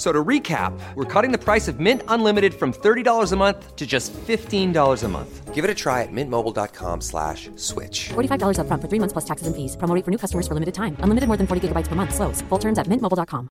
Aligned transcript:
So 0.00 0.12
to 0.12 0.24
recap, 0.24 0.72
we're 0.94 1.04
cutting 1.04 1.30
the 1.30 1.36
price 1.36 1.68
of 1.68 1.78
Mint 1.78 2.02
Unlimited 2.08 2.54
from 2.54 2.72
$30 2.72 3.32
a 3.32 3.36
month 3.36 3.76
to 3.76 3.86
just 3.86 4.14
$15 4.14 5.04
a 5.04 5.08
month. 5.08 5.54
Give 5.54 5.62
it 5.62 5.70
a 5.70 5.74
try 5.74 6.00
at 6.00 6.08
mintmobile.com 6.10 7.02
slash 7.02 7.50
switch. 7.56 8.08
$45 8.08 8.56
upfront 8.64 8.80
for 8.80 8.88
three 8.88 8.98
months 8.98 9.12
plus 9.12 9.26
taxes 9.26 9.46
and 9.46 9.54
fees. 9.54 9.76
Promo 9.76 9.94
rate 9.94 10.04
for 10.04 10.10
new 10.10 10.16
customers 10.16 10.48
for 10.48 10.54
limited 10.54 10.72
time. 10.74 10.96
Unlimited 11.04 11.28
more 11.28 11.36
than 11.36 11.46
40 11.46 11.68
gigabytes 11.68 11.88
per 11.88 11.96
month. 11.96 12.14
Slows. 12.14 12.40
Full 12.48 12.58
terms 12.58 12.78
at 12.78 12.86
mintmobile.com. 12.86 13.48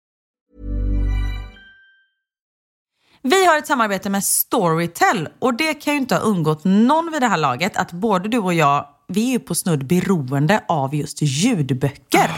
Vi 3.23 3.47
har 3.47 3.59
ett 3.59 3.67
samarbete 3.67 4.11
med 4.11 4.25
Storytel 4.25 5.29
och 5.39 5.55
det 5.55 5.75
kan 5.75 5.95
ju 5.95 6.01
inte 6.01 6.15
ha 6.15 6.23
undgått 6.23 6.65
någon 6.65 7.13
vid 7.13 7.23
det 7.23 7.29
här 7.29 7.39
laget 7.39 7.77
att 7.77 7.93
både 7.93 8.29
du 8.29 8.39
och 8.39 8.55
jag, 8.55 8.87
vi 9.09 9.29
är 9.29 9.33
ju 9.33 9.39
på 9.39 9.55
snudd 9.55 9.87
beroende 9.87 10.65
av 10.69 10.95
just 10.95 11.23
ljudböcker. 11.23 12.31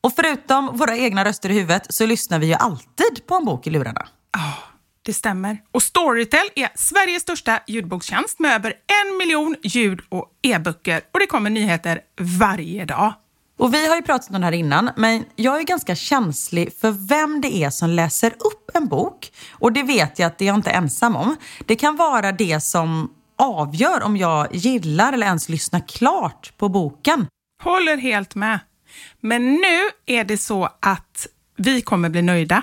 Och 0.00 0.12
förutom 0.16 0.76
våra 0.76 0.96
egna 0.96 1.24
röster 1.24 1.50
i 1.50 1.54
huvudet 1.54 1.86
så 1.94 2.06
lyssnar 2.06 2.38
vi 2.38 2.46
ju 2.46 2.54
alltid 2.54 3.26
på 3.26 3.34
en 3.34 3.44
bok 3.44 3.66
i 3.66 3.70
lurarna. 3.70 4.08
Det 5.02 5.12
stämmer. 5.14 5.58
Och 5.72 5.82
Storytel 5.82 6.48
är 6.54 6.68
Sveriges 6.74 7.22
största 7.22 7.60
ljudbokstjänst 7.66 8.38
med 8.38 8.54
över 8.54 8.70
en 8.70 9.16
miljon 9.16 9.56
ljud 9.62 10.00
och 10.08 10.30
e-böcker. 10.42 11.00
Och 11.12 11.20
det 11.20 11.26
kommer 11.26 11.50
nyheter 11.50 12.00
varje 12.20 12.84
dag. 12.84 13.12
Och 13.58 13.74
vi 13.74 13.88
har 13.88 13.96
ju 13.96 14.02
pratat 14.02 14.30
om 14.30 14.40
det 14.40 14.44
här 14.46 14.52
innan, 14.52 14.90
men 14.96 15.24
jag 15.36 15.58
är 15.60 15.62
ganska 15.62 15.94
känslig 15.94 16.72
för 16.80 16.90
vem 17.08 17.40
det 17.40 17.54
är 17.54 17.70
som 17.70 17.90
läser 17.90 18.30
upp 18.30 18.70
en 18.74 18.88
bok. 18.88 19.32
Och 19.50 19.72
det 19.72 19.82
vet 19.82 20.18
jag 20.18 20.26
att 20.26 20.38
det 20.38 20.44
är 20.44 20.46
jag 20.46 20.56
inte 20.56 20.70
ensam 20.70 21.16
om. 21.16 21.36
Det 21.66 21.76
kan 21.76 21.96
vara 21.96 22.32
det 22.32 22.60
som 22.60 23.10
avgör 23.38 24.02
om 24.02 24.16
jag 24.16 24.54
gillar 24.54 25.12
eller 25.12 25.26
ens 25.26 25.48
lyssnar 25.48 25.88
klart 25.88 26.52
på 26.56 26.68
boken. 26.68 27.26
Håller 27.62 27.96
helt 27.96 28.34
med. 28.34 28.58
Men 29.20 29.54
nu 29.54 29.90
är 30.06 30.24
det 30.24 30.38
så 30.38 30.68
att 30.80 31.26
vi 31.56 31.82
kommer 31.82 32.08
bli 32.08 32.22
nöjda. 32.22 32.62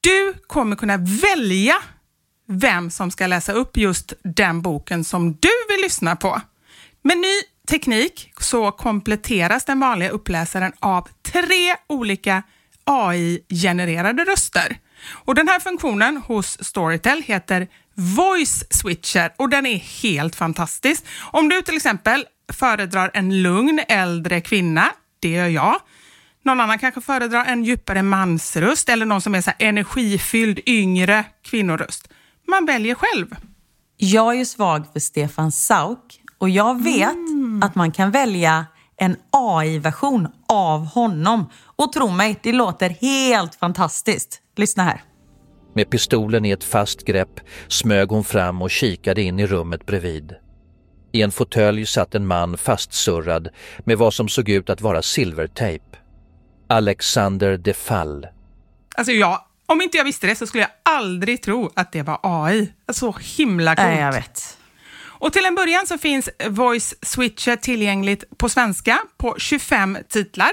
Du 0.00 0.34
kommer 0.46 0.76
kunna 0.76 0.96
välja 0.96 1.74
vem 2.48 2.90
som 2.90 3.10
ska 3.10 3.26
läsa 3.26 3.52
upp 3.52 3.76
just 3.76 4.12
den 4.22 4.62
boken 4.62 5.04
som 5.04 5.32
du 5.32 5.50
vill 5.68 5.80
lyssna 5.82 6.16
på. 6.16 6.40
Med 7.02 7.18
ny 7.18 7.40
teknik 7.68 8.32
så 8.40 8.70
kompletteras 8.70 9.64
den 9.64 9.80
vanliga 9.80 10.10
uppläsaren 10.10 10.72
av 10.80 11.08
tre 11.22 11.76
olika 11.86 12.42
AI-genererade 12.84 14.24
röster. 14.24 14.78
Och 15.08 15.34
Den 15.34 15.48
här 15.48 15.60
funktionen 15.60 16.16
hos 16.16 16.64
Storytel 16.64 17.22
heter 17.22 17.68
Voice 17.94 18.64
Switcher 18.70 19.32
och 19.36 19.48
den 19.48 19.66
är 19.66 19.76
helt 19.76 20.36
fantastisk. 20.36 21.04
Om 21.20 21.48
du 21.48 21.62
till 21.62 21.76
exempel 21.76 22.26
föredrar 22.52 23.10
en 23.14 23.42
lugn 23.42 23.80
äldre 23.88 24.40
kvinna, 24.40 24.92
det 25.24 25.30
gör 25.30 25.48
jag, 25.48 25.76
någon 26.42 26.60
annan 26.60 26.78
kanske 26.78 27.00
föredrar 27.00 27.44
en 27.44 27.64
djupare 27.64 28.02
mansröst 28.02 28.88
eller 28.88 29.06
någon 29.06 29.20
som 29.20 29.34
är 29.34 29.40
så 29.40 29.50
här 29.50 29.68
energifylld 29.68 30.60
yngre 30.66 31.24
kvinnoröst. 31.42 32.08
Man 32.48 32.66
väljer 32.66 32.94
själv. 32.94 33.26
Jag 33.96 34.34
är 34.34 34.38
ju 34.38 34.44
svag 34.44 34.86
för 34.92 35.00
Stefan 35.00 35.52
Sauk 35.52 36.20
och 36.38 36.48
jag 36.48 36.82
vet 36.82 37.16
att 37.62 37.74
man 37.74 37.92
kan 37.92 38.10
välja 38.10 38.66
en 38.96 39.16
AI-version 39.30 40.28
av 40.48 40.86
honom. 40.86 41.50
Och 41.76 41.92
tro 41.92 42.10
mig, 42.10 42.40
det 42.42 42.52
låter 42.52 42.88
helt 42.90 43.54
fantastiskt. 43.54 44.40
Lyssna 44.56 44.82
här. 44.82 45.02
Med 45.74 45.90
pistolen 45.90 46.44
i 46.44 46.50
ett 46.50 46.64
fast 46.64 47.04
grepp 47.04 47.40
smög 47.68 48.08
hon 48.08 48.24
fram 48.24 48.62
och 48.62 48.70
kikade 48.70 49.22
in 49.22 49.40
i 49.40 49.46
rummet 49.46 49.86
bredvid. 49.86 50.32
I 51.14 51.22
en 51.22 51.32
fåtölj 51.32 51.86
satt 51.86 52.14
en 52.14 52.26
man 52.26 52.58
fastsurrad 52.58 53.48
med 53.84 53.98
vad 53.98 54.14
som 54.14 54.28
såg 54.28 54.48
ut 54.48 54.70
att 54.70 54.80
vara 54.80 55.02
silvertejp. 55.02 55.84
Alexander 56.68 57.56
de 57.56 57.74
Fall. 57.74 58.26
Alltså 58.96 59.12
jag, 59.12 59.40
om 59.66 59.82
inte 59.82 59.96
jag 59.96 60.04
visste 60.04 60.26
det 60.26 60.36
så 60.36 60.46
skulle 60.46 60.62
jag 60.62 60.70
aldrig 60.82 61.42
tro 61.42 61.70
att 61.76 61.92
det 61.92 62.02
var 62.02 62.18
AI. 62.22 62.72
Så 62.92 63.16
himla 63.36 63.76
coolt. 63.76 63.88
Nej, 63.88 64.00
jag 64.00 64.12
vet. 64.12 64.58
Och 65.02 65.32
till 65.32 65.44
en 65.44 65.54
början 65.54 65.86
så 65.86 65.98
finns 65.98 66.28
Voice 66.48 66.94
Switcher 67.02 67.56
tillgängligt 67.56 68.38
på 68.38 68.48
svenska 68.48 68.98
på 69.16 69.34
25 69.38 69.98
titlar. 70.08 70.52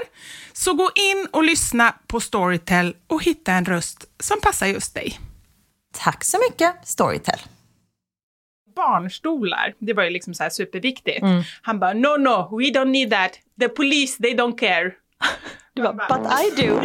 Så 0.52 0.74
gå 0.74 0.90
in 0.94 1.28
och 1.32 1.44
lyssna 1.44 1.94
på 2.06 2.20
Storytel 2.20 2.96
och 3.06 3.24
hitta 3.24 3.52
en 3.52 3.64
röst 3.64 4.04
som 4.20 4.40
passar 4.40 4.66
just 4.66 4.94
dig. 4.94 5.20
Tack 5.94 6.24
så 6.24 6.38
mycket, 6.50 6.74
Storytel. 6.84 7.38
Barnstolar, 8.74 9.74
det 9.78 9.92
var 9.92 10.04
ju 10.04 10.10
liksom 10.10 10.34
så 10.34 10.42
här 10.42 10.50
superviktigt. 10.50 11.24
Han 11.62 11.78
bara, 11.78 11.92
no 11.92 12.16
no, 12.18 12.58
we 12.58 12.64
don't 12.70 12.90
need 12.90 13.10
that. 13.10 13.32
The 13.60 13.68
police, 13.68 14.22
they 14.22 14.34
don't 14.34 14.58
care. 14.58 14.92
Du 15.74 15.82
bara, 15.82 15.92
but 15.92 16.26
I 16.26 16.50
do. 16.66 16.82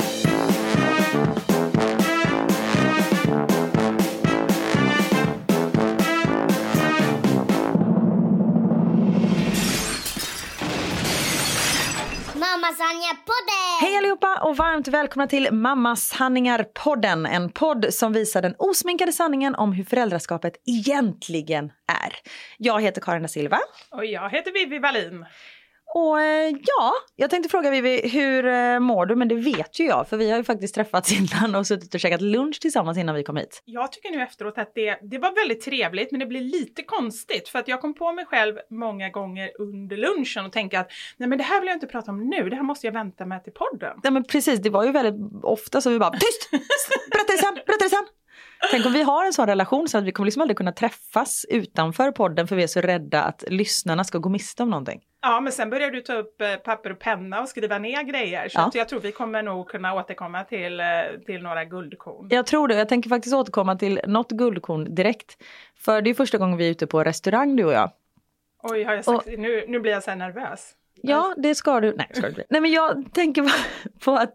Mamma 12.66 13.15
podden! 13.25 13.81
Hej 13.81 13.97
allihopa 13.97 14.41
och 14.43 14.56
varmt 14.56 14.88
välkomna 14.88 15.27
till 15.27 15.53
Mammas 15.53 16.09
sanningar-podden. 16.09 17.27
En 17.27 17.50
podd 17.50 17.87
som 17.91 18.12
visar 18.12 18.43
den 18.43 18.54
osminkade 18.59 19.12
sanningen 19.12 19.54
om 19.54 19.72
hur 19.72 19.84
föräldraskapet 19.84 20.53
egentligen 20.66 21.65
är. 22.05 22.12
Jag 22.59 22.82
heter 22.82 23.00
Karin 23.00 23.22
da 23.22 23.28
Silva. 23.28 23.59
Och 23.91 24.05
jag 24.05 24.31
heter 24.31 24.53
Vivi 24.53 24.78
Wallin. 24.78 25.25
Och 25.98 26.20
eh, 26.20 26.50
ja, 26.50 26.92
jag 27.16 27.30
tänkte 27.30 27.48
fråga 27.48 27.70
Vivi, 27.70 28.08
hur 28.08 28.46
eh, 28.46 28.78
mår 28.80 29.06
du? 29.06 29.16
Men 29.16 29.28
det 29.28 29.34
vet 29.34 29.80
ju 29.80 29.84
jag, 29.84 30.08
för 30.08 30.16
vi 30.16 30.30
har 30.30 30.38
ju 30.38 30.44
faktiskt 30.44 30.74
träffats 30.74 31.12
innan 31.18 31.54
och 31.54 31.66
suttit 31.66 31.94
och 31.94 32.00
käkat 32.00 32.20
lunch 32.20 32.60
tillsammans 32.60 32.98
innan 32.98 33.14
vi 33.14 33.24
kom 33.24 33.36
hit. 33.36 33.62
Jag 33.64 33.92
tycker 33.92 34.10
nu 34.10 34.22
efteråt 34.22 34.58
att 34.58 34.74
det, 34.74 34.98
det 35.02 35.18
var 35.18 35.34
väldigt 35.34 35.64
trevligt 35.64 36.10
men 36.10 36.20
det 36.20 36.26
blir 36.26 36.40
lite 36.40 36.82
konstigt 36.82 37.48
för 37.48 37.58
att 37.58 37.68
jag 37.68 37.80
kom 37.80 37.94
på 37.94 38.12
mig 38.12 38.26
själv 38.26 38.56
många 38.70 39.10
gånger 39.10 39.50
under 39.58 39.96
lunchen 39.96 40.46
och 40.46 40.52
tänka 40.52 40.80
att 40.80 40.90
nej 41.16 41.28
men 41.28 41.38
det 41.38 41.44
här 41.44 41.60
vill 41.60 41.66
jag 41.66 41.76
inte 41.76 41.86
prata 41.86 42.10
om 42.10 42.28
nu, 42.28 42.48
det 42.48 42.56
här 42.56 42.62
måste 42.62 42.86
jag 42.86 42.94
vänta 42.94 43.26
med 43.26 43.44
till 43.44 43.52
podden. 43.52 44.00
Ja 44.02 44.10
men 44.10 44.24
precis, 44.24 44.60
det 44.60 44.70
var 44.70 44.84
ju 44.84 44.92
väldigt 44.92 45.44
ofta 45.44 45.80
så 45.80 45.90
vi 45.90 45.98
bara 45.98 46.10
tyst! 46.10 46.50
Berätta 47.10 47.32
det 47.32 47.38
sen, 47.38 47.54
berätta 47.54 47.84
det 47.84 47.90
sen! 47.90 48.06
Tänk 48.71 48.87
om 48.87 48.93
vi 48.93 49.03
har 49.03 49.27
en 49.27 49.33
sån 49.33 49.47
relation 49.47 49.89
så 49.89 49.99
att 49.99 50.05
vi 50.05 50.12
kommer 50.12 50.25
liksom 50.25 50.43
aldrig 50.43 50.56
kunna 50.56 50.72
träffas 50.72 51.47
utanför 51.49 52.11
podden 52.12 52.47
för 52.49 52.56
vi 52.56 52.62
är 52.62 52.67
så 52.67 52.81
rädda 52.81 53.22
att 53.22 53.44
lyssnarna 53.49 54.05
ska 54.05 54.19
gå 54.19 54.28
miste 54.28 54.62
om 54.62 54.71
någonting. 54.71 55.00
Ja, 55.22 55.41
men 55.41 55.53
sen 55.53 55.71
börjar 55.71 55.91
du 55.91 56.00
ta 56.00 56.15
upp 56.15 56.41
eh, 56.41 56.55
papper 56.56 56.93
och 56.93 56.99
penna 56.99 57.41
och 57.41 57.49
skriva 57.49 57.78
ner 57.78 58.03
grejer. 58.03 58.49
Så 58.49 58.59
Ja. 58.61 58.71
jag 58.75 58.89
tror 58.89 59.00
vi 59.00 59.12
kommer 59.12 59.43
nog 59.43 59.69
kunna 59.69 59.94
återkomma 59.94 60.44
till, 60.44 60.81
eh, 60.81 60.87
till 61.27 61.43
några 61.43 61.65
guldkorn. 61.65 62.28
Jag 62.31 62.47
tror 62.47 62.69
det. 62.69 62.75
Jag 62.75 62.89
tänker 62.89 63.09
faktiskt 63.09 63.34
återkomma 63.34 63.77
till 63.77 64.00
något 64.06 64.31
guldkorn 64.31 64.94
direkt. 64.94 65.43
För 65.78 66.03
det 66.03 66.11
är 66.11 66.15
första 66.15 66.38
gången 66.38 66.56
vi 66.59 66.67
är 66.67 66.71
ute 66.71 66.87
på 66.87 67.05
restaurang 67.05 67.56
du 67.56 67.65
och 67.65 67.73
jag. 67.73 67.91
Oj, 68.62 68.83
har 68.84 68.94
jag 68.94 69.05
sagt, 69.05 69.27
nu, 69.27 69.65
nu 69.69 69.81
blir 69.81 69.93
jag 69.93 70.03
så 70.03 70.11
här 70.11 70.17
nervös. 70.17 70.73
Ja, 71.03 71.34
det 71.38 71.55
ska 71.55 71.81
du. 71.81 71.94
Nej, 71.97 72.09
ska 72.12 72.31
du. 72.31 72.44
Nej 72.50 72.61
men 72.61 72.71
jag 72.73 73.05
tänker 73.12 73.53
på 74.05 74.12
att 74.12 74.34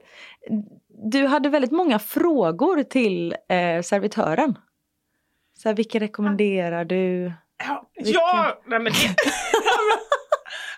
du 1.01 1.25
hade 1.25 1.49
väldigt 1.49 1.71
många 1.71 1.99
frågor 1.99 2.83
till 2.83 3.35
eh, 3.49 3.81
servitören. 3.81 4.57
Så 5.57 5.69
här, 5.69 5.75
vilken 5.75 6.01
rekommenderar 6.01 6.85
du? 6.85 7.33
Ja, 7.67 7.89
ja 7.95 8.61
nej, 8.65 8.79
men 8.79 8.93
det, 8.93 8.99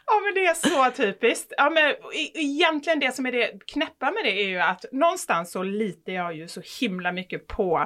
ja, 0.05 0.19
men, 0.23 0.33
det 0.33 0.45
är 0.45 0.53
så 0.53 0.95
typiskt. 0.95 1.53
Ja, 1.57 1.69
men, 1.69 1.93
egentligen 2.33 2.99
det 2.99 3.15
som 3.15 3.25
är 3.25 3.31
det 3.31 3.65
knäppa 3.67 4.11
med 4.11 4.23
det 4.23 4.43
är 4.43 4.47
ju 4.47 4.59
att 4.59 4.85
någonstans 4.91 5.51
så 5.51 5.63
litar 5.63 6.13
jag 6.13 6.35
ju 6.35 6.47
så 6.47 6.61
himla 6.79 7.11
mycket 7.11 7.47
på, 7.47 7.77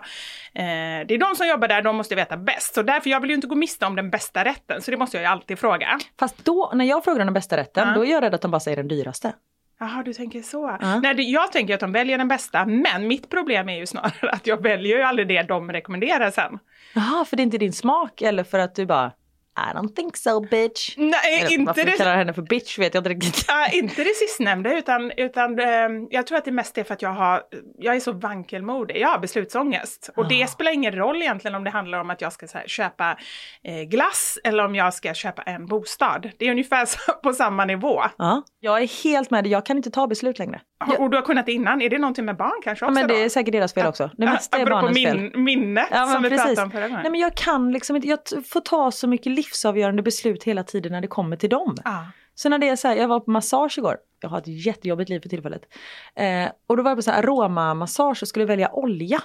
eh, 0.54 0.62
det 1.08 1.14
är 1.14 1.18
de 1.18 1.36
som 1.36 1.48
jobbar 1.48 1.68
där, 1.68 1.82
de 1.82 1.96
måste 1.96 2.16
veta 2.16 2.38
bäst. 2.38 2.76
Så 2.76 2.82
därför, 2.82 3.10
jag 3.10 3.20
vill 3.20 3.30
ju 3.30 3.36
inte 3.36 3.48
gå 3.48 3.56
miste 3.56 3.86
om 3.86 3.96
den 3.96 4.10
bästa 4.10 4.46
rätten, 4.46 4.82
så 4.82 4.92
det 4.92 4.98
måste 4.98 5.18
jag 5.18 5.22
ju 5.22 5.28
alltid 5.28 5.60
fråga. 5.60 6.00
Fast 6.20 6.46
då, 6.46 6.72
när 6.74 6.86
jag 6.86 7.04
frågar 7.04 7.26
den 7.26 7.34
bästa 7.34 7.58
rätten, 7.58 7.88
Ja. 7.88 7.94
då 7.96 8.06
är 8.06 8.12
jag 8.12 8.24
rädd 8.24 8.34
att 8.34 8.42
de 8.42 8.52
bara 8.52 8.60
säger 8.60 8.78
den 8.78 8.88
dyraste. 8.88 9.34
Jaha, 9.80 10.04
du 10.04 10.14
tänker 10.14 10.42
så. 10.42 10.78
Ja. 10.82 11.00
Nej, 11.00 11.16
det, 11.16 11.24
jag 11.24 11.52
tänker 11.52 11.74
att 11.74 11.80
de 11.80 11.92
väljer 11.92 12.18
den 12.18 12.28
bästa, 12.28 12.66
men 12.66 13.08
mitt 13.08 13.30
problem 13.30 13.70
är 13.70 13.78
ju 13.78 13.86
snarare 13.86 14.30
att 14.32 14.48
jag 14.48 14.64
väljer 14.64 14.98
ju 14.98 15.04
aldrig 15.04 15.28
det 15.28 15.42
de 15.42 15.72
rekommenderar 15.72 16.32
sen. 16.32 16.60
Jaha, 16.94 17.26
för 17.26 17.38
det 17.38 17.42
är 17.42 17.44
inte 17.44 17.58
din 17.58 17.74
smak 17.74 18.22
eller 18.22 18.44
för 18.44 18.60
att 18.60 18.76
du 18.76 18.86
bara, 18.86 19.12
I 19.58 19.74
don't 19.74 19.96
think 19.96 20.18
so 20.18 20.40
bitch. 20.40 20.94
Nej, 20.98 21.42
Eller, 21.42 21.54
inte 21.54 21.66
varför 21.66 21.86
det, 21.86 21.92
kallar 21.92 22.16
henne 22.16 22.34
för 22.34 22.42
bitch 22.42 22.80
vet 22.80 22.94
jag 22.94 23.02
inte 23.02 23.10
riktigt. 23.10 23.46
Ja, 23.48 23.68
inte 23.72 24.04
det 24.04 24.16
sistnämnda, 24.16 24.78
utan, 24.78 25.12
utan 25.18 25.60
eh, 25.60 25.68
jag 26.10 26.28
tror 26.28 26.38
att 26.38 26.46
det 26.46 26.52
mest 26.52 26.78
är 26.78 26.84
för 26.84 26.94
att 26.94 27.02
jag, 27.02 27.14
har, 27.14 27.44
jag 27.78 27.96
är 27.96 28.00
så 28.00 28.12
vankelmodig. 28.12 28.98
Jag 28.98 29.08
har 29.08 29.20
beslutsångest. 29.20 30.10
Och 30.16 30.28
det 30.28 30.48
spelar 30.48 30.72
ingen 30.72 30.96
roll 30.96 31.22
egentligen 31.22 31.56
om 31.56 31.64
det 31.64 31.70
handlar 31.70 32.00
om 32.00 32.10
att 32.10 32.22
jag 32.22 32.34
ska 32.34 32.48
så 32.48 32.58
här, 32.58 32.68
köpa 32.68 33.18
eh, 33.64 33.82
glass 33.82 34.40
eller 34.44 34.66
om 34.66 34.76
jag 34.76 34.94
ska 34.94 35.14
köpa 35.14 35.42
en 35.42 35.66
bostad. 35.66 36.32
Det 36.38 36.46
är 36.46 36.52
ungefär 36.52 36.86
så, 36.86 37.14
på 37.24 37.34
samma 37.34 37.66
nivå. 37.66 38.02
Ja, 38.18 38.44
jag 38.60 38.82
är 38.82 39.04
helt 39.04 39.32
med 39.32 39.44
dig, 39.44 39.52
jag 39.52 39.66
kan 39.66 39.78
inte 39.78 39.92
ta 39.92 40.08
beslut 40.08 40.40
längre. 40.40 40.62
Och 41.00 41.10
du 41.10 41.18
har 41.18 41.22
kunnat 41.22 41.46
det 41.46 41.52
innan. 41.52 41.82
Är 41.82 41.90
det 41.90 41.98
någonting 41.98 42.26
med 42.26 42.38
barn 42.38 42.62
kanske 42.64 42.86
Ja, 42.86 42.90
också? 42.90 43.00
men 43.00 43.08
det 43.08 43.14
då? 43.14 43.20
är 43.20 43.30
säkert 43.30 43.52
deras 43.52 43.74
fel 43.74 43.88
också. 43.88 44.10
Det 44.18 44.26
mesta 44.26 44.58
är 44.58 44.62
Apropå 44.62 44.82
barnens 44.82 44.98
fel. 45.04 45.18
min, 45.34 45.44
minnet 45.44 45.88
Ja, 45.92 46.06
som 46.06 46.24
vi 46.24 46.30
precis. 46.30 46.46
pratade 46.46 46.62
om 46.66 46.72
förra 46.72 46.88
gången. 46.88 47.02
Nej, 47.02 47.12
men 47.12 47.20
jag 47.22 47.36
kan 47.36 47.72
liksom 47.72 47.96
inte, 47.96 48.08
jag 48.08 48.20
får 48.48 48.62
ta 48.62 48.92
så 48.92 49.08
mycket 49.08 49.32
livsavgörande 49.32 50.02
beslut 50.04 50.44
hela 50.44 50.64
tiden 50.64 50.92
när 50.92 51.02
det 51.02 51.08
kommer 51.08 51.36
till 51.36 51.50
dem. 51.50 51.76
Ja. 51.86 52.06
Så 52.36 52.50
när 52.50 52.58
det 52.60 52.70
är 52.70 52.76
så 52.76 52.88
här, 52.88 52.96
jag 52.96 53.08
var 53.08 53.20
på 53.20 53.32
massage 53.32 53.78
igår, 53.78 53.98
jag 54.22 54.30
har 54.30 54.38
ett 54.38 54.66
jättejobbigt 54.66 55.10
liv 55.10 55.20
för 55.20 55.30
tillfället. 55.30 55.62
Eh, 56.16 56.50
och 56.68 56.78
då 56.78 56.84
var 56.84 56.92
jag 56.92 56.98
på 56.98 57.02
så 57.02 57.12
här 57.12 57.24
aromamassage 57.24 58.18
och 58.22 58.28
skulle 58.28 58.46
välja 58.46 58.72
olja. 58.72 59.22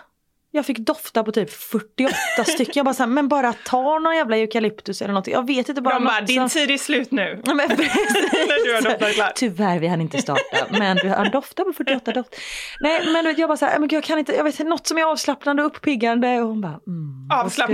Jag 0.55 0.67
fick 0.67 0.79
dofta 0.79 1.25
på 1.25 1.33
typ 1.33 1.51
48 1.51 2.15
stycken. 2.47 2.73
Jag 2.75 2.85
bara 2.85 2.95
så 2.95 3.03
här, 3.03 3.11
men 3.11 3.29
bara 3.29 3.53
ta 3.53 3.99
någon 3.99 4.17
jävla 4.17 4.37
eukalyptus 4.37 5.03
eller 5.03 5.15
något. 5.15 5.27
Jag 5.27 5.47
vet 5.47 5.69
inte 5.69 5.83
bara 5.83 5.95
De 5.95 6.05
bara, 6.05 6.21
din 6.21 6.49
tid 6.49 6.71
är 6.71 6.79
slut 6.79 7.11
nu. 7.11 7.43
Ja, 7.47 7.55
men. 7.55 7.69
När 7.69 8.65
du 8.67 8.75
har 8.75 8.83
doftat 8.83 9.13
klart. 9.15 9.33
Tyvärr, 9.35 9.79
vi 9.79 9.87
hann 9.87 10.01
inte 10.01 10.19
starta. 10.19 10.67
Men 10.71 10.97
du 10.97 11.09
har 11.09 11.31
doftat 11.31 11.67
på 11.67 11.73
48 11.73 12.13
doft. 12.13 12.37
Nej, 12.81 13.01
men 13.13 13.25
vet, 13.25 13.39
jag 13.39 13.49
bara 13.49 13.57
så 13.57 13.67
här, 13.67 13.79
men 13.79 13.89
jag 13.93 14.03
kan 14.05 14.19
inte, 14.19 14.33
jag 14.33 14.45
vet 14.45 14.59
något 14.59 14.87
som 14.87 14.99
är 14.99 15.05
avslappnande 15.05 15.63
och 15.65 15.77
uppiggande. 15.77 16.41
Och 16.41 16.49
hon 16.49 16.61
bara, 16.61 16.81
mm, 16.87 17.29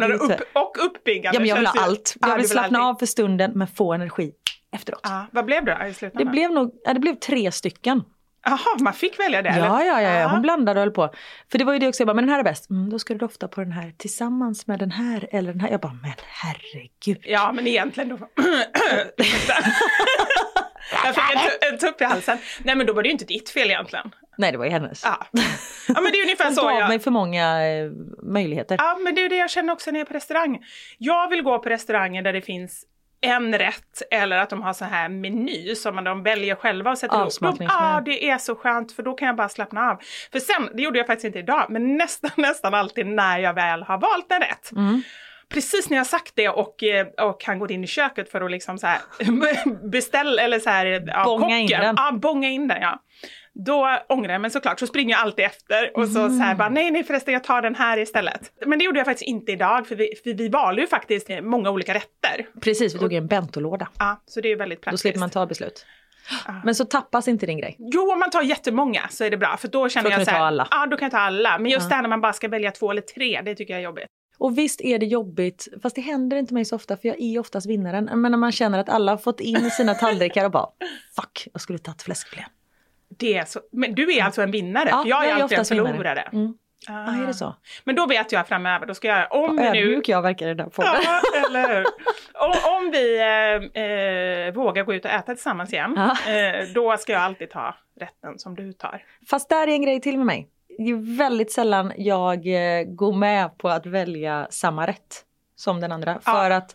du 0.09 0.15
upp, 0.15 0.41
och 0.53 0.77
uppiggande. 0.87 1.37
Ja, 1.37 1.41
men 1.41 1.49
jag 1.49 1.57
vill 1.57 1.67
ha 1.67 1.81
allt. 1.85 2.17
Ja, 2.21 2.29
Jag 2.29 2.37
vill 2.37 2.49
slappna 2.49 2.83
av 2.83 2.95
för 2.95 3.07
stunden 3.07 3.53
men 3.55 3.67
få 3.69 3.93
energi 3.93 4.33
efteråt. 4.75 5.01
Ja, 5.03 5.27
vad 5.33 5.45
blev 5.45 5.65
det 5.65 5.79
i 5.85 5.89
Det 5.89 5.95
slutändan? 5.95 6.33
blev 6.33 6.51
nog, 6.53 6.71
det 6.95 7.01
blev 7.01 7.15
tre 7.15 7.53
stycken. 7.53 8.03
Jaha, 8.45 8.77
man 8.81 8.93
fick 8.93 9.19
välja 9.19 9.43
det? 9.43 9.49
Ja, 9.49 9.55
eller? 9.55 9.67
ja, 9.67 9.83
ja, 9.85 10.03
ja, 10.03 10.21
Ja. 10.21 10.29
hon 10.29 10.43
blandade 10.43 10.81
och 10.81 10.85
höll 10.85 10.91
på. 10.95 11.11
För 11.51 11.59
det 11.59 11.65
var 11.65 11.73
ju 11.73 11.79
det 11.79 11.89
också, 11.89 12.01
jag 12.01 12.07
bara, 12.07 12.15
men 12.15 12.25
den 12.27 12.33
här 12.33 12.39
är 12.41 12.45
bäst. 12.45 12.71
Mm, 12.71 12.91
då 12.91 12.99
ska 12.99 13.15
du 13.15 13.19
dofta 13.19 13.49
på 13.49 13.61
den 13.61 13.73
här 13.73 13.93
tillsammans 13.99 14.67
med 14.67 14.79
den 14.79 14.91
här 14.91 15.29
eller 15.33 15.53
den 15.53 15.61
här. 15.61 15.71
Jag 15.71 15.81
bara, 15.81 15.93
men 16.03 16.13
herregud. 16.27 17.19
Ja, 17.23 17.53
men 17.53 17.67
egentligen 17.67 18.09
då... 18.09 18.19
jag 21.05 21.15
fick 21.15 21.25
en, 21.35 21.73
en 21.73 21.79
tupp 21.79 22.01
i 22.01 22.05
halsen. 22.05 22.39
Nej, 22.63 22.75
men 22.77 22.87
då 22.87 22.93
var 22.93 23.03
det 23.03 23.07
ju 23.07 23.13
inte 23.13 23.25
ditt 23.25 23.51
fel 23.51 23.71
egentligen. 23.71 24.11
Nej, 24.39 24.53
det 24.53 24.59
var 24.59 24.65
ju 24.65 24.71
hennes. 24.71 25.05
Ja, 25.05 25.27
ja 25.89 26.01
men 26.01 26.13
det 26.13 26.19
är 26.19 26.23
ungefär 26.23 26.45
Hon 26.45 26.55
så 26.55 26.63
gav 26.63 26.79
jag... 26.79 26.89
mig 26.89 26.99
för 26.99 27.11
många 27.11 27.67
eh, 27.67 27.91
möjligheter. 28.23 28.77
Ja, 28.79 28.99
men 29.05 29.15
det 29.15 29.25
är 29.25 29.29
det 29.29 29.37
jag 29.37 29.51
känner 29.51 29.73
också 29.73 29.91
när 29.91 29.99
jag 29.99 30.07
är 30.07 30.09
på 30.09 30.15
restaurang. 30.15 30.59
Jag 30.99 31.29
vill 31.29 31.43
gå 31.43 31.59
på 31.59 31.69
restauranger 31.69 32.23
där 32.23 32.33
det 32.33 32.43
finns 32.43 32.85
en 33.21 33.59
rätt 33.59 34.03
eller 34.11 34.39
att 34.39 34.51
de 34.51 34.63
har 34.63 34.73
så 34.73 34.85
här 34.85 35.09
meny 35.09 35.75
som 35.75 35.95
man 35.95 36.05
de 36.05 36.23
väljer 36.23 36.55
själva 36.55 36.91
och 36.91 36.99
sätter 36.99 37.17
ihop. 37.17 37.57
Ja, 37.61 38.03
det 38.05 38.31
är 38.31 38.39
så 38.39 38.55
skönt 38.55 38.93
för 38.93 39.03
då 39.03 39.15
kan 39.15 39.27
jag 39.27 39.37
bara 39.37 39.49
slappna 39.49 39.91
av. 39.91 39.97
För 40.33 40.39
sen, 40.39 40.69
det 40.75 40.83
gjorde 40.83 40.99
jag 40.99 41.07
faktiskt 41.07 41.25
inte 41.25 41.39
idag, 41.39 41.67
men 41.69 41.97
nästan, 41.97 42.31
nästan 42.37 42.75
alltid 42.75 43.07
när 43.07 43.39
jag 43.39 43.55
väl 43.55 43.83
har 43.83 43.99
valt 43.99 44.33
en 44.33 44.41
rätt. 44.41 44.73
Mm. 44.73 45.03
Precis 45.51 45.91
när 45.91 45.97
jag 45.97 46.05
har 46.05 46.09
sagt 46.09 46.33
det 46.37 46.49
och, 46.49 46.83
eh, 46.83 47.07
och 47.07 47.45
han 47.45 47.59
går 47.59 47.73
in 47.73 47.85
i 47.85 47.87
köket 47.87 48.31
för 48.31 48.41
att 48.41 48.51
liksom 48.51 48.79
så 48.79 48.87
här 48.87 49.01
beställa 49.91 50.43
eller 50.43 50.59
så 50.59 50.71
här, 50.71 51.05
ja, 51.07 51.25
Bonga 51.25 51.59
in 51.59 51.69
kocken. 51.69 51.81
den. 51.81 51.95
Ja, 51.99 52.13
bonga 52.13 52.49
in 52.49 52.69
den 52.69 52.83
ja. 52.83 53.03
Då 53.67 53.89
ångrar 54.09 54.33
jag 54.33 54.41
mig 54.41 54.51
såklart, 54.51 54.81
så 54.81 54.87
springer 54.87 55.15
jag 55.15 55.21
alltid 55.21 55.45
efter 55.45 55.97
och 55.97 56.07
så, 56.09 56.29
så 56.29 56.39
här 56.39 56.55
bara 56.55 56.69
nej, 56.69 56.91
nej 56.91 57.05
förresten 57.05 57.35
jag 57.35 57.45
tar 57.45 57.63
den 57.63 57.75
här 57.75 57.99
istället. 57.99 58.53
Men 58.67 58.79
det 58.79 58.85
gjorde 58.85 58.99
jag 58.99 59.07
faktiskt 59.07 59.29
inte 59.29 59.53
idag 59.53 59.87
för 59.87 59.97
vi, 59.97 60.15
för 60.25 60.35
vi 60.35 60.49
valde 60.49 60.81
ju 60.81 60.87
faktiskt 60.87 61.29
många 61.43 61.71
olika 61.71 61.95
rätter. 61.95 62.61
Precis, 62.61 62.95
vi 62.95 62.99
tog 62.99 63.13
en 63.13 63.27
bentolåda. 63.27 63.89
Ja, 63.99 64.23
så 64.27 64.41
det 64.41 64.49
är 64.49 64.51
ju 64.51 64.57
väldigt 64.57 64.79
Då 64.79 64.83
praktiskt. 64.83 65.03
slipper 65.03 65.21
man 65.21 65.31
ta 65.31 65.47
beslut. 65.47 65.87
Men 66.65 66.75
så 66.75 66.85
tappas 66.85 67.29
inte 67.29 67.47
din 67.47 67.59
grej. 67.59 67.77
Jo, 67.79 68.13
om 68.13 68.19
man 68.19 68.31
tar 68.31 68.43
jättemånga 68.43 69.09
så 69.11 69.25
är 69.25 69.31
det 69.31 69.37
bra 69.37 69.57
för 69.57 69.69
då 69.69 69.89
känner 69.89 70.05
Då 70.05 70.11
kan 70.11 70.19
jag 70.21 70.27
så 70.27 70.31
här, 70.31 70.39
ta 70.39 70.45
alla. 70.45 70.69
Ja, 70.71 70.87
då 70.87 70.97
kan 70.97 71.07
jag 71.07 71.13
ta 71.13 71.19
alla. 71.19 71.59
Men 71.59 71.71
just 71.71 71.91
där 71.91 72.03
när 72.03 72.09
man 72.09 72.21
bara 72.21 72.33
ska 72.33 72.49
välja 72.49 72.71
två 72.71 72.91
eller 72.91 73.03
tre, 73.03 73.43
det 73.45 73.55
tycker 73.55 73.75
jag 73.75 73.81
är 73.81 73.85
jobbigt. 73.85 74.07
Och 74.39 74.59
visst 74.59 74.81
är 74.81 74.99
det 74.99 75.07
jobbigt, 75.07 75.69
fast 75.83 75.97
det 75.97 76.03
händer 76.03 76.37
inte 76.37 76.55
mig 76.55 76.65
så 76.65 76.77
ofta 76.77 76.97
för 76.97 77.09
jag 77.09 77.21
är 77.21 77.39
oftast 77.39 77.67
vinnaren. 77.67 78.05
Men 78.05 78.33
när 78.33 78.39
man 78.39 78.53
känner 78.53 78.79
att 78.79 78.89
alla 78.89 79.13
har 79.13 79.19
fått 79.19 79.41
in 79.41 79.71
sina 79.71 79.95
tallrikar 79.95 80.45
och 80.45 80.51
bara 80.51 80.69
fuck, 81.17 81.49
jag 81.53 81.61
skulle 81.61 81.79
tagit 81.79 82.03
fläskfilé. 82.03 82.45
Det 83.19 83.37
är 83.37 83.45
så, 83.45 83.61
men 83.73 83.95
du 83.95 84.17
är 84.17 84.23
alltså 84.25 84.43
en 84.43 84.51
vinnare, 84.51 84.89
Ja, 84.89 85.03
för 85.03 85.09
jag 85.09 85.25
är 85.25 85.29
jag 85.29 85.39
är 85.39 85.43
alltid 85.43 85.59
en 85.59 85.65
förlorare. 85.65 86.21
Mm. 86.33 86.55
Ah. 86.89 86.93
Ja, 87.07 87.23
är 87.23 87.27
det 87.27 87.35
så? 87.35 87.57
Men 87.85 87.95
då 87.95 88.07
vet 88.07 88.33
jag 88.33 88.49
framöver, 88.49 88.87
då 88.87 88.95
ska 88.95 89.09
jag, 89.09 89.27
om 89.33 89.57
vi 89.57 89.71
nu... 89.71 90.01
Jag 90.05 90.23
verkar 90.23 90.47
i 90.47 90.55
den 90.55 90.61
här 90.61 90.71
podden. 90.71 90.93
Ja, 91.05 91.21
eller 91.49 91.69
hur? 91.69 91.85
Om, 92.35 92.55
om 92.77 92.91
vi 92.93 93.19
eh, 93.21 93.83
eh, 93.83 94.55
vågar 94.55 94.85
gå 94.85 94.95
ut 94.95 95.05
och 95.05 95.11
äta 95.11 95.35
tillsammans 95.35 95.73
igen, 95.73 95.95
Ja. 95.97 96.33
eh, 96.33 96.67
då 96.75 96.97
ska 96.97 97.13
jag 97.13 97.23
alltid 97.23 97.51
ta 97.51 97.75
rätten 98.01 98.39
som 98.39 98.55
du 98.55 98.73
tar. 98.73 99.03
Fast 99.31 99.49
där 99.49 99.67
är 99.69 99.73
en 99.73 99.83
grej 99.83 100.01
till 100.01 100.17
med 100.17 100.27
mig. 100.27 100.49
Det 100.79 100.91
är 100.91 101.17
väldigt 101.19 101.53
sällan 101.53 101.93
jag 101.97 102.47
eh, 102.47 102.85
går 102.85 103.13
med 103.13 103.59
på 103.59 103.69
att 103.69 103.87
välja 103.87 104.47
samma 104.51 104.87
rätt 104.87 105.25
som 105.57 105.81
den 105.81 105.93
andra. 105.93 106.21
Ja. 106.27 106.33
För 106.33 106.51
att 106.51 106.75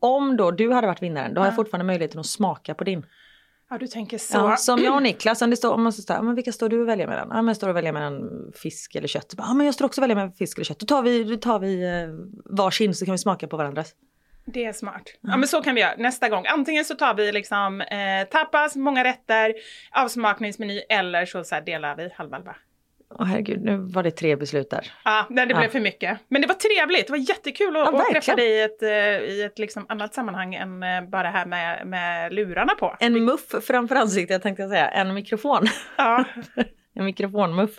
om 0.00 0.36
då 0.36 0.50
du 0.50 0.72
hade 0.72 0.86
varit 0.86 1.02
vinnaren, 1.02 1.34
då 1.34 1.40
har 1.40 1.46
jag 1.46 1.52
Ja. 1.52 1.56
fortfarande 1.56 1.84
möjligheten 1.86 2.20
att 2.20 2.26
smaka 2.26 2.74
på 2.74 2.84
din. 2.84 3.06
Ja, 3.72 3.78
du 3.78 3.86
tänker 3.86 4.18
så. 4.18 4.36
Ja, 4.36 4.56
som 4.56 4.82
jag 4.82 4.94
och 4.94 5.02
Niklas, 5.02 5.42
om 5.42 5.50
det 5.50 5.56
står, 5.56 5.72
om 5.74 5.82
man 5.82 5.92
står, 5.92 6.22
men 6.22 6.34
vilka 6.34 6.52
står 6.52 6.68
du 6.68 6.80
och 6.80 6.88
väljer 6.88 7.06
mellan? 7.06 7.28
Ja, 7.30 7.36
men 7.36 7.46
jag 7.46 7.56
står 7.56 7.68
och 7.68 7.76
väljer 7.76 7.92
mellan 7.92 8.30
fisk 8.62 8.94
eller 8.94 9.08
kött. 9.08 9.34
Ja, 9.36 9.54
men 9.54 9.66
jag 9.66 9.74
står 9.74 9.86
också 9.86 10.00
och 10.00 10.02
väljer 10.02 10.16
mellan 10.16 10.32
fisk 10.32 10.58
eller 10.58 10.64
kött. 10.64 10.78
Då 10.78 10.86
tar 10.86 11.02
vi, 11.02 11.24
då 11.24 11.36
tar 11.36 11.58
vi 11.58 11.82
eh, 11.82 12.08
varsin 12.56 12.94
så 12.94 13.04
kan 13.04 13.12
vi 13.12 13.18
smaka 13.18 13.48
på 13.48 13.56
varandras. 13.56 13.94
Det 14.44 14.64
är 14.64 14.72
smart. 14.72 15.02
Ja 15.20 15.36
men 15.36 15.48
så 15.48 15.62
kan 15.62 15.74
vi 15.74 15.80
göra 15.80 15.94
nästa 15.98 16.28
gång. 16.28 16.46
Antingen 16.46 16.84
så 16.84 16.94
tar 16.94 17.14
vi 17.14 17.32
liksom 17.32 17.80
eh, 17.80 18.28
tapas, 18.30 18.76
många 18.76 19.04
rätter, 19.04 19.54
avsmakningsmeny 19.90 20.78
eller 20.88 21.26
så, 21.26 21.44
så 21.44 21.60
delar 21.60 21.96
vi 21.96 22.10
halva 22.14 22.36
halva. 22.36 22.56
Åh 23.18 23.26
herregud, 23.26 23.62
nu 23.64 23.76
var 23.76 24.02
det 24.02 24.10
tre 24.10 24.36
beslut 24.36 24.70
där. 24.70 24.92
Ja, 25.04 25.26
nej, 25.30 25.46
det 25.46 25.52
Ja. 25.52 25.58
blev 25.58 25.68
för 25.68 25.80
mycket. 25.80 26.18
Men 26.28 26.42
det 26.42 26.48
var 26.48 26.54
trevligt, 26.54 27.06
det 27.06 27.10
var 27.12 27.18
jättekul 27.28 27.76
att, 27.76 27.88
Ja, 27.92 27.98
att 28.02 28.10
träffa 28.12 28.36
dig 28.36 28.48
i 28.50 28.62
ett, 28.62 28.82
eh, 28.82 28.88
i 29.34 29.42
ett 29.42 29.58
liksom 29.58 29.86
annat 29.88 30.14
sammanhang 30.14 30.54
än 30.54 30.82
eh, 30.82 31.02
bara 31.02 31.28
här 31.30 31.46
med, 31.46 31.86
med 31.86 32.32
lurarna 32.34 32.74
på. 32.74 32.96
En 33.00 33.24
muff 33.24 33.54
framför 33.66 33.94
ansiktet 33.96 34.42
tänkte 34.42 34.62
jag 34.62 34.70
säga, 34.70 34.88
en 34.88 35.14
mikrofon. 35.14 35.66
Ja, 35.96 36.24
En 36.94 37.04
mikrofonmuff. 37.04 37.70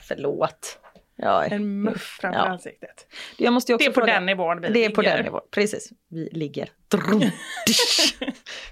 Förlåt. 0.00 0.78
Ja, 1.16 1.44
en 1.44 1.82
muff 1.82 2.16
framför 2.20 2.40
Ja. 2.40 2.44
ansiktet. 2.46 3.06
Jag 3.36 3.52
måste 3.52 3.74
också 3.74 3.84
Det 3.84 3.90
är 3.90 3.94
på 3.94 4.00
fråga- 4.00 4.12
den 4.14 4.26
nivån 4.26 4.60
vi 4.60 4.68
Det 4.68 4.84
är 4.84 4.90
på 4.90 5.00
ligger. 5.02 5.16
den 5.16 5.24
nivån, 5.24 5.40
precis. 5.50 5.90
Vi 6.10 6.28
ligger. 6.32 6.68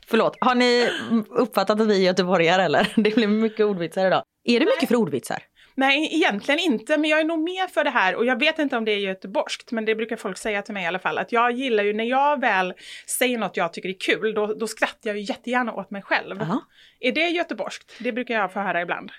Förlåt, 0.06 0.36
har 0.40 0.54
ni 0.54 0.88
uppfattat 1.30 1.80
att 1.80 1.86
vi 1.86 2.00
är 2.02 2.06
göteborgare 2.06 2.62
eller? 2.62 2.92
Det 2.96 3.14
blir 3.14 3.28
mycket 3.28 3.66
ordvitsar 3.66 4.06
idag. 4.06 4.22
Är 4.44 4.60
det 4.60 4.66
mycket 4.66 4.88
för 4.88 4.96
ordvitsar? 4.96 5.38
Nej, 5.80 6.14
egentligen 6.14 6.60
inte, 6.60 6.98
men 6.98 7.10
jag 7.10 7.20
är 7.20 7.24
nog 7.24 7.38
med 7.38 7.70
för 7.70 7.84
det 7.84 7.90
här 7.90 8.14
och 8.14 8.24
jag 8.24 8.38
vet 8.38 8.58
inte 8.58 8.76
om 8.76 8.84
det 8.84 8.92
är 8.92 8.98
göteborgskt, 8.98 9.72
men 9.72 9.84
det 9.84 9.94
brukar 9.94 10.16
folk 10.16 10.38
säga 10.38 10.62
till 10.62 10.74
mig 10.74 10.84
i 10.84 10.86
alla 10.86 10.98
fall, 10.98 11.18
att 11.18 11.32
jag 11.32 11.52
gillar 11.52 11.84
ju 11.84 11.92
när 11.92 12.04
jag 12.04 12.40
väl 12.40 12.74
säger 13.06 13.38
något 13.38 13.56
jag 13.56 13.72
tycker 13.72 13.88
är 13.88 13.96
kul, 14.00 14.34
då, 14.34 14.46
då 14.46 14.66
skrattar 14.66 15.10
jag 15.10 15.16
ju 15.16 15.22
jättegärna 15.22 15.74
åt 15.74 15.90
mig 15.90 16.02
själv. 16.02 16.36
Ja. 16.40 16.60
Är 17.00 17.12
det 17.12 17.28
göteborgskt? 17.28 17.92
Det 17.98 18.12
brukar 18.12 18.34
jag 18.34 18.52
få 18.52 18.60
höra 18.60 18.82
ibland. 18.82 19.12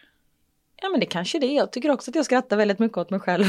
Ja 0.82 0.90
men 0.90 1.00
det 1.00 1.06
kanske 1.06 1.40
det 1.40 1.46
är. 1.46 1.56
Jag 1.56 1.72
tycker 1.72 1.92
också 1.92 2.12
att 2.12 2.16
jag 2.16 2.26
skrattar 2.26 2.58
väldigt 2.58 2.80
mycket 2.80 2.98
åt 2.98 3.10
mig 3.10 3.20
själv. 3.20 3.46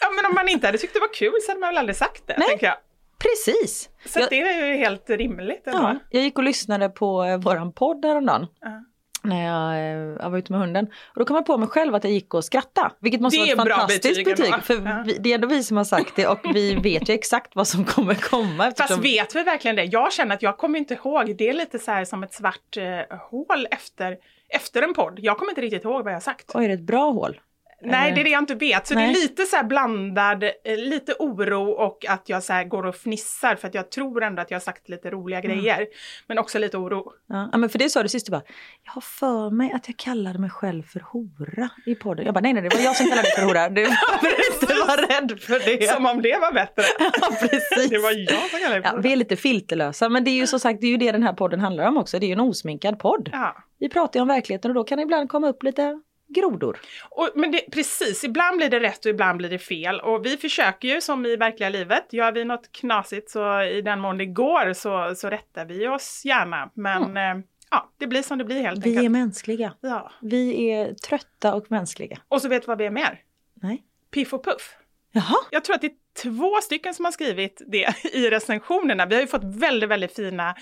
Ja, 0.00 0.10
men 0.16 0.26
om 0.26 0.34
man 0.34 0.48
inte 0.48 0.66
hade 0.66 0.78
tyckt 0.78 0.94
det 0.94 1.00
var 1.00 1.14
kul 1.14 1.34
så 1.42 1.50
hade 1.50 1.60
man 1.60 1.68
väl 1.68 1.78
aldrig 1.78 1.96
sagt 1.96 2.26
det, 2.26 2.36
Nej. 2.38 2.48
tänker 2.48 2.66
jag. 2.66 2.76
Precis! 3.18 3.88
Så 4.06 4.20
jag, 4.20 4.30
det 4.30 4.40
är 4.40 4.66
ju 4.66 4.76
helt 4.76 5.10
rimligt 5.10 5.66
ändå. 5.66 5.78
ja, 5.78 5.98
jag 6.10 6.22
gick 6.22 6.38
och 6.38 6.44
lyssnade 6.44 6.88
på 6.88 7.24
eh, 7.24 7.36
våran 7.36 7.72
podd 7.72 8.04
häromdagen. 8.04 8.46
Ja. 8.60 8.84
När 9.22 9.44
jag, 9.46 9.74
eh, 9.74 10.16
jag 10.22 10.30
var 10.30 10.38
ute 10.38 10.52
med 10.52 10.60
hunden. 10.60 10.86
Och 10.86 11.18
då 11.18 11.24
kom 11.24 11.36
jag 11.36 11.46
på 11.46 11.58
mig 11.58 11.68
själv 11.68 11.94
att 11.94 12.04
jag 12.04 12.12
gick 12.12 12.34
och 12.34 12.44
skrattade. 12.44 12.90
Vilket 12.98 13.20
måste 13.20 13.44
Det 13.44 13.54
vara 13.54 13.68
ett 13.70 13.74
fantastiskt 13.78 14.24
betyg 14.24 14.54
för 14.62 14.74
Ja. 14.74 15.02
vi, 15.06 15.12
det 15.20 15.30
är 15.30 15.34
ändå 15.34 15.48
vi 15.48 15.62
som 15.64 15.76
har 15.76 15.84
sagt 15.84 16.16
det 16.16 16.26
och 16.26 16.38
vi 16.54 16.74
vet 16.82 17.08
ju 17.08 17.14
exakt 17.14 17.56
vad 17.56 17.68
som 17.68 17.84
kommer 17.84 18.14
komma. 18.14 18.64
Fast 18.64 18.80
eftersom- 18.80 19.02
vet 19.02 19.36
vi 19.36 19.42
verkligen 19.42 19.76
det? 19.76 19.84
Jag 19.84 20.12
känner 20.12 20.34
att 20.34 20.42
jag 20.42 20.56
kommer 20.58 20.78
inte 20.78 20.94
ihåg. 20.94 21.36
Det 21.36 21.48
är 21.48 21.52
lite 21.52 21.78
så 21.78 21.90
här 21.90 22.04
som 22.04 22.22
ett 22.22 22.34
svart 22.34 22.76
eh, 22.76 23.18
hål 23.18 23.66
efter, 23.70 24.16
efter 24.48 24.82
en 24.82 24.94
podd. 24.94 25.18
Jag 25.22 25.38
kommer 25.38 25.50
inte 25.52 25.60
riktigt 25.60 25.84
ihåg 25.84 26.04
vad 26.04 26.12
jag 26.12 26.16
har 26.16 26.20
sagt. 26.20 26.50
Oj, 26.54 26.64
är 26.64 26.68
det 26.68 26.74
ett 26.74 26.80
bra 26.80 27.10
hål? 27.10 27.40
Nej, 27.82 28.12
det 28.12 28.20
är 28.20 28.24
det 28.24 28.30
jag 28.30 28.42
inte 28.42 28.54
vet. 28.54 28.86
Så 28.86 28.94
det 28.94 29.00
Nej. 29.00 29.10
är 29.10 29.14
lite 29.14 29.42
så 29.46 29.64
blandad, 29.64 30.42
eh, 30.44 30.50
lite 30.76 31.14
oro 31.18 31.70
och 31.70 32.04
att 32.08 32.28
jag 32.28 32.42
så 32.42 32.64
går 32.68 32.86
och 32.86 32.96
fnissar 32.96 33.54
för 33.56 33.68
att 33.68 33.74
jag 33.74 33.90
tror 33.90 34.22
ändå 34.22 34.42
att 34.42 34.50
jag 34.50 34.56
har 34.58 34.60
sagt 34.60 34.88
lite 34.88 35.10
roliga 35.10 35.38
Mm. 35.40 35.50
grejer. 35.58 35.86
Men 36.26 36.38
också 36.38 36.58
lite 36.58 36.76
oro. 36.76 37.12
Ja, 37.28 37.48
ja, 37.52 37.58
men 37.58 37.70
för 37.70 37.78
det 37.78 37.90
sa 37.90 38.02
du 38.02 38.08
sist, 38.08 38.26
du 38.26 38.30
bara, 38.32 38.42
jag 38.84 38.92
har 38.92 39.00
för 39.00 39.50
mig 39.50 39.72
att 39.72 39.88
jag 39.88 39.96
kallade 39.96 40.38
mig 40.38 40.50
själv 40.50 40.82
för 40.82 41.00
hora 41.00 41.68
i 41.86 41.94
podden. 41.94 42.24
Jag 42.24 42.34
bara, 42.34 42.40
nej 42.40 42.52
nej, 42.52 42.62
det 42.62 42.76
var 42.76 42.82
jag 42.84 42.96
som 42.96 43.06
kallade 43.06 43.28
dig 43.28 43.34
för 43.36 43.42
hora. 43.46 43.68
Du 43.68 43.74
behöver 43.74 44.52
inte 44.52 44.74
vara 44.74 45.20
rädd 45.20 45.40
för 45.40 45.78
det. 45.78 45.86
Som 45.94 46.06
om 46.06 46.22
det 46.22 46.38
var 46.40 46.52
bättre. 46.52 46.82
Ja, 47.20 47.28
precis. 47.40 47.90
Det 47.90 47.98
var 47.98 48.10
jag 48.32 48.50
som 48.50 48.58
kallade 48.60 48.80
det 48.80 48.86
Ja, 48.88 48.90
för 48.90 49.02
vi 49.02 49.12
är 49.12 49.16
lite 49.16 49.36
filterlösa, 49.36 50.08
men 50.08 50.24
det 50.24 50.30
är 50.30 50.34
ju 50.34 50.46
som 50.46 50.60
sagt 50.60 50.80
det 50.80 50.86
är 50.86 50.90
ju 50.90 50.96
det 50.96 51.12
den 51.12 51.22
här 51.22 51.32
podden 51.32 51.60
handlar 51.60 51.84
om 51.88 51.96
också. 51.96 52.18
Det 52.18 52.26
är 52.26 52.28
ju 52.28 52.32
en 52.32 52.40
osminkad 52.40 52.98
podd. 52.98 53.28
ja. 53.32 53.56
Vi 53.78 53.88
pratar 53.88 54.20
ju 54.20 54.22
om 54.22 54.28
verkligheten 54.28 54.70
och 54.70 54.74
då 54.74 54.84
kan 54.84 54.96
det 54.96 55.02
ibland 55.02 55.28
komma 55.28 55.48
upp 55.48 55.62
lite 55.62 56.00
grodor. 56.34 56.78
Och, 57.10 57.28
men 57.34 57.50
det, 57.50 57.60
precis, 57.72 58.24
ibland 58.24 58.56
blir 58.56 58.68
det 58.68 58.80
rätt 58.80 59.04
och 59.04 59.10
ibland 59.10 59.38
blir 59.38 59.48
det 59.50 59.58
fel. 59.58 60.00
Och 60.00 60.26
vi 60.26 60.36
försöker 60.36 60.88
ju 60.88 61.00
som 61.00 61.26
i 61.26 61.36
verkliga 61.36 61.68
livet. 61.68 62.12
Gör 62.12 62.32
vi 62.32 62.44
något 62.44 62.72
knasigt 62.72 63.30
så 63.30 63.62
i 63.62 63.82
den 63.82 64.00
mån 64.00 64.18
det 64.18 64.26
går 64.26 64.72
så, 64.72 65.14
så 65.14 65.30
rättar 65.30 65.64
vi 65.64 65.88
oss 65.88 66.22
gärna. 66.24 66.70
Men 66.74 67.16
eh, 67.16 67.44
ja, 67.70 67.90
det 67.98 68.06
blir 68.06 68.22
som 68.22 68.38
det 68.38 68.44
blir 68.44 68.60
helt 68.60 68.86
Vi 68.86 68.90
enkelt. 68.90 69.04
är 69.04 69.08
mänskliga. 69.08 69.74
Ja. 69.80 70.12
Vi 70.20 70.70
är 70.70 70.94
trötta 70.94 71.54
och 71.54 71.70
mänskliga. 71.70 72.18
Och 72.28 72.42
så 72.42 72.48
vet 72.48 72.62
du 72.62 72.66
vad 72.66 72.78
vi 72.78 72.86
är 72.86 72.90
mer? 72.90 73.20
Nej. 73.54 73.82
Piff 74.10 74.32
och 74.34 74.44
Puff. 74.44 74.76
Jaha. 75.12 75.36
Jag 75.50 75.64
tror 75.64 75.74
att 75.74 75.80
det 75.80 75.86
är 75.86 75.92
två 76.22 76.60
stycken 76.62 76.94
som 76.94 77.04
har 77.04 77.12
skrivit 77.12 77.62
det 77.66 77.94
i 78.12 78.30
recensionerna. 78.30 79.06
Vi 79.06 79.14
har 79.14 79.22
ju 79.22 79.28
fått 79.28 79.44
väldigt, 79.44 79.90
väldigt 79.90 80.16
fina 80.16 80.54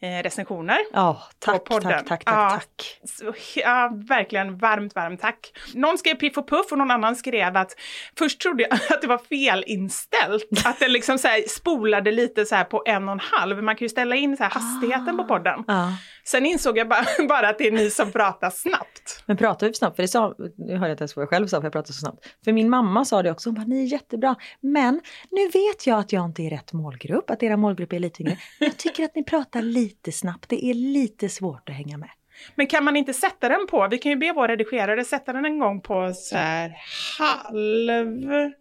eh, 0.00 0.22
recensioner. 0.22 0.78
Ja, 0.92 1.22
tack, 1.38 1.64
podden. 1.64 1.90
tack, 1.90 2.06
tack, 2.06 2.24
tack, 2.24 2.34
Ja. 2.34 2.50
tack. 2.50 3.00
Så, 3.04 3.34
ja, 3.60 3.90
verkligen 4.08 4.58
varmt, 4.58 4.94
varmt 4.94 5.20
tack. 5.20 5.52
Någon 5.74 5.98
skrev 5.98 6.14
Piff 6.14 6.36
och 6.38 6.48
Puff 6.48 6.72
och 6.72 6.78
någon 6.78 6.90
annan 6.90 7.16
skrev 7.16 7.56
att 7.56 7.72
först 8.18 8.40
trodde 8.40 8.62
jag 8.62 8.72
att 8.90 9.00
det 9.00 9.06
var 9.06 9.18
felinställt. 9.18 10.66
Att 10.66 10.78
det 10.78 10.88
liksom 10.88 11.18
så 11.18 11.28
spolade 11.48 12.12
lite 12.12 12.44
så 12.46 12.54
här 12.54 12.64
på 12.64 12.82
en 12.86 13.08
och 13.08 13.12
en 13.12 13.20
halv. 13.32 13.62
Man 13.62 13.76
kan 13.76 13.84
ju 13.84 13.88
ställa 13.88 14.16
in 14.16 14.36
så 14.36 14.44
hastigheten 14.44 15.16
på 15.16 15.24
podden. 15.24 15.64
Ja. 15.66 15.92
Sen 16.24 16.46
insåg 16.46 16.78
jag 16.78 16.88
bara, 16.88 17.04
bara 17.28 17.48
att 17.48 17.58
det 17.58 17.66
är 17.66 17.72
ni 17.72 17.90
som 17.90 18.12
pratar 18.12 18.50
snabbt. 18.50 19.22
Men 19.26 19.36
pratar 19.36 19.66
vi 19.66 19.72
för 19.72 19.78
snabbt? 19.78 19.96
För 19.96 20.02
det 20.02 20.08
sa, 20.08 20.34
nu 20.38 20.72
hörde 20.72 20.86
jag 20.86 20.90
inte 20.90 21.02
ens 21.02 21.16
vad 21.16 21.22
jag 21.22 21.30
själv 21.30 21.46
sa 21.46 21.60
för 21.60 21.64
jag 21.64 21.72
pratar 21.72 21.92
så 21.92 21.98
snabbt. 22.00 22.26
För 22.44 22.52
min 22.52 22.70
mamma 22.70 23.04
sa 23.04 23.22
det 23.22 23.30
också, 23.30 23.48
hon 23.48 23.54
bara, 23.54 23.64
ni 23.64 23.82
är 23.82 23.86
jättebra. 23.86 24.34
Men 24.60 25.00
nu 25.30 25.44
vet 25.46 25.86
jag 25.86 25.98
att 25.98 26.12
jag 26.12 26.24
inte 26.24 26.42
är 26.42 26.50
rätt 26.50 26.72
målgrupp, 26.72 27.30
att 27.30 27.42
era 27.42 27.56
målgrupp 27.56 27.92
är 27.92 27.98
lite 27.98 28.22
yngre. 28.22 28.38
Men 28.58 28.68
jag 28.68 28.76
tycker 28.76 29.04
att 29.04 29.14
ni 29.14 29.24
pratar 29.24 29.62
lite 29.62 30.12
snabbt, 30.12 30.48
det 30.48 30.64
är 30.64 30.74
lite 30.74 31.28
svårt 31.28 31.68
att 31.68 31.74
hänga 31.74 31.98
med. 31.98 32.10
Men 32.54 32.66
kan 32.66 32.84
man 32.84 32.96
inte 32.96 33.14
sätta 33.14 33.48
den 33.48 33.66
på, 33.66 33.88
vi 33.90 33.98
kan 33.98 34.12
ju 34.12 34.16
be 34.16 34.32
vår 34.32 34.48
redigerare 34.48 35.04
sätta 35.04 35.32
den 35.32 35.44
en 35.44 35.58
gång 35.58 35.80
på 35.80 36.12
så 36.14 36.36
här 36.36 36.76
halv 37.18 38.52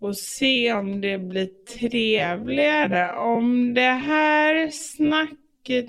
och 0.00 0.16
se 0.16 0.72
om 0.72 1.00
det 1.00 1.18
blir 1.18 1.48
trevligare. 1.78 3.12
Om 3.12 3.74
det 3.74 3.80
här 3.90 4.70
snacket 4.70 5.41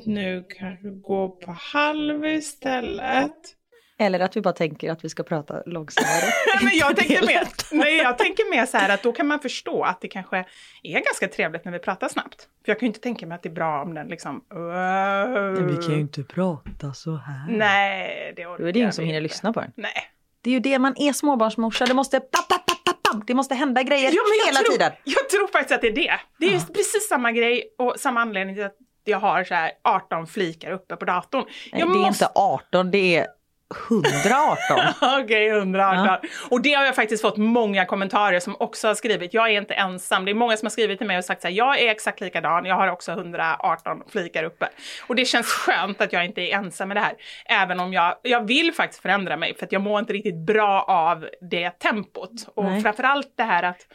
nu 0.06 0.46
kanske 0.58 0.90
går 0.90 1.30
på 1.30 1.52
halv 1.52 2.26
istället. 2.26 3.56
Eller 3.98 4.20
att 4.20 4.38
vi 4.38 4.42
bara 4.42 4.54
tänker 4.54 4.92
att 4.92 5.06
vi 5.06 5.10
ska 5.10 5.24
prata 5.24 5.64
långsammare. 5.66 6.32
Men 6.64 6.78
jag 6.78 6.96
tänker 6.96 7.28
mer, 7.28 7.48
nej, 7.72 7.98
jag 7.98 8.18
tänker 8.18 8.50
mer 8.50 8.66
så 8.66 8.78
här 8.78 8.90
att 8.94 9.04
då 9.04 9.12
kan 9.12 9.28
man 9.28 9.40
förstå 9.40 9.84
att 9.84 10.02
det 10.02 10.08
kanske 10.08 10.46
är 10.84 10.94
ganska 10.94 11.28
trevligt 11.28 11.66
när 11.66 11.72
vi 11.72 11.80
pratar 11.80 12.10
snabbt. 12.10 12.48
För 12.66 12.72
jag 12.72 12.80
kan 12.80 12.86
ju 12.86 12.88
inte 12.88 13.00
tänka 13.00 13.28
mig 13.28 13.36
att 13.36 13.44
det 13.44 13.50
är 13.50 13.54
bra 13.54 13.82
om 13.82 13.94
den 13.94 14.08
liksom... 14.08 14.44
inte 16.00 16.24
prata 16.24 16.94
så 16.94 17.16
här. 17.16 17.58
Nej, 17.58 18.34
det 18.36 18.46
orkar 18.46 18.64
Då 18.64 18.70
är 18.70 18.74
det 18.74 18.80
ingen 18.80 18.90
vi 18.90 18.94
som 18.94 19.06
hinner 19.06 19.18
inte. 19.18 19.24
lyssna 19.24 19.54
på 19.54 19.60
den. 19.60 19.72
Nej. 19.76 19.94
Det 20.42 20.50
är 20.50 20.54
ju 20.54 20.60
det, 20.60 20.80
man 20.80 20.94
är 20.98 21.14
småbarnsmorsa, 21.14 21.86
det 21.86 21.94
måste. 21.94 22.22
Det 23.28 23.34
måste 23.34 23.56
hända 23.56 23.84
grejer 23.84 24.12
Ja, 24.12 24.22
men 24.30 24.38
jag 24.40 24.46
hela 24.46 24.60
tror, 24.60 24.72
tiden. 24.72 24.92
Jag 25.04 25.30
tror 25.30 25.48
faktiskt 25.48 25.72
att 25.76 25.82
det 25.82 25.88
är 25.88 25.96
det. 25.96 26.20
Det 26.40 26.46
är 26.46 26.52
just 26.52 26.74
precis 26.74 27.08
samma 27.10 27.32
grej 27.32 27.76
och 27.78 27.96
samma 27.98 28.22
anledning 28.22 28.56
till 28.56 28.66
att 28.66 28.78
jag 29.04 29.20
har 29.20 29.44
så 29.44 29.54
här 29.54 29.72
18 29.84 30.28
flikar 30.28 30.72
uppe 30.72 30.96
på 30.96 31.06
datorn. 31.06 31.44
Nej, 31.48 31.54
det 31.72 31.82
är 31.82 31.86
måste- 31.86 32.08
inte 32.08 32.30
18, 32.36 32.92
det 32.92 33.18
är 33.18 33.28
118. 33.90 34.58
Okej, 35.24 35.50
118. 35.50 36.30
Och 36.50 36.62
det 36.62 36.74
har 36.74 36.86
jag 36.86 36.96
faktiskt 36.96 37.22
fått 37.22 37.38
många 37.38 37.86
kommentarer 37.86 38.40
som 38.40 38.56
också 38.60 38.88
har 38.88 38.96
skrivit. 38.96 39.34
Jag 39.34 39.50
är 39.50 39.58
inte 39.62 39.74
ensam. 39.74 40.26
Det 40.26 40.32
är 40.32 40.36
många 40.36 40.58
som 40.58 40.66
har 40.66 40.70
skrivit 40.70 40.98
till 40.98 41.08
mig 41.08 41.18
och 41.18 41.26
sagt 41.26 41.42
så 41.42 41.48
här, 41.48 41.56
jag 41.56 41.80
är 41.82 41.90
exakt 41.92 42.22
likadan. 42.22 42.66
Jag 42.66 42.76
har 42.76 42.88
också 42.88 43.12
118 43.12 44.04
flikar 44.10 44.44
uppe. 44.44 44.70
Och 45.08 45.16
det 45.16 45.26
känns 45.26 45.48
skönt 45.48 46.02
att 46.02 46.14
jag 46.14 46.26
inte 46.26 46.42
är 46.42 46.56
ensam 46.56 46.88
med 46.88 46.98
det 46.98 47.02
här. 47.02 47.14
Även 47.46 47.80
om 47.80 47.94
jag, 47.94 48.16
jag 48.22 48.48
vill 48.48 48.74
faktiskt 48.74 49.02
förändra 49.02 49.38
mig 49.38 49.56
för 49.58 49.66
att 49.66 49.72
jag 49.72 49.82
mår 49.82 50.00
inte 50.00 50.14
riktigt 50.14 50.46
bra 50.46 50.82
av 50.84 51.28
det 51.50 51.70
tempot. 51.80 52.32
Och 52.56 52.64
Nej. 52.66 52.82
framförallt 52.82 53.34
det 53.38 53.44
här 53.44 53.64
att 53.64 53.88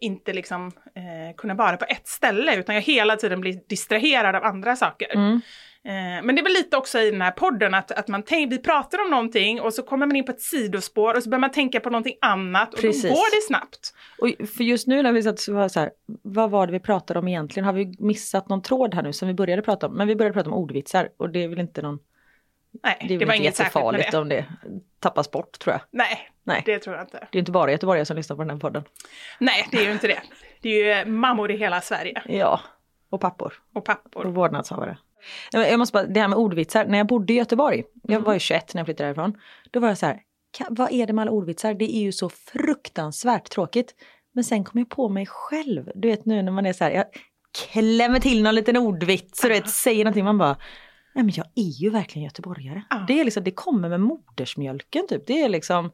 inte 0.00 0.32
liksom 0.32 0.66
eh, 0.66 1.36
kunna 1.36 1.54
vara 1.54 1.76
på 1.76 1.84
ett 1.88 2.08
ställe 2.08 2.56
utan 2.56 2.74
jag 2.74 2.82
hela 2.82 3.16
tiden 3.16 3.40
blir 3.40 3.60
distraherad 3.68 4.36
av 4.36 4.44
andra 4.44 4.76
saker. 4.76 5.14
Mm. 5.14 5.40
Eh, 5.84 6.24
Men 6.24 6.34
det 6.34 6.40
är 6.40 6.42
väl 6.42 6.52
lite 6.52 6.76
också 6.76 6.98
i 7.00 7.10
den 7.10 7.20
här 7.20 7.30
podden 7.30 7.74
att, 7.74 7.90
att 7.90 8.08
man 8.08 8.22
tänk, 8.22 8.52
vi 8.52 8.58
pratar 8.58 8.98
om 9.04 9.10
någonting 9.10 9.60
och 9.60 9.74
så 9.74 9.82
kommer 9.82 10.06
man 10.06 10.16
in 10.16 10.24
på 10.24 10.32
ett 10.32 10.40
sidospår 10.40 11.16
och 11.16 11.22
så 11.22 11.30
börjar 11.30 11.40
man 11.40 11.50
tänka 11.50 11.80
på 11.80 11.90
någonting 11.90 12.16
annat 12.20 12.74
och 12.74 12.80
Precis. 12.80 13.02
då 13.02 13.08
går 13.08 13.36
det 13.36 13.46
snabbt. 13.46 13.94
Och 14.18 14.48
för 14.48 14.64
just 14.64 14.86
nu 14.86 15.02
när 15.02 15.12
vi 15.12 15.22
satt 15.22 15.38
så 15.40 15.54
var 15.54 15.68
så 15.68 15.80
här, 15.80 15.90
vad 16.22 16.50
var 16.50 16.66
det 16.66 16.72
vi 16.72 16.80
pratade 16.80 17.18
om 17.18 17.28
egentligen? 17.28 17.64
Har 17.64 17.72
vi 17.72 17.94
missat 17.98 18.48
någon 18.48 18.62
tråd 18.62 18.94
här 18.94 19.02
nu 19.02 19.12
som 19.12 19.28
vi 19.28 19.34
började 19.34 19.62
prata 19.62 19.86
om? 19.86 19.94
Men 19.94 20.08
vi 20.08 20.16
började 20.16 20.34
prata 20.34 20.50
om 20.50 20.56
ordvitsar 20.56 21.08
och 21.16 21.30
det 21.30 21.44
är 21.44 21.48
väl 21.48 21.58
inte 21.60 21.82
någon, 21.82 21.98
Nej, 22.82 22.96
det 23.00 23.06
det, 23.08 23.14
är 23.14 23.18
väl 23.18 23.26
var 23.28 23.34
inte 23.34 23.42
inget 23.44 23.56
särskilt 23.56 23.74
med 23.74 23.98
jättefarligt 23.98 24.10
det. 24.12 24.18
om 24.18 24.28
det 24.28 24.44
tappas 25.00 25.30
bort 25.30 25.58
tror 25.58 25.72
jag. 25.72 25.80
Nej, 25.90 26.30
Nej. 26.44 26.62
det 26.66 26.78
tror 26.78 26.96
jag 26.96 27.04
inte. 27.04 27.28
Det 27.32 27.38
är 27.38 27.40
inte 27.40 27.52
bara 27.52 27.70
göteborgare 27.72 28.04
som 28.06 28.16
lyssnar 28.16 28.36
på 28.36 28.42
den 28.42 28.50
här 28.50 28.56
podden. 28.58 28.84
Nej, 29.40 29.68
det 29.70 29.76
är 29.78 29.84
ju 29.86 29.92
inte 29.92 30.06
det. 30.06 30.20
Det 30.60 30.68
är 30.68 30.84
ju 30.84 30.90
eh, 30.90 31.06
mammor 31.06 31.50
i 31.50 31.56
hela 31.56 31.80
Sverige 31.80 32.22
Ja, 32.26 32.60
och 33.10 33.20
pappor 33.20 33.52
och 33.74 33.84
pappor. 33.84 34.26
och 34.26 34.34
vårdnadshavare. 34.34 34.98
Jag 35.52 35.78
måste 35.78 35.92
bara, 35.92 36.04
det 36.06 36.20
här 36.20 36.28
med 36.28 36.38
ordvitsar, 36.38 36.84
när 36.84 36.98
jag 36.98 37.06
bodde 37.06 37.32
i 37.32 37.36
Göteborg, 37.36 37.84
jag 38.02 38.20
var 38.20 38.32
ju 38.32 38.38
21 38.38 38.74
när 38.74 38.80
jag 38.80 38.86
flyttade 38.86 39.08
därifrån, 39.08 39.40
då 39.70 39.80
var 39.80 39.88
jag 39.88 39.98
så 39.98 40.06
här, 40.06 40.20
"Ka- 40.58 40.66
vad 40.70 40.92
är 40.92 41.06
det 41.06 41.12
med 41.12 41.22
alla 41.22 41.30
ordvitsar? 41.30 41.74
Det 41.74 41.96
är 41.96 42.00
ju 42.00 42.12
så 42.12 42.28
fruktansvärt 42.28 43.50
tråkigt. 43.50 43.94
Men 44.32 44.44
sen 44.44 44.64
kom 44.64 44.78
jag 44.78 44.88
på 44.90 45.08
mig 45.08 45.26
själv, 45.26 45.90
du 45.94 46.08
vet 46.08 46.24
nu 46.24 46.42
när 46.42 46.52
man 46.52 46.66
är 46.66 46.72
så 46.72 46.84
här, 46.84 46.90
jag 46.90 47.04
klämmer 47.72 48.20
till 48.20 48.42
någon 48.42 48.54
liten 48.54 48.76
ordvits 48.76 49.42
och 49.44 49.48
du 49.50 49.54
vet, 49.54 49.68
säger 49.70 50.04
någonting, 50.04 50.24
man 50.24 50.38
bara, 50.38 50.56
nej 51.14 51.24
men 51.24 51.34
jag 51.36 51.46
är 51.54 51.82
ju 51.82 51.90
verkligen 51.90 52.24
göteborgare. 52.24 52.82
Ja. 52.90 53.04
Det 53.08 53.20
är 53.20 53.24
liksom, 53.24 53.44
det 53.44 53.50
kommer 53.50 53.88
med 53.88 54.00
modersmjölken 54.00 55.06
typ, 55.08 55.26
det 55.26 55.42
är 55.42 55.48
liksom, 55.48 55.90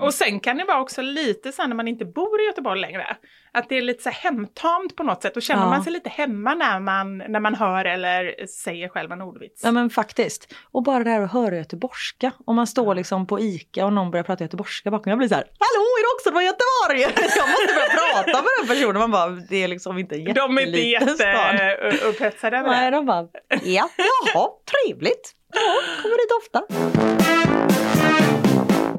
Och 0.00 0.14
sen 0.14 0.40
kan 0.40 0.56
det 0.56 0.64
vara 0.64 0.80
också 0.80 1.02
lite 1.02 1.52
så 1.52 1.62
här 1.62 1.68
när 1.68 1.76
man 1.76 1.88
inte 1.88 2.04
bor 2.04 2.40
i 2.40 2.44
Göteborg 2.44 2.80
längre. 2.80 3.16
Att 3.52 3.68
det 3.68 3.76
är 3.78 3.82
lite 3.82 4.02
så 4.02 4.10
hemtamt 4.10 4.96
på 4.96 5.02
något 5.02 5.22
sätt. 5.22 5.34
Då 5.34 5.40
känner 5.40 5.62
Ja. 5.62 5.68
man 5.70 5.82
sig 5.84 5.92
lite 5.92 6.08
hemma 6.08 6.54
när 6.54 6.80
man, 6.80 7.18
när 7.18 7.40
man 7.40 7.54
hör 7.54 7.84
eller 7.84 8.46
säger 8.46 8.88
själv 8.88 9.12
en 9.12 9.22
ordvits. 9.22 9.64
Ja 9.64 9.72
men 9.72 9.90
faktiskt. 9.90 10.54
Och 10.72 10.82
bara 10.82 11.04
det 11.04 11.10
här 11.10 11.20
att 11.20 11.32
höra 11.32 11.56
göteborgska. 11.56 12.32
Om 12.44 12.56
man 12.56 12.66
står 12.66 12.94
liksom 12.94 13.26
på 13.26 13.40
ICA 13.40 13.86
och 13.86 13.92
någon 13.92 14.10
börjar 14.10 14.24
prata 14.24 14.44
göteborgska 14.44 14.90
bakom. 14.90 15.10
Jag 15.10 15.18
blir 15.18 15.28
så 15.28 15.34
här, 15.34 15.44
hallå 15.44 15.82
är 15.98 16.02
det 16.02 16.16
också 16.16 16.30
från 16.30 16.44
Göteborg? 16.44 17.00
Jag 17.36 17.48
måste 17.48 17.74
börja 17.74 18.12
prata 18.14 18.42
med 18.42 18.50
den 18.60 18.68
personen. 18.68 18.98
Man 19.00 19.10
bara, 19.10 19.28
det 19.30 19.56
är 19.64 19.68
liksom 19.68 19.98
inte 19.98 20.14
en 20.16 20.34
De 20.34 20.58
är 20.58 20.66
inte 20.66 20.78
jätteupphetsade 20.80 22.56
över 22.58 22.68
Nej, 22.68 22.90
det. 22.90 22.96
de 22.96 23.06
bara, 23.06 23.26
ja, 23.62 23.88
jaha, 24.34 24.48
trevligt. 24.86 25.32
Ja, 25.54 25.74
kommer 26.02 26.16
dit 26.16 26.32
ofta. 26.42 26.62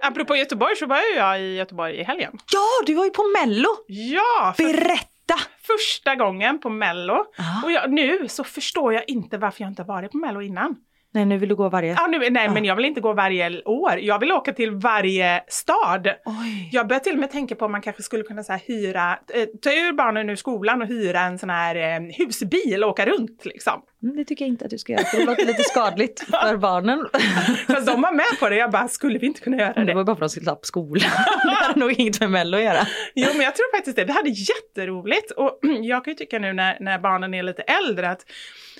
Apropå 0.02 0.36
Göteborg 0.36 0.76
så 0.76 0.86
var 0.86 0.98
ju 0.98 1.18
jag 1.18 1.42
i 1.42 1.56
Göteborg 1.56 1.96
i 1.96 2.04
helgen. 2.04 2.32
Ja, 2.54 2.86
du 2.86 2.94
var 2.94 3.06
ju 3.06 3.12
på 3.12 3.24
Mello. 3.40 3.70
Ja, 3.88 4.54
för 4.58 4.64
Berätta. 4.64 5.36
första 5.68 6.16
gången 6.16 6.60
på 6.60 6.70
Mello. 6.70 7.14
Ah. 7.14 7.64
Och 7.64 7.72
jag, 7.72 7.92
nu 7.92 8.28
så 8.28 8.44
förstår 8.44 8.94
jag 8.94 9.04
inte 9.08 9.38
varför 9.38 9.62
jag 9.62 9.72
inte 9.72 9.84
varit 9.84 10.12
på 10.12 10.18
Mello 10.18 10.42
innan. 10.42 10.76
Nej, 11.14 11.26
nu 11.26 11.38
vill 11.38 11.50
du 11.50 11.56
gå 11.56 11.70
varje... 11.70 11.94
Ja, 11.94 12.08
nu, 12.08 12.30
nej, 12.30 12.50
men 12.50 12.66
jag 12.66 12.76
vill 12.76 12.86
inte 12.86 13.02
gå 13.02 13.14
varje 13.14 13.64
år. 13.64 14.00
Jag 14.00 14.20
vill 14.20 14.32
åka 14.32 14.54
till 14.54 14.72
varje 14.72 15.44
stad. 15.48 16.08
Oj. 16.26 16.70
Jag 16.72 16.88
börjar 16.88 17.00
till 17.00 17.14
och 17.14 17.20
med 17.20 17.32
tänka 17.32 17.56
på 17.56 17.66
om 17.66 17.72
man 17.72 17.82
kanske 17.82 18.04
skulle 18.04 18.24
kunna 18.24 18.44
så 18.44 18.52
här, 18.52 18.62
hyra, 18.66 19.20
eh, 19.34 19.46
ta 19.62 19.70
ur 19.70 19.94
barnen 19.94 20.30
ur 20.30 20.36
skolan 20.36 20.82
och 20.82 20.88
hyra 20.88 21.20
en 21.20 21.40
sån 21.40 21.50
här 21.50 21.76
eh, 21.76 22.00
husbil 22.18 22.84
och 22.84 22.90
åka 22.90 23.06
runt 23.06 23.46
liksom. 23.46 23.82
Mm, 24.04 24.16
Det 24.18 24.26
tycker 24.26 24.46
jag 24.46 24.50
inte 24.50 24.66
att 24.66 24.72
du 24.72 24.78
ska 24.78 24.94
göra, 24.94 25.04
för 25.06 25.18
det 25.18 25.26
låter 25.26 25.46
lite 25.46 25.64
skadligt 25.64 26.20
för 26.30 26.58
barnen. 26.58 27.06
Fast 27.68 27.88
de 27.88 28.02
var 28.02 28.12
med 28.12 28.40
på 28.40 28.50
det. 28.50 28.56
Jag 28.56 28.72
bara, 28.72 28.88
skulle 28.88 29.20
vi 29.20 29.28
inte 29.28 29.42
kunna 29.42 29.58
göra 29.58 29.74
Det 29.74 29.84
det? 29.84 29.94
var 29.94 30.04
bara 30.04 30.16
för 30.16 30.26
att 30.26 30.30
de 30.30 30.30
skulle 30.30 30.44
slapp 30.44 30.66
skolan. 30.66 31.10
Det 31.44 31.50
hade 31.66 31.80
nog 31.80 31.92
inget 32.00 32.20
med 32.20 32.32
Mello 32.32 32.58
att 32.58 32.64
göra. 32.64 32.88
Jo, 33.16 33.28
men 33.34 33.42
jag 33.42 33.56
tror 33.56 33.78
faktiskt 33.78 33.96
det. 33.96 34.06
Vi 34.06 34.12
hade 34.12 34.30
jätteroligt. 34.30 35.32
Och 35.32 35.60
jag 35.82 36.04
kan 36.06 36.12
ju 36.12 36.16
tycka 36.18 36.40
nu 36.40 36.54
när, 36.54 36.78
när 36.80 37.00
barnen 37.00 37.34
är 37.34 37.44
lite 37.44 37.62
äldre 37.62 38.10
att 38.10 38.26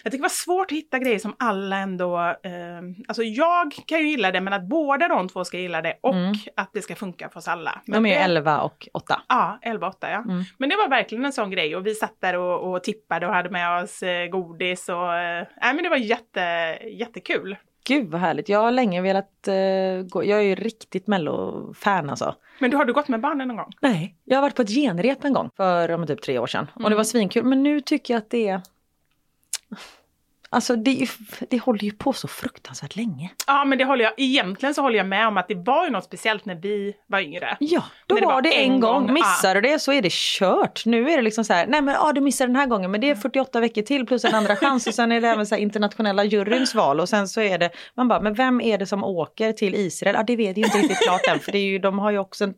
jag 0.04 0.12
tycker 0.12 0.22
det 0.22 0.26
var 0.26 0.30
svårt 0.30 0.72
att 0.72 0.78
hitta 0.78 1.00
grejer 1.00 1.20
som 1.20 1.36
alla 1.40 1.78
ändå... 1.78 2.18
Eh, 2.20 2.52
alltså 3.08 3.24
jag 3.24 3.74
kan 3.88 4.00
ju 4.00 4.10
gilla 4.10 4.32
det, 4.32 4.42
men 4.42 4.54
att 4.54 4.64
båda 4.70 5.08
de 5.08 5.30
två 5.30 5.44
ska 5.46 5.58
gilla 5.58 5.82
det 5.82 5.94
och 6.02 6.16
att 6.56 6.70
det 6.74 6.82
ska 6.82 6.96
funka 6.96 7.30
för 7.30 7.38
oss 7.40 7.48
alla. 7.48 7.82
Men 7.86 8.04
De 8.04 8.10
är 8.10 8.14
ju 8.14 8.16
det- 8.20 8.24
11 8.24 8.62
och 8.62 8.88
8. 8.94 9.22
Ja, 9.30 9.60
11-8 9.66 9.94
ja. 10.02 10.08
Mm. 10.08 10.44
Men 10.58 10.70
det 10.70 10.76
var 10.76 10.90
verkligen 10.90 11.26
en 11.26 11.34
sån 11.34 11.52
grej 11.52 11.76
och 11.76 11.86
vi 11.88 11.96
satt 11.96 12.16
där 12.22 12.38
och, 12.38 12.72
och 12.74 12.84
tippade 12.84 13.28
och 13.28 13.34
hade 13.34 13.50
med 13.50 13.84
oss 13.84 14.04
eh, 14.04 14.28
godis 14.28 14.90
och... 14.90 15.07
Eh, 15.08 15.48
nej 15.62 15.74
men 15.74 15.84
det 15.84 15.90
var 15.90 15.98
jätte, 15.98 16.40
jättekul. 16.90 17.56
Gud 17.88 18.08
vad 18.12 18.22
härligt. 18.22 18.50
Jag 18.50 18.60
har 18.60 18.72
länge 18.72 19.02
velat 19.02 19.48
eh, 19.48 20.02
gå. 20.10 20.24
Jag 20.26 20.40
är 20.40 20.44
ju 20.44 20.56
riktigt 20.56 21.08
mello-fan 21.08 22.10
alltså. 22.10 22.36
Men 22.60 22.72
du 22.72 22.78
har 22.78 22.86
du 22.86 22.94
gått 22.94 23.08
med 23.08 23.20
barnen 23.22 23.48
någon 23.48 23.58
gång? 23.58 23.72
Nej. 23.82 24.16
Jag 24.24 24.38
har 24.38 24.42
varit 24.42 24.56
på 24.56 24.62
ett 24.62 24.70
genrep 24.70 25.24
en 25.24 25.34
gång 25.34 25.50
för 25.58 25.98
men 25.98 26.08
typ 26.08 26.22
tre 26.22 26.40
år 26.40 26.48
sedan. 26.48 26.68
Och 26.74 26.82
det 26.82 26.88
Mm. 26.88 26.98
var 26.98 27.04
svinkul. 27.04 27.44
Men 27.44 27.64
nu 27.64 27.82
tycker 27.82 28.14
jag 28.14 28.20
att 28.22 28.30
det 28.30 28.48
är... 28.48 28.62
Alltså 30.50 30.76
det, 30.76 30.92
ju, 30.92 31.08
det 31.50 31.60
håller 31.62 31.84
ju 31.84 31.92
på 31.92 32.14
så 32.14 32.28
fruktansvärt 32.28 32.96
länge. 32.96 33.32
Ja, 33.48 33.66
men 33.66 33.78
det 33.78 33.86
håller 33.86 34.04
jag, 34.04 34.14
egentligen 34.18 34.76
så 34.76 34.82
håller 34.82 34.98
jag 34.98 35.08
med 35.08 35.28
om 35.28 35.38
att 35.38 35.48
det 35.48 35.56
var 35.56 35.86
ju 35.86 35.92
något 35.92 36.04
speciellt 36.04 36.46
när 36.46 36.56
vi 36.56 36.94
var 37.08 37.20
yngre. 37.20 37.58
Ja, 37.60 37.84
då 38.08 38.16
det 38.16 38.26
var 38.26 38.34
var 38.34 38.42
det 38.42 38.64
en 38.64 38.80
gång. 38.80 39.06
gång, 39.06 39.14
Missar 39.14 39.56
du 39.56 39.62
det 39.62 39.80
så 39.80 39.92
är 39.92 40.02
det 40.02 40.12
kört. 40.12 40.86
Nu 40.86 41.10
är 41.10 41.18
det 41.18 41.24
liksom 41.24 41.44
så 41.44 41.54
här, 41.54 41.68
nej 41.68 41.82
men 41.82 41.94
ja, 41.94 42.12
du 42.14 42.22
missar 42.22 42.48
den 42.48 42.56
här 42.56 42.66
gången 42.66 42.92
men 42.92 43.02
det 43.02 43.10
är 43.10 43.16
48 43.16 43.60
veckor 43.60 43.82
till 43.82 44.06
plus 44.06 44.26
en 44.26 44.36
andra 44.36 44.56
chans 44.56 44.88
och 44.88 44.94
sen 44.94 45.12
är 45.12 45.22
det 45.22 45.28
även 45.34 45.46
så 45.48 45.56
här 45.56 45.62
internationella 45.62 46.24
juryns 46.24 46.76
val 46.76 47.00
och 47.00 47.10
sen 47.10 47.28
så 47.28 47.42
är 47.42 47.58
det, 47.58 47.70
man 47.96 48.08
bara, 48.08 48.22
men 48.22 48.34
vem 48.34 48.62
är 48.62 48.78
det 48.78 48.86
som 48.86 49.04
åker 49.04 49.54
till 49.54 49.76
Israel? 49.76 50.16
Ja, 50.16 50.24
det 50.24 50.36
vet 50.36 50.58
jag 50.58 50.68
inte 50.68 50.78
riktigt 50.78 51.04
klart 51.04 51.28
än 51.28 51.40
för 51.40 51.52
det 51.52 51.58
är 51.58 51.66
ju, 51.66 51.80
de 51.80 52.00
har 52.00 52.12
ju 52.12 52.18
också 52.18 52.44
en 52.44 52.54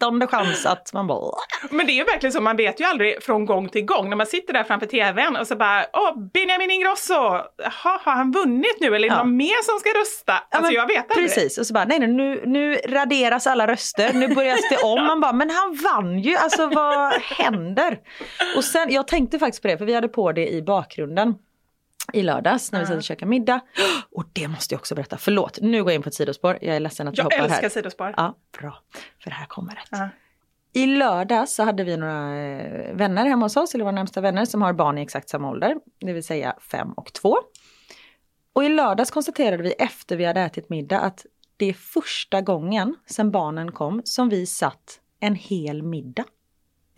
femtonde 0.00 0.26
chans 0.26 0.66
att 0.66 0.92
man 0.92 1.06
bara. 1.06 1.36
Men 1.70 1.86
det 1.86 1.92
är 1.92 1.94
ju 1.94 2.04
verkligen 2.04 2.32
så, 2.32 2.40
man 2.40 2.56
vet 2.56 2.80
ju 2.80 2.84
aldrig 2.84 3.22
från 3.22 3.46
gång 3.46 3.68
till 3.68 3.84
gång 3.84 4.08
när 4.08 4.16
man 4.16 4.26
sitter 4.26 4.52
där 4.52 4.64
framför 4.64 4.86
tvn 4.86 5.36
och 5.36 5.46
så 5.46 5.56
bara 5.56 5.86
åh, 5.92 6.18
Benjamin 6.34 6.70
Ingrosso, 6.70 7.14
ha, 7.14 8.00
har 8.04 8.12
han 8.12 8.32
vunnit 8.32 8.76
nu 8.80 8.86
eller 8.86 8.96
är 8.96 9.00
det 9.00 9.06
Ja. 9.06 9.22
någon 9.24 9.36
mer 9.36 9.62
som 9.64 9.78
ska 9.80 10.00
rösta? 10.00 10.32
Ja, 10.32 10.42
alltså 10.50 10.62
men 10.72 10.74
jag 10.74 10.86
vet 10.86 11.10
aldrig. 11.10 11.26
Precis, 11.34 11.58
och 11.58 11.66
så 11.66 11.74
bara 11.74 11.84
nej, 11.84 11.98
nej 11.98 12.08
nu, 12.08 12.42
nu 12.46 12.74
raderas 12.74 13.46
alla 13.46 13.66
röster, 13.66 14.12
nu 14.12 14.34
börjar 14.34 14.58
det 14.70 14.76
om. 14.84 15.06
Man 15.06 15.20
bara, 15.20 15.32
men 15.32 15.50
han 15.50 15.78
vann 15.84 16.18
ju, 16.18 16.36
alltså 16.36 16.66
vad 16.66 17.12
händer? 17.12 17.98
Och 18.56 18.64
sen, 18.64 18.92
jag 18.92 19.06
tänkte 19.08 19.38
faktiskt 19.38 19.62
på 19.62 19.68
det, 19.68 19.78
för 19.78 19.84
vi 19.84 19.94
hade 19.94 20.08
på 20.08 20.32
det 20.32 20.48
i 20.48 20.62
bakgrunden 20.62 21.34
i 22.12 22.22
lördags 22.22 22.72
när 22.72 22.80
vi 22.80 22.86
satt 22.86 22.96
och 22.96 23.02
käkade 23.02 23.30
middag. 23.30 23.60
Och 24.12 24.24
det 24.32 24.48
måste 24.48 24.74
jag 24.74 24.78
också 24.78 24.94
berätta, 24.94 25.18
förlåt, 25.18 25.58
nu 25.60 25.82
går 25.82 25.92
jag 25.92 25.94
in 25.94 26.02
på 26.02 26.08
ett 26.08 26.14
sidospår, 26.14 26.58
jag 26.60 26.76
är 26.76 26.80
ledsen 26.80 27.08
att 27.08 27.18
jag, 27.18 27.24
Jag 27.24 27.30
hoppar 27.38 27.44
älskar 27.44 27.62
här. 27.62 27.68
sidospår. 27.68 28.14
Ja, 28.16 28.36
bra, 28.60 28.78
för 29.22 29.30
här 29.30 29.46
kommer 29.46 29.74
det. 29.74 29.82
Ja. 29.90 30.08
I 30.72 30.86
lördag 30.86 31.48
så 31.48 31.62
hade 31.62 31.84
vi 31.84 31.96
några 31.96 32.36
eh, 32.36 32.94
vänner 32.94 33.26
hemma 33.26 33.44
hos 33.46 33.56
oss, 33.56 33.74
eller 33.74 33.84
våra 33.84 33.92
närmsta 33.92 34.20
vänner, 34.20 34.44
som 34.44 34.62
har 34.62 34.72
barn 34.72 34.98
i 34.98 35.02
exakt 35.02 35.28
samma 35.28 35.50
ålder, 35.50 35.76
det 36.00 36.12
vill 36.12 36.24
säga 36.24 36.54
fem 36.60 36.92
och 36.92 37.12
två. 37.12 37.36
Och 38.52 38.64
i 38.64 38.68
lördags 38.68 39.10
konstaterade 39.10 39.62
vi 39.62 39.72
efter 39.72 40.16
vi 40.16 40.24
hade 40.24 40.40
ätit 40.40 40.68
middag 40.70 41.00
att 41.00 41.26
det 41.56 41.66
är 41.66 41.72
första 41.72 42.40
gången 42.40 42.94
sedan 43.06 43.30
barnen 43.30 43.72
kom 43.72 44.02
som 44.04 44.28
vi 44.28 44.46
satt 44.46 45.00
en 45.20 45.34
hel 45.34 45.82
middag. 45.82 46.24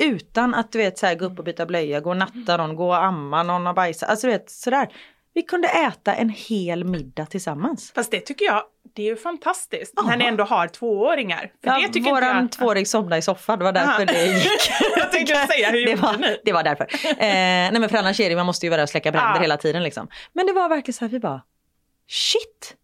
Utan 0.01 0.55
att 0.55 0.73
du 0.73 0.79
vet 0.79 0.99
så 0.99 1.07
här, 1.07 1.15
gå 1.15 1.25
upp 1.25 1.39
och 1.39 1.45
byta 1.45 1.67
blöja, 1.67 2.01
gå 2.01 2.11
och 2.11 2.17
natta 2.17 2.57
någon, 2.57 2.77
gå 2.77 2.87
och 2.89 3.05
amma 3.05 3.43
någon 3.43 3.67
och 3.67 3.75
bajsa. 3.75 4.07
Alltså 4.07 4.27
du 4.27 4.33
vet 4.33 4.51
sådär. 4.51 4.89
Vi 5.35 5.43
kunde 5.43 5.69
äta 5.69 6.15
en 6.15 6.29
hel 6.29 6.85
middag 6.85 7.27
tillsammans. 7.27 7.93
Fast 7.95 8.11
det 8.11 8.21
tycker 8.21 8.45
jag, 8.45 8.63
det 8.97 9.03
är 9.03 9.07
ju 9.07 9.17
fantastiskt 9.17 9.93
Ja. 9.97 10.03
när 10.03 10.17
ni 10.17 10.25
ändå 10.25 10.45
har 10.45 10.69
tvååringar. 10.69 11.53
För 11.65 11.81
det 11.83 11.89
tycker 11.89 12.11
våran 12.11 12.37
jag... 12.37 12.53
tvååring 12.53 12.87
somnade 12.87 13.17
i 13.19 13.23
soffan, 13.23 13.59
det 13.59 13.65
var 13.65 13.73
därför 13.73 14.01
Ja. 14.01 14.07
det 14.13 14.27
gick. 14.39 14.71
jag 14.97 15.13
tänkte 15.13 15.35
säga, 15.47 15.71
hur 15.71 15.87
det 15.87 15.95
var, 15.95 16.17
ni? 16.17 16.37
det 16.45 16.53
var 16.53 16.63
därför. 16.63 16.85
Eh, 17.05 17.17
nej 17.19 17.73
men 17.81 17.89
för 17.89 17.99
annars 17.99 18.21
är 18.21 18.31
det, 18.31 18.37
man 18.37 18.47
måste 18.47 18.67
ju 18.67 18.71
vara 18.71 18.77
där 18.77 18.83
och 18.83 18.89
släcka 18.91 19.13
bränder 19.13 19.35
Ja. 19.37 19.41
hela 19.43 19.57
tiden 19.57 19.83
liksom. 19.83 20.09
Men 20.33 20.47
det 20.47 20.53
var 20.53 20.69
verkligen 20.69 20.95
så 20.95 21.05
här, 21.05 21.11
vi 21.13 21.21
bara 21.21 21.43
shit. 22.09 22.77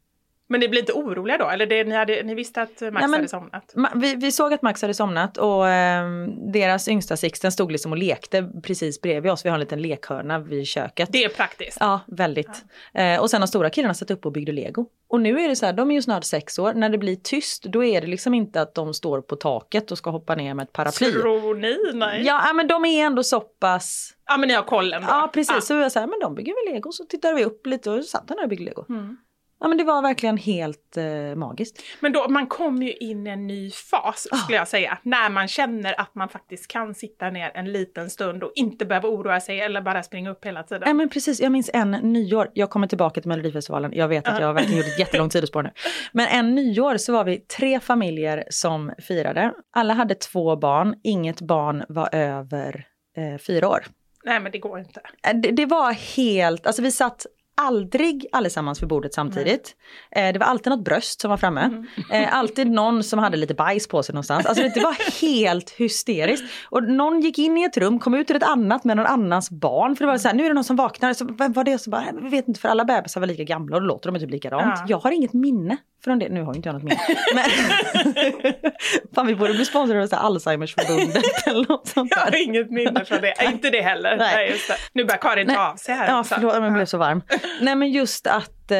Men 0.49 0.61
ni 0.61 0.69
blir 0.69 0.81
inte 0.81 0.93
oroliga 0.93 1.39
då? 1.39 1.49
Eller 1.49 1.67
det, 1.67 1.85
ni, 1.85 1.95
hade, 1.95 2.23
ni 2.23 2.35
visste 2.35 2.63
att 2.63 2.81
Max 2.81 2.81
Nej, 2.81 2.93
men- 2.93 3.13
hade 3.13 3.29
somnat? 3.29 3.75
Vi, 3.95 4.15
vi 4.15 4.33
såg 4.33 4.53
att 4.53 4.63
Max 4.63 4.83
hade 4.83 4.95
somnat 4.95 5.37
och 5.39 5.69
ehm, 5.69 6.53
deras 6.53 6.89
yngsta 6.89 7.17
Sixten 7.17 7.53
stod 7.53 7.73
liksom 7.73 7.93
och 7.93 7.99
lekte 7.99 8.51
precis 8.63 9.01
bredvid 9.01 9.33
oss. 9.33 9.45
Vi 9.45 9.49
har 9.49 9.55
en 9.55 9.61
liten 9.61 9.83
lekhörna 9.83 10.39
vid 10.39 10.67
köket. 10.67 11.09
Det 11.13 11.25
är 11.25 11.29
praktiskt. 11.29 11.77
Ja, 11.81 12.01
väldigt. 12.07 12.65
Eh, 12.95 13.21
och 13.21 13.31
sen 13.31 13.43
har 13.43 13.47
stora 13.47 13.71
killarna 13.71 13.95
satt 13.95 14.11
upp 14.11 14.27
och 14.27 14.33
byggde 14.33 14.53
lego. 14.53 14.87
Och 15.09 15.21
nu 15.21 15.41
är 15.41 15.49
det 15.49 15.57
så 15.57 15.67
här, 15.67 15.73
de 15.73 15.91
är 15.91 15.95
ju 15.95 16.03
snart 16.03 16.25
sex 16.25 16.59
år. 16.59 16.75
När 16.75 16.89
det 16.89 16.99
blir 16.99 17.17
tyst, 17.17 17.63
då 17.63 17.85
är 17.85 18.01
det 18.01 18.07
liksom 18.07 18.35
inte 18.35 18.61
att 18.61 18.75
de 18.75 18.95
står 18.95 19.21
på 19.21 19.37
taket 19.37 19.91
och 19.91 19.99
ska 19.99 20.11
hoppa 20.11 20.35
ner 20.35 20.55
med 20.55 20.63
ett 20.63 20.73
paraply. 20.73 21.13
Tror 21.13 21.55
ni? 21.55 21.79
Nej. 21.95 22.23
Ja. 22.23 22.43
Ja, 22.47 22.53
men 22.53 22.69
de 22.69 22.85
är 22.85 23.07
ändå 23.07 23.23
så 23.23 23.41
pass 23.41 24.17
men 24.39 24.49
ni 24.49 24.55
har 24.55 24.63
kollen 24.63 25.03
då? 25.03 25.09
Ja, 25.11 25.31
precis. 25.35 25.67
Så 25.67 25.75
vi 25.75 25.81
var 25.83 25.89
så 25.89 25.99
här, 25.99 26.07
men 26.07 26.21
de 26.21 26.35
bygger 26.35 26.67
väl 26.67 26.75
lego. 26.75 26.93
Så 26.93 27.05
tittade 27.05 27.35
vi 27.35 27.45
upp 27.45 27.67
lite 27.67 27.91
och 27.91 28.05
satt 28.05 28.25
han 28.29 28.37
där 28.37 28.45
och 28.45 28.49
byggde 28.49 28.65
lego. 28.65 28.85
Mm. 28.89 29.17
Ja, 29.61 29.69
men 29.69 29.79
det 29.79 29.85
var 29.85 30.03
verkligen 30.03 30.37
helt 30.37 30.97
eh, 30.97 31.35
magiskt. 31.37 31.83
Men 32.01 32.13
då, 32.13 32.29
man 32.29 32.47
kommer 32.47 32.87
ju 32.87 32.93
in 32.93 33.27
i 33.27 33.31
en 33.31 33.47
ny 33.47 33.71
fas 33.71 34.27
Ah. 34.31 34.37
skulle 34.37 34.57
jag 34.59 34.69
säga. 34.69 34.99
När 35.03 35.31
man 35.31 35.49
känner 35.49 36.01
att 36.01 36.15
man 36.15 36.29
faktiskt 36.29 36.69
kan 36.69 36.95
sitta 36.95 37.31
ner 37.31 37.51
en 37.55 37.73
liten 37.73 38.11
stund 38.11 38.43
och 38.43 38.53
inte 38.55 38.87
behöva 38.87 39.09
oroa 39.09 39.41
sig 39.41 39.61
eller 39.61 39.81
bara 39.81 40.03
springa 40.03 40.31
upp 40.31 40.45
hela 40.45 40.63
tiden. 40.63 40.83
Ja, 40.87 40.95
men 40.95 41.09
precis. 41.09 41.41
Jag 41.41 41.53
minns 41.53 41.71
en 41.75 41.91
nyår. 41.91 42.51
Jag 42.55 42.71
kommer 42.71 42.87
tillbaka 42.87 43.21
till 43.21 43.29
Melodifestivalen. 43.29 43.93
Jag 43.95 44.09
vet 44.09 44.29
att 44.29 44.41
jag 44.41 44.47
har 44.47 44.55
verkligen 44.55 44.77
gjort 44.79 44.87
ett 44.87 44.99
jättelångt 44.99 45.33
sidospår 45.33 45.63
nu. 45.63 45.71
Men 46.13 46.27
en 46.29 46.55
nyår 46.55 46.97
så 46.97 47.13
var 47.13 47.25
vi 47.25 47.39
tre 47.39 47.81
familjer 47.81 48.45
som 48.51 48.93
firade. 48.99 49.53
Alla 49.71 49.95
hade 49.95 50.15
två 50.15 50.57
barn. 50.57 50.95
Inget 51.05 51.41
barn 51.41 51.85
var 51.89 52.09
över 52.15 52.87
eh, 53.17 53.39
fyra 53.39 53.69
år. 53.69 53.85
Nej 54.25 54.41
men 54.41 54.53
det 54.53 54.59
går 54.59 54.79
inte. 54.79 55.01
Eh, 55.29 55.37
Det, 55.37 55.51
det 55.51 55.67
var 55.67 55.93
helt, 55.93 56.67
alltså 56.67 56.83
vi 56.83 56.91
satt 56.93 57.27
aldrig 57.57 58.27
allesammans 58.33 58.83
vid 58.83 58.89
bordet 58.89 59.15
samtidigt. 59.15 59.77
Eh, 60.11 60.33
det 60.33 60.39
var 60.39 60.47
alltid 60.47 60.71
något 60.71 60.85
bröst 60.85 61.21
som 61.21 61.31
var 61.31 61.37
framme. 61.37 61.85
Eh, 62.13 62.37
alltid 62.37 62.71
någon 62.71 63.03
som 63.03 63.19
hade 63.19 63.37
lite 63.37 63.55
bajs 63.55 63.89
på 63.89 64.03
sig 64.03 64.13
någonstans. 64.13 64.47
Alltså 64.47 64.63
det, 64.63 64.75
det 64.75 64.81
var 64.81 65.21
helt 65.21 65.71
hysteriskt. 65.71 66.45
Och 66.71 66.83
någon 66.83 67.21
gick 67.21 67.39
in 67.39 67.59
i 67.59 67.65
ett 67.65 67.77
rum, 67.77 67.99
kom 67.99 68.15
ut 68.15 68.31
ur 68.31 68.37
ett 68.37 68.43
annat 68.43 68.85
med 68.85 68.97
någon 68.97 69.07
annans 69.07 69.51
barn. 69.51 69.97
För 69.97 70.05
det 70.05 70.11
var 70.11 70.19
så 70.19 70.29
här, 70.29 70.35
nu 70.35 70.45
är 70.45 70.49
det 70.49 70.55
någon 70.55 70.65
som 70.65 70.77
vaknar. 70.77 71.13
Så, 71.13 71.25
vem 71.25 71.53
var 71.53 71.65
det? 71.65 71.79
Så 71.79 71.91
bara, 71.91 72.05
vi 72.23 72.29
vet 72.29 72.49
inte 72.49 72.61
för 72.61 72.69
alla 72.69 72.85
bebisar 72.85 73.21
var 73.21 73.27
lika 73.27 73.45
gamla 73.45 73.77
och 73.77 73.83
då 73.83 73.89
låter 73.89 74.13
de 74.13 74.21
typ 74.21 74.31
likadant. 74.31 74.75
Ja. 74.79 74.85
Jag 74.89 74.99
har 74.99 75.11
inget 75.11 75.33
minne 75.33 75.77
från 76.07 76.19
det. 76.19 76.29
Nu 76.29 76.43
har 76.43 76.53
ju 76.53 76.57
inte 76.57 76.69
jag 76.69 76.75
något 76.75 76.83
minne. 76.83 77.01
Men 77.35 77.45
Fan 79.15 79.27
vi 79.27 79.35
borde 79.35 79.53
bli 79.55 79.65
sponsrade 79.65 80.03
av 80.03 80.09
Alzheimersförbundet 80.13 81.25
eller 81.47 81.69
något 81.69 81.89
sånt 81.89 82.13
Jag 82.17 82.27
där. 82.27 82.33
har 82.33 82.45
inget 82.45 82.71
minne 82.71 83.05
från 83.05 83.21
det. 83.21 83.35
Inte 83.45 83.71
det 83.71 83.81
heller. 83.81 84.17
Nej. 84.17 84.35
Nej. 84.35 84.51
just 84.51 84.69
det. 84.69 84.77
Nu 84.93 85.05
börjar 85.05 85.19
Karin 85.19 85.49
ta 85.49 85.71
av 85.71 85.77
sig 85.77 85.95
här. 85.95 86.09
Ja, 86.09 86.21
också. 86.21 86.35
förlåt, 86.35 86.55
men 86.55 86.63
jag 86.63 86.73
blev 86.73 86.87
så 86.87 86.99
varm. 86.99 87.23
Nej 87.61 87.77
men 87.77 87.91
just 87.91 88.27
att 88.27 88.71
eh, 88.71 88.77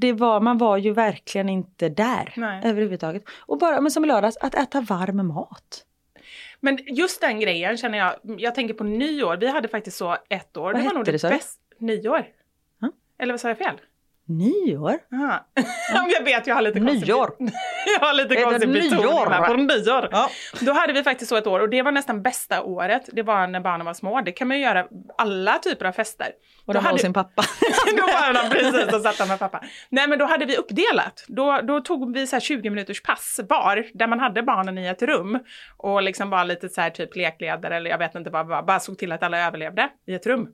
det 0.00 0.12
var, 0.12 0.40
man 0.40 0.58
var 0.58 0.76
ju 0.76 0.92
verkligen 0.92 1.48
inte 1.48 1.88
där 1.88 2.32
Nej. 2.36 2.60
överhuvudtaget. 2.64 3.22
Och 3.38 3.58
bara, 3.58 3.80
men 3.80 3.90
som 3.90 4.04
i 4.04 4.08
lördags, 4.08 4.36
att 4.36 4.54
äta 4.54 4.80
varm 4.80 5.26
mat. 5.26 5.84
Men 6.60 6.78
just 6.86 7.20
den 7.20 7.40
grejen 7.40 7.76
känner 7.76 7.98
jag, 7.98 8.14
jag 8.22 8.54
tänker 8.54 8.74
på 8.74 8.84
nyår, 8.84 9.36
vi 9.36 9.48
hade 9.48 9.68
faktiskt 9.68 9.96
så 9.96 10.16
ett 10.28 10.56
år. 10.56 10.72
Vad 10.72 10.82
det 10.82 10.86
var 10.86 10.94
nog 10.94 11.04
det, 11.04 11.12
det 11.12 11.28
bästa. 11.28 11.60
Nyår? 11.78 12.26
Eller 13.18 13.32
vad 13.32 13.40
sa 13.40 13.48
jag 13.48 13.58
fel? 13.58 13.74
Nyår? 14.28 14.98
Aha. 15.14 15.46
jag 16.18 16.24
vet, 16.24 16.46
jag 16.46 16.54
har 16.54 16.62
lite 16.62 16.80
konstig 16.80 17.06
Nyår. 17.08 17.30
Jag 18.00 18.06
har 18.06 18.14
lite 18.14 18.42
konstig 18.42 18.72
betoning 18.72 19.32
här 19.32 19.46
på 19.46 19.54
nyår. 19.54 20.08
Ja. 20.10 20.30
Då 20.60 20.72
hade 20.72 20.92
vi 20.92 21.02
faktiskt 21.02 21.28
så 21.28 21.36
ett 21.36 21.46
år 21.46 21.60
och 21.60 21.68
det 21.68 21.82
var 21.82 21.92
nästan 21.92 22.22
bästa 22.22 22.62
året. 22.62 23.08
Det 23.12 23.22
var 23.22 23.46
när 23.46 23.60
barnen 23.60 23.86
var 23.86 23.94
små. 23.94 24.20
Det 24.20 24.32
kan 24.32 24.48
man 24.48 24.56
ju 24.56 24.62
göra 24.62 24.86
alla 25.18 25.58
typer 25.58 25.86
av 25.86 25.92
fester. 25.92 26.26
Och 26.26 26.32
Då 26.66 26.72
de 26.72 26.78
var 26.78 26.82
hade- 26.90 26.98
sin 26.98 27.12
pappa. 27.12 27.42
då 27.96 28.02
var 28.02 28.42
de 28.42 28.50
precis 28.50 28.94
och 28.94 29.14
satt 29.14 29.28
med 29.28 29.38
pappa. 29.38 29.64
Nej 29.88 30.08
men 30.08 30.18
då 30.18 30.24
hade 30.24 30.46
vi 30.46 30.56
uppdelat. 30.56 31.24
Då, 31.28 31.60
då 31.62 31.80
tog 31.80 32.14
vi 32.14 32.26
så 32.26 32.36
här 32.36 32.40
20 32.40 32.70
minuters 32.70 33.02
pass 33.02 33.40
var, 33.48 33.86
där 33.94 34.06
man 34.06 34.20
hade 34.20 34.42
barnen 34.42 34.78
i 34.78 34.86
ett 34.86 35.02
rum. 35.02 35.38
Och 35.76 36.02
liksom 36.02 36.30
var 36.30 36.44
lite 36.44 36.68
så 36.68 36.80
här 36.80 36.90
typ 36.90 37.16
lekledare 37.16 37.76
eller 37.76 37.90
jag 37.90 37.98
vet 37.98 38.14
inte 38.14 38.30
vad, 38.30 38.46
vad 38.46 38.66
bara 38.66 38.80
såg 38.80 38.98
till 38.98 39.12
att 39.12 39.22
alla 39.22 39.46
överlevde 39.46 39.88
i 40.06 40.14
ett 40.14 40.26
rum. 40.26 40.48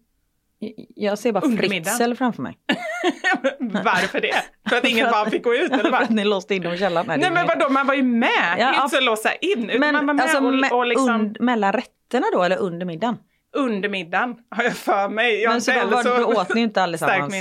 Jag 0.94 1.18
ser 1.18 1.32
bara. 1.32 1.56
Fritzl 1.56 2.14
framför 2.14 2.42
mig. 2.42 2.58
Varför 3.84 4.20
det? 4.20 4.34
För 4.68 4.76
att 4.76 4.84
ingen 4.84 5.10
barn 5.10 5.30
fick 5.30 5.44
gå 5.44 5.54
ut 5.54 5.70
eller 5.72 5.82
För 5.82 5.90
vad? 5.90 6.02
att 6.02 6.10
ni 6.10 6.24
låste 6.24 6.54
in 6.54 6.62
dem 6.62 6.72
i 6.72 6.78
källaren. 6.78 7.06
Nej 7.06 7.24
är 7.24 7.30
men 7.30 7.46
vadå, 7.46 7.68
man 7.68 7.86
var 7.86 7.94
ju 7.94 8.02
med! 8.02 8.56
Ja, 8.58 8.82
inte 8.84 8.96
så 8.96 9.02
låsa 9.02 9.34
in. 9.34 9.70
Utan 9.70 9.80
man 9.80 9.94
var 9.94 10.02
Men 10.02 10.16
med 10.16 10.22
alltså 10.24 10.38
och, 10.72 10.78
och 10.78 10.86
liksom 10.86 11.08
und- 11.10 11.40
mellan 11.40 11.72
rätterna 11.72 12.26
då 12.32 12.42
eller 12.42 12.56
under 12.56 12.86
middagen? 12.86 13.16
under 13.56 13.88
middagen 13.88 14.36
har 14.50 14.64
jag 14.64 14.76
för 14.76 15.08
mig. 15.08 15.42
Jag 15.42 15.50
Men 15.50 15.60
så 15.60 15.72
då, 15.72 15.86
var, 15.86 16.04
då 16.04 16.40
åt 16.40 16.54
ni 16.54 16.60
inte 16.60 16.82
allesammans? 16.82 17.34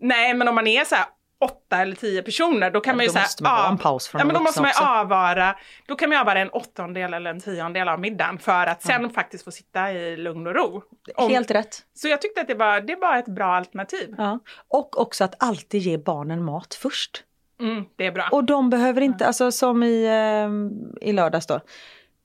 Nej 0.00 0.34
men 0.34 0.48
om 0.48 0.54
man 0.54 0.66
är 0.66 0.84
så 0.84 0.94
här 0.94 1.04
åtta 1.40 1.82
eller 1.82 1.96
tio 1.96 2.22
personer 2.22 2.70
då 2.70 2.80
kan 2.80 2.92
Ja, 2.92 2.96
man 2.96 3.04
ju 3.04 3.10
från 3.10 4.18
ja, 4.18 4.24
men 4.24 4.34
då 4.34 4.40
måste 4.40 4.62
man 4.62 4.70
ju 4.80 4.86
avvara, 4.86 5.56
då 5.86 5.94
kan 5.94 6.08
man 6.08 6.18
avvara 6.18 6.40
en 6.40 6.50
åttondel 6.50 7.14
eller 7.14 7.30
en 7.30 7.40
tiondel 7.40 7.88
av 7.88 8.00
middagen 8.00 8.38
för 8.38 8.66
att 8.66 8.82
sen 8.82 9.10
faktiskt 9.10 9.44
få 9.44 9.50
sitta 9.50 9.92
i 9.92 10.16
lugn 10.16 10.46
och 10.46 10.54
ro. 10.54 10.82
Om- 11.14 11.30
Helt 11.30 11.50
rätt. 11.50 11.82
Så 11.94 12.08
jag 12.08 12.22
tyckte 12.22 12.40
att 12.40 12.48
det 12.48 12.54
var, 12.54 12.80
det 12.80 12.96
var 12.96 13.16
ett 13.16 13.28
bra 13.28 13.46
alternativ. 13.46 14.14
Ja. 14.18 14.38
Och 14.68 15.00
också 15.00 15.24
att 15.24 15.34
alltid 15.42 15.80
ge 15.82 15.98
barnen 15.98 16.44
mat 16.44 16.74
först. 16.74 17.24
Mm, 17.60 17.84
det 17.96 18.06
är 18.06 18.12
bra. 18.12 18.28
Och 18.32 18.44
de 18.44 18.70
behöver 18.70 19.00
inte, 19.00 19.26
alltså 19.26 19.52
som 19.52 19.82
i, 19.82 20.04
eh, 20.04 21.08
i 21.08 21.12
lördags 21.12 21.46
då. 21.46 21.60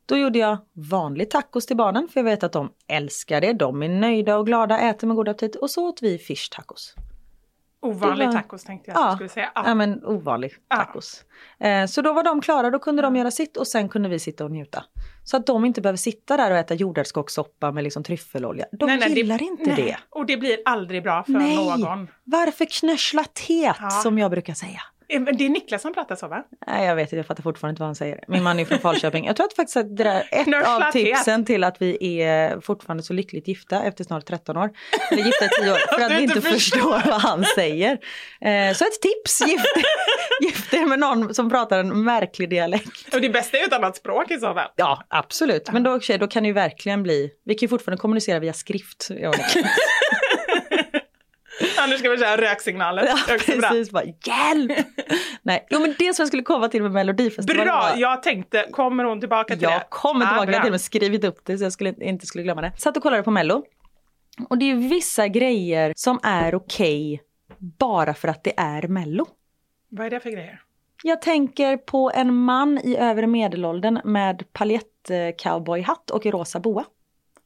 Då 0.06 0.18
gjorde 0.18 0.40
jag 0.40 0.58
vanlig 0.92 1.30
tacos 1.32 1.66
till 1.66 1.78
barnen 1.78 2.08
för 2.08 2.20
jag 2.20 2.26
vet 2.26 2.44
att 2.44 2.52
de 2.52 2.72
älskar 2.88 3.42
det. 3.42 3.54
De 3.54 3.84
är 3.84 3.90
nöjda 3.90 4.38
och 4.38 4.46
glada, 4.46 4.80
äter 4.80 5.08
med 5.08 5.16
god 5.16 5.28
aptit. 5.30 5.56
Och 5.56 5.70
så 5.70 5.88
åt 5.90 6.02
vi 6.02 6.18
fish 6.18 6.50
tacos. 6.52 6.96
Ovanlig 7.84 8.28
det 8.28 8.34
var- 8.34 8.42
tacos 8.42 8.64
tänkte 8.64 8.92
jag 8.92 9.02
att 9.04 9.12
du 9.12 9.16
skulle 9.16 9.30
säga. 9.30 9.52
ja. 9.56 9.64
Ja. 9.66 9.76
men 9.76 10.06
ovanlig 10.06 10.52
Ja. 10.70 10.76
tacos. 10.76 11.24
Eh, 11.60 11.86
så 11.86 12.02
då 12.02 12.14
var 12.14 12.24
de 12.24 12.42
klara, 12.42 12.70
då 12.70 12.80
kunde 12.80 13.02
de 13.02 13.16
göra 13.16 13.32
sitt 13.32 13.58
och 13.58 13.68
sen 13.68 13.90
kunde 13.90 14.10
vi 14.10 14.20
sitta 14.20 14.46
och 14.46 14.52
njuta. 14.52 14.84
Så 15.24 15.38
att 15.38 15.46
de 15.46 15.66
inte 15.66 15.82
behöver 15.82 15.98
sitta 15.98 16.38
där 16.38 16.52
och 16.52 16.58
äta 16.58 16.74
jordärtskockssoppa 16.74 17.72
med 17.72 17.84
liksom 17.84 18.04
tryffelolja. 18.04 18.66
De 18.72 18.86
Nej, 18.86 18.98
nej, 18.98 19.14
gillar 19.16 19.44
inte 19.44 19.64
nej. 19.66 19.76
det. 19.76 19.98
Och 20.10 20.26
det 20.26 20.38
blir 20.38 20.58
aldrig 20.66 21.04
bra 21.04 21.24
för 21.24 21.32
Nej. 21.32 21.56
någon. 21.78 22.08
Varför 22.24 22.66
knöschla 22.80 23.24
teet 23.24 23.76
Ja. 23.82 23.90
som 23.90 24.18
jag 24.18 24.32
brukar 24.32 24.54
säga? 24.54 24.82
Eh, 25.10 25.22
Det 25.22 25.46
är 25.46 25.50
Niklas 25.50 25.82
som 25.82 25.94
pratar 25.94 26.16
så 26.16 26.28
va? 26.28 26.44
Nej, 26.68 26.86
jag 26.88 26.96
vet 26.96 27.04
inte, 27.04 27.16
jag 27.16 27.26
fattar 27.26 27.44
fortfarande 27.44 27.72
inte 27.72 27.80
vad 27.82 27.88
han 27.88 27.96
säger. 27.96 28.24
Min 28.28 28.44
man 28.44 28.60
är 28.60 28.66
från 28.66 28.80
Falköping. 28.80 29.26
Jag 29.26 29.36
tror 29.36 29.46
att 29.48 29.54
faktiskt 29.56 29.78
att 29.78 29.98
det 29.98 30.04
där 30.04 30.28
är 30.32 30.42
ett 30.62 30.68
av 30.68 30.92
tipsen 30.92 31.46
till 31.46 31.64
att 31.64 31.82
vi 31.82 32.22
är 32.22 32.60
fortfarande 32.60 33.04
så 33.04 33.14
lyckligt 33.14 33.48
gifta 33.48 33.84
efter 33.84 34.04
snart 34.04 34.26
13 34.26 34.58
år. 34.58 34.70
Eller 35.12 35.24
gifta 35.24 35.46
i 35.46 35.50
10 35.62 35.72
år, 35.72 35.78
för 36.00 36.06
att 36.06 36.12
vi 36.12 36.24
inte 36.24 36.42
förstår. 36.42 37.10
vad 37.10 37.22
han 37.22 37.46
säger. 37.56 37.92
Eh, 38.42 38.74
Så 38.74 38.86
ett 38.86 39.02
tips, 39.02 39.42
gift, 40.42 40.74
er 40.74 40.86
med 40.86 41.00
någon 41.00 41.34
som 41.34 41.50
pratar 41.50 41.80
en 41.80 42.04
märklig 42.04 42.50
dialekt. 42.50 43.14
Och 43.14 43.22
det 43.22 43.30
bästa 43.30 43.58
är 43.58 43.62
ju 43.62 43.68
ett 43.68 43.74
annat 43.74 43.96
språk 43.96 44.32
i 44.32 44.38
så 44.40 44.54
fall. 44.54 44.70
Ja, 44.76 45.04
absolut. 45.08 45.72
Men 45.72 45.84
då, 45.84 46.00
då 46.20 46.28
kan 46.28 46.44
det 46.44 46.48
ju 46.48 46.54
verkligen 46.54 47.04
bli, 47.04 47.30
vi 47.46 47.54
kan 47.56 47.62
ju 47.66 47.68
fortfarande 47.70 48.02
kommunicera 48.02 48.40
via 48.40 48.54
skrift. 48.54 49.08
jag. 49.10 49.36
Annars 51.84 52.00
ska 52.00 52.10
vi 52.10 52.18
köra 52.18 52.38
röksignaler. 52.38 53.04
Ja, 53.06 53.18
bra. 53.28 53.38
precis, 53.38 53.92
bara 53.92 54.04
hjälp! 54.04 54.72
Nej, 55.42 55.68
jo 55.70 55.80
men 55.80 55.96
det 56.00 56.14
som 56.16 56.24
jag 56.24 56.28
skulle 56.28 56.44
komma 56.44 56.68
till 56.68 56.82
med 56.82 56.92
Melodifestivalen 56.92 57.66
Bra, 57.66 57.80
var- 57.92 57.98
jag 57.98 58.24
tänkte, 58.24 58.66
kommer 58.72 59.04
hon 59.04 59.20
tillbaka 59.20 59.54
till 59.56 59.64
det? 59.68 59.72
Jag 59.74 59.90
kommer 59.90 60.26
Ah, 60.26 60.30
tillbaka, 60.30 60.42
jag 60.42 60.48
bra. 60.48 60.56
har 60.58 60.62
till 60.64 60.70
och 60.70 60.74
med 60.74 60.82
skrivit 60.82 61.24
upp 61.24 61.40
det 61.46 61.58
så 61.58 61.64
jag 61.64 61.74
skulle, 61.74 61.94
inte 62.02 62.26
skulle 62.26 62.44
glömma 62.44 62.62
det. 62.62 62.72
Satt 62.78 62.98
och 62.98 63.04
kollade 63.04 63.24
på 63.24 63.32
Mello. 63.32 63.64
Och 64.50 64.58
det 64.58 64.72
är 64.72 64.76
vissa 64.76 65.28
grejer 65.28 65.94
som 65.96 66.20
är 66.24 66.56
okej 66.56 67.22
bara 67.80 68.14
för 68.14 68.28
att 68.28 68.44
det 68.44 68.54
är 68.60 68.88
Mello. 68.88 69.26
Vad 69.90 70.06
är 70.06 70.10
det 70.10 70.20
för 70.20 70.30
grejer? 70.30 70.62
Jag 71.04 71.22
tänker 71.22 71.78
på 71.78 72.12
en 72.16 72.34
man 72.36 72.78
i 72.84 72.98
övre 72.98 73.28
medelåldern 73.28 74.00
med 74.04 74.44
paljettcowboyhatt 74.54 76.10
och 76.12 76.26
rosa 76.26 76.60
boa. 76.60 76.86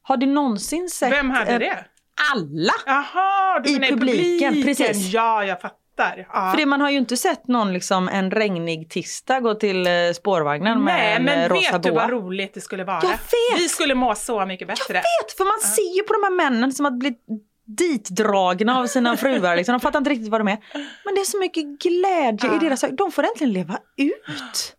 Har 0.02 0.18
du 0.18 0.26
någonsin 0.26 0.90
sett... 0.90 1.12
Vem 1.12 1.30
hade 1.30 1.58
det? 1.58 1.86
Alla! 2.34 2.74
Jaha, 2.86 3.60
du 3.64 3.70
I 3.70 3.80
menar 3.80 3.98
publiken, 3.98 4.64
precis. 4.64 5.14
Ja, 5.14 5.46
jag 5.46 5.62
fattar. 5.62 6.28
Ja. 6.34 6.52
För 6.52 6.58
det, 6.58 6.66
man 6.66 6.82
har 6.82 6.90
ju 6.90 6.98
inte 6.98 7.18
sett 7.18 7.48
någon 7.48 7.74
liksom 7.74 8.10
en 8.10 8.32
regnig 8.32 8.90
tisdag 8.90 9.40
gå 9.40 9.54
till 9.56 9.88
eh, 9.88 9.94
spårvagnen 10.16 10.84
med 10.84 10.96
Nej, 10.96 11.14
en 11.16 11.24
men 11.24 11.40
eh, 11.40 11.50
rosa 11.50 11.72
vet 11.72 11.84
du 11.84 11.92
boa. 11.92 12.02
vad 12.02 12.10
roligt 12.10 12.54
det 12.54 12.62
skulle 12.62 12.84
vara? 12.84 13.00
Jag 13.04 13.10
vet! 13.10 13.60
Vi 13.60 13.70
skulle 13.70 13.96
må 13.96 14.16
så 14.16 14.46
mycket 14.46 14.68
bättre. 14.68 14.94
Jag 14.94 14.94
vet, 15.26 15.38
för 15.38 15.44
man 15.46 15.60
ser 15.76 15.96
ju 15.98 16.04
på 16.04 16.14
de 16.14 16.24
här 16.24 16.32
männen 16.50 16.72
som 16.74 16.86
att 16.86 17.00
bli 17.00 17.14
ditdragna 17.78 18.80
av 18.80 18.88
sina 18.88 19.18
fruar. 19.18 19.56
Liksom. 19.56 19.74
De 19.74 19.80
fattar 19.80 20.00
inte 20.00 20.10
riktigt 20.10 20.28
vad 20.32 20.40
de 20.42 20.48
är. 20.48 20.58
Men 21.06 21.16
det 21.16 21.22
är 21.22 21.26
så 21.26 21.40
mycket 21.40 21.64
glädje 21.80 22.56
i 22.56 22.60
deras 22.60 22.84
ögon. 22.84 22.96
De 22.96 23.12
får 23.12 23.24
äntligen 23.24 23.54
leva 23.54 23.78
ut. 23.98 24.76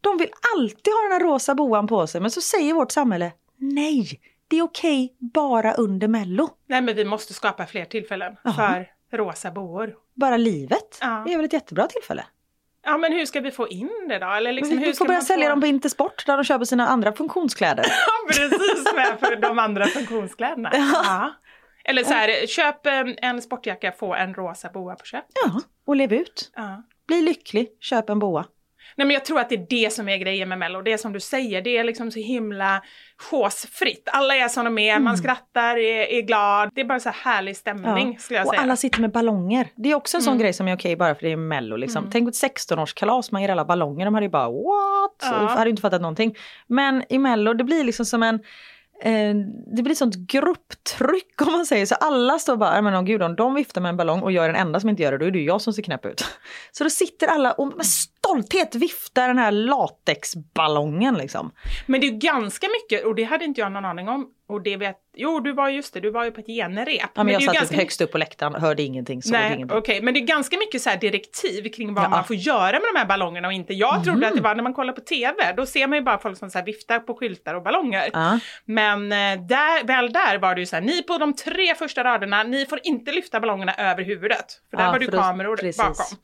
De 0.00 0.16
vill 0.18 0.28
alltid 0.56 0.92
ha 0.92 1.02
den 1.02 1.12
här 1.12 1.20
rosa 1.20 1.54
boan 1.54 1.86
på 1.86 2.06
sig. 2.06 2.20
Men 2.20 2.30
så 2.30 2.40
säger 2.40 2.74
vårt 2.74 2.92
samhälle 2.92 3.32
nej, 3.58 4.20
det 4.48 4.58
är 4.58 4.62
okej 4.62 5.16
bara 5.18 5.72
under 5.72 6.08
mello. 6.08 6.48
Nej, 6.66 6.82
men 6.82 6.96
vi 6.96 7.04
måste 7.04 7.34
skapa 7.34 7.66
fler 7.66 7.84
tillfällen 7.84 8.36
för 8.54 8.86
rosa 9.16 9.50
boor. 9.50 9.94
Bara 10.14 10.36
livet. 10.36 10.98
Ja. 11.00 11.22
Det 11.26 11.32
är 11.32 11.36
väl 11.36 11.46
ett 11.46 11.52
jättebra 11.52 11.86
tillfälle. 11.86 12.24
Ja, 12.84 12.98
men 12.98 13.12
hur 13.12 13.26
ska 13.26 13.40
vi 13.40 13.50
få 13.50 13.68
in 13.68 13.90
det 14.08 14.18
då? 14.18 14.26
Eller 14.26 14.52
liksom, 14.52 14.76
vi 14.76 14.86
hur 14.86 14.92
får 14.92 15.06
börja 15.06 15.20
sälja 15.20 15.46
få... 15.46 15.50
dem 15.50 15.60
på 15.60 15.66
Intersport 15.66 16.26
där 16.26 16.36
de 16.36 16.44
köper 16.44 16.64
sina 16.64 16.88
andra 16.88 17.12
funktionskläder. 17.12 17.84
Ja, 17.88 18.28
precis, 18.28 18.94
med 18.94 19.20
för 19.20 19.36
de 19.36 19.58
andra 19.58 19.86
funktionskläderna. 19.86 20.70
Ja. 20.74 21.34
Eller 21.84 22.04
så 22.04 22.12
här, 22.14 22.46
köp 22.46 22.86
eh, 22.86 23.02
en 23.16 23.42
sportjacka, 23.42 23.92
få 23.92 24.14
en 24.14 24.34
rosa 24.34 24.68
boa 24.68 24.94
på 24.94 25.04
köp. 25.04 25.24
Ja, 25.44 25.60
och 25.86 25.96
lev 25.96 26.12
ut. 26.12 26.52
Ja. 26.56 26.82
Bli 27.06 27.22
lycklig, 27.22 27.68
köp 27.80 28.10
en 28.10 28.18
boa. 28.18 28.44
Nej 28.98 29.06
men 29.06 29.14
jag 29.14 29.24
tror 29.24 29.40
att 29.40 29.48
det 29.48 29.54
är 29.54 29.66
det 29.70 29.92
som 29.92 30.08
är 30.08 30.16
grejen 30.16 30.48
med 30.48 30.58
Mello. 30.58 30.82
Det 30.82 30.92
är 30.92 30.96
som 30.96 31.12
du 31.12 31.20
säger, 31.20 31.62
det 31.62 31.76
är 31.78 31.84
liksom 31.84 32.10
så 32.10 32.18
himla 32.18 32.82
chosefritt. 33.18 34.08
Alla 34.12 34.36
är 34.36 34.48
som 34.48 34.64
de 34.64 34.78
är, 34.78 34.90
Mm. 34.92 35.04
man 35.04 35.16
skrattar, 35.18 35.76
är, 35.76 36.00
är 36.12 36.22
glad. 36.22 36.70
Det 36.74 36.80
är 36.80 36.84
bara 36.84 37.00
så 37.00 37.08
här 37.08 37.32
härlig 37.32 37.56
stämning 37.56 38.18
skulle 38.18 38.38
jag 38.38 38.46
Och 38.46 38.50
säga. 38.52 38.62
alla 38.62 38.76
sitter 38.76 39.00
med 39.00 39.12
ballonger. 39.12 39.68
Det 39.76 39.90
är 39.90 39.94
också 39.94 40.16
en 40.16 40.22
sån 40.22 40.32
Mm. 40.32 40.42
grej 40.42 40.52
som 40.52 40.68
är 40.68 40.76
okej 40.76 40.96
bara 40.96 41.14
för 41.14 41.22
det 41.22 41.32
är 41.32 41.36
mello. 41.36 41.76
Liksom. 41.76 42.10
Tänk 42.12 42.24
på 42.26 42.28
ett 42.28 42.34
16-årskalas, 42.34 43.32
man 43.32 43.42
ger 43.42 43.48
alla 43.48 43.64
ballonger. 43.64 44.04
De 44.04 44.14
hade 44.14 44.26
ju 44.26 44.30
bara 44.30 44.48
what? 44.50 45.16
Ja. 45.22 45.40
Och 45.42 45.48
hade 45.50 45.70
inte 45.70 45.82
fattat 45.82 46.00
någonting. 46.02 46.34
Men 46.66 47.04
i 47.08 47.18
mello, 47.18 47.52
det 47.54 47.64
blir 47.64 47.84
liksom 47.84 48.06
som 48.06 48.22
en 48.22 48.34
eh, 49.02 49.34
det 49.76 49.82
blir 49.82 49.94
sånt 49.94 50.14
grupptryck 50.16 51.42
om 51.46 51.52
man 51.52 51.66
säger 51.66 51.86
så. 51.86 51.94
Alla 51.94 52.38
står 52.38 52.56
bara, 52.56 52.74
"Ja, 52.74 52.82
men 52.82 52.94
oh, 52.96 53.02
gud 53.02 53.22
om 53.22 53.36
de 53.36 53.54
viftar 53.54 53.80
med 53.80 53.88
en 53.88 53.96
ballong 53.96 54.20
och 54.22 54.32
jag 54.32 54.44
är 54.44 54.48
den 54.48 54.60
enda 54.60 54.80
som 54.80 54.88
inte 54.90 55.02
gör 55.02 55.12
det, 55.12 55.18
då 55.18 55.26
är 55.26 55.30
det 55.30 55.38
ju 55.38 55.44
jag 55.44 55.60
som 55.60 55.72
ser 55.72 55.82
knäpp 55.82 56.06
ut. 56.06 56.24
Så 56.72 56.84
då 56.84 56.90
sitter 56.90 57.26
alla 57.26 57.52
och 57.52 57.72
stolthet 58.28 58.74
viftar 58.74 59.28
den 59.28 59.38
här 59.38 59.52
latexballongen 59.52 61.14
liksom. 61.14 61.50
Men 61.86 62.00
det 62.00 62.06
är 62.06 62.10
ganska 62.10 62.66
mycket, 62.68 63.06
och 63.06 63.14
det 63.14 63.24
hade 63.24 63.44
inte 63.44 63.60
jag 63.60 63.72
någon 63.72 63.84
aning 63.84 64.08
om. 64.08 64.26
Och 64.50 64.62
det 64.62 64.76
vet, 64.76 64.96
jo 65.16 65.40
du 65.40 65.52
var 65.52 65.68
just 65.68 65.94
det, 65.94 66.00
du 66.00 66.10
var 66.10 66.24
ju 66.24 66.30
på 66.30 66.40
ett 66.40 66.46
genrep. 66.46 67.00
Ja, 67.00 67.08
men 67.14 67.28
är 67.28 67.32
jag 67.32 67.42
satt 67.42 67.54
ganska 67.54 67.72
typ 67.74 67.78
högst 67.80 68.00
upp 68.00 68.12
på 68.12 68.18
läktaren, 68.18 68.54
hörde 68.54 68.82
ingenting, 68.82 69.22
såg 69.22 69.32
Nej, 69.32 69.54
ingenting. 69.54 69.78
okej, 69.78 70.02
men 70.02 70.14
det 70.14 70.20
är 70.20 70.24
ganska 70.24 70.56
mycket 70.58 70.82
så 70.82 70.90
direktiv 71.00 71.68
kring 71.68 71.94
vad 71.94 72.04
Ja. 72.04 72.08
man 72.08 72.24
får 72.24 72.36
göra 72.36 72.72
med 72.72 72.82
de 72.94 72.98
här 72.98 73.06
ballongerna 73.06 73.48
och 73.48 73.52
inte. 73.54 73.74
Jag 73.74 74.04
trodde 74.04 74.28
att 74.28 74.34
det 74.34 74.40
var 74.40 74.54
när 74.54 74.62
man 74.62 74.74
kollar 74.74 74.92
på 74.92 75.00
TV, 75.00 75.52
då 75.56 75.66
ser 75.66 75.86
man 75.86 75.98
ju 75.98 76.04
bara 76.04 76.18
folk 76.18 76.38
som 76.38 76.50
så 76.50 76.62
viftar 76.62 76.98
på 76.98 77.14
skyltar 77.14 77.54
och 77.54 77.62
ballonger. 77.62 78.10
Ja. 78.12 78.38
Men 78.64 79.12
eh, 79.12 79.46
där, 79.46 79.84
väl 79.86 80.12
där 80.12 80.38
var 80.38 80.54
det 80.54 80.60
ju 80.60 80.66
så 80.66 80.76
här, 80.76 80.82
ni 80.82 81.02
på 81.02 81.18
de 81.18 81.34
tre 81.36 81.74
första 81.74 82.04
raderna, 82.04 82.42
ni 82.42 82.66
får 82.66 82.80
inte 82.82 83.12
lyfta 83.12 83.40
ballongerna 83.40 83.74
över 83.74 84.02
huvudet. 84.02 84.46
För 84.70 84.76
där 84.76 84.84
Ja, 84.84 84.90
var 84.92 84.98
det 84.98 85.04
ju 85.04 85.10
kameror 85.10 85.56
precis. 85.56 85.76
bakom. 85.82 86.18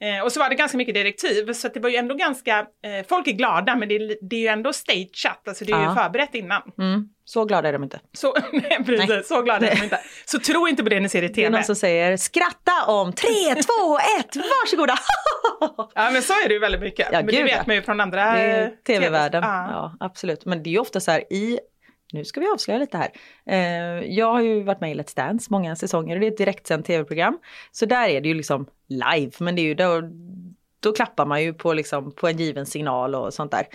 Eh, 0.00 0.24
och 0.24 0.32
så 0.32 0.40
var 0.40 0.48
det 0.48 0.54
ganska 0.54 0.78
mycket 0.78 0.94
direktiv, 0.94 1.52
så 1.52 1.68
det 1.68 1.80
var 1.80 1.88
ju 1.90 1.96
ändå 1.96 2.14
ganska, 2.14 2.58
eh, 2.58 3.06
folk 3.08 3.28
är 3.28 3.32
glada 3.32 3.76
men 3.76 3.88
det 3.88 3.94
är, 3.96 4.16
det 4.30 4.36
är 4.36 4.40
ju 4.40 4.46
ändå 4.46 4.72
stageat, 4.72 5.48
alltså 5.48 5.64
det 5.64 5.72
är 5.72 5.82
Ja. 5.82 5.88
ju 5.90 5.94
förberett 5.96 6.34
innan. 6.34 6.62
Mm, 6.78 7.08
så 7.24 7.44
glada 7.44 7.68
är 7.68 7.72
de 7.72 7.82
inte. 7.82 8.00
Så, 8.12 8.34
nej, 8.52 8.84
precis, 8.86 9.08
Nej. 9.08 9.24
så 9.24 9.42
glada 9.42 9.66
är 9.66 9.76
de 9.76 9.82
inte. 9.82 10.00
Så 10.24 10.38
tro 10.38 10.68
inte 10.68 10.82
på 10.82 10.88
det 10.88 11.00
ni 11.00 11.08
ser 11.08 11.22
i 11.22 11.28
Det 11.28 11.32
är 11.32 11.34
TV. 11.34 11.48
någon 11.50 11.64
som 11.64 11.76
säger 11.76 12.16
skratta 12.16 12.84
om 12.86 13.12
tre, 13.12 13.54
två, 13.54 13.98
ett, 14.18 14.36
varsågoda! 14.36 14.94
Ja 15.94 16.10
men 16.12 16.22
så 16.22 16.32
är 16.32 16.48
det 16.48 16.54
ju 16.54 16.60
väldigt 16.60 16.80
mycket. 16.80 17.08
Ja, 17.12 17.18
men 17.18 17.26
det 17.26 17.32
gud, 17.32 17.44
vet 17.44 17.52
ja. 17.56 17.62
man 17.66 17.76
ju 17.76 17.82
från 17.82 18.00
andra 18.00 18.32
Det 18.32 18.40
är 18.40 18.70
tv-världen. 18.86 19.42
Ja. 19.42 19.68
Ja, 19.70 19.96
absolut. 20.00 20.44
Men 20.44 20.62
det 20.62 20.70
är 20.70 20.72
ju 20.72 20.78
ofta 20.78 21.00
så 21.00 21.10
här 21.10 21.32
i 21.32 21.58
nu 22.12 22.24
ska 22.24 22.40
vi 22.40 22.46
avslöja 22.48 22.78
lite 22.80 22.98
här. 22.98 23.10
Eh, 23.46 24.04
jag 24.14 24.32
har 24.32 24.40
ju 24.40 24.62
varit 24.62 24.80
med 24.80 24.90
i 24.90 24.94
Let's 24.94 25.16
Dance 25.16 25.46
många 25.50 25.76
säsonger 25.76 26.16
och 26.16 26.20
det 26.20 26.26
är 26.26 26.30
ett 26.32 26.38
direktsänt 26.38 26.86
tv-program. 26.86 27.38
Så 27.72 27.86
där 27.86 28.08
är 28.08 28.20
det 28.20 28.28
ju 28.28 28.34
liksom 28.34 28.66
live, 28.88 29.32
men 29.38 29.56
det 29.56 29.62
är 29.62 29.64
ju 29.64 29.74
då, 29.74 30.02
då 30.80 30.92
klappar 30.92 31.26
man 31.26 31.42
ju 31.42 31.54
på, 31.54 31.72
liksom, 31.72 32.12
på 32.12 32.28
en 32.28 32.36
given 32.36 32.66
signal 32.66 33.14
och 33.14 33.34
sånt 33.34 33.50
där. 33.50 33.66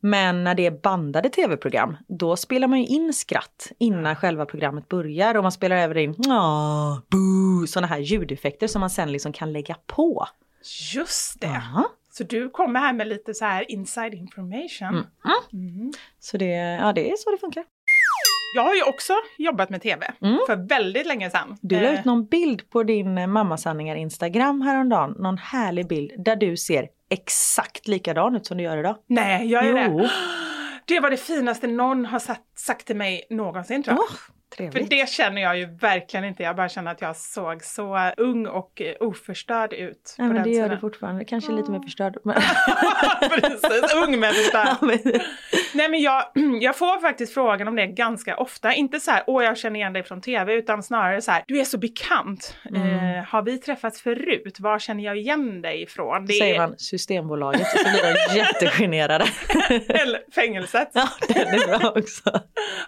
Men 0.00 0.44
när 0.44 0.54
det 0.54 0.66
är 0.66 0.70
bandade 0.70 1.28
tv-program, 1.28 1.96
då 2.08 2.36
spelar 2.36 2.68
man 2.68 2.78
ju 2.80 2.86
in 2.86 3.12
skratt 3.12 3.72
innan 3.78 4.16
själva 4.16 4.46
programmet 4.46 4.88
börjar 4.88 5.34
och 5.34 5.42
man 5.42 5.52
spelar 5.52 5.76
även 5.76 5.98
in 5.98 6.14
"Åh, 6.28 6.98
boo, 7.10 7.66
sådana 7.66 7.86
här 7.86 7.98
ljudeffekter 7.98 8.66
som 8.66 8.80
man 8.80 8.90
sen 8.90 9.12
liksom 9.12 9.32
kan 9.32 9.52
lägga 9.52 9.76
på. 9.86 10.26
Just 10.94 11.40
det. 11.40 11.46
Aha. 11.46 11.90
Så 12.12 12.24
du 12.24 12.50
kommer 12.50 12.80
här 12.80 12.92
med 12.92 13.08
lite 13.08 13.34
så 13.34 13.44
här 13.44 13.70
inside 13.70 14.14
information. 14.14 15.06
Mm. 15.52 15.92
Så 16.18 16.36
det, 16.36 16.46
ja, 16.80 16.92
det 16.92 17.10
är 17.10 17.16
så 17.16 17.30
det 17.30 17.38
funkar. 17.38 17.64
Jag 18.54 18.62
har 18.62 18.74
ju 18.74 18.82
också 18.82 19.12
jobbat 19.38 19.70
med 19.70 19.82
tv 19.82 20.12
för 20.46 20.68
väldigt 20.68 21.06
länge 21.06 21.30
sedan. 21.30 21.44
Mm. 21.44 21.58
Du 21.60 21.80
la 21.80 21.88
Eh, 21.88 21.94
ut 21.98 22.04
någon 22.04 22.26
bild 22.26 22.70
på 22.70 22.82
din 22.82 23.18
eh, 23.18 23.26
mammasanningar 23.26 23.96
Instagram 23.96 24.60
häromdagen. 24.60 25.14
Någon 25.18 25.38
härlig 25.38 25.88
bild 25.88 26.24
där 26.24 26.36
du 26.36 26.56
ser 26.56 26.88
exakt 27.10 27.88
likadan 27.88 28.36
ut 28.36 28.46
som 28.46 28.56
du 28.56 28.64
gör 28.64 28.76
idag. 28.76 28.96
Nej, 29.06 29.46
jag 29.46 29.66
är 29.66 29.88
Jo. 29.88 29.98
det. 29.98 30.10
Det 30.84 31.00
var 31.00 31.10
det 31.10 31.16
finaste 31.16 31.66
någon 31.66 32.06
har 32.06 32.18
sagt, 32.18 32.58
sagt 32.58 32.86
till 32.86 32.96
mig 32.96 33.26
någonsin 33.30 33.82
tror 33.82 33.96
jag. 33.96 34.06
Åh, 34.52 34.56
För 34.56 34.70
trevligt. 34.72 34.90
det 34.90 35.08
känner 35.08 35.42
jag 35.42 35.58
ju 35.58 35.66
verkligen 35.76 36.24
inte. 36.24 36.42
Jag 36.42 36.56
bara 36.56 36.68
känner 36.68 36.90
att 36.90 37.00
jag 37.00 37.16
såg 37.16 37.64
så 37.64 38.10
ung 38.16 38.46
och 38.46 38.80
eh, 38.82 38.94
oförstörd 39.00 39.72
ut. 39.72 40.14
Nej, 40.18 40.28
men 40.28 40.42
det 40.42 40.50
gör 40.50 40.54
tiden. 40.62 40.70
du 40.70 40.78
fortfarande. 40.80 41.24
Kanske 41.24 41.52
lite 41.52 41.70
mer 41.70 41.80
förstörd. 41.80 42.16
Men... 42.24 42.34
Precis, 43.30 43.94
ung 44.06 44.20
men 44.20 44.32
förstörd. 44.32 44.66
Ja, 44.68 44.76
men- 44.86 45.20
Nej 45.74 45.88
men 45.88 46.00
jag, 46.00 46.24
jag 46.60 46.76
får 46.76 47.00
faktiskt 47.00 47.34
frågan 47.34 47.68
om 47.68 47.76
det 47.76 47.86
ganska 47.86 48.36
ofta. 48.36 48.72
Inte 48.74 49.00
så 49.00 49.10
här, 49.10 49.24
åh 49.26 49.44
jag 49.44 49.58
känner 49.58 49.80
igen 49.80 49.92
dig 49.92 50.02
från 50.02 50.20
tv, 50.20 50.54
utan 50.54 50.82
snarare 50.82 51.20
så 51.22 51.30
här, 51.30 51.44
du 51.46 51.60
är 51.60 51.64
så 51.64 51.78
bekant. 51.78 52.56
Mm. 52.70 53.16
Eh, 53.18 53.24
har 53.24 53.42
vi 53.42 53.58
träffats 53.58 54.02
förut? 54.02 54.56
Var 54.60 54.78
känner 54.78 55.04
jag 55.04 55.16
igen 55.18 55.62
dig 55.62 55.82
ifrån? 55.82 56.26
Det 56.26 56.32
Säger 56.32 56.54
är, 56.54 56.58
man 56.58 56.78
Systembolaget 56.78 57.66
så 57.66 57.78
blir 57.90 58.02
de 58.30 58.36
jättegenerade. 58.38 59.24
Eller 59.88 60.20
fängelset. 60.34 60.90
ja, 60.92 61.08
den 61.28 61.36
är 61.48 61.78
bra 61.78 61.90
också. 61.90 62.22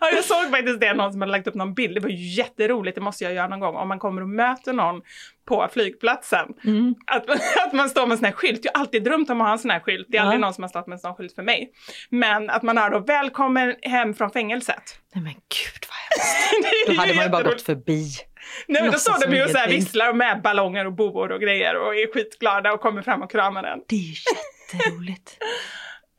Ja, 0.00 0.10
jag 0.14 0.24
såg 0.24 0.50
faktiskt 0.50 0.80
det, 0.80 0.94
någon 0.94 1.12
som 1.12 1.20
hade 1.20 1.32
lagt 1.32 1.46
upp 1.46 1.51
någon 1.54 1.74
bild. 1.74 1.94
Det 1.96 2.00
var 2.00 2.08
ju 2.08 2.16
jätteroligt, 2.34 2.94
det 2.94 3.00
måste 3.00 3.24
jag 3.24 3.34
göra 3.34 3.48
någon 3.48 3.60
gång. 3.60 3.76
Om 3.76 3.88
man 3.88 3.98
kommer 3.98 4.22
och 4.22 4.28
möter 4.28 4.72
någon 4.72 5.02
på 5.48 5.68
flygplatsen. 5.72 6.48
Mm. 6.64 6.94
Att, 7.06 7.30
att 7.66 7.72
man 7.72 7.88
står 7.90 8.06
med 8.06 8.12
en 8.12 8.18
sån 8.18 8.24
här 8.24 8.32
skylt. 8.32 8.60
Jag 8.64 8.72
har 8.72 8.80
alltid 8.80 9.04
drömt 9.04 9.30
om 9.30 9.40
att 9.40 9.46
ha 9.46 9.52
en 9.52 9.58
sån 9.58 9.70
här 9.70 9.80
skylt. 9.80 10.06
Det 10.10 10.16
är 10.16 10.20
Ja. 10.20 10.22
aldrig 10.24 10.40
någon 10.40 10.54
som 10.54 10.62
har 10.64 10.68
stått 10.68 10.86
med 10.86 10.94
en 10.94 11.00
sån 11.00 11.14
skylt 11.14 11.34
för 11.34 11.42
mig. 11.42 11.72
Men 12.10 12.50
att 12.50 12.62
man 12.62 12.76
har 12.76 12.90
då 12.90 12.98
välkommen 12.98 13.74
hem 13.82 14.14
från 14.14 14.30
fängelset. 14.30 14.82
Nej 15.14 15.24
men 15.24 15.32
gud 15.32 15.82
vad 15.88 15.98
hemskt. 16.20 16.86
Då 16.86 16.92
hade 16.94 17.14
man 17.14 17.24
ju 17.24 17.30
bara 17.30 17.42
gått 17.42 17.62
förbi. 17.62 18.08
Nej 18.68 18.82
men 18.82 18.92
då 18.92 18.98
står 18.98 19.26
de 19.30 19.36
ju 19.36 19.44
och 19.44 19.50
så 19.50 19.58
här 19.58 19.68
visslar 19.68 20.12
med 20.12 20.42
ballonger 20.42 20.86
och 20.86 20.92
boor 20.92 21.32
och 21.32 21.40
grejer 21.40 21.76
och 21.76 21.94
är 21.94 22.12
skitglada 22.14 22.72
och 22.72 22.80
kommer 22.80 23.02
fram 23.02 23.22
och 23.22 23.30
kramar 23.30 23.62
den. 23.62 23.78
Det 23.88 23.96
är 23.96 23.98
ju 24.00 24.14
jätteroligt. 24.72 25.38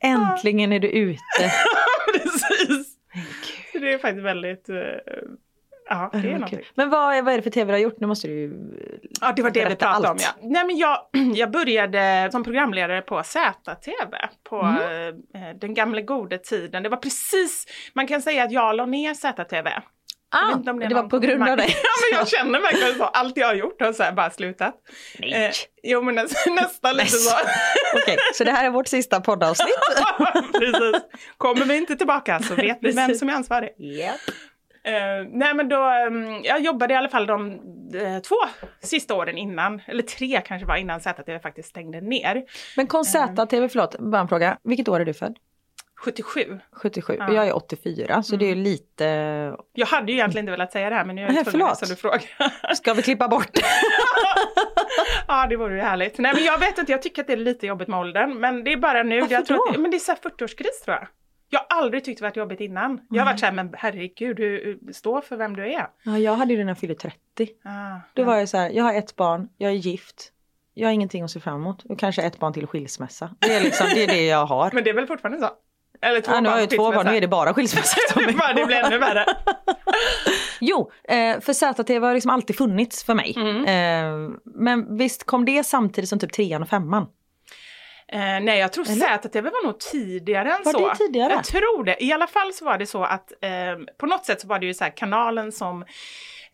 Äntligen 0.04 0.72
är 0.72 0.80
du 0.80 0.88
ute. 0.88 1.20
Precis! 2.12 2.86
Det 3.80 3.92
är 3.92 3.98
faktiskt 3.98 4.24
väldigt... 4.24 4.68
eh, 4.68 4.76
Ja, 5.88 6.10
det 6.12 6.18
är 6.18 6.32
någonting. 6.32 6.60
Men 6.74 6.90
vad 6.90 7.14
är, 7.16 7.22
vad 7.22 7.32
är 7.32 7.36
det 7.38 7.42
för 7.42 7.50
tv 7.50 7.66
du 7.72 7.74
har 7.74 7.80
gjort? 7.80 8.00
Nu 8.00 8.06
måste 8.06 8.28
du 8.28 8.34
ju... 8.34 8.52
Ja, 9.20 9.32
det 9.36 9.42
var 9.42 9.50
det 9.50 9.68
vi 9.68 9.76
pratade 9.76 10.08
om. 10.08 10.16
Ja. 10.20 10.28
Nej, 10.42 10.66
men 10.66 10.76
jag, 10.76 10.98
jag 11.34 11.50
började 11.50 12.28
som 12.32 12.44
programledare 12.44 13.02
på 13.02 13.22
ZTV 13.22 14.16
på 14.50 14.60
Mm. 14.60 15.16
eh, 15.34 15.56
den 15.60 15.74
gamla 15.74 16.00
goda 16.00 16.38
tiden. 16.38 16.82
Det 16.82 16.88
var 16.88 16.96
precis, 16.96 17.66
man 17.94 18.06
kan 18.06 18.22
säga 18.22 18.44
att 18.44 18.52
jag 18.52 18.76
la 18.76 18.86
ner 18.86 19.14
ZTV. 19.14 19.70
Ah, 20.34 20.56
det 20.56 20.84
är 20.84 20.94
var 20.94 21.02
på 21.02 21.18
grund 21.18 21.48
av 21.48 21.56
dig. 21.56 21.66
ja, 21.82 21.90
men 22.10 22.18
jag 22.18 22.28
känner 22.28 22.60
verkligen 22.60 22.94
så. 22.94 23.04
Allt 23.04 23.36
jag 23.36 23.46
har 23.46 23.54
gjort 23.54 23.80
har 23.80 23.92
så 23.92 24.02
här 24.02 24.12
bara 24.12 24.30
slutat. 24.30 24.74
Nej. 25.18 25.44
Eh, 25.44 25.52
jo, 25.82 26.02
men 26.02 26.14
nästan, 26.14 26.54
nästan 26.62 26.96
lite 26.96 27.08
så. 27.10 27.36
Okej, 28.02 28.16
så 28.34 28.44
det 28.44 28.50
här 28.50 28.66
är 28.66 28.70
vårt 28.70 28.88
sista 28.88 29.20
poddavsnitt. 29.20 29.74
Precis. 30.52 31.02
Kommer 31.38 31.64
vi 31.64 31.76
inte 31.76 31.96
tillbaka 31.96 32.40
så 32.40 32.54
vet 32.54 32.78
vi 32.80 32.92
vem 32.92 33.14
som 33.14 33.28
är 33.28 33.32
ansvarig. 33.32 33.70
Yep. 33.78 34.14
Eh, 34.84 35.28
nej 35.30 35.54
men 35.54 35.68
då, 35.68 35.82
mm, 35.82 36.42
jag 36.44 36.60
jobbade 36.60 36.94
i 36.94 36.96
alla 36.96 37.08
fall 37.08 37.26
de 37.26 37.52
eh, 37.94 38.18
två 38.22 38.36
sista 38.82 39.14
åren 39.14 39.38
innan, 39.38 39.80
eller 39.86 40.02
tre 40.02 40.40
kanske 40.46 40.66
var 40.66 40.76
innan 40.76 41.00
ZTV 41.00 41.38
faktiskt 41.38 41.68
stängde 41.68 42.00
ner. 42.00 42.44
Men 42.76 42.86
kom 42.86 43.04
ZTV, 43.04 43.68
förlåt, 43.68 43.98
bara 43.98 44.20
en 44.20 44.28
fråga. 44.28 44.58
Vilket 44.64 44.88
år 44.88 45.00
är 45.00 45.04
du 45.04 45.14
född? 45.14 45.36
77. 46.04 46.60
77. 46.72 47.16
Ja. 47.18 47.32
Jag 47.32 47.46
är 47.48 47.56
84, 47.56 48.22
så 48.22 48.36
det 48.36 48.44
är 48.44 48.48
ju 48.48 48.54
lite... 48.54 49.04
Jag 49.72 49.86
hade 49.86 50.12
ju 50.12 50.18
egentligen 50.18 50.42
inte 50.44 50.50
velat 50.50 50.72
säga 50.72 50.90
det 50.90 50.96
här 50.96 51.04
men 51.04 51.16
nu 51.16 51.22
är 51.26 51.32
jag 51.32 51.46
tvungen 51.46 51.76
så 51.76 51.86
du 51.86 51.96
frågar. 51.96 52.74
Ska 52.74 52.94
vi 52.94 53.02
klippa 53.02 53.28
bort? 53.28 53.50
ja 55.28 55.46
det 55.46 55.56
vore 55.56 55.74
ju 55.74 55.80
härligt. 55.80 56.18
Nej 56.18 56.34
men 56.34 56.44
jag 56.44 56.58
vet 56.58 56.78
inte, 56.78 56.92
jag 56.92 57.02
tycker 57.02 57.22
att 57.22 57.26
det 57.26 57.32
är 57.32 57.36
lite 57.36 57.66
jobbigt 57.66 57.88
med 57.88 57.98
åldern 58.00 58.40
men 58.40 58.64
det 58.64 58.72
är 58.72 58.76
bara 58.76 59.02
nu. 59.02 59.20
Varför 59.20 59.34
jag 59.34 59.46
tror 59.46 59.56
då? 59.56 59.64
att 59.68 59.74
det, 59.74 59.80
men 59.80 59.90
det 59.90 59.96
är 59.96 59.98
så 59.98 60.12
här 60.12 60.18
40-årskris 60.18 60.84
tror 60.84 60.96
jag. 60.96 61.06
Jag 61.50 61.60
har 61.68 61.82
aldrig 61.82 62.04
tyckt 62.04 62.18
det 62.20 62.24
varit 62.24 62.36
jobbigt 62.36 62.60
innan. 62.60 63.00
Jag 63.10 63.22
har 63.22 63.30
varit 63.32 63.40
så 63.40 63.46
här, 63.46 63.52
men 63.52 63.74
herregud, 63.76 64.36
du, 64.36 64.78
stå 64.92 65.20
för 65.20 65.36
vem 65.36 65.56
du 65.56 65.72
är. 65.74 65.86
Ja, 66.02 66.18
jag 66.18 66.34
hade 66.34 66.52
ju 66.52 66.58
det 66.58 66.64
när 66.64 66.70
jag 66.70 66.78
fyllde 66.78 66.94
30. 66.94 67.16
Ah, 67.64 68.00
Då 68.14 68.24
var 68.24 68.36
jag 68.36 68.48
så 68.48 68.56
här, 68.56 68.70
jag 68.70 68.84
har 68.84 68.94
ett 68.94 69.16
barn, 69.16 69.48
jag 69.58 69.70
är 69.70 69.76
gift. 69.76 70.30
Jag 70.74 70.88
har 70.88 70.92
ingenting 70.92 71.22
att 71.22 71.30
se 71.30 71.40
fram 71.40 71.54
emot. 71.54 71.84
Och 71.84 71.98
kanske 71.98 72.22
ett 72.22 72.38
barn 72.38 72.52
till 72.52 72.66
skilsmässa. 72.66 73.30
Det 73.38 73.54
är 73.54 73.60
liksom 73.60 73.86
det, 73.94 74.02
är 74.04 74.06
det 74.06 74.26
jag 74.26 74.46
har. 74.46 74.70
Men 74.74 74.84
det 74.84 74.90
är 74.90 74.94
väl 74.94 75.06
fortfarande 75.06 75.38
så? 75.40 75.50
Eller 76.04 76.20
två 76.20 76.32
Ja, 76.32 76.40
nu 76.40 76.48
har 76.48 76.56
jag 76.56 76.70
ju 76.70 76.76
två 76.76 76.92
barn, 76.92 77.06
nu 77.06 77.16
är 77.16 77.20
det 77.20 77.28
bara 77.28 77.54
skilsmässa. 77.54 77.96
som 78.12 78.22
är 78.22 78.32
bara 78.38 78.52
det 78.52 78.66
blir 78.66 78.76
ännu 78.76 78.98
värre. 78.98 79.24
Jo, 80.60 80.90
eh, 81.08 81.40
för 81.40 81.52
ZTV 81.52 82.06
har 82.06 82.14
liksom 82.14 82.30
alltid 82.30 82.56
funnits 82.56 83.04
för 83.04 83.14
mig. 83.14 83.34
Mm. 83.36 83.64
Eh, 83.64 84.30
men 84.44 84.96
visst 84.96 85.24
kom 85.24 85.44
det 85.44 85.64
samtidigt 85.64 86.10
som 86.10 86.18
typ 86.18 86.32
trean 86.32 86.62
och 86.62 86.68
femman? 86.68 87.06
Eh, 88.12 88.18
nej, 88.20 88.58
jag 88.58 88.72
tror 88.72 88.90
Eller? 88.90 89.18
ZTV 89.18 89.42
var 89.50 89.66
nog 89.66 89.80
tidigare 89.80 90.52
än 90.52 90.62
Var 90.64 90.72
så. 90.72 90.88
det 90.88 90.94
tidigare? 90.96 91.32
Jag 91.32 91.44
tror 91.44 91.84
det. 91.84 92.04
I 92.04 92.12
alla 92.12 92.26
fall 92.26 92.52
så 92.52 92.64
var 92.64 92.78
det 92.78 92.86
så 92.86 93.04
att 93.04 93.32
eh, 93.40 93.50
på 93.98 94.06
något 94.06 94.24
sätt 94.24 94.40
så 94.40 94.48
var 94.48 94.58
det 94.58 94.66
ju 94.66 94.74
så 94.74 94.84
kanalen 94.96 95.52
som 95.52 95.84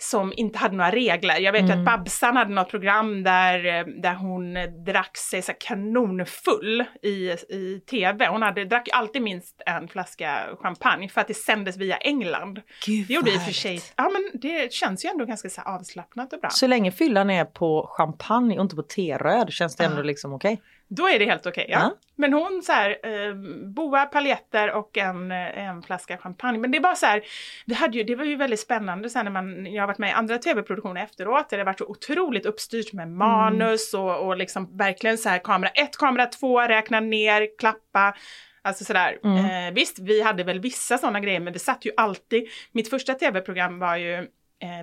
som 0.03 0.33
inte 0.37 0.59
hade 0.59 0.77
några 0.77 0.91
regler. 0.91 1.41
Jag 1.41 1.53
vet 1.53 1.63
ju 1.63 1.73
Mm. 1.73 1.79
att 1.79 1.85
Babsan 1.99 2.37
hade 2.37 2.55
något 2.55 2.71
program 2.71 3.23
där, 3.23 3.67
eh, 3.67 3.87
där 3.87 4.15
hon 4.15 4.55
drack 4.87 5.17
sig 5.17 5.43
så 5.43 5.53
kanonfull 5.61 6.85
i, 7.03 7.31
i 7.49 7.83
tv. 7.91 8.27
Hon 8.29 8.43
hade, 8.43 8.65
drack 8.65 8.89
ju 8.89 8.93
alltid 8.93 9.23
minst 9.23 9.63
en 9.67 9.89
flaska 9.89 10.39
champagne 10.61 11.09
för 11.09 11.21
att 11.21 11.29
det 11.29 11.35
sändes 11.35 11.77
via 11.77 11.97
England. 11.97 12.61
Gud, 12.87 13.07
Det 13.09 13.15
gjorde 13.15 13.31
i 13.31 13.37
och 13.37 13.43
för 13.43 13.53
sig, 13.53 13.81
ja 13.97 14.11
men 14.13 14.41
det 14.41 14.73
känns 14.73 15.05
ju 15.05 15.09
ändå 15.09 15.25
ganska 15.25 15.49
så 15.49 15.61
avslappnat 15.61 16.33
och 16.33 16.41
bra. 16.41 16.51
Så 16.51 16.67
länge 16.67 16.93
fyllan 16.93 17.31
är 17.31 17.45
på 17.45 17.87
champagne 17.97 18.57
och 18.59 18.63
inte 18.63 18.77
på 18.77 18.83
teröd 18.83 19.53
känns 19.53 19.77
det 19.77 19.85
ändå 19.85 20.03
liksom 20.03 20.33
okej. 20.33 20.61
Då 20.92 21.09
är 21.09 21.18
det 21.18 21.24
helt 21.24 21.46
okej, 21.46 21.66
ja. 21.68 21.79
Ja. 21.79 21.96
Men 22.16 22.33
hon 22.33 22.62
så 22.62 22.72
här, 22.72 22.90
eh, 23.03 23.35
boa, 23.74 24.07
paljetter 24.07 24.72
och 24.72 24.98
en, 24.98 25.31
eh, 25.31 25.68
en 25.68 25.83
flaska 25.83 26.18
champagne. 26.18 26.59
Men 26.59 26.70
det 26.70 26.81
var 26.81 26.94
så 26.94 27.07
här, 27.07 27.22
vi 27.66 27.74
hade 27.74 27.98
ju, 27.98 28.05
det 28.05 28.16
var 28.16 28.24
ju 28.24 28.37
väldigt 28.37 28.61
spännande 28.61 29.11
sen 29.11 29.24
när 29.24 29.33
man, 29.33 29.66
jag 29.66 29.83
har 29.83 29.87
varit 29.87 29.98
med 29.98 30.11
i 30.11 30.12
andra 30.12 30.38
tv-produktioner 30.38 31.03
efteråt, 31.03 31.50
där 31.50 31.59
det 31.59 31.64
varit 31.64 31.79
så 31.79 31.87
otroligt 31.87 32.46
uppstyrt 32.46 32.92
med 32.92 33.09
manus 33.09 33.94
och, 33.94 34.26
och 34.26 34.37
liksom 34.37 34.76
verkligen 34.76 35.18
så 35.18 35.29
här 35.29 35.38
kamera 35.38 35.70
ett, 35.70 35.96
kamera 35.96 36.26
två, 36.26 36.61
räkna 36.61 37.00
ner, 37.00 37.59
klappa. 37.59 38.14
Alltså 38.62 38.85
sådär. 38.85 39.18
Eh, 39.24 39.74
visst, 39.74 39.98
vi 39.98 40.22
hade 40.22 40.44
väl 40.44 40.61
vissa 40.61 40.98
sådana 40.98 41.20
grejer, 41.20 41.40
men 41.40 41.53
det 41.53 41.59
satt 41.59 41.85
ju 41.85 41.92
alltid. 41.96 42.48
Mitt 42.72 42.90
första 42.90 43.14
tv-program 43.14 43.79
var 43.79 43.96
ju 43.96 44.26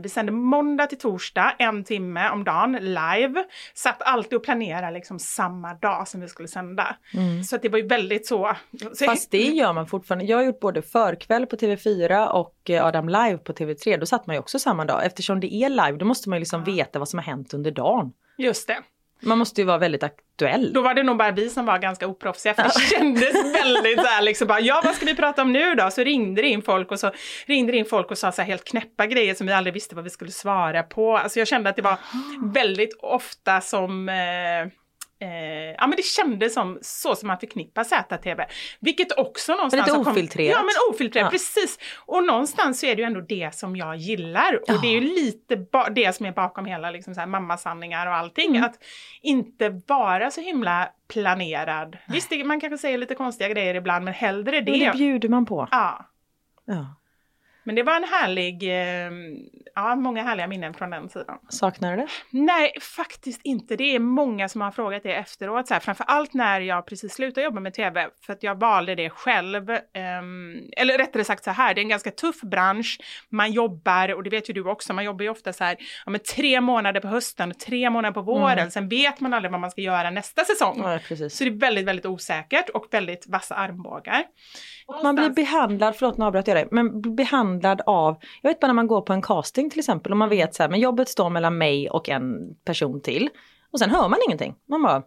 vi 0.02 0.10
sände 0.10 0.32
måndag 0.32 0.88
till 0.88 0.98
torsdag, 0.98 1.56
en 1.60 1.84
timme 1.84 2.30
om 2.30 2.44
dagen, 2.44 2.72
live. 2.82 3.44
Satt 3.74 4.02
alltid 4.02 4.34
och 4.34 4.44
planerade 4.44 4.94
liksom 4.94 5.20
samma 5.20 5.74
dag 5.74 6.08
som 6.08 6.22
vi 6.22 6.28
skulle 6.28 6.48
sända. 6.48 6.96
Så 7.50 7.56
att 7.56 7.62
det 7.62 7.70
var 7.70 7.78
ju 7.78 7.88
väldigt 7.88 8.28
så. 8.28 8.56
så 8.94 9.06
Fast 9.06 9.32
det 9.32 9.38
gör 9.38 9.74
man 9.74 9.88
fortfarande. 9.88 10.26
Jag 10.26 10.38
har 10.38 10.44
gjort 10.44 10.60
både 10.60 10.82
förkväll 10.82 11.46
på 11.46 11.56
TV4 11.56 12.28
och 12.28 12.70
eh, 12.70 12.86
Adam 12.86 13.10
live 13.10 13.38
på 13.38 13.54
TV3. 13.54 14.00
Då 14.00 14.06
satt 14.06 14.28
man 14.28 14.36
ju 14.36 14.40
också 14.40 14.60
samma 14.60 14.86
dag. 14.86 15.06
Eftersom 15.06 15.40
det 15.40 15.54
är 15.54 15.70
live 15.70 15.98
då 15.98 16.06
måste 16.06 16.30
man 16.30 16.38
ju 16.38 16.40
liksom 16.40 16.64
veta 16.64 17.00
vad 17.00 17.10
som 17.10 17.20
har 17.20 17.24
hänt 17.24 17.54
under 17.54 17.72
dagen. 17.72 18.14
Just 18.38 18.68
det. 18.68 18.78
Man 19.20 19.38
måste 19.38 19.62
ju 19.62 19.68
vara 19.68 19.78
väldigt 19.78 20.04
aktuell. 20.04 20.74
Då 20.74 20.82
var 20.82 20.94
det 20.94 21.04
nog 21.04 21.18
bara 21.18 21.32
vi 21.32 21.50
som 21.50 21.66
var 21.66 21.80
ganska 21.80 22.08
oproffsiga 22.08 22.54
för 22.54 22.64
det 22.64 22.98
kändes 22.98 23.34
väldigt 23.64 24.00
så 24.00 24.08
här 24.08 24.22
liksom 24.22 24.48
bara, 24.48 24.60
ja 24.60 24.82
vad 24.86 24.96
ska 24.96 25.06
vi 25.06 25.16
prata 25.16 25.42
om 25.42 25.54
nu 25.54 25.76
då? 25.76 25.92
Så 25.92 26.04
ringde 26.04 26.42
det 26.42 26.48
in 26.48 26.62
folk 26.62 26.92
och 26.92 27.00
så 27.00 27.12
ringde 27.46 27.78
in 27.78 27.86
folk 27.86 28.12
och 28.12 28.18
sa 28.18 28.32
så 28.32 28.42
här 28.42 28.50
helt 28.50 28.64
knäppa 28.64 29.06
grejer 29.06 29.34
som 29.34 29.48
vi 29.48 29.54
aldrig 29.54 29.74
visste 29.74 29.96
vad 29.96 30.04
vi 30.04 30.10
skulle 30.10 30.32
svara 30.32 30.84
på. 30.84 31.18
Alltså 31.18 31.40
jag 31.40 31.48
kände 31.48 31.70
att 31.70 31.76
det 31.76 31.82
var 31.82 31.98
väldigt 32.54 32.98
ofta 33.02 33.62
som 33.62 34.10
eh, 34.10 34.72
Eh, 35.20 35.30
ja 35.78 35.88
men 35.88 35.96
det 35.98 36.06
kändes 36.06 36.54
som 36.54 36.80
så 36.82 37.16
som 37.16 37.28
man 37.28 37.40
förknippar 37.40 37.84
ZTV. 37.84 38.46
Vilket 38.80 39.18
också 39.18 39.52
någonstans... 39.56 39.88
lite 39.88 39.98
har 39.98 40.04
kommit- 40.04 40.18
ofiltrerat. 40.18 40.52
Ja 40.58 40.62
men 40.64 40.94
ofiltrerat, 40.96 41.26
Ja. 41.26 41.30
precis. 41.32 41.80
Och 42.06 42.24
någonstans 42.24 42.80
så 42.80 42.86
är 42.86 42.96
det 42.96 43.02
ju 43.02 43.06
ändå 43.06 43.22
det 43.22 43.56
som 43.56 43.76
jag 43.76 43.96
gillar. 43.96 44.60
Och 44.72 44.82
det 44.82 44.88
är 44.88 44.92
ju 44.92 45.02
lite 45.02 45.56
det 45.92 46.16
som 46.16 46.26
är 46.26 46.32
bakom 46.32 46.66
hela 46.66 46.92
liksom 46.92 47.14
så 47.14 47.20
här, 47.20 47.28
mammasanningar 47.28 48.08
och 48.08 48.14
allting. 48.16 48.50
Mm. 48.56 48.64
Att 48.64 48.76
inte 49.22 49.82
vara 49.88 50.32
så 50.32 50.42
himla 50.42 50.90
planerad. 51.08 51.98
Visst, 52.08 52.30
det, 52.30 52.44
man 52.44 52.60
kanske 52.60 52.78
säger 52.78 52.98
lite 52.98 53.16
konstiga 53.16 53.50
grejer 53.50 53.76
ibland 53.76 54.06
men 54.06 54.14
hellre 54.14 54.62
det. 54.62 54.72
Men 54.72 54.80
det 54.80 54.92
bjuder 54.98 55.30
man 55.30 55.46
på. 55.46 55.68
ja. 55.72 56.10
Ja. 56.66 56.96
Men 57.68 57.76
det 57.76 57.84
var 57.84 57.96
en 57.96 58.04
härlig, 58.04 58.64
eh, 58.64 59.12
ja 59.76 59.96
många 59.96 60.24
härliga 60.24 60.48
minnen 60.48 60.74
från 60.74 60.90
den 60.90 61.10
sidan. 61.10 61.38
Saknar 61.50 61.92
du 61.92 61.98
det? 61.98 62.08
Nej, 62.30 62.72
faktiskt 62.82 63.42
inte. 63.44 63.76
Det 63.76 63.96
är 63.96 64.00
många 64.00 64.50
som 64.50 64.62
har 64.62 64.72
frågat 64.72 65.04
det 65.04 65.14
efteråt. 65.14 65.68
Så 65.68 65.74
här, 65.74 65.82
framförallt 65.82 66.34
när 66.34 66.62
jag 66.62 66.86
precis 66.86 67.14
slutade 67.14 67.46
jobba 67.46 67.60
med 67.60 67.74
tv. 67.74 68.10
För 68.26 68.34
att 68.34 68.44
jag 68.44 68.60
valde 68.60 68.96
det 68.96 69.10
själv. 69.10 69.70
Ehm, 69.70 70.70
eller 70.78 70.98
rättare 70.98 71.24
sagt 71.24 71.44
så 71.44 71.52
här, 71.52 71.74
det 71.74 71.82
är 71.82 71.84
en 71.84 71.90
ganska 71.90 72.12
tuff 72.12 72.42
bransch. 72.42 73.00
Man 73.30 73.52
jobbar, 73.52 74.14
och 74.14 74.24
det 74.24 74.30
vet 74.30 74.50
ju 74.50 74.54
du 74.54 74.70
också, 74.70 74.94
man 74.94 75.06
jobbar 75.06 75.24
ju 75.24 75.30
ofta 75.30 75.54
så 75.54 75.64
här, 75.64 75.78
ja, 76.06 76.12
men 76.12 76.22
tre 76.36 76.62
månader 76.62 77.00
på 77.00 77.08
hösten 77.08 77.52
och 77.52 77.60
tre 77.60 77.90
månader 77.90 78.14
på 78.14 78.22
våren. 78.22 78.72
Sen 78.72 78.90
vet 78.90 79.20
man 79.20 79.34
aldrig 79.34 79.52
vad 79.52 79.62
man 79.62 79.72
ska 79.72 79.82
göra 79.82 80.10
nästa 80.10 80.46
säsong. 80.46 80.82
Ja. 80.84 81.00
Så 81.30 81.44
det 81.44 81.50
är 81.50 81.60
väldigt, 81.60 81.86
väldigt 81.86 82.06
osäkert 82.06 82.70
och 82.70 82.88
väldigt 82.92 83.28
vassa 83.28 83.56
armbågar. 83.56 84.24
Man 85.04 85.16
blir 85.16 85.30
behandlad, 85.30 85.96
förlåt 85.96 86.18
nu 86.18 86.26
avbröt 86.26 86.48
jag 86.48 86.58
dig, 86.58 86.68
men 86.72 87.16
behandlad 87.16 87.82
av, 87.86 88.18
jag 88.42 88.50
vet 88.50 88.60
bara 88.60 88.68
när 88.68 88.74
man 88.74 88.88
går 88.88 89.02
på 89.02 89.14
en 89.14 89.22
casting 89.22 89.70
till 89.70 89.80
exempel 89.80 90.12
och 90.12 90.18
man 90.18 90.30
vet 90.30 90.56
så 90.56 90.64
här, 90.64 90.70
men 90.70 90.80
jobbet 90.80 91.10
står 91.10 91.30
mellan 91.30 91.58
mig 91.58 91.90
och 91.90 92.10
en 92.10 92.56
person 92.66 93.02
till. 93.02 93.30
Och 93.72 93.80
sen 93.80 93.90
hör 93.90 94.08
man 94.08 94.20
ingenting. 94.28 94.56
Man 94.68 94.84
bara, 94.84 95.04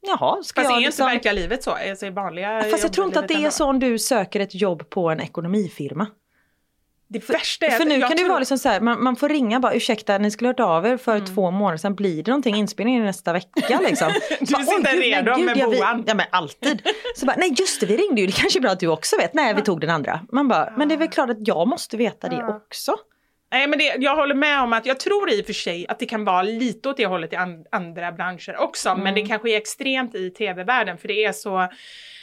jaha, 0.00 0.42
ska 0.42 0.60
Fast 0.60 0.68
det 0.70 0.72
är 0.72 0.74
jag 0.74 0.80
ju 0.80 0.86
liksom... 0.86 1.04
inte 1.04 1.14
verkliga 1.14 1.32
livet 1.32 1.62
så, 1.62 1.70
alltså 1.70 2.06
i 2.06 2.10
vanliga 2.10 2.62
Fast 2.62 2.82
jag 2.82 2.92
tror 2.92 3.06
inte 3.06 3.20
att 3.20 3.28
det 3.28 3.44
är 3.44 3.50
så 3.50 3.66
om 3.66 3.78
du 3.78 3.98
söker 3.98 4.40
ett 4.40 4.54
jobb 4.54 4.90
på 4.90 5.10
en 5.10 5.20
ekonomifirma. 5.20 6.06
Det 7.12 7.30
värsta 7.30 7.66
är 7.66 7.70
För 7.70 7.84
nu 7.84 7.94
jag 7.94 8.00
kan 8.08 8.10
det 8.10 8.16
tror- 8.22 8.28
vara 8.28 8.38
liksom 8.38 8.58
så 8.58 8.68
här, 8.68 8.80
man, 8.80 9.02
man 9.02 9.16
får 9.16 9.28
ringa 9.28 9.60
bara 9.60 9.74
ursäkta 9.74 10.18
ni 10.18 10.30
skulle 10.30 10.48
hört 10.48 10.60
av 10.60 10.86
er 10.86 10.96
för 10.96 11.16
Mm. 11.16 11.26
två 11.34 11.50
månader 11.50 11.76
sedan, 11.78 11.94
blir 11.94 12.22
det 12.22 12.30
någonting 12.30 12.54
inspelning 12.56 13.02
nästa 13.04 13.32
vecka 13.32 13.80
liksom? 13.88 14.12
Du 14.40 14.52
bara, 14.52 14.62
sitter 14.62 14.72
"Åh, 14.72 14.76
gud, 14.76 15.00
nej, 15.00 15.12
redo 15.12 15.34
gud, 15.36 15.44
med 15.46 15.56
ja, 15.56 15.68
vi- 15.68 15.78
boan." 15.78 16.04
Ja 16.06 16.14
men 16.14 16.26
alltid. 16.30 16.82
Så 17.16 17.26
bara, 17.26 17.36
nej 17.36 17.54
just 17.58 17.80
det 17.80 17.86
vi 17.86 17.96
ringde 17.96 18.20
ju, 18.20 18.26
det 18.26 18.32
kanske 18.32 18.58
är 18.58 18.60
bra 18.60 18.70
att 18.70 18.80
du 18.80 18.86
också 18.88 19.16
vet, 19.16 19.34
nej 19.34 19.54
vi 19.54 19.62
tog 19.62 19.80
den 19.80 19.90
andra. 19.90 20.20
Man 20.32 20.48
bara, 20.48 20.72
men 20.76 20.88
det 20.88 20.94
är 20.94 20.98
väl 20.98 21.08
klart 21.08 21.30
att 21.30 21.46
jag 21.48 21.68
måste 21.68 21.96
veta 21.96 22.28
det 22.28 22.44
också. 22.44 22.96
Nej 23.52 23.66
men 23.66 23.78
det, 23.78 23.94
jag 23.98 24.16
håller 24.16 24.34
med 24.34 24.60
om 24.62 24.72
att 24.72 24.86
jag 24.86 25.00
tror 25.00 25.30
i 25.32 25.42
och 25.42 25.46
för 25.46 25.52
sig 25.52 25.86
att 25.88 25.98
det 25.98 26.06
kan 26.06 26.24
vara 26.24 26.42
lite 26.42 26.88
åt 26.88 26.96
det 26.96 27.06
hållet 27.06 27.32
i 27.32 27.36
an, 27.36 27.64
andra 27.72 28.12
branscher 28.12 28.56
också. 28.58 28.94
Men 28.96 29.14
det 29.14 29.22
kanske 29.26 29.50
är 29.50 29.56
extremt 29.56 30.14
i 30.14 30.30
tv-världen 30.30 30.98
för 30.98 31.08
det 31.08 31.24
är 31.24 31.32
så 31.32 31.68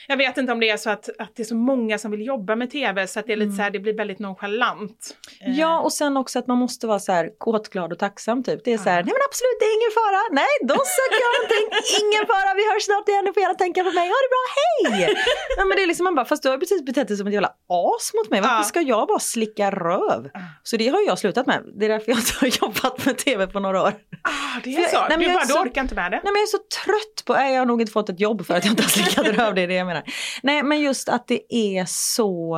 jag 0.10 0.18
vet 0.18 0.38
inte 0.38 0.52
om 0.52 0.60
det 0.60 0.70
är 0.70 0.78
så 0.78 0.90
att, 0.90 1.10
att 1.20 1.32
det 1.36 1.44
är 1.44 1.46
så 1.46 1.56
många 1.56 1.98
som 1.98 2.12
vill 2.12 2.26
jobba 2.26 2.56
med 2.56 2.72
tv 2.72 3.08
så 3.08 3.20
att 3.20 3.26
det 3.28 3.34
är 3.34 3.38
lite 3.38 3.52
så 3.52 3.62
här, 3.62 3.70
det 3.72 3.80
blir 3.80 3.94
väldigt 3.98 4.20
nonchalant. 4.20 5.16
Eh, 5.42 5.60
Ja 5.60 5.80
och 5.80 5.94
sen 5.94 6.18
också 6.18 6.40
att 6.40 6.48
man 6.48 6.58
måste 6.58 6.88
vara 6.88 7.00
så 7.00 7.12
här 7.12 7.30
kåtglad 7.38 7.92
och 7.94 8.00
tacksam 8.00 8.44
typ. 8.44 8.60
Det 8.66 8.74
är 8.74 8.78
så 8.78 8.90
här, 8.90 9.04
nej 9.04 9.14
men 9.16 9.22
absolut 9.30 9.58
det 9.60 9.66
är 9.66 9.76
ingen 9.80 9.94
fara, 10.00 10.22
nej 10.42 10.54
då 10.72 10.78
söker 10.98 11.20
jag 11.26 11.32
någonting, 11.38 11.66
ingen 12.02 12.24
fara, 12.32 12.50
vi 12.60 12.64
hörs 12.74 12.84
snart 12.90 13.10
igen, 13.10 13.24
ni 13.26 13.34
får 13.34 13.42
gärna 13.42 13.54
tänka 13.66 13.84
på 13.84 13.92
mig, 14.00 14.08
ha 14.14 14.18
det 14.26 14.32
bra, 14.36 14.44
hej! 14.60 15.16
ja, 15.58 15.66
men 15.66 15.76
det 15.78 15.84
är 15.84 15.88
liksom 15.88 16.04
man 16.04 16.16
bara, 16.16 16.26
fast 16.26 16.44
du 16.44 16.50
har 16.50 16.58
precis 16.58 16.82
betett 16.86 17.08
dig 17.08 17.18
som 17.18 17.28
ett 17.28 17.34
jävla 17.34 17.54
as 17.94 18.06
mot 18.18 18.30
mig, 18.30 18.42
varför 18.42 18.56
Ja. 18.56 18.64
ska 18.64 18.82
jag 18.82 19.08
bara 19.08 19.20
slicka 19.20 19.72
röv? 19.72 20.30
Så 20.64 20.78
det 20.78 20.88
har 20.88 21.02
jag 21.08 21.20
slutat 21.20 21.46
med, 21.48 21.64
det 21.80 21.86
är 21.86 21.90
därför 21.90 22.12
jag 22.12 22.20
inte 22.20 22.34
har 22.42 22.48
jobbat 22.68 23.06
med 23.06 23.18
tv 23.18 23.48
på 23.48 23.60
några 23.60 23.82
år. 23.84 23.94
Ah, 24.24 24.60
det 24.64 24.76
är 24.76 24.82
jag- 24.82 24.90
så, 24.92 24.98
nej, 25.00 25.06
men 25.10 25.20
du 25.20 25.26
jag 25.26 25.32
är 25.32 25.36
bara 25.36 25.46
så- 25.46 25.64
du 25.64 25.70
orkar 25.70 25.82
inte 25.82 25.96
med 25.96 26.12
det. 26.12 26.16
Nej 26.24 26.32
men 26.34 26.36
jag 26.36 26.42
är 26.50 26.54
så 26.58 26.58
trött 26.86 27.26
på, 27.26 27.34
nej 27.34 27.54
jag 27.54 27.62
har 27.62 27.66
nog 27.66 27.82
inte 27.82 27.94
fått 27.94 28.10
ett 28.10 28.20
jobb 28.20 28.46
för 28.46 28.54
att 28.54 28.66
jag 28.66 28.72
inte 28.72 28.84
har 28.84 28.90
slickat 28.90 29.28
röv, 29.28 29.56
det 29.56 29.62
är 29.62 29.68
det 29.68 29.74
jag 29.74 29.88
menar. 29.88 29.99
Nej 30.44 30.64
men 30.64 30.82
just 30.82 31.10
att 31.10 31.28
det 31.28 31.56
är 31.56 31.86
så, 31.88 32.58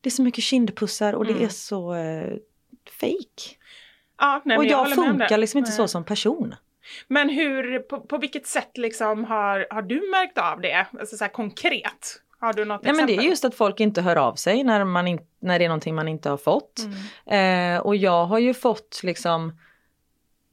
det 0.00 0.08
är 0.08 0.10
så 0.10 0.22
mycket 0.22 0.44
kindpussar 0.44 1.12
och 1.12 1.26
det 1.26 1.44
är 1.44 1.48
så, 1.48 1.94
eh, 1.94 2.32
fake. 3.00 3.56
Ja, 4.18 4.42
nej, 4.44 4.56
Och 4.56 4.62
men 4.62 4.70
jag, 4.70 4.90
det. 4.90 4.94
funkar 4.94 5.38
liksom 5.38 5.58
inte 5.58 5.72
så 5.72 5.88
som 5.88 6.04
person. 6.04 6.54
Men 7.08 7.28
hur, 7.28 7.78
på, 7.78 8.00
på 8.00 8.18
vilket 8.18 8.46
sätt 8.46 8.78
liksom 8.78 9.24
har, 9.24 9.66
har 9.70 9.82
du 9.82 10.10
märkt 10.10 10.38
av 10.38 10.60
det? 10.60 10.86
Alltså 11.00 11.16
så 11.16 11.28
konkret. 11.28 12.20
Har 12.40 12.52
du 12.52 12.64
något 12.64 12.82
Nej, 12.82 12.92
men 12.92 13.04
exempel? 13.04 13.16
det 13.16 13.22
är 13.22 13.28
just 13.28 13.44
att 13.44 13.54
folk 13.54 13.80
inte 13.80 14.02
hör 14.02 14.16
av 14.16 14.34
sig 14.34 14.64
när, 14.64 14.84
man 14.84 15.08
in, 15.08 15.20
när 15.40 15.58
det 15.58 15.64
är 15.64 15.68
någonting 15.68 15.94
man 15.94 16.08
inte 16.08 16.30
har 16.30 16.36
fått. 16.36 16.80
Mm. 17.26 17.76
Eh, 17.76 17.80
och 17.80 17.96
jag 17.96 18.24
har 18.26 18.38
ju 18.38 18.54
fått 18.54 19.00
liksom 19.02 19.52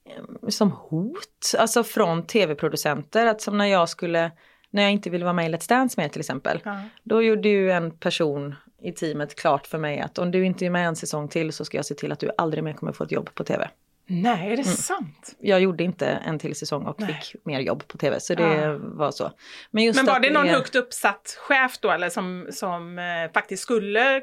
eh, 0.05 0.49
som 0.49 0.71
hot, 0.71 1.53
alltså 1.57 1.83
från 1.83 2.27
tv-producenter. 2.27 3.25
Att 3.25 3.41
som 3.41 3.57
när 3.57 3.65
jag 3.65 3.89
skulle, 3.89 4.31
när 4.71 4.83
jag 4.83 4.91
inte 4.91 5.09
ville 5.09 5.25
vara 5.25 5.33
med 5.33 5.45
i 5.51 5.55
Let's 5.55 5.69
Dance 5.69 6.01
med 6.01 6.11
till 6.11 6.19
exempel. 6.19 6.61
Ja. 6.63 6.81
Då 7.03 7.21
gjorde 7.21 7.49
ju 7.49 7.71
en 7.71 7.91
person 7.91 8.55
i 8.81 8.91
teamet 8.91 9.35
klart 9.35 9.67
för 9.67 9.77
mig 9.77 9.99
att 9.99 10.17
om 10.17 10.31
du 10.31 10.45
inte 10.45 10.65
är 10.65 10.69
med 10.69 10.87
en 10.87 10.95
säsong 10.95 11.27
till 11.27 11.53
så 11.53 11.65
ska 11.65 11.77
jag 11.77 11.85
se 11.85 11.95
till 11.95 12.11
att 12.11 12.19
du 12.19 12.31
aldrig 12.37 12.63
mer 12.63 12.73
kommer 12.73 12.91
få 12.91 13.03
ett 13.03 13.11
jobb 13.11 13.29
på 13.33 13.43
tv. 13.43 13.69
Nej, 14.11 14.33
Mm. 14.39 14.51
är 14.53 14.57
det 14.57 14.63
sant? 14.63 15.35
Jag 15.39 15.59
gjorde 15.61 15.83
inte 15.83 16.05
en 16.07 16.39
till 16.39 16.55
säsong 16.55 16.85
och 16.85 16.99
Nej. 16.99 17.13
fick 17.31 17.45
mer 17.45 17.59
jobb 17.59 17.87
på 17.87 17.97
tv 17.97 18.19
så 18.19 18.35
det 18.35 18.67
Ah. 18.69 18.77
var 18.81 19.11
så. 19.11 19.31
Men, 19.71 19.83
just 19.83 19.95
Men 19.99 20.05
var 20.05 20.19
det 20.19 20.33
någon 20.33 20.45
är- 20.47 20.53
högt 20.53 20.75
uppsatt 20.75 21.37
chef 21.39 21.77
då 21.79 21.91
eller 21.91 22.09
som, 22.09 22.47
som 22.51 22.99
eh, 22.99 23.31
faktiskt 23.33 23.63
skulle, 23.63 24.21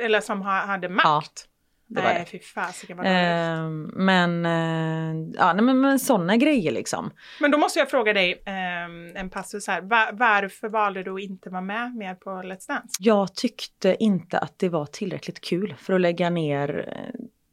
eller 0.00 0.20
som 0.20 0.42
ha, 0.42 0.52
hade 0.66 0.88
makt? 0.88 1.44
Det 1.88 2.00
var 2.02 2.08
Nej, 2.08 2.18
det. 2.24 2.30
fy 2.30 2.38
fasiken 2.38 2.96
vad. 2.96 3.06
Eh, 3.06 3.68
men, 3.92 4.46
eh, 4.46 5.30
ja, 5.38 5.52
nej, 5.52 5.62
men, 5.64 5.80
men 5.80 5.98
sådana 5.98 6.36
grejer 6.36 6.72
liksom. 6.72 7.10
Men 7.40 7.50
då 7.50 7.58
måste 7.58 7.78
jag 7.78 7.90
fråga 7.90 8.12
dig 8.12 8.42
ehm, 8.46 9.16
en 9.16 9.30
passus 9.30 9.66
här. 9.66 9.80
Va- 9.80 10.10
varför 10.12 10.68
valde 10.68 11.02
du 11.02 11.14
att 11.14 11.20
inte 11.20 11.50
vara 11.50 11.60
med 11.62 11.96
mer 11.96 12.14
på 12.14 12.30
Let's 12.30 12.68
Dance? 12.68 12.96
Jag 13.00 13.34
tyckte 13.34 13.96
inte 14.00 14.38
att 14.38 14.58
det 14.58 14.68
var 14.68 14.86
tillräckligt 14.86 15.40
kul 15.40 15.74
för 15.78 15.92
att 15.92 16.00
lägga 16.00 16.30
ner 16.30 16.88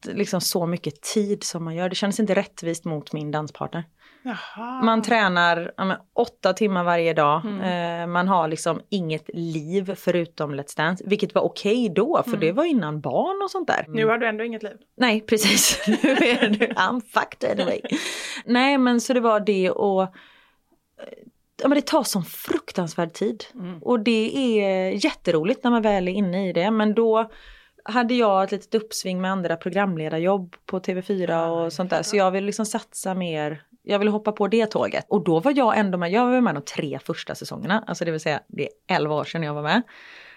eh, 0.05 0.13
liksom 0.13 0.41
så 0.41 0.65
mycket 0.65 1.01
tid 1.01 1.43
som 1.43 1.63
man 1.63 1.75
gör. 1.75 1.89
Det 1.89 1.95
kändes 1.95 2.19
inte 2.19 2.35
rättvist 2.35 2.85
mot 2.85 3.13
min 3.13 3.31
danspartner. 3.31 3.83
Jaha. 4.25 4.81
Man 4.83 5.01
tränar 5.01 5.71
men, 5.77 5.97
åtta 6.13 6.53
timmar 6.53 6.83
varje 6.83 7.13
dag. 7.13 7.45
Mm. 7.45 8.01
Eh, 8.01 8.07
man 8.07 8.27
har 8.27 8.47
liksom 8.47 8.81
inget 8.89 9.29
liv 9.33 9.95
förutom 9.95 10.55
Let's 10.55 10.77
Dance. 10.77 11.03
Vilket 11.07 11.35
var 11.35 11.41
okej 11.41 11.89
då, 11.89 12.23
för 12.27 12.37
det 12.37 12.51
var 12.51 12.65
innan 12.65 13.01
barn 13.01 13.41
och 13.43 13.51
sånt 13.51 13.67
där. 13.67 13.79
Mm. 13.79 13.91
Nu 13.91 14.05
har 14.05 14.17
du 14.17 14.27
ändå 14.27 14.43
inget 14.43 14.63
liv. 14.63 14.77
Nej, 14.97 15.21
precis. 15.21 15.87
Nu 15.87 16.09
är 16.09 16.49
du, 16.49 16.65
I'm 16.65 17.01
fucked 17.01 17.51
anyway. 17.51 17.81
Nej, 18.45 18.77
men 18.77 19.01
så 19.01 19.13
det 19.13 19.19
var 19.19 19.39
det 19.39 19.71
och 19.71 20.01
eh, 20.03 20.09
ja, 21.61 21.67
men 21.67 21.75
det 21.75 21.85
tar 21.85 22.03
sån 22.03 22.23
fruktansvärd 22.23 23.13
tid. 23.13 23.43
Och 23.81 23.99
det 23.99 24.61
är 24.61 24.89
jätteroligt 25.05 25.63
när 25.63 25.71
man 25.71 25.81
väl 25.81 26.07
är 26.07 26.11
inne 26.11 26.49
i 26.49 26.53
det. 26.53 26.71
Men 26.71 26.93
då 26.93 27.31
hade 27.83 28.13
jag 28.13 28.43
ett 28.43 28.51
litet 28.51 28.75
uppsving 28.75 29.21
med 29.21 29.31
andra 29.31 29.55
programledarjobb 29.55 30.55
på 30.65 30.79
TV4 30.79 31.47
och 31.47 31.73
sånt 31.73 31.89
där. 31.89 32.03
Så 32.03 32.17
jag 32.17 32.31
vill 32.31 32.45
liksom 32.45 32.65
satsa 32.65 33.13
mer. 33.13 33.61
Jag 33.85 33.99
vill 33.99 34.07
hoppa 34.07 34.31
på 34.31 34.47
det 34.47 34.65
tåget. 34.65 35.05
Och 35.09 35.23
då 35.23 35.39
var 35.39 35.53
jag 35.55 35.77
ändå 35.77 35.97
med. 35.97 36.11
Jag 36.11 36.25
var 36.25 36.41
med 36.41 36.55
de 36.55 36.61
tre 36.61 36.99
första 37.05 37.35
säsongerna. 37.35 37.83
Alltså 37.87 38.05
det 38.05 38.11
vill 38.11 38.19
säga 38.19 38.39
det 38.47 38.63
är 38.63 38.95
11 38.95 39.15
år 39.15 39.23
sedan 39.23 39.43
jag 39.43 39.53
var 39.53 39.61
med. 39.61 39.81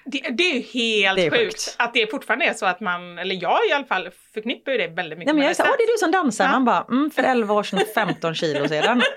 Det, 0.04 0.18
det 0.18 0.42
är 0.42 0.54
ju 0.54 0.60
helt 0.60 1.16
Det 1.16 1.26
är 1.26 1.30
sjukt. 1.30 1.42
sjukt. 1.42 1.76
att 1.78 1.94
det 1.94 2.10
fortfarande 2.10 2.44
är 2.44 2.54
så 2.54 2.66
att 2.66 2.80
man, 2.80 3.18
eller 3.18 3.34
jag 3.42 3.58
i 3.70 3.72
alla 3.72 3.84
fall, 3.84 4.08
förknippar 4.34 4.72
ju 4.72 4.78
det 4.78 4.86
väldigt 4.88 5.18
mycket 5.18 5.34
Nej, 5.34 5.34
men 5.34 5.42
jag 5.44 5.48
med 5.48 5.66
Let's 5.66 5.70
åh 5.70 5.76
det 5.78 5.84
är 5.84 5.92
du 5.92 5.98
som 5.98 6.10
dansar. 6.10 6.44
Ja. 6.44 6.50
Man 6.50 6.64
bara, 6.64 6.84
mm, 6.90 7.10
för 7.10 7.22
11 7.22 7.54
år 7.54 7.62
sedan 7.62 7.78
och 7.78 7.94
15 7.94 8.34
kilo 8.34 8.68
sedan. 8.68 9.02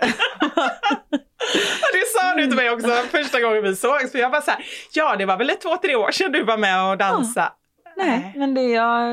Det 1.93 2.07
sa 2.19 2.35
du 2.35 2.45
till 2.47 2.55
mig 2.55 2.69
också 2.71 2.87
första 2.89 3.41
gången 3.41 3.63
vi 3.63 3.75
sågs. 3.75 4.11
För 4.11 4.19
jag 4.19 4.29
var 4.29 4.41
så 4.41 4.51
här, 4.51 4.65
ja 4.93 5.15
det 5.15 5.25
var 5.25 5.37
väl 5.37 5.49
ett 5.49 5.61
två, 5.61 5.77
tre 5.77 5.95
år 5.95 6.11
sedan 6.11 6.31
du 6.31 6.43
var 6.43 6.57
med 6.57 6.89
och 6.91 6.97
dansa. 6.97 7.53
Nej, 7.97 8.33
men 8.37 8.53
det 8.53 8.61
jag... 8.61 9.11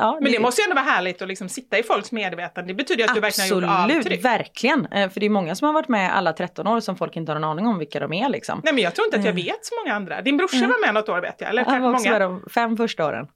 Ja, 0.00 0.18
Men 0.20 0.32
det 0.32 0.38
måste 0.40 0.60
ju 0.62 0.64
ändå 0.64 0.74
vara 0.74 0.84
härligt 0.84 1.22
att 1.22 1.28
liksom 1.28 1.48
sitta 1.48 1.78
i 1.78 1.82
folks 1.82 2.12
medvetande. 2.12 2.70
Det 2.72 2.74
betyder 2.76 3.02
ju 3.02 3.08
att 3.08 3.14
du 3.14 3.20
verkligen 3.20 3.50
har 3.50 3.60
gjort 3.60 3.70
Absolut, 3.78 3.98
avtryck. 4.06 4.24
verkligen. 4.24 4.86
Eh, 4.86 5.08
För 5.10 5.20
det 5.20 5.26
är 5.26 5.30
många 5.30 5.54
som 5.54 5.66
har 5.66 5.72
varit 5.72 5.88
med 5.88 6.16
alla 6.16 6.32
13 6.32 6.66
år 6.66 6.80
som 6.80 6.96
folk 6.96 7.16
inte 7.16 7.32
har 7.32 7.36
en 7.36 7.44
aning 7.44 7.66
om 7.66 7.78
vilka 7.78 8.00
de 8.00 8.12
är 8.12 8.28
liksom. 8.28 8.60
Nej 8.64 8.74
men 8.74 8.82
jag 8.82 8.94
tror 8.94 9.06
inte 9.06 9.18
att 9.18 9.24
jag 9.24 9.32
vet 9.32 9.66
så 9.66 9.74
många 9.84 9.96
andra. 9.96 10.22
Din 10.22 10.36
brorsa 10.36 10.56
var 10.66 10.86
med 10.86 10.94
något 10.94 11.08
år 11.08 11.20
vet 11.20 11.40
jag. 11.40 11.50
Eller 11.50 11.64
Han 11.64 11.82
var 11.82 11.90
också 11.92 12.04
många. 12.08 12.18
med 12.18 12.28
de 12.28 12.44
fem 12.54 12.76
första 12.76 13.06
åren. 13.06 13.26
Fem 13.26 13.30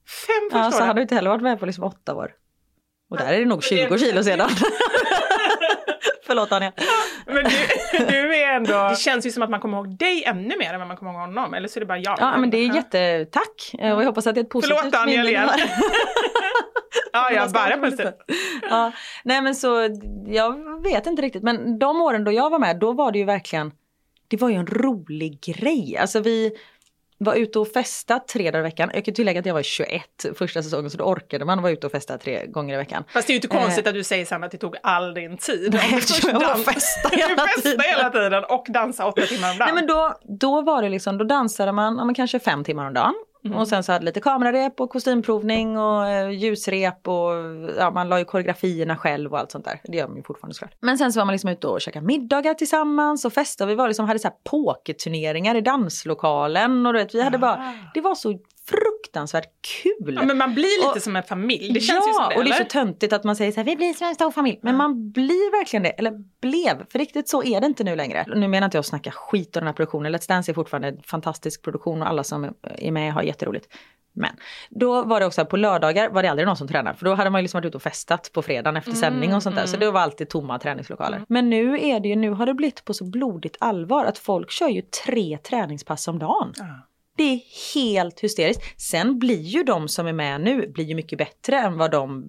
Ja, 0.52 0.58
första 0.58 0.70
så 0.70 0.76
han 0.78 0.88
åren. 0.88 0.96
har 0.96 1.02
inte 1.02 1.14
heller 1.14 1.30
varit 1.30 1.42
med 1.42 1.60
på 1.60 1.66
liksom 1.66 1.84
åtta 1.84 2.14
år. 2.14 2.30
Och 3.10 3.16
där 3.18 3.32
är 3.32 3.38
det 3.38 3.44
nog 3.46 3.62
20 3.64 3.98
kilo 3.98 4.22
sedan. 4.22 4.48
Förlåt 6.26 6.52
Anja. 6.52 6.72
Men 7.26 7.44
du, 7.44 7.50
du 8.08 8.36
är 8.36 8.52
ändå... 8.52 8.88
Det 8.88 8.98
känns 8.98 9.26
ju 9.26 9.30
som 9.30 9.42
att 9.42 9.50
man 9.50 9.60
kommer 9.60 9.76
ihåg 9.76 9.98
dig 9.98 10.24
ännu 10.24 10.56
mer 10.58 10.72
än 10.72 10.78
vad 10.78 10.88
man 10.88 10.96
kommer 10.96 11.12
ihåg 11.12 11.20
honom. 11.20 11.54
Eller 11.54 11.68
så 11.68 11.78
är 11.78 11.80
det 11.80 11.86
bara 11.86 11.98
jag. 11.98 12.16
Ja 12.20 12.38
men 12.38 12.50
det 12.50 12.58
är 12.58 12.74
jättetack. 12.74 13.70
Och 13.72 13.80
jag 13.80 14.04
hoppas 14.04 14.26
att 14.26 14.34
det 14.34 14.40
är 14.40 14.44
ett 14.44 14.50
positivt 14.50 14.78
Förlåt 14.78 14.94
Anja 14.94 15.16
minne 15.16 15.22
du 15.22 15.32
Len. 15.32 15.48
har. 15.48 15.60
Ja, 17.12 17.48
ska 17.48 17.58
bara 17.58 17.76
positivt. 17.76 18.14
Ja, 18.70 18.92
nej 19.24 19.42
men 19.42 19.54
så 19.54 19.88
jag 20.26 20.82
vet 20.82 21.06
inte 21.06 21.22
riktigt 21.22 21.42
men 21.42 21.78
de 21.78 22.00
åren 22.00 22.24
då 22.24 22.32
jag 22.32 22.50
var 22.50 22.58
med 22.58 22.78
då 22.78 22.92
var 22.92 23.12
det 23.12 23.18
ju 23.18 23.24
verkligen 23.24 23.72
det 24.28 24.36
var 24.36 24.48
ju 24.48 24.54
en 24.54 24.66
rolig 24.66 25.40
grej. 25.40 25.96
Alltså 26.00 26.20
vi 26.20 26.52
var 27.24 27.34
ute 27.34 27.58
och 27.58 27.68
festa 27.68 28.18
tre 28.18 28.50
dagar 28.50 28.58
i 28.58 28.62
veckan. 28.62 28.90
Jag 28.94 29.04
kan 29.04 29.14
tillägga 29.14 29.40
att 29.40 29.46
jag 29.46 29.54
var 29.54 29.62
21 29.62 30.02
första 30.34 30.62
säsongen 30.62 30.90
så 30.90 30.98
då 30.98 31.04
orkade 31.04 31.44
man 31.44 31.62
vara 31.62 31.72
ute 31.72 31.86
och 31.86 31.92
festa 31.92 32.18
tre 32.18 32.46
gånger 32.46 32.74
i 32.74 32.76
veckan. 32.76 33.04
Fast 33.12 33.26
det 33.26 33.30
är 33.30 33.34
ju 33.34 33.36
inte 33.36 33.48
konstigt 33.48 33.86
att 33.86 33.94
du 33.94 34.04
säger 34.04 34.24
Sanna 34.24 34.46
att 34.46 34.52
det 34.52 34.58
tog 34.58 34.76
all 34.82 35.14
din 35.14 35.36
tid. 35.36 35.72
Du 35.92 36.00
först 36.00 36.24
jag 36.24 36.40
dans- 36.40 36.64
festa 36.64 37.08
hela 37.08 37.46
tiden. 37.62 37.80
hela 37.96 38.10
tiden 38.10 38.44
och 38.44 38.66
dansa 38.68 39.06
åtta 39.06 39.22
timmar 39.26 39.50
om 39.52 39.58
dagen. 39.58 39.74
Nej 39.74 39.74
men 39.74 39.86
då, 39.86 40.14
då 40.38 40.60
var 40.62 40.82
det 40.82 40.88
liksom, 40.88 41.18
då 41.18 41.24
dansade 41.24 41.72
man 41.72 41.96
ja, 41.98 42.04
men 42.04 42.14
kanske 42.14 42.38
fem 42.38 42.64
timmar 42.64 42.86
om 42.86 42.94
dagen. 42.94 43.14
Och 43.50 43.68
sen 43.68 43.82
så 43.82 43.92
hade 43.92 44.04
lite 44.04 44.20
kamerarep 44.20 44.80
och 44.80 44.90
kostymprovning 44.90 45.78
och 45.78 46.08
eh, 46.08 46.30
ljusrep 46.30 47.08
och 47.08 47.30
ja, 47.78 47.90
man 47.90 48.08
la 48.08 48.18
ju 48.18 48.24
koreografierna 48.24 48.96
själv 48.96 49.32
och 49.32 49.38
allt 49.38 49.50
sånt 49.50 49.64
där. 49.64 49.80
Det 49.84 49.96
gör 49.96 50.08
man 50.08 50.16
ju 50.16 50.22
fortfarande 50.22 50.54
såklart. 50.54 50.74
Men 50.80 50.98
sen 50.98 51.12
så 51.12 51.20
var 51.20 51.24
man 51.24 51.32
liksom 51.32 51.50
ute 51.50 51.66
och 51.66 51.80
käkade 51.80 52.06
middagar 52.06 52.54
tillsammans 52.54 53.24
och 53.24 53.32
festade. 53.32 53.68
Vi 53.68 53.74
var 53.74 53.88
liksom, 53.88 54.06
hade 54.06 54.18
så 54.18 54.28
här 54.28 54.34
pokerturneringar 54.44 55.54
i 55.54 55.60
danslokalen 55.60 56.86
och 56.86 56.92
du 56.92 56.98
vet, 56.98 57.14
vi 57.14 57.22
hade 57.22 57.38
bara, 57.38 57.74
det 57.94 58.00
var 58.00 58.14
så 58.14 58.38
fruktansvärt 58.66 59.50
kul. 59.82 60.14
Ja, 60.14 60.22
men 60.22 60.38
man 60.38 60.54
blir 60.54 60.86
lite 60.86 60.96
Och- 60.96 61.02
som 61.02 61.16
en 61.16 61.22
familj. 61.22 61.72
Det 61.72 61.80
känns 61.80 62.04
ja, 62.04 62.08
ju 62.08 62.14
som 62.14 62.28
det, 62.28 62.36
och 62.36 62.44
det 62.44 62.50
är 62.50 62.64
så 62.64 62.70
töntigt 62.70 63.12
att 63.12 63.24
man 63.24 63.36
säger 63.36 63.52
så 63.52 63.56
här, 63.60 63.64
vi 63.64 63.76
blir 63.76 64.02
en 64.02 64.14
stor 64.14 64.30
familj. 64.30 64.58
Men 64.62 64.76
man 64.76 65.12
blir 65.12 65.58
verkligen 65.58 65.82
det, 65.82 65.88
eller 65.90 66.12
blev. 66.40 66.86
För 66.90 66.98
riktigt 66.98 67.28
så 67.28 67.42
är 67.44 67.60
det 67.60 67.66
inte 67.66 67.84
nu 67.84 67.96
längre. 67.96 68.24
Nu 68.36 68.48
menar 68.48 68.64
inte 68.64 68.76
jag 68.76 68.80
att 68.80 68.86
snacka 68.86 69.10
skit 69.10 69.56
om 69.56 69.60
den 69.60 69.66
här 69.66 69.74
produktionen. 69.74 70.16
Let's 70.16 70.28
Dance 70.28 70.52
är 70.52 70.54
fortfarande 70.54 70.88
en 70.88 71.02
fantastisk 71.02 71.62
produktion 71.62 72.02
och 72.02 72.08
alla 72.08 72.24
som 72.24 72.54
är 72.62 72.90
med 72.92 73.12
har 73.12 73.22
jätteroligt. 73.22 73.68
Men 74.14 74.30
då 74.70 75.02
var 75.02 75.20
det 75.20 75.26
också 75.26 75.44
på 75.44 75.56
lördagar 75.56 76.08
var 76.10 76.22
det 76.22 76.28
aldrig 76.30 76.46
någon 76.46 76.56
som 76.56 76.68
tränade. 76.68 76.96
För 76.96 77.04
då 77.04 77.14
hade 77.14 77.30
man 77.30 77.40
ju 77.40 77.42
liksom 77.42 77.58
varit 77.58 77.66
ute 77.66 77.76
och 77.76 77.82
festat 77.82 78.30
på 78.32 78.42
fredagen 78.42 78.76
efter 78.76 78.92
sändning 78.92 79.34
och 79.34 79.42
sånt 79.42 79.56
där. 79.56 79.66
Så 79.66 79.76
det 79.76 79.90
var 79.90 80.00
alltid 80.00 80.28
tomma 80.28 80.58
träningslokaler. 80.58 81.22
Men 81.28 81.50
nu 81.50 81.80
är 81.80 82.00
det 82.00 82.08
ju, 82.08 82.16
nu 82.16 82.30
har 82.30 82.46
det 82.46 82.54
blivit 82.54 82.84
på 82.84 82.94
så 82.94 83.04
blodigt 83.04 83.56
allvar 83.60 84.04
att 84.04 84.18
folk 84.18 84.50
kör 84.50 84.68
ju 84.68 84.82
tre 84.82 85.38
träningspass 85.38 86.08
om 86.08 86.18
dagen. 86.18 86.52
Det 87.16 87.22
är 87.22 87.40
helt 87.74 88.20
hysteriskt. 88.20 88.62
Sen 88.80 89.18
blir 89.18 89.40
ju 89.42 89.62
de 89.62 89.88
som 89.88 90.06
är 90.06 90.12
med 90.12 90.40
nu 90.40 90.68
blir 90.72 90.84
ju 90.84 90.94
mycket 90.94 91.18
bättre 91.18 91.58
än 91.58 91.78
vad 91.78 91.90
de 91.90 92.24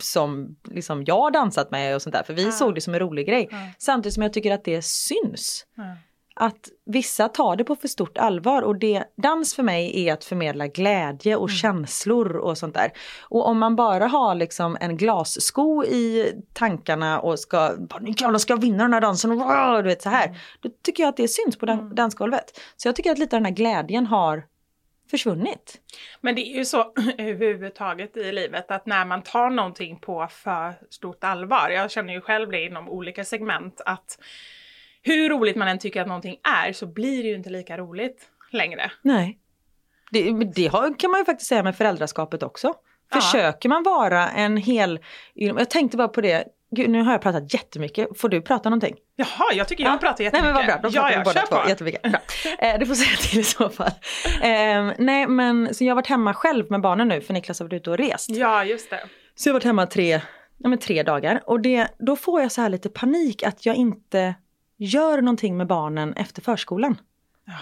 som 0.00 0.56
liksom 0.70 1.04
jag 1.04 1.20
har 1.20 1.30
dansat 1.30 1.70
med 1.70 1.94
och 1.94 2.02
sånt 2.02 2.14
där. 2.14 2.22
För 2.22 2.34
vi 2.34 2.52
såg 2.52 2.74
det 2.74 2.80
som 2.80 2.94
en 2.94 3.00
rolig 3.00 3.26
grej. 3.26 3.48
Samtidigt 3.78 4.14
som 4.14 4.22
jag 4.22 4.32
tycker 4.32 4.52
att 4.52 4.64
det 4.64 4.82
syns. 4.84 5.66
Att 6.34 6.68
vissa 6.86 7.28
tar 7.28 7.56
det 7.56 7.64
på 7.64 7.76
för 7.76 7.88
stort 7.88 8.18
allvar 8.18 8.62
och 8.62 8.76
det, 8.76 9.04
dans 9.16 9.54
för 9.54 9.62
mig 9.62 10.08
är 10.08 10.12
att 10.12 10.24
förmedla 10.24 10.66
glädje 10.66 11.36
och 11.36 11.50
känslor 11.50 12.36
och 12.36 12.58
sånt 12.58 12.74
där. 12.74 12.92
Och 13.20 13.46
om 13.46 13.58
man 13.58 13.76
bara 13.76 14.06
har 14.06 14.34
liksom 14.34 14.76
en 14.80 14.96
glassko 14.96 15.84
i 15.84 16.32
tankarna 16.52 17.20
och 17.20 17.38
ska, 17.38 17.72
nu 18.00 18.14
jävlar 18.16 18.38
ska 18.38 18.52
jag 18.52 18.60
vinna 18.60 18.84
den 18.84 18.92
här 18.92 19.00
dansen, 19.00 19.30
du 19.82 19.88
vet 19.88 20.02
så 20.02 20.08
här. 20.08 20.38
Då 20.60 20.70
tycker 20.82 21.02
jag 21.02 21.08
att 21.08 21.16
det 21.16 21.28
syns 21.28 21.56
på 21.56 21.66
dan- 21.66 21.94
dansgolvet. 21.94 22.60
Så 22.76 22.88
jag 22.88 22.96
tycker 22.96 23.12
att 23.12 23.18
lite 23.18 23.36
av 23.36 23.40
den 23.42 23.46
här 23.46 23.54
glädjen 23.56 24.06
har 24.06 24.44
försvunnit. 25.10 25.80
Men 26.20 26.34
det 26.34 26.40
är 26.40 26.56
ju 26.56 26.64
så 26.64 26.92
överhuvudtaget 27.18 28.16
i 28.16 28.32
livet 28.32 28.70
att 28.70 28.86
när 28.86 29.04
man 29.04 29.22
tar 29.22 29.50
någonting 29.50 29.98
på 29.98 30.28
för 30.30 30.74
stort 30.90 31.24
allvar, 31.24 31.70
jag 31.70 31.90
känner 31.90 32.14
ju 32.14 32.20
själv 32.20 32.50
det 32.50 32.64
inom 32.64 32.88
olika 32.88 33.24
segment, 33.24 33.80
att 33.86 34.18
hur 35.02 35.28
roligt 35.28 35.56
man 35.56 35.68
än 35.68 35.78
tycker 35.78 36.00
att 36.00 36.06
någonting 36.06 36.36
är 36.64 36.72
så 36.72 36.86
blir 36.86 37.22
det 37.22 37.28
ju 37.28 37.34
inte 37.34 37.50
lika 37.50 37.78
roligt 37.78 38.28
längre. 38.50 38.92
Nej. 39.02 39.38
Det, 40.10 40.32
det 40.54 40.66
har, 40.66 40.98
kan 40.98 41.10
man 41.10 41.20
ju 41.20 41.24
faktiskt 41.24 41.48
säga 41.48 41.62
med 41.62 41.76
föräldraskapet 41.76 42.42
också. 42.42 42.74
Ja. 43.10 43.20
Försöker 43.20 43.68
man 43.68 43.82
vara 43.82 44.28
en 44.30 44.56
hel... 44.56 45.00
Jag 45.34 45.70
tänkte 45.70 45.96
bara 45.96 46.08
på 46.08 46.20
det, 46.20 46.44
Gud, 46.70 46.90
nu 46.90 47.02
har 47.02 47.12
jag 47.12 47.22
pratat 47.22 47.54
jättemycket. 47.54 48.08
Får 48.18 48.28
du 48.28 48.42
prata 48.42 48.70
någonting? 48.70 48.96
Jaha, 49.16 49.52
jag 49.54 49.68
tycker 49.68 49.84
jag 49.84 50.00
pratar 50.00 50.16
Nej 50.18 50.24
jättemycket. 50.24 50.44
men 50.44 50.54
vad 50.54 50.66
bra, 50.66 50.90
då 50.90 50.96
ja, 50.96 51.02
pratar 51.02 51.12
ja, 51.12 51.18
vi 51.18 51.24
båda 51.24 51.46
två 51.46 51.56
på. 51.56 51.68
jättemycket. 51.68 52.02
Bra. 52.02 52.20
Eh, 52.58 52.78
du 52.78 52.86
får 52.86 52.94
säga 52.94 53.16
till 53.16 53.40
i 53.40 53.44
så 53.44 53.68
fall. 53.68 53.90
Eh, 54.42 54.92
nej 54.98 55.26
men 55.26 55.74
så 55.74 55.84
jag 55.84 55.90
har 55.90 55.96
varit 55.96 56.06
hemma 56.06 56.34
själv 56.34 56.70
med 56.70 56.80
barnen 56.80 57.08
nu 57.08 57.20
för 57.20 57.34
Niklas 57.34 57.60
har 57.60 57.66
varit 57.66 57.72
ute 57.72 57.90
och 57.90 57.98
rest. 57.98 58.30
Ja, 58.30 58.64
just 58.64 58.90
det. 58.90 59.00
Så 59.34 59.48
jag 59.48 59.52
har 59.52 59.56
varit 59.56 59.64
hemma 59.64 59.86
tre, 59.86 60.20
ja, 60.58 60.68
men 60.68 60.78
tre 60.78 61.02
dagar 61.02 61.42
och 61.46 61.60
det, 61.60 61.88
då 61.98 62.16
får 62.16 62.40
jag 62.40 62.52
så 62.52 62.60
här 62.60 62.68
lite 62.68 62.88
panik 62.88 63.42
att 63.42 63.66
jag 63.66 63.76
inte 63.76 64.34
gör 64.84 65.22
någonting 65.22 65.56
med 65.56 65.66
barnen 65.66 66.12
efter 66.12 66.42
förskolan. 66.42 66.96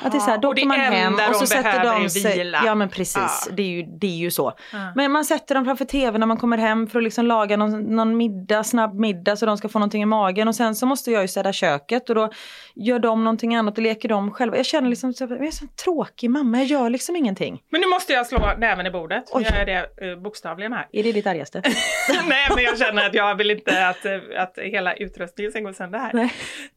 Att 0.02 0.12
det 0.12 0.18
är 0.18 0.20
så 0.20 0.30
här, 0.30 0.38
då 0.38 0.48
åker 0.48 0.66
man 0.66 0.80
hem 0.80 1.14
och 1.30 1.36
så 1.36 1.46
sätter 1.46 1.84
de 1.84 2.10
sig... 2.10 2.38
vila. 2.38 2.62
Ja 2.66 2.74
men 2.74 2.88
precis, 2.88 3.46
Ja. 3.46 3.54
det, 3.56 3.62
är 3.62 3.66
ju, 3.66 3.82
det 3.82 4.06
är 4.06 4.16
ju 4.16 4.30
så. 4.30 4.52
Men 4.94 5.12
man 5.12 5.24
sätter 5.24 5.54
dem 5.54 5.64
framför 5.64 5.84
tv 5.84 6.18
när 6.18 6.26
man 6.26 6.36
kommer 6.36 6.58
hem 6.58 6.86
för 6.86 6.98
att 6.98 7.04
liksom 7.04 7.26
laga 7.26 7.56
någon, 7.56 7.82
någon 7.96 8.16
middag, 8.16 8.64
snabb 8.64 8.94
middag 8.94 9.36
så 9.36 9.46
de 9.46 9.58
ska 9.58 9.68
få 9.68 9.78
någonting 9.78 10.02
i 10.02 10.06
magen. 10.06 10.48
Och 10.48 10.54
sen 10.54 10.74
så 10.74 10.86
måste 10.86 11.10
jag 11.10 11.22
ju 11.22 11.28
städa 11.28 11.52
köket 11.52 12.08
och 12.08 12.14
då 12.14 12.30
gör 12.74 12.98
de 12.98 13.24
någonting 13.24 13.56
annat 13.56 13.78
och 13.78 13.82
leker 13.82 14.08
de 14.08 14.30
själva. 14.30 14.56
Jag 14.56 14.66
känner 14.66 14.88
liksom, 14.88 15.14
jag 15.18 15.46
är 15.46 15.50
så 15.50 15.66
tråkig 15.84 16.30
mamma, 16.30 16.58
jag 16.58 16.66
gör 16.66 16.90
liksom 16.90 17.16
ingenting. 17.16 17.60
Men 17.70 17.80
nu 17.80 17.86
måste 17.86 18.12
jag 18.12 18.26
slå 18.26 18.52
näven 18.58 18.86
i 18.86 18.90
bordet. 18.90 19.24
Oj. 19.32 19.42
Jag 19.48 19.56
är 19.60 19.66
det 19.66 20.06
uh, 20.12 20.22
bokstavligen 20.22 20.72
här. 20.72 20.86
Är 20.92 21.02
det 21.02 21.12
ditt 21.12 21.26
argaste? 21.26 21.62
nej 22.28 22.48
men 22.54 22.64
jag 22.64 22.78
känner 22.78 23.06
att 23.06 23.14
jag 23.14 23.34
vill 23.34 23.50
inte 23.50 23.86
att, 23.88 24.04
eh, 24.04 24.12
att 24.36 24.58
hela 24.58 24.94
utrustningen 24.94 25.50
ska 25.52 25.60
gå 25.60 25.72
sönder 25.72 25.98
här. 25.98 26.10
Nej. 26.14 26.32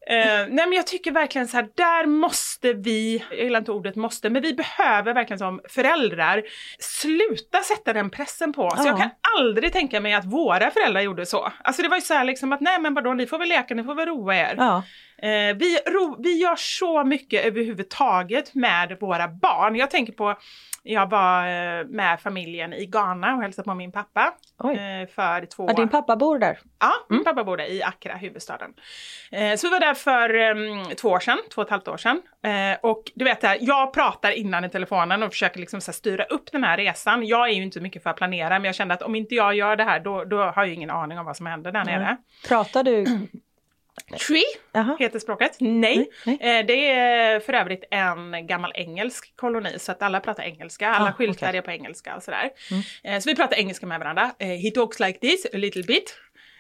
Eh, 0.07 0.47
nej 0.49 0.65
men 0.67 0.73
jag 0.73 0.88
tycker 0.88 1.11
verkligen 1.11 1.47
så 1.47 1.57
här, 1.57 1.67
där 1.75 2.05
måste 2.05 2.73
vi, 2.73 2.92
jag 3.29 3.39
gillar 3.39 3.59
inte 3.59 3.71
ordet 3.71 3.95
måste, 3.95 4.29
men 4.29 4.41
vi 4.41 4.53
behöver 4.53 5.13
verkligen 5.13 5.39
som 5.39 5.61
föräldrar 5.69 6.43
sluta 6.79 7.61
sätta 7.61 7.93
den 7.93 8.09
pressen 8.09 8.53
på 8.53 8.63
oss. 8.63 8.73
Ja. 8.77 8.87
Jag 8.87 8.97
kan 8.97 9.09
aldrig 9.39 9.73
tänka 9.73 9.99
mig 9.99 10.13
att 10.13 10.25
våra 10.25 10.71
föräldrar 10.71 11.01
gjorde 11.01 11.25
så. 11.25 11.51
Alltså 11.63 11.81
det 11.81 11.87
var 11.87 11.97
ju 11.97 12.01
så 12.01 12.13
här 12.13 12.25
liksom 12.25 12.53
att 12.53 12.61
nej 12.61 12.79
men 12.79 12.93
vadå, 12.93 13.13
ni 13.13 13.27
får 13.27 13.37
väl 13.37 13.49
leka, 13.49 13.75
ni 13.75 13.83
får 13.83 13.95
väl 13.95 14.07
roa 14.07 14.35
er. 14.35 14.55
Ja. 14.57 14.83
Eh, 15.17 15.55
vi, 15.55 15.79
ro, 15.85 16.15
vi 16.23 16.37
gör 16.37 16.55
så 16.55 17.03
mycket 17.03 17.45
överhuvudtaget 17.45 18.55
med 18.55 18.97
våra 18.99 19.27
barn. 19.27 19.75
Jag 19.75 19.91
tänker 19.91 20.13
på, 20.13 20.35
jag 20.84 21.09
var 21.09 21.47
eh, 21.47 21.86
med 21.86 22.19
familjen 22.19 22.73
i 22.73 22.86
Ghana 22.86 23.36
och 23.36 23.41
hälsade 23.41 23.65
på 23.65 23.73
min 23.73 23.91
pappa 23.91 24.34
Oj. 24.57 24.75
eh, 24.75 25.07
för 25.07 25.45
två 25.45 25.65
ja, 25.67 25.73
din 25.73 25.89
pappa 25.89 26.15
bor 26.15 26.39
där. 26.39 26.59
Ja, 26.79 26.91
min 27.09 27.23
pappa 27.23 27.43
bodde 27.43 27.73
i 27.73 27.84
Accra, 27.84 28.15
huvudstaden. 28.15 28.73
Eh, 29.31 29.55
så 29.55 29.67
vi 29.67 29.71
var 29.71 29.79
där 29.79 29.93
för 29.93 30.36
eh, 30.36 30.95
två 30.95 31.09
år 31.09 31.19
sedan, 31.19 31.38
två 31.53 31.61
och 31.61 31.67
ett 31.67 31.71
halvt 31.71 31.88
år 31.88 31.97
sedan. 31.97 32.21
Och 32.81 33.11
du 33.15 33.25
vet, 33.25 33.43
jag 33.59 33.93
pratar 33.93 34.31
innan 34.31 34.65
i 34.65 34.69
telefonen 34.69 35.23
och 35.23 35.31
försöker 35.31 35.59
liksom 35.59 35.81
så 35.81 35.93
styra 35.93 36.23
upp 36.23 36.51
den 36.51 36.63
här 36.63 36.77
resan. 36.77 37.25
Jag 37.25 37.49
är 37.49 37.53
ju 37.53 37.63
inte 37.63 37.79
mycket 37.81 38.03
för 38.03 38.09
att 38.09 38.15
planera, 38.15 38.49
men 38.49 38.63
jag 38.63 38.75
kände 38.75 38.93
att 38.93 39.01
om 39.01 39.15
inte 39.15 39.36
jag 39.36 39.55
gör 39.55 39.75
det 39.75 39.84
här, 39.84 39.99
då, 39.99 40.23
då 40.23 40.38
har 40.38 40.65
jag 40.65 40.73
ingen 40.73 40.89
aning 40.89 41.19
om 41.19 41.25
vad 41.25 41.38
som 41.38 41.45
händer 41.45 41.71
där 41.71 41.84
nere. 41.86 42.17
Pratar 42.47 42.84
du? 42.84 43.05
Tree 44.27 44.43
Jaha. 44.71 44.95
heter 44.99 45.19
språket. 45.19 45.57
Nej. 45.59 46.09
Nej, 46.25 46.37
Eh, 46.41 46.65
det 46.65 46.89
är 46.89 47.39
för 47.39 47.53
övrigt 47.53 47.83
en 47.91 48.47
gammal 48.47 48.71
engelsk 48.75 49.33
koloni 49.35 49.79
så 49.79 49.91
att 49.91 50.01
alla 50.01 50.19
pratar 50.19 50.43
engelska, 50.43 50.89
alla 50.89 51.09
Ah, 51.09 51.13
skyltar 51.13 51.47
okej. 51.47 51.57
är 51.57 51.61
på 51.61 51.71
engelska 51.71 52.15
och 52.15 52.23
sådär. 52.23 52.49
Eh, 53.03 53.19
så 53.19 53.29
vi 53.29 53.35
pratar 53.35 53.57
engelska 53.57 53.85
med 53.85 53.99
varandra. 53.99 54.31
Eh, 54.39 54.47
he 54.47 54.71
talks 54.71 54.99
like 54.99 55.19
this 55.19 55.45
a 55.45 55.57
little 55.57 55.83
bit. 55.83 56.15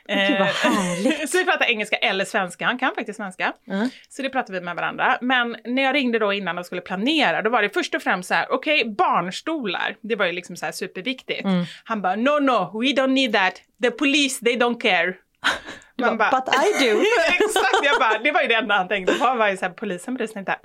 Gud, 0.07 0.17
vad 0.39 0.47
härligt. 0.47 1.29
så 1.31 1.37
vi 1.37 1.45
pratar 1.45 1.65
engelska 1.65 1.95
eller 1.95 2.25
svenska, 2.25 2.65
han 2.65 2.79
kan 2.79 2.95
faktiskt 2.95 3.17
svenska. 3.17 3.53
Mm. 3.67 3.89
Så 4.09 4.21
det 4.21 4.29
pratar 4.29 4.53
vi 4.53 4.61
med 4.61 4.75
varandra. 4.75 5.17
Men 5.21 5.57
när 5.65 5.83
jag 5.83 5.95
ringde 5.95 6.19
då 6.19 6.33
innan 6.33 6.57
och 6.57 6.65
skulle 6.65 6.81
planera, 6.81 7.41
då 7.41 7.49
var 7.49 7.61
det 7.61 7.69
först 7.69 7.95
och 7.95 8.01
främst 8.01 8.27
så 8.27 8.33
här, 8.33 8.47
okej, 8.51 8.85
barnstolar, 8.97 9.95
det 10.01 10.15
var 10.15 10.25
ju 10.25 10.31
liksom 10.31 10.55
så 10.55 10.65
här 10.65 10.71
superviktigt. 10.71 11.43
Mm. 11.45 11.65
Han 11.83 12.01
bara, 12.01 12.15
no 12.15 12.39
no, 12.39 12.81
we 12.81 12.87
don't 12.87 13.07
need 13.13 13.33
that, 13.33 13.61
the 13.83 13.91
police 13.91 14.45
they 14.45 14.55
don't 14.55 14.79
care. 14.81 15.13
Man 16.05 16.17
bara, 16.17 16.29
"But 16.31 16.55
I 16.55 16.85
do." 16.85 16.99
Exakt, 17.29 17.83
jag 17.83 17.99
bara, 17.99 18.19
det 18.23 18.31
var 18.31 18.41
ju 18.41 18.47
det 18.47 18.55
enda 18.55 18.75
han 18.75 18.87
tänkte 18.87 19.13
på, 19.13 19.33
var 19.35 19.47
ju 19.47 19.57
så 19.57 19.65
här, 19.65 19.71
polisen 19.73 20.13
bryr 20.13 20.27
sig 20.27 20.39
inte. 20.39 20.59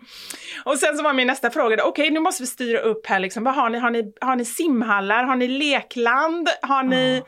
Och 0.65 0.79
sen 0.79 0.97
så 0.97 1.03
var 1.03 1.13
min 1.13 1.27
nästa 1.27 1.51
fråga, 1.51 1.85
okej 1.85 2.11
nu 2.11 2.21
måste 2.21 2.43
vi 2.43 2.47
styra 2.47 2.79
upp 2.79 3.07
här 3.07 3.19
liksom, 3.21 3.45
vad 3.45 3.55
har 3.55 3.71
ni, 3.71 3.79
har 3.79 3.91
ni, 3.91 4.13
har 4.21 4.37
ni 4.37 4.45
simhallar, 4.45 5.25
har 5.25 5.37
ni 5.37 5.49
lekland, 5.49 6.49
har 6.63 6.83
ni 6.83 7.23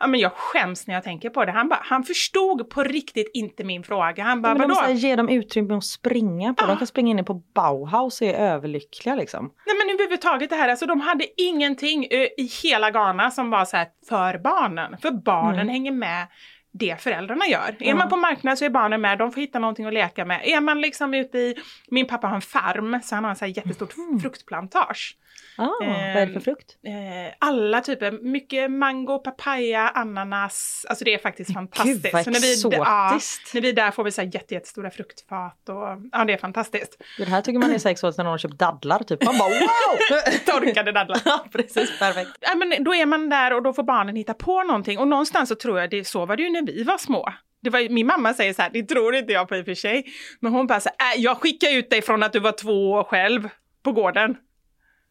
Ja 0.00 0.06
men 0.06 0.20
jag 0.20 0.32
skäms 0.32 0.86
när 0.86 0.94
jag 0.94 1.04
tänker 1.04 1.30
på 1.30 1.44
det. 1.44 1.52
Han, 1.52 1.68
bara, 1.68 1.80
han 1.82 2.04
förstod 2.04 2.70
på 2.70 2.82
riktigt 2.82 3.30
inte 3.34 3.64
min 3.64 3.82
fråga. 3.82 4.24
Han 4.24 4.42
bara, 4.42 4.54
Men 4.54 4.68
de 4.68 4.74
måste 4.74 4.92
ge 4.92 5.16
dem 5.16 5.28
utrymme 5.28 5.74
att 5.74 5.84
springa 5.84 6.54
på. 6.54 6.66
De 6.66 6.76
kan 6.76 6.86
springa 6.86 7.18
in 7.18 7.24
på 7.24 7.34
Bauhaus 7.34 8.20
och 8.20 8.26
är 8.26 8.34
överlyckliga 8.34 9.14
liksom. 9.14 9.52
Nej 9.66 9.76
men 9.76 9.94
överhuvudtaget 9.94 10.50
det 10.50 10.56
här, 10.56 10.68
alltså 10.68 10.86
de 10.86 11.00
hade 11.00 11.24
ingenting 11.36 12.08
ö, 12.10 12.26
i 12.36 12.50
hela 12.62 12.90
Ghana 12.90 13.30
som 13.30 13.50
var 13.50 13.64
så 13.64 13.76
här 13.76 13.88
för 14.08 14.38
barnen. 14.38 14.96
För 15.02 15.10
barnen 15.10 15.68
hänger 15.68 15.92
med 15.92 16.26
det 16.72 17.00
föräldrarna 17.00 17.46
gör. 17.46 17.76
Är 17.80 17.94
man 17.94 18.08
på 18.08 18.16
marknad 18.16 18.58
så 18.58 18.64
är 18.64 18.70
barnen 18.70 19.00
med, 19.00 19.18
de 19.18 19.32
får 19.32 19.40
hitta 19.40 19.58
någonting 19.58 19.86
att 19.86 19.94
leka 19.94 20.24
med. 20.24 20.40
Är 20.44 20.60
man 20.60 20.80
liksom 20.80 21.14
ute 21.14 21.38
i, 21.38 21.54
min 21.90 22.06
pappa 22.06 22.26
har 22.26 22.34
en 22.34 22.40
farm 22.40 23.00
så 23.02 23.14
han 23.14 23.24
har 23.24 23.30
en 23.30 23.36
så 23.36 23.44
här 23.44 23.52
jättestort 23.56 23.94
fruktplantage. 24.22 25.16
Ah, 25.56 25.70
vad 25.80 25.88
är 26.22 26.26
det 26.26 26.32
för 26.32 26.40
frukt? 26.40 26.76
Eh, 26.86 27.34
alla 27.38 27.80
typer, 27.80 28.12
mycket 28.12 28.70
mango, 28.70 29.18
papaya, 29.18 29.88
ananas, 29.88 30.86
alltså 30.88 31.04
det 31.04 31.14
är 31.14 31.18
faktiskt 31.18 31.54
fantastiskt. 31.54 32.12
vad 32.12 32.24
Så 32.24 32.30
när 32.30 32.40
vi, 32.40 32.76
ja, 32.76 33.16
exotiskt. 33.16 33.54
när 33.54 33.60
vi 33.60 33.68
är 33.68 33.72
där 33.72 33.90
får 33.90 34.04
vi 34.04 34.12
så 34.12 34.20
här 34.20 34.30
jätte, 34.34 34.54
jättestora 34.54 34.90
fruktfat 34.90 35.68
och 35.68 36.08
ja 36.12 36.24
det 36.26 36.32
är 36.32 36.38
fantastiskt. 36.38 37.02
Det 37.18 37.24
här 37.24 37.42
tycker 37.42 37.58
man 37.58 37.70
är 37.70 37.78
så 37.78 37.88
exotiskt 37.88 38.18
när 38.18 38.24
någon 38.24 38.30
har 38.30 38.38
köpt 38.38 38.58
dadlar 38.58 39.02
typ. 39.02 39.24
Man 39.24 39.38
bara 39.38 39.48
wow! 39.48 39.98
Torkade 40.46 40.92
dadlar. 40.92 41.20
ja 41.24 41.44
precis, 41.52 41.98
perfekt. 41.98 42.30
Ja, 42.40 42.54
men 42.54 42.84
då 42.84 42.94
är 42.94 43.06
man 43.06 43.28
där 43.28 43.52
och 43.52 43.62
då 43.62 43.72
får 43.72 43.82
barnen 43.82 44.16
hitta 44.16 44.34
på 44.34 44.62
någonting. 44.62 44.98
Och 44.98 45.08
någonstans 45.08 45.48
så 45.48 45.54
tror 45.54 45.80
jag 45.80 45.90
det 45.90 46.04
så 46.06 46.26
var 46.26 46.36
det 46.36 46.42
ju 46.42 46.50
när 46.50 46.62
vi 46.62 46.82
var 46.82 46.98
små. 46.98 47.32
Det 47.62 47.70
var, 47.70 47.88
min 47.88 48.06
mamma 48.06 48.34
säger 48.34 48.52
så 48.52 48.62
här, 48.62 48.70
det 48.70 48.82
tror 48.82 49.14
inte 49.14 49.32
jag 49.32 49.48
på 49.48 49.56
i 49.56 49.60
och 49.62 49.64
för 49.64 49.74
sig. 49.74 50.04
Men 50.40 50.52
hon 50.52 50.66
bara 50.66 50.80
så 50.80 50.90
här, 50.98 51.16
äh, 51.16 51.22
jag 51.22 51.36
skickar 51.36 51.72
ut 51.76 51.90
dig 51.90 52.02
från 52.02 52.22
att 52.22 52.32
du 52.32 52.38
var 52.40 52.52
två 52.52 52.90
år 52.90 53.04
själv 53.04 53.48
på 53.82 53.92
gården. 53.92 54.36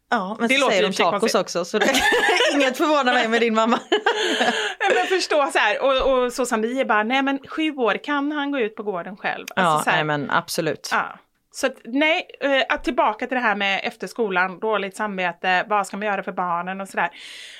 Ja, 0.10 0.36
men 0.40 0.48
Det 0.48 0.56
så 0.56 0.62
låter 0.62 0.72
säger 0.72 0.90
de 0.90 0.94
tacos 0.96 1.20
konstigt. 1.20 1.42
också 1.42 1.66
så 1.66 1.80
det 1.80 1.86
inget 2.54 2.78
förvånar 2.78 3.14
mig 3.14 3.28
med 3.28 3.42
din 3.42 3.56
mamma. 3.56 3.80
Men 4.96 5.08
förstå 5.08 5.50
så 5.54 5.60
här, 5.60 5.82
och, 5.82 6.24
och 6.24 6.34
så 6.34 6.46
som 6.46 6.62
vi 6.62 6.80
är 6.80 6.86
bara, 6.86 7.04
nej 7.04 7.24
men 7.24 7.40
sju 7.48 7.72
år 7.72 8.04
kan 8.04 8.32
han 8.32 8.52
gå 8.52 8.60
ut 8.60 8.76
på 8.76 8.84
gården 8.84 9.18
själv. 9.18 9.46
Alltså, 9.56 9.72
ja, 9.72 9.82
så 9.84 9.90
här, 9.90 9.98
nej 9.98 10.06
men 10.06 10.32
absolut. 10.32 10.90
Ja. 10.92 11.20
Så 11.52 11.70
nej, 11.86 12.28
eh, 12.42 12.64
att 12.70 12.84
tillbaka 12.84 13.28
till 13.28 13.36
det 13.36 13.42
här 13.42 13.56
med 13.56 13.82
efter 13.84 14.08
skolan, 14.08 14.60
dåligt 14.60 14.96
samvete, 14.96 15.66
vad 15.70 15.88
ska 15.88 15.98
man 15.98 16.08
göra 16.08 16.24
för 16.24 16.32
barnen 16.32 16.82
och 16.82 16.88
sådär. 16.90 17.10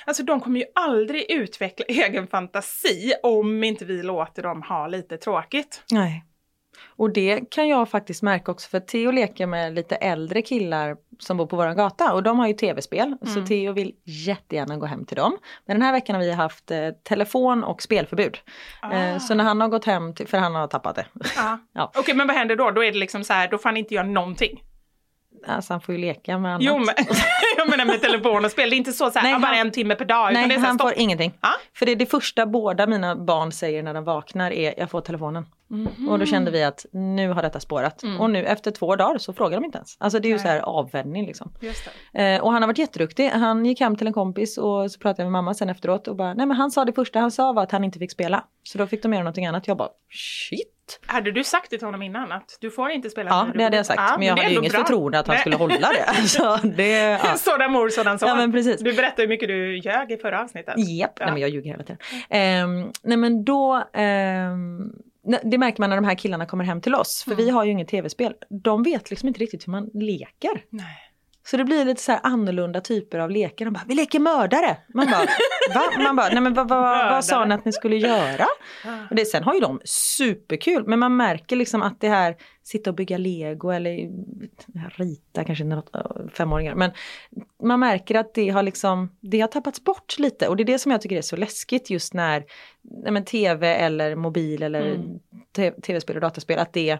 Alltså 0.06 0.22
de 0.22 0.40
kommer 0.40 0.60
ju 0.60 0.66
aldrig 0.74 1.30
utveckla 1.30 1.84
egen 1.88 2.26
fantasi 2.26 3.14
om 3.22 3.64
inte 3.64 3.84
vi 3.84 4.02
låter 4.02 4.42
dem 4.42 4.62
ha 4.62 4.86
lite 4.86 5.16
tråkigt. 5.16 5.82
Nej. 5.90 6.24
Och 6.98 7.12
det 7.12 7.50
kan 7.50 7.68
jag 7.68 7.88
faktiskt 7.88 8.22
märka 8.22 8.52
också 8.52 8.68
för 8.68 8.80
Theo 8.80 9.10
leker 9.10 9.46
med 9.46 9.74
lite 9.74 9.96
äldre 9.96 10.42
killar 10.42 10.96
som 11.18 11.36
bor 11.36 11.46
på 11.46 11.56
våran 11.56 11.76
gata 11.76 12.12
och 12.12 12.22
de 12.22 12.38
har 12.38 12.46
ju 12.46 12.52
tv-spel 12.52 13.16
så 13.34 13.46
Theo 13.46 13.72
vill 13.72 13.92
jättegärna 14.04 14.76
gå 14.76 14.86
hem 14.86 15.04
till 15.04 15.16
dem. 15.16 15.38
Men 15.66 15.76
den 15.76 15.82
här 15.82 15.92
veckan 15.92 16.16
har 16.16 16.22
vi 16.22 16.32
haft 16.32 16.70
eh, 16.70 16.88
telefon 17.08 17.64
och 17.64 17.82
spelförbud. 17.82 18.38
Eh, 18.92 19.18
så 19.18 19.34
när 19.34 19.44
han 19.44 19.60
har 19.60 19.68
gått 19.68 19.84
hem, 19.84 20.14
till, 20.14 20.28
för 20.28 20.38
han 20.38 20.54
har 20.54 20.66
tappat 20.66 20.96
det. 20.96 21.06
Ja. 21.36 21.58
Ja. 21.72 21.92
Okej, 21.96 22.14
men 22.14 22.26
vad 22.26 22.36
händer 22.36 22.56
då? 22.56 22.70
Då 22.70 22.84
är 22.84 22.92
det 22.92 22.98
liksom 22.98 23.24
så 23.24 23.32
här, 23.32 23.48
då 23.48 23.58
får 23.58 23.68
han 23.68 23.76
inte 23.76 23.94
göra 23.94 24.06
någonting. 24.06 24.62
Alltså 25.46 25.72
han 25.72 25.80
får 25.80 25.94
ju 25.94 26.00
leka 26.00 26.38
med 26.38 26.50
annat. 26.50 26.62
Jo, 26.62 26.78
men 26.78 26.94
jag 27.56 27.70
menar 27.70 27.84
med 27.84 28.00
telefon 28.00 28.44
och 28.44 28.50
spel, 28.50 28.70
det 28.70 28.76
är 28.76 28.78
inte 28.78 28.92
så, 28.92 29.10
så 29.10 29.18
här, 29.18 29.30
Nej, 29.30 29.40
bara 29.40 29.56
en 29.56 29.70
timme 29.70 29.94
per 29.94 30.04
dag. 30.04 30.32
Nej, 30.32 30.58
han 30.58 30.78
får 30.78 30.92
ingenting. 30.96 31.32
Ja. 31.40 31.48
För 31.74 31.86
det 31.86 31.92
är 31.92 31.96
det 31.96 32.06
första 32.06 32.46
båda 32.46 32.86
mina 32.86 33.16
barn 33.16 33.52
säger 33.52 33.82
när 33.82 33.94
de 33.94 34.04
vaknar 34.04 34.50
är 34.50 34.74
jag 34.78 34.90
får 34.90 35.00
telefonen. 35.00 35.46
Mhm. 35.70 36.08
Och 36.08 36.18
då 36.18 36.26
kände 36.26 36.50
vi 36.50 36.64
att 36.64 36.86
nu 36.92 37.28
har 37.30 37.42
detta 37.42 37.60
spårat. 37.60 38.02
Mm. 38.02 38.20
Och 38.20 38.30
nu 38.30 38.44
efter 38.44 38.70
två 38.70 38.96
dagar 38.96 39.18
så 39.18 39.32
frågar 39.32 39.56
de 39.60 39.64
inte 39.64 39.78
ens. 39.78 39.96
Alltså 40.00 40.18
det 40.18 40.28
är 40.28 40.30
ju 40.30 40.38
så 40.38 40.48
här 40.48 40.60
avvändning 40.60 41.26
liksom. 41.26 41.52
Eh, 42.14 42.40
och 42.40 42.52
han 42.52 42.62
har 42.62 42.66
varit 42.66 42.78
jätteduktig. 42.78 43.28
Han 43.28 43.64
gick 43.66 43.80
hem 43.80 43.96
till 43.96 44.06
en 44.06 44.12
kompis 44.12 44.58
och 44.58 44.90
så 44.90 44.98
pratade 45.00 45.22
jag 45.22 45.26
med 45.26 45.32
mamma 45.32 45.54
sen 45.54 45.68
efteråt 45.68 46.08
och 46.08 46.16
bara 46.16 46.34
nej 46.34 46.46
men 46.46 46.56
han 46.56 46.70
sa 46.70 46.84
det 46.84 46.92
första 46.92 47.20
han 47.20 47.30
sa 47.30 47.52
var 47.52 47.62
att 47.62 47.72
han 47.72 47.84
inte 47.84 47.98
fick 47.98 48.12
spela. 48.12 48.44
Så 48.62 48.78
då 48.78 48.86
fick 48.86 49.02
de 49.02 49.12
göra 49.12 49.22
någonting 49.22 49.46
annat. 49.46 49.68
Jag 49.68 49.76
bara 49.76 49.88
shit. 50.10 51.00
Hade 51.06 51.32
du 51.32 51.44
sagt 51.44 51.70
det 51.70 51.78
till 51.78 51.86
honom 51.86 52.02
innan 52.02 52.32
att 52.32 52.58
du 52.60 52.70
får 52.70 52.90
inte 52.90 53.10
spela 53.10 53.30
Ja 53.30 53.46
det 53.54 53.64
hade 53.64 53.76
jag 53.76 53.86
sagt. 53.86 54.00
Ja, 54.10 54.14
men 54.18 54.26
jag 54.26 54.36
hade 54.36 54.48
ju 54.50 54.58
inget 54.58 54.72
bra. 54.72 54.80
förtroende 54.80 55.18
att 55.18 55.26
han 55.26 55.34
Nej. 55.34 55.40
skulle 55.40 55.56
hålla 55.56 55.74
det. 55.88 56.04
Alltså, 56.06 56.58
det 56.76 57.20
ja. 57.24 57.34
Sådan 57.36 57.72
mor, 57.72 57.88
sådan 57.88 58.18
son. 58.18 58.28
Ja, 58.28 58.34
men 58.34 58.52
precis. 58.52 58.80
Du 58.80 58.92
berättade 58.92 59.22
hur 59.22 59.28
mycket 59.28 59.48
du 59.48 59.78
ljög 59.78 60.12
i 60.12 60.16
förra 60.16 60.42
avsnittet. 60.42 60.74
Japp, 60.88 61.12
Ja. 61.18 61.24
nej 61.24 61.32
men 61.32 61.40
jag 61.42 61.50
ljuger 61.50 61.70
hela 61.70 61.82
tiden. 61.82 61.98
Ehm, 62.30 62.90
nej 63.02 63.16
men 63.16 63.44
då, 63.44 63.84
nej, 63.94 64.46
det 65.42 65.58
märker 65.58 65.80
man 65.80 65.90
när 65.90 65.96
de 65.96 66.04
här 66.04 66.14
killarna 66.14 66.46
kommer 66.46 66.64
hem 66.64 66.80
till 66.80 66.94
oss, 66.94 67.24
för 67.28 67.34
vi 67.34 67.50
har 67.50 67.64
ju 67.64 67.70
inget 67.70 67.88
tv-spel. 67.88 68.34
De 68.64 68.82
vet 68.82 69.10
liksom 69.10 69.28
inte 69.28 69.40
riktigt 69.40 69.66
hur 69.66 69.70
man 69.70 69.90
leker. 69.94 70.64
Nej. 70.70 71.08
Så 71.50 71.56
det 71.56 71.64
blir 71.64 71.84
lite 71.84 72.02
så 72.02 72.12
här 72.12 72.20
annorlunda 72.22 72.80
typer 72.80 73.18
av 73.18 73.30
lekar. 73.30 73.64
De 73.64 73.74
bara, 73.74 73.84
vi 73.86 73.94
leker 73.94 74.18
mördare! 74.18 74.76
Man 74.94 75.06
bara, 75.06 75.26
va? 75.74 76.02
Man 76.04 76.16
bara, 76.16 76.28
nej 76.28 76.40
men 76.40 76.54
vad, 76.54 76.68
vad, 76.68 77.10
vad 77.10 77.24
sa 77.24 77.44
ni 77.44 77.54
att 77.54 77.64
ni 77.64 77.72
skulle 77.72 77.96
göra? 77.96 78.46
Och 79.10 79.16
det, 79.16 79.24
sen 79.24 79.42
har 79.42 79.54
ju 79.54 79.60
de 79.60 79.80
superkul, 79.84 80.84
men 80.86 80.98
man 80.98 81.16
märker 81.16 81.56
liksom 81.56 81.82
att 81.82 82.00
det 82.00 82.08
här, 82.08 82.36
sitta 82.68 82.90
och 82.90 82.96
bygga 82.96 83.18
lego 83.18 83.70
eller 83.70 84.10
rita, 84.96 85.44
kanske 85.44 85.64
något, 85.64 85.90
femåringar, 86.32 86.74
men 86.74 86.90
man 87.62 87.80
märker 87.80 88.14
att 88.14 88.34
det 88.34 88.48
har 88.48 88.62
liksom, 88.62 89.16
det 89.20 89.40
har 89.40 89.48
tappats 89.48 89.84
bort 89.84 90.18
lite 90.18 90.48
och 90.48 90.56
det 90.56 90.62
är 90.62 90.64
det 90.64 90.78
som 90.78 90.92
jag 90.92 91.00
tycker 91.00 91.16
är 91.16 91.22
så 91.22 91.36
läskigt 91.36 91.90
just 91.90 92.14
när 92.14 92.44
men, 93.10 93.24
tv 93.24 93.74
eller 93.74 94.14
mobil 94.16 94.62
eller 94.62 94.98
te- 95.56 95.70
tv-spel 95.70 96.16
och 96.16 96.22
dataspel, 96.22 96.58
att 96.58 96.72
det 96.72 96.98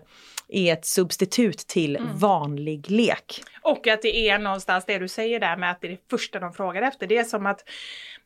är 0.49 0.73
ett 0.73 0.87
substitut 0.87 1.59
till 1.59 1.99
vanlig 2.15 2.91
lek. 2.91 3.43
Och 3.63 3.87
att 3.87 4.03
det 4.03 4.29
är 4.29 4.39
någonstans 4.39 4.85
det 4.85 4.99
du 4.99 5.09
säger 5.09 5.41
där 5.41 5.57
med 5.57 5.71
att 5.71 5.81
det 5.81 5.87
är 5.87 5.91
det 5.91 6.11
första 6.11 6.41
de 6.41 6.53
frågar 6.53 6.83
efter. 6.83 7.07
Det 7.07 7.19
är 7.19 7.25
som 7.25 7.47
att 7.47 7.65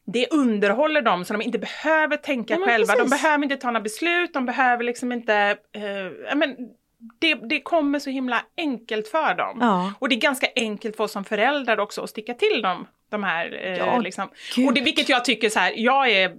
det 0.04 0.26
underhåller 0.30 1.02
dem 1.02 1.24
så 1.24 1.32
de 1.32 1.42
inte 1.42 1.58
behöver 1.58 2.16
tänka 2.16 2.54
Ja, 2.54 2.66
själva. 2.66 2.94
De 2.94 3.02
precis. 3.02 3.22
behöver 3.22 3.44
inte 3.44 3.56
ta 3.56 3.66
några 3.66 3.80
beslut, 3.80 4.34
de 4.34 4.46
behöver 4.46 4.84
liksom 4.84 5.12
inte... 5.12 5.56
Eh, 5.72 6.36
men, 6.36 6.56
det, 7.18 7.34
det 7.34 7.60
kommer 7.60 7.98
så 7.98 8.10
himla 8.10 8.42
enkelt 8.56 9.08
för 9.08 9.34
dem. 9.34 9.58
Ja. 9.60 9.92
Och 9.98 10.08
det 10.08 10.14
är 10.14 10.20
ganska 10.20 10.46
enkelt 10.56 10.96
för 10.96 11.04
oss 11.04 11.12
som 11.12 11.24
föräldrar 11.24 11.80
också 11.80 12.02
att 12.02 12.10
sticka 12.10 12.34
till 12.34 12.62
dem. 12.62 12.86
De 13.10 13.22
här, 13.22 13.60
eh, 13.64 13.76
Ja, 13.76 13.98
liksom. 13.98 14.28
Och 14.66 14.74
det, 14.74 14.80
vilket 14.80 15.08
jag 15.08 15.24
tycker 15.24 15.48
så 15.48 15.58
här, 15.58 15.72
jag 15.76 16.10
är 16.10 16.32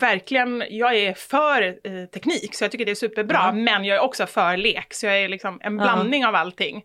verkligen, 0.00 0.64
jag 0.70 0.96
är 0.96 1.14
för 1.14 1.62
eh, 1.62 2.06
teknik 2.14 2.54
så 2.54 2.64
jag 2.64 2.70
tycker 2.70 2.84
det 2.84 2.90
är 2.90 2.94
superbra. 2.94 3.40
Ja. 3.42 3.52
Men 3.52 3.84
jag 3.84 3.96
är 3.96 4.00
också 4.00 4.26
för 4.26 4.56
lek, 4.56 4.94
så 4.94 5.06
jag 5.06 5.18
är 5.18 5.28
liksom 5.28 5.58
en 5.62 5.76
blandning 5.76 6.26
av 6.26 6.34
allting. 6.34 6.82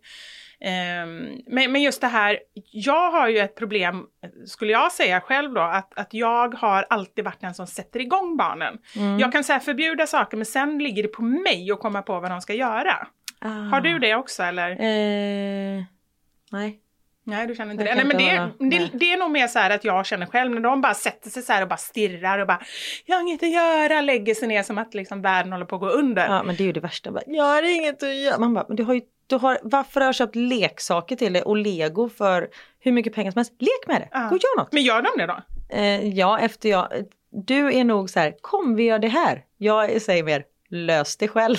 Ehm, 0.59 1.41
men, 1.47 1.71
men 1.71 1.81
just 1.81 2.01
det 2.01 2.07
här, 2.07 2.39
jag 2.71 3.11
har 3.11 3.27
ju 3.27 3.39
ett 3.39 3.55
problem, 3.55 4.03
skulle 4.45 4.71
jag 4.71 4.91
säga 4.91 5.21
själv 5.21 5.53
då, 5.53 5.61
att, 5.61 5.97
att 5.99 6.13
jag 6.13 6.55
har 6.55 6.85
alltid 6.89 7.25
varit 7.25 7.41
den 7.41 7.53
som 7.53 7.67
sätter 7.67 7.99
igång 7.99 8.37
barnen. 8.37 8.77
Mm. 8.95 9.19
Jag 9.19 9.31
kan 9.31 9.43
säga 9.43 9.59
förbjuda 9.59 10.07
saker, 10.07 10.37
men 10.37 10.45
sen 10.45 10.79
ligger 10.79 11.03
det 11.03 11.09
på 11.09 11.21
mig 11.21 11.71
att 11.71 11.79
komma 11.79 12.01
på 12.01 12.19
vad 12.19 12.31
de 12.31 12.41
ska 12.41 12.53
göra. 12.53 13.07
Ah. 13.45 13.69
Har 13.71 13.81
du 13.81 13.99
det 13.99 14.15
också 14.15 14.43
eller? 14.43 14.71
Eh, 14.71 15.83
nej. 16.51 16.79
Nej, 17.27 17.47
du 17.47 17.55
känner 17.55 17.71
inte 17.71 17.83
Jag 17.83 17.97
det. 17.97 18.03
Nej, 18.03 18.05
men 18.05 18.17
det, 18.17 18.37
vara- 18.39 18.69
det, 18.89 18.99
det 18.99 19.13
är 19.13 19.17
nog 19.17 19.31
mer 19.31 19.47
så 19.47 19.59
här 19.59 19.69
att 19.69 19.83
jag 19.83 20.05
känner 20.05 20.25
själv 20.25 20.51
när 20.51 20.61
de 20.61 20.81
bara 20.81 20.93
sätter 20.93 21.29
sig 21.29 21.43
så 21.43 21.53
här 21.53 21.61
och 21.61 21.67
bara 21.67 21.77
stirrar 21.77 22.39
och 22.39 22.47
bara 22.47 22.61
jag 23.05 23.15
har 23.15 23.21
inget 23.21 23.43
att 23.43 23.49
göra, 23.51 24.01
lägger 24.01 24.35
sig 24.35 24.47
ner 24.47 24.63
som 24.63 24.77
att 24.77 24.93
liksom 24.93 25.21
världen 25.21 25.51
håller 25.51 25.65
på 25.65 25.75
att 25.75 25.81
gå 25.81 25.89
under. 25.89 26.25
Ja, 26.27 26.43
men 26.43 26.55
det 26.55 26.63
är 26.63 26.65
ju 26.65 26.71
det 26.71 26.79
värsta. 26.79 27.11
Bara, 27.11 27.23
Jag 27.27 27.43
har 27.43 27.75
inget 27.75 28.03
att 28.03 28.15
göra. 28.15 28.37
Man 28.39 28.53
bara, 28.53 28.65
men 28.67 28.75
du 28.77 28.83
har 28.83 28.93
ju, 28.93 29.01
du 29.27 29.35
har, 29.35 29.57
varför 29.63 29.99
har 30.01 30.07
jag 30.07 30.15
köpt 30.15 30.35
leksaker 30.35 31.15
till 31.15 31.33
dig 31.33 31.41
och 31.41 31.57
lego 31.57 32.09
för 32.09 32.47
hur 32.79 32.91
mycket 32.91 33.13
pengar 33.15 33.31
som 33.31 33.39
helst? 33.39 33.53
Lek 33.59 33.87
med 33.87 34.01
det, 34.01 34.09
Ja. 34.11 34.19
gå 34.29 34.35
och 34.35 34.41
gör 34.43 34.57
något. 34.59 34.71
Men 34.73 34.83
gör 34.83 35.01
de 35.01 35.09
det 35.17 35.25
då? 35.25 35.37
Eh, 35.69 36.07
ja, 36.07 36.39
efter 36.39 36.69
jag, 36.69 36.87
du 37.31 37.73
är 37.73 37.83
nog 37.83 38.09
så 38.09 38.19
här, 38.19 38.35
kom 38.41 38.75
vi 38.75 38.83
gör 38.83 38.99
det 38.99 39.07
här. 39.07 39.43
Jag 39.57 40.01
säger 40.01 40.23
mer, 40.23 40.43
lös 40.69 41.17
det 41.17 41.27
själv. 41.27 41.57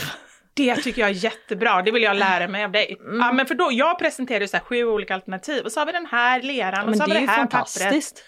Det 0.57 0.76
tycker 0.76 1.02
jag 1.02 1.11
är 1.11 1.14
jättebra, 1.14 1.82
det 1.82 1.90
vill 1.90 2.02
jag 2.02 2.16
lära 2.16 2.48
mig 2.48 2.64
av 2.64 2.72
dig. 2.72 2.96
Mm. 3.00 3.18
Ja, 3.20 3.32
men 3.32 3.46
för 3.46 3.54
då, 3.54 3.68
jag 3.72 3.98
presenterade 3.98 4.48
så 4.48 4.59
sju 4.59 4.84
olika 4.84 5.14
alternativ 5.14 5.64
och 5.64 5.72
så 5.72 5.80
har 5.80 5.86
vi 5.86 5.92
den 5.92 6.07
här 6.07 6.42
leran 6.42 6.80
och 6.84 6.88
Men 6.90 6.96
så 6.98 7.02
har 7.02 7.09
det 7.09 7.14
vi 7.14 7.20
ju 7.20 7.26
det 7.26 7.32
här 7.32 7.46
pappret. 7.46 7.52
fantastiskt. 7.52 8.24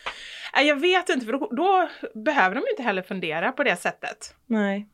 Nej, 0.55 0.67
jag 0.67 0.81
vet 0.81 1.09
inte, 1.09 1.27
för 1.27 1.33
då, 1.33 1.49
då 1.53 1.89
behöver 2.15 2.55
de 2.55 2.65
inte 2.71 2.83
heller 2.83 3.03
fundera 3.03 3.53
på 3.53 3.65
det 3.65 3.77
sättet. 3.77 4.35
Nej. 4.47 4.89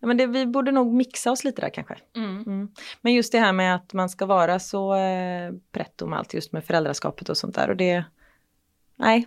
Ja, 0.00 0.06
men 0.06 0.16
det, 0.16 0.26
vi 0.26 0.46
borde 0.46 0.72
nog 0.72 0.92
mixa 0.94 1.30
oss 1.30 1.44
lite 1.44 1.60
där 1.60 1.70
kanske. 1.70 1.96
Mm. 2.16 2.42
Mm. 2.46 2.68
Men 3.00 3.14
just 3.14 3.32
det 3.32 3.38
här 3.38 3.52
med 3.52 3.74
att 3.74 3.92
man 3.92 4.08
ska 4.08 4.26
vara 4.26 4.58
så 4.58 4.94
eh, 4.94 5.52
pretto 5.72 6.06
med 6.06 6.18
allt 6.18 6.34
just 6.34 6.52
med 6.52 6.64
föräldraskapet 6.64 7.28
och 7.28 7.36
sånt 7.36 7.54
där. 7.54 7.70
Och 7.70 7.76
det, 7.76 8.04
nej, 8.96 9.26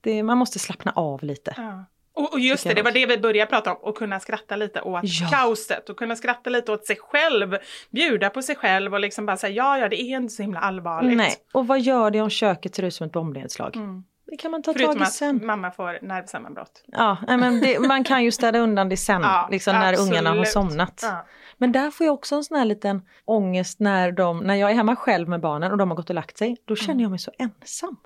det, 0.00 0.22
man 0.22 0.38
måste 0.38 0.58
slappna 0.58 0.92
av 0.92 1.24
lite. 1.24 1.54
Ja. 1.56 1.84
Och, 2.20 2.32
och 2.32 2.40
just 2.40 2.64
det, 2.64 2.74
det 2.74 2.82
var 2.82 2.90
det 2.92 3.06
vi 3.06 3.18
började 3.18 3.50
prata 3.50 3.74
om, 3.74 3.88
att 3.90 3.94
kunna 3.96 4.20
skratta 4.20 4.56
lite 4.56 4.80
åt 4.80 5.00
Ja. 5.04 5.28
kaoset 5.30 5.88
och 5.88 5.96
kunna 5.96 6.16
skratta 6.16 6.50
lite 6.50 6.72
åt 6.72 6.86
sig 6.86 6.96
själv, 6.96 7.56
bjuda 7.90 8.30
på 8.30 8.42
sig 8.42 8.56
själv 8.56 8.94
och 8.94 9.00
liksom 9.00 9.26
bara 9.26 9.36
säga 9.36 9.52
ja, 9.52 9.78
ja, 9.78 9.88
det 9.88 10.02
är 10.02 10.16
inte 10.16 10.34
så 10.34 10.42
himla 10.42 10.60
allvarligt. 10.60 11.16
Nej, 11.16 11.34
och 11.52 11.66
vad 11.66 11.80
gör 11.80 12.10
det 12.10 12.20
om 12.20 12.30
köket 12.30 12.74
ser 12.74 12.82
ut 12.82 12.94
som 12.94 13.06
ett 13.06 13.12
bombnedslag? 13.12 13.76
Mm. 13.76 14.04
Det 14.26 14.36
kan 14.36 14.50
man 14.50 14.62
ta 14.62 14.72
Förutom 14.72 14.94
tag 14.94 15.00
i 15.00 15.04
att 15.04 15.12
sen. 15.12 15.46
mamma 15.46 15.70
får 15.70 15.98
nervsammanbrott. 16.06 16.84
Ja, 16.86 17.16
men 17.28 17.60
det, 17.60 17.78
man 17.80 18.04
kan 18.04 18.24
ju 18.24 18.30
städa 18.30 18.58
undan 18.58 18.88
det 18.88 18.96
sen, 18.96 19.22
Ja, 19.24 19.48
liksom 19.50 19.74
när 19.74 19.92
absolut. 19.92 20.10
ungarna 20.12 20.30
har 20.38 20.44
somnat. 20.44 21.00
Ja. 21.02 21.26
Men 21.58 21.72
där 21.72 21.90
får 21.90 22.06
jag 22.06 22.14
också 22.14 22.34
en 22.34 22.44
sån 22.44 22.56
här 22.58 22.64
liten 22.64 23.02
ångest 23.24 23.80
när, 23.80 24.12
de, 24.12 24.38
när 24.38 24.54
jag 24.54 24.70
är 24.70 24.74
hemma 24.74 24.96
själv 24.96 25.28
med 25.28 25.40
barnen 25.40 25.72
och 25.72 25.78
de 25.78 25.88
har 25.90 25.96
gått 25.96 26.08
och 26.10 26.14
lagt 26.14 26.38
sig. 26.38 26.56
Då 26.64 26.76
känner 26.76 26.90
Mm. 26.92 27.02
jag 27.02 27.10
mig 27.10 27.18
så 27.18 27.30
ensam. 27.38 27.96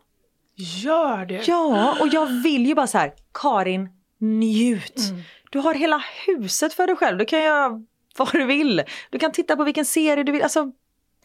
Gör 0.56 1.26
det! 1.26 1.48
Ja, 1.48 1.96
och 2.00 2.08
jag 2.08 2.26
vill 2.26 2.66
ju 2.66 2.74
bara 2.74 2.86
så 2.86 2.98
här, 2.98 3.12
Karin, 3.34 3.88
njut. 4.24 4.98
Mm. 5.10 5.22
Du 5.50 5.58
har 5.58 5.74
hela 5.74 6.02
huset 6.26 6.74
för 6.74 6.86
dig 6.86 6.96
själv. 6.96 7.18
Du 7.18 7.24
kan 7.24 7.42
göra 7.42 7.82
vad 8.18 8.32
du 8.32 8.44
vill. 8.44 8.82
Du 9.10 9.18
kan 9.18 9.32
titta 9.32 9.56
på 9.56 9.64
vilken 9.64 9.84
serie 9.84 10.24
du 10.24 10.32
vill. 10.32 10.42
Alltså, 10.42 10.72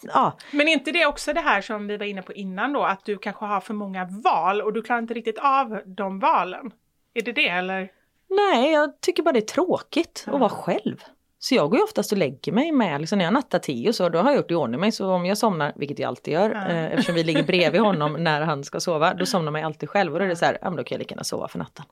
ja. 0.02 0.38
Men 0.52 0.68
är 0.68 0.72
inte 0.72 0.92
det 0.92 1.06
också 1.06 1.34
det 1.34 1.42
här 1.42 1.62
som 1.62 1.88
vi 1.88 1.98
var 1.98 2.06
inne 2.06 2.22
på 2.22 2.34
innan 2.34 2.74
då, 2.74 2.84
att 2.84 3.06
du 3.06 3.18
kanske 3.18 3.46
har 3.46 3.62
för 3.62 3.74
många 3.74 4.06
val 4.24 4.62
och 4.62 4.74
du 4.74 4.82
klarar 4.82 5.02
inte 5.02 5.14
riktigt 5.14 5.40
av 5.40 5.82
de 5.86 6.20
valen? 6.20 6.72
Är 7.14 7.22
det 7.22 7.32
det 7.32 7.48
eller? 7.48 7.92
Nej, 8.30 8.72
jag 8.72 9.02
tycker 9.02 9.24
bara 9.24 9.32
det 9.32 9.40
är 9.40 9.42
tråkigt 9.42 10.26
att 10.28 10.40
vara 10.40 10.50
själv. 10.50 11.04
Så 11.40 11.56
jag 11.56 11.70
går 11.70 11.78
ju 11.78 11.84
oftast 11.84 12.12
och 12.12 12.18
lägger 12.18 12.52
mig 12.52 12.72
med, 12.72 13.02
liksom 13.02 13.18
när 13.18 13.26
jag 13.26 13.34
nattar 13.34 13.60
Theo 13.60 13.94
så 13.94 14.10
då 14.10 14.20
har 14.20 14.30
jag 14.30 14.38
gjort 14.38 14.52
i 14.52 14.56
ordning 14.56 14.80
mig. 14.80 14.92
Så 14.92 15.12
om 15.12 15.26
jag 15.26 15.38
somnar, 15.38 15.74
vilket 15.76 16.00
jag 16.00 16.08
alltid 16.08 16.34
gör, 16.34 16.56
eh, 16.56 16.86
eftersom 16.86 17.16
vi 17.16 17.24
ligger 17.24 17.44
bredvid 17.44 17.82
honom 17.90 18.14
när 18.14 18.42
han 18.42 18.64
ska 18.64 18.80
sova, 18.80 19.14
då 19.14 19.26
somnar 19.26 19.52
man 19.52 19.64
alltid 19.64 19.90
själv. 19.90 20.14
Och 20.14 20.20
då 20.20 20.26
är 20.26 20.30
det 20.30 20.36
så 20.36 20.46
här, 20.46 20.58
ja 20.62 20.70
men 20.70 20.78
då 20.78 20.84
kan 20.84 20.96
jag 20.96 21.00
lika 21.00 21.14
gärna 21.14 21.24
sova 21.24 21.48
för 21.48 21.60
natten. 21.60 21.86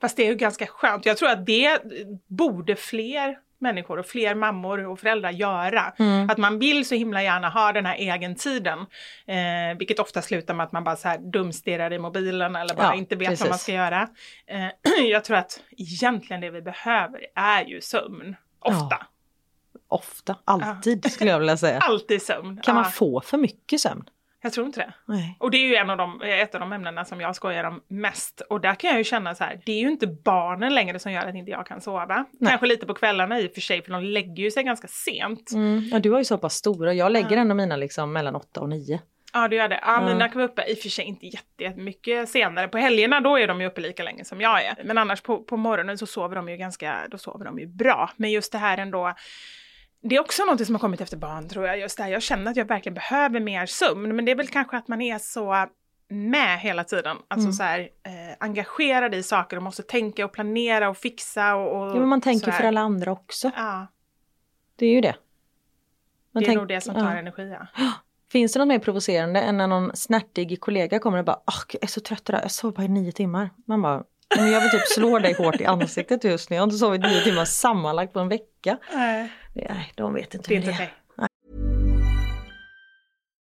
Fast 0.00 0.16
det 0.16 0.22
är 0.26 0.28
ju 0.28 0.34
ganska 0.34 0.66
skönt. 0.66 1.06
Jag 1.06 1.16
tror 1.16 1.28
att 1.30 1.46
det 1.46 1.80
borde 2.26 2.76
fler 2.76 3.38
människor 3.58 3.98
och 3.98 4.06
fler 4.06 4.34
mammor 4.34 4.86
och 4.86 5.00
föräldrar 5.00 5.30
göra. 5.30 5.92
Mm. 5.98 6.30
Att 6.30 6.38
man 6.38 6.58
vill 6.58 6.84
så 6.88 6.94
himla 6.94 7.22
gärna 7.22 7.48
ha 7.48 7.72
den 7.72 7.86
här 7.86 7.96
egentiden. 8.00 8.78
Eh, 9.26 9.78
vilket 9.78 9.98
ofta 9.98 10.22
slutar 10.22 10.54
med 10.54 10.64
att 10.64 10.72
man 10.72 10.84
bara 10.84 10.96
så 10.96 11.08
här 11.08 11.18
dumstirrar 11.18 11.92
i 11.92 11.98
mobilen 11.98 12.56
eller 12.56 12.74
bara 12.74 12.86
Ja, 12.86 12.94
inte 12.94 13.16
vet 13.16 13.28
precis. 13.28 13.40
vad 13.40 13.50
man 13.50 13.58
ska 13.58 13.72
göra. 13.72 14.08
Eh, 14.46 14.66
jag 15.10 15.24
tror 15.24 15.36
att 15.36 15.60
egentligen 15.76 16.40
det 16.40 16.50
vi 16.50 16.62
behöver 16.62 17.20
är 17.34 17.64
ju 17.64 17.80
sömn. 17.80 18.36
Ofta. 18.58 19.06
Ofta, 19.88 20.36
alltid 20.44 21.12
skulle 21.12 21.30
jag 21.30 21.38
vilja 21.38 21.56
säga. 21.56 21.78
Alltid 21.82 22.22
sömn. 22.22 22.60
Kan 22.62 22.74
man 22.74 22.84
Ja, 22.84 22.90
få 22.90 23.20
för 23.20 23.38
mycket 23.38 23.80
sömn? 23.80 24.04
Jag 24.46 24.52
tror 24.52 24.66
inte 24.66 24.80
det. 24.80 24.92
Nej. 25.06 25.36
Och 25.40 25.50
det 25.50 25.56
är 25.56 25.68
ju 25.68 25.74
en 25.76 25.90
av 25.90 25.96
de, 25.96 26.22
ett 26.22 26.54
av 26.54 26.60
de 26.60 26.72
ämnena 26.72 27.04
som 27.04 27.20
jag 27.20 27.36
skojar 27.36 27.64
om 27.64 27.80
mest. 27.88 28.40
Och 28.40 28.60
där 28.60 28.74
kan 28.74 28.90
jag 28.90 28.98
ju 28.98 29.04
känna 29.04 29.34
så 29.34 29.44
här, 29.44 29.60
det 29.66 29.72
är 29.72 29.80
ju 29.80 29.88
inte 29.88 30.06
barnen 30.06 30.74
längre 30.74 30.98
som 30.98 31.12
gör 31.12 31.26
att 31.26 31.34
inte 31.34 31.50
jag 31.50 31.66
kan 31.66 31.80
sova. 31.80 32.24
Nej. 32.32 32.50
Kanske 32.50 32.66
lite 32.66 32.86
på 32.86 32.94
kvällarna 32.94 33.40
i 33.40 33.46
och 33.48 33.52
för 33.52 33.60
sig, 33.60 33.82
för 33.82 33.92
de 33.92 34.02
lägger 34.04 34.42
ju 34.42 34.50
sig 34.50 34.62
ganska 34.64 34.88
sent. 34.88 35.50
Mm. 35.54 35.88
Ja, 35.92 35.98
du 35.98 36.10
har 36.10 36.18
ju 36.18 36.24
så 36.24 36.38
pass 36.38 36.54
stora. 36.54 36.92
Jag 36.94 37.12
lägger 37.12 37.36
ändå 37.36 37.54
mina 37.54 37.76
liksom 37.76 38.12
mellan 38.12 38.36
åtta 38.36 38.60
och 38.60 38.68
nio. 38.68 39.00
Ja, 39.32 39.48
det 39.48 39.56
gör 39.56 39.68
det. 39.68 39.80
Ja, 39.82 39.96
Mm. 39.98 40.04
mina 40.12 40.28
kan 40.28 40.38
vara 40.40 40.48
uppe, 40.52 40.64
i 40.70 40.74
och 40.74 40.78
för 40.78 40.88
sig 40.88 41.04
inte 41.04 41.26
jätte- 41.26 41.64
jättemycket 41.64 42.28
senare. 42.28 42.68
På 42.68 42.78
helgerna 42.78 43.20
då 43.20 43.38
är 43.38 43.46
de 43.48 43.60
ju 43.60 43.66
uppe 43.66 43.80
lika 43.80 44.02
länge 44.02 44.24
som 44.24 44.40
jag 44.40 44.64
är. 44.64 44.76
Men 44.84 44.98
annars 44.98 45.20
på, 45.20 45.38
på 45.44 45.56
morgonen 45.56 45.98
så 45.98 46.06
sover 46.06 46.36
de 46.36 46.48
ju 46.48 46.56
ganska, 46.56 46.96
då 47.10 47.18
sover 47.18 47.44
de 47.44 47.58
ju 47.58 47.66
bra. 47.66 48.10
Men 48.16 48.30
just 48.30 48.52
det 48.52 48.58
här 48.58 48.78
ändå, 48.78 49.14
det 50.08 50.16
är 50.16 50.20
också 50.20 50.44
något 50.44 50.66
som 50.66 50.74
har 50.74 50.80
kommit 50.80 51.00
efter 51.00 51.16
barn 51.16 51.48
tror 51.48 51.66
jag. 51.66 51.78
Just 51.78 51.96
det 51.96 52.02
här, 52.02 52.10
jag 52.10 52.22
känner 52.22 52.50
att 52.50 52.56
jag 52.56 52.64
verkligen 52.64 52.94
behöver 52.94 53.40
mer 53.40 53.66
sömn. 53.66 54.16
Men 54.16 54.24
det 54.24 54.30
är 54.32 54.36
väl 54.36 54.48
kanske 54.48 54.76
att 54.76 54.88
man 54.88 55.00
är 55.02 55.18
så 55.18 55.66
med 56.08 56.58
hela 56.60 56.84
tiden. 56.84 57.16
Alltså 57.28 57.44
Mm. 57.46 57.52
så 57.52 57.62
här, 57.62 57.80
eh, 57.80 58.36
engagerad 58.40 59.14
i 59.14 59.22
saker 59.22 59.56
och 59.56 59.62
måste 59.62 59.82
tänka 59.82 60.24
och 60.24 60.32
planera 60.32 60.88
och 60.88 60.96
fixa 60.96 61.54
och... 61.54 61.82
och 61.82 61.90
Ja, 61.96 62.00
men 62.00 62.08
man 62.08 62.20
tänker 62.20 62.52
för 62.52 62.64
alla 62.64 62.80
andra 62.80 63.12
också. 63.12 63.50
Ja, 63.56 63.86
Det 64.76 64.86
är 64.86 64.90
ju 64.90 65.00
det. 65.00 65.14
Man 66.32 66.42
det 66.42 66.44
är 66.44 66.48
tänk- 66.48 66.58
nog 66.58 66.68
det 66.68 66.80
som 66.80 66.94
tar 66.94 67.12
ja. 67.12 67.18
energi. 67.18 67.56
Ja. 67.60 67.66
Finns 68.32 68.52
det 68.52 68.58
något 68.58 68.68
mer 68.68 68.78
provocerande 68.78 69.40
än 69.40 69.56
när 69.56 69.66
någon 69.66 69.96
snärtig 69.96 70.60
kollega 70.60 70.98
kommer 70.98 71.18
och 71.18 71.24
bara 71.24 71.36
"Ah, 71.44 71.62
jag 71.72 71.82
är 71.82 71.86
så 71.86 72.00
trött 72.00 72.28
idag, 72.28 72.40
jag 72.42 72.50
sov 72.50 72.72
bara 72.74 72.82
i 72.84 72.88
nio 72.88 73.12
timmar. 73.12 73.50
Man 73.66 73.82
bara, 73.82 74.04
men 74.36 74.50
jag 74.50 74.60
vill 74.60 74.70
typ 74.70 74.86
slå 74.88 75.18
dig 75.18 75.32
hårt 75.34 75.60
i 75.60 75.64
ansiktet 75.64 76.24
just 76.24 76.50
nu. 76.50 76.56
Jag 76.56 76.60
har 76.62 76.66
inte 76.66 76.78
sovit 76.78 77.00
nio 77.02 77.20
timmar 77.20 77.44
sammanlagt 77.44 78.12
på 78.12 78.20
en 78.20 78.28
vecka. 78.28 78.78
Nej, 78.94 79.32
Nej, 79.54 79.92
de 79.94 80.14
vet 80.14 80.34
inte 80.34 80.48
det 80.48 80.56
är 80.56 80.60
hur 80.60 80.66
det 80.66 80.72
är. 80.72 80.74
okej. 80.74 80.92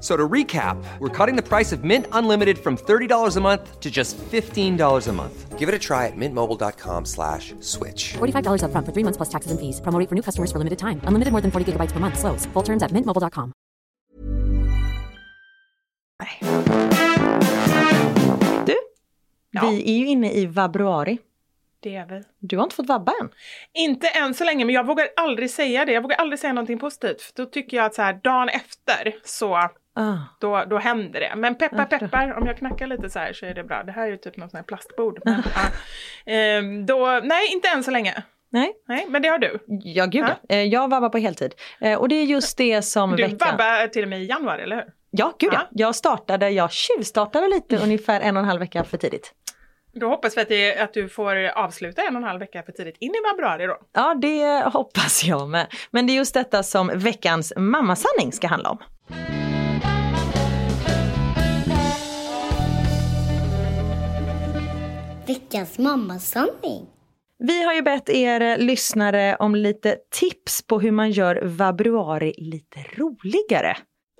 So 0.00 0.16
to 0.16 0.28
recap, 0.28 0.76
we're 1.00 1.08
cutting 1.08 1.34
the 1.34 1.42
price 1.42 1.72
of 1.72 1.82
Mint 1.82 2.06
Unlimited 2.12 2.58
from 2.58 2.76
$30 2.76 3.36
a 3.36 3.40
month 3.40 3.80
to 3.80 3.90
just 3.90 4.16
$15 4.30 5.08
a 5.08 5.12
month. 5.12 5.58
Give 5.58 5.68
it 5.68 5.74
a 5.74 5.78
try 5.78 6.06
at 6.06 6.12
mintmobile.com 6.16 7.04
slash 7.04 7.52
switch. 7.58 8.14
$45 8.18 8.62
upfront 8.62 8.86
for 8.86 8.92
three 8.92 9.02
months 9.02 9.16
plus 9.16 9.28
taxes 9.28 9.50
and 9.50 9.58
fees. 9.58 9.80
Promo 9.80 9.98
rate 9.98 10.08
for 10.08 10.14
new 10.14 10.22
customers 10.22 10.52
for 10.52 10.58
limited 10.58 10.78
time. 10.78 11.00
Unlimited 11.02 11.32
more 11.32 11.40
than 11.42 11.50
40 11.50 11.72
gigabytes 11.72 11.90
per 11.92 11.98
month. 11.98 12.16
Slows. 12.16 12.46
Full 12.54 12.62
terms 12.62 12.82
at 12.84 12.92
mintmobile.com. 12.92 13.52
Du, 18.66 18.74
Ja. 19.50 19.60
vi 19.70 19.82
är 19.94 19.98
ju 19.98 20.06
inne 20.06 20.32
i 20.32 20.46
vabruari. 20.46 21.18
Det 21.80 21.94
är 21.96 22.06
vi. 22.06 22.22
Du 22.38 22.56
har 22.56 22.64
inte 22.64 22.76
fått 22.76 22.86
vabba 22.88 23.12
än. 23.20 23.30
Inte 23.74 24.08
än 24.08 24.34
så 24.34 24.44
länge, 24.44 24.64
men 24.64 24.74
jag 24.74 24.86
vågar 24.86 25.08
aldrig 25.16 25.50
säga 25.50 25.84
det. 25.84 25.92
Jag 25.92 26.02
vågar 26.02 26.16
aldrig 26.16 26.38
säga 26.40 26.52
någonting 26.52 26.78
positivt. 26.78 27.20
För 27.22 27.32
då 27.36 27.46
tycker 27.46 27.76
jag 27.76 27.86
att 27.86 27.94
så 27.94 28.02
här, 28.02 28.20
dagen 28.24 28.48
efter 28.48 29.14
så 29.24 29.68
Ah. 30.00 30.18
då, 30.40 30.64
då 30.70 30.78
händer 30.78 31.20
det. 31.20 31.32
Men 31.36 31.54
peppar 31.54 31.84
peppar, 31.84 32.38
om 32.38 32.46
jag 32.46 32.56
knackar 32.58 32.86
lite 32.86 33.10
så 33.10 33.18
här 33.18 33.32
så 33.32 33.46
är 33.46 33.54
det 33.54 33.64
bra. 33.64 33.82
Det 33.82 33.92
här 33.92 34.02
är 34.06 34.10
ju 34.10 34.16
typ 34.16 34.36
något 34.36 34.50
sånt 34.50 34.58
här 34.58 34.62
plastbord. 34.62 35.20
Men, 35.24 35.42
ja. 35.54 36.32
Ehm, 36.32 36.86
då, 36.86 37.20
nej, 37.24 37.52
inte 37.52 37.68
än 37.68 37.84
så 37.84 37.90
länge. 37.90 38.22
Nej, 38.50 38.72
Nej, 38.88 39.06
men 39.08 39.22
det 39.22 39.28
har 39.28 39.38
du. 39.38 39.58
ja 39.66 40.06
gud 40.06 40.24
Ja. 40.28 40.56
Eh, 40.56 40.62
Jag 40.62 40.90
vabbar 40.90 41.08
på 41.08 41.18
heltid. 41.18 41.54
Eh, 41.80 41.98
Och 41.98 42.08
det 42.08 42.14
är 42.14 42.24
just 42.24 42.58
det 42.58 42.82
som 42.82 43.10
Du 43.16 43.22
veckan... 43.22 43.38
vabbar 43.40 43.86
till 43.86 44.02
och 44.02 44.08
med 44.08 44.20
i 44.22 44.26
januari, 44.26 44.62
eller 44.62 44.76
hur? 44.76 44.84
Ja, 45.10 45.32
gud. 45.38 45.50
Ja. 45.52 45.68
Jag 45.70 45.94
startade, 45.94 46.50
jag 46.50 46.72
tjuvstartade 46.72 47.48
lite 47.48 47.76
ungefär 47.76 48.20
en 48.20 48.36
och 48.36 48.42
en 48.42 48.48
halv 48.48 48.60
vecka 48.60 48.84
för 48.84 48.96
tidigt. 48.96 49.32
Då 49.92 50.08
hoppas 50.08 50.36
vi 50.36 50.40
att, 50.40 50.48
det, 50.48 50.78
att 50.78 50.94
du 50.94 51.08
får 51.08 51.36
avsluta 51.58 52.02
en 52.02 52.16
och 52.16 52.22
en 52.22 52.28
halv 52.28 52.40
vecka 52.40 52.62
för 52.62 52.72
tidigt 52.72 52.96
in 53.00 53.10
i 53.10 53.30
februari 53.30 53.66
då. 53.66 53.76
Ja, 53.92 54.14
det 54.14 54.64
hoppas 54.72 55.24
jag 55.24 55.48
med. 55.48 55.66
Men 55.90 56.06
det 56.06 56.12
är 56.12 56.14
just 56.14 56.34
detta 56.34 56.62
som 56.62 56.90
veckans 56.94 57.52
mammasanning 57.56 58.32
ska 58.32 58.46
handla 58.48 58.70
om. 58.70 58.78
Veckans 65.28 65.78
mammasanning. 65.78 66.86
Vi 67.38 67.64
har 67.64 67.74
ju 67.74 67.82
bett 67.82 68.08
er 68.08 68.40
eh, 68.40 68.58
lyssnare 68.58 69.36
om 69.36 69.54
lite 69.54 69.96
tips 70.10 70.62
på 70.62 70.80
hur 70.80 70.90
man 70.90 71.10
gör 71.10 71.40
vabruari 71.44 72.34
lite 72.38 72.80
roligare. 72.96 73.76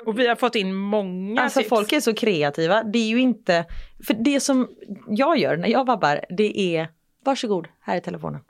Och 0.07 0.19
vi 0.19 0.27
har 0.27 0.37
fått 0.37 0.55
in 0.55 0.75
många 0.75 1.43
Alltså 1.43 1.59
tips. 1.61 1.69
folk 1.69 1.93
är 1.93 2.01
så 2.01 2.15
kreativa. 2.15 2.83
Det 2.83 2.99
är 2.99 3.09
ju 3.09 3.21
inte... 3.21 3.65
För 4.07 4.15
det 4.15 4.41
som 4.41 4.69
jag 5.09 5.39
gör 5.39 5.57
när 5.57 5.69
jag 5.69 5.87
vabbar, 5.87 6.21
det 6.29 6.77
är 6.77 6.89
varsågod, 7.25 7.69
här 7.81 7.97
är 7.97 8.01
telefonen. 8.01 8.41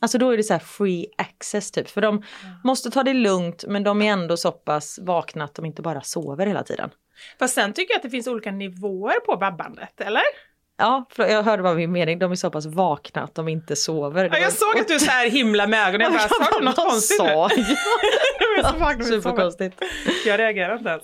Alltså 0.00 0.18
då 0.18 0.30
är 0.30 0.36
det 0.36 0.42
så 0.42 0.52
här 0.52 0.60
free 0.60 1.06
access 1.18 1.70
typ. 1.70 1.88
För 1.88 2.00
de 2.00 2.22
måste 2.64 2.90
ta 2.90 3.02
det 3.02 3.14
lugnt 3.14 3.64
men 3.68 3.82
de 3.82 4.02
är 4.02 4.12
ändå 4.12 4.36
så 4.36 4.52
pass 4.52 4.98
vakna 5.02 5.44
att 5.44 5.54
de 5.54 5.64
inte 5.64 5.82
bara 5.82 6.00
sover 6.00 6.46
hela 6.46 6.62
tiden. 6.62 6.90
Fast 7.38 7.54
sen 7.54 7.72
tycker 7.72 7.92
jag 7.92 7.96
att 7.98 8.02
det 8.02 8.10
finns 8.10 8.26
olika 8.26 8.50
nivåer 8.50 9.20
på 9.20 9.36
vabbandet, 9.36 10.00
eller? 10.00 10.22
Ja, 10.78 11.06
för 11.10 11.26
jag 11.26 11.42
hörde 11.42 11.62
vad 11.62 11.76
min 11.76 11.92
mening. 11.92 12.18
De 12.18 12.32
är 12.32 12.36
så 12.36 12.50
pass 12.50 12.66
vakna 12.66 13.22
att 13.22 13.34
de 13.34 13.48
inte 13.48 13.76
sover. 13.76 14.28
Ja, 14.32 14.38
jag 14.38 14.52
såg 14.52 14.78
att 14.78 14.88
du 14.88 14.98
så 14.98 15.10
här 15.10 15.30
himla 15.30 15.66
med 15.66 15.88
ögonen. 15.88 16.00
Jag 16.00 16.12
bara, 16.12 16.46
sa 16.50 16.58
du 16.58 16.64
något 16.64 16.76
konstigt 16.76 17.22
nu? 17.22 17.28
sa 17.28 17.44
är 18.58 18.62
sover. 18.62 19.04
Superkonstigt. 19.04 19.82
Jag 20.26 20.40
reagerar 20.40 20.78
inte 20.78 20.90
ens. 20.90 21.02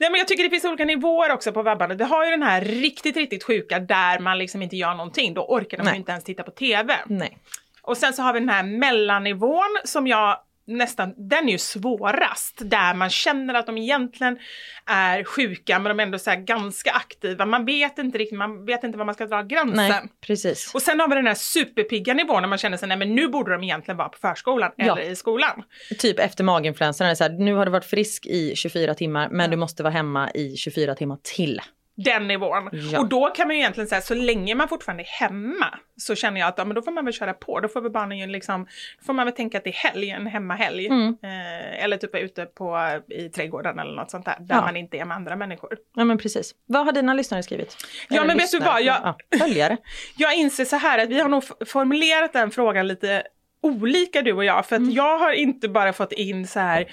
Nej, 0.00 0.10
men 0.10 0.18
jag 0.18 0.28
tycker 0.28 0.44
det 0.44 0.50
finns 0.50 0.64
olika 0.64 0.84
nivåer 0.84 1.32
också 1.32 1.52
på 1.52 1.62
vabbandet. 1.62 2.00
Vi 2.00 2.04
har 2.04 2.24
ju 2.24 2.30
den 2.30 2.42
här 2.42 2.60
riktigt, 2.60 3.16
riktigt 3.16 3.44
sjuka 3.44 3.78
där 3.78 4.18
man 4.18 4.38
liksom 4.38 4.62
inte 4.62 4.76
gör 4.76 4.94
någonting. 4.94 5.34
Då 5.34 5.42
orkar 5.42 5.78
de 5.78 5.84
Nej. 5.84 5.96
inte 5.96 6.12
ens 6.12 6.24
titta 6.24 6.42
på 6.42 6.50
TV. 6.50 6.96
Nej. 7.06 7.38
Och 7.82 7.96
sen 7.96 8.12
så 8.12 8.22
har 8.22 8.32
vi 8.32 8.40
den 8.40 8.48
här 8.48 8.62
mellannivån 8.62 9.78
som 9.84 10.06
jag 10.06 10.38
nästan, 10.66 11.14
den 11.28 11.48
är 11.48 11.52
ju 11.52 11.58
svårast. 11.58 12.58
Där 12.64 12.94
man 12.94 13.10
känner 13.10 13.54
att 13.54 13.66
de 13.66 13.78
egentligen 13.78 14.38
är 14.86 15.24
sjuka 15.24 15.78
men 15.78 15.88
de 15.96 16.00
är 16.00 16.04
ändå 16.06 16.18
så 16.18 16.34
ganska 16.36 16.90
aktiva. 16.90 17.46
Man 17.46 17.64
vet 17.64 17.98
inte 17.98 18.18
riktigt, 18.18 18.38
man 18.38 18.64
vet 18.64 18.84
inte 18.84 18.98
var 18.98 19.04
man 19.04 19.14
ska 19.14 19.26
dra 19.26 19.42
gränsen. 19.42 19.76
Nej, 19.76 20.02
precis. 20.26 20.74
Och 20.74 20.82
sen 20.82 21.00
har 21.00 21.08
vi 21.08 21.14
den 21.14 21.26
här 21.26 21.34
superpigga 21.34 22.14
nivån 22.14 22.42
när 22.42 22.48
man 22.48 22.58
känner 22.58 22.76
sig, 22.76 22.88
nej 22.88 22.96
men 22.96 23.14
nu 23.14 23.28
borde 23.28 23.52
de 23.52 23.64
egentligen 23.64 23.96
vara 23.98 24.08
på 24.08 24.18
förskolan 24.18 24.72
Ja. 24.76 24.98
eller 24.98 25.10
i 25.10 25.16
skolan. 25.16 25.62
Typ 25.98 26.18
efter 26.18 26.44
maginfluensan 26.44 27.04
är 27.06 27.10
det 27.10 27.16
så 27.16 27.24
här, 27.24 27.30
nu 27.30 27.54
har 27.54 27.64
du 27.64 27.70
varit 27.72 27.84
frisk 27.84 28.26
i 28.26 28.52
24 28.56 28.94
timmar 28.94 29.28
men 29.28 29.50
du 29.50 29.56
måste 29.56 29.82
vara 29.82 29.92
hemma 29.92 30.30
i 30.30 30.56
24 30.56 30.94
timmar 30.94 31.18
till. 31.22 31.60
Den 31.96 32.28
nivån. 32.28 32.68
Ja. 32.72 32.98
Och 33.00 33.08
då 33.08 33.26
kan 33.30 33.46
man 33.46 33.56
ju 33.56 33.62
egentligen 33.62 33.88
säga, 33.88 34.00
så 34.00 34.14
länge 34.14 34.54
man 34.54 34.68
fortfarande 34.68 35.02
är 35.02 35.06
hemma 35.06 35.78
så 35.96 36.14
känner 36.14 36.40
jag 36.40 36.48
att 36.48 36.58
ja, 36.58 36.64
men 36.64 36.74
då 36.74 36.82
får 36.82 36.92
man 36.92 37.04
väl 37.04 37.14
köra 37.14 37.32
på. 37.34 37.60
Då 37.60 37.68
får 37.68 37.80
väl 37.80 37.92
barnen 37.92 38.18
ju 38.18 38.26
liksom, 38.26 38.64
då 38.98 39.04
får 39.06 39.12
man 39.12 39.26
väl 39.26 39.34
tänka 39.34 39.58
att 39.58 39.64
det 39.64 39.70
är 39.70 39.90
helg, 39.90 40.10
en 40.10 40.26
hemmahelg. 40.26 40.86
Mm. 40.86 41.16
Eh, 41.22 41.84
eller 41.84 41.96
typ 41.96 42.14
ute 42.14 42.44
på, 42.46 42.98
i 43.08 43.28
trädgården 43.28 43.78
eller 43.78 43.94
något 43.96 44.10
sånt 44.10 44.24
där, 44.24 44.36
där 44.40 44.54
Ja. 44.54 44.60
man 44.60 44.76
inte 44.76 44.96
är 44.98 45.04
med 45.04 45.16
andra 45.16 45.36
människor. 45.36 45.76
Ja 45.96 46.04
men 46.04 46.18
precis. 46.18 46.54
Vad 46.66 46.84
har 46.84 46.92
dina 46.92 47.14
lyssnare 47.14 47.42
skrivit? 47.42 47.76
Ja, 48.08 48.16
Eller 48.16 48.26
men 48.26 48.36
vet 48.36 48.50
du 48.50 48.56
lyssnare, 48.58 48.72
vad, 48.72 48.82
jag- 48.82 49.16
ja, 49.30 49.38
följare. 49.38 49.76
Jag 50.16 50.34
inser 50.36 50.64
så 50.64 50.76
här 50.76 50.98
att 50.98 51.08
vi 51.08 51.20
har 51.20 51.28
nog 51.28 51.44
formulerat 51.66 52.32
den 52.32 52.50
frågan 52.50 52.86
lite 52.86 53.22
olika 53.66 54.22
du 54.22 54.32
och 54.32 54.44
jag. 54.44 54.66
För 54.66 54.76
att 54.76 54.92
jag 54.92 55.18
har 55.18 55.32
inte 55.32 55.68
bara 55.68 55.92
fått 55.92 56.12
in 56.12 56.46
så 56.46 56.60
här 56.60 56.86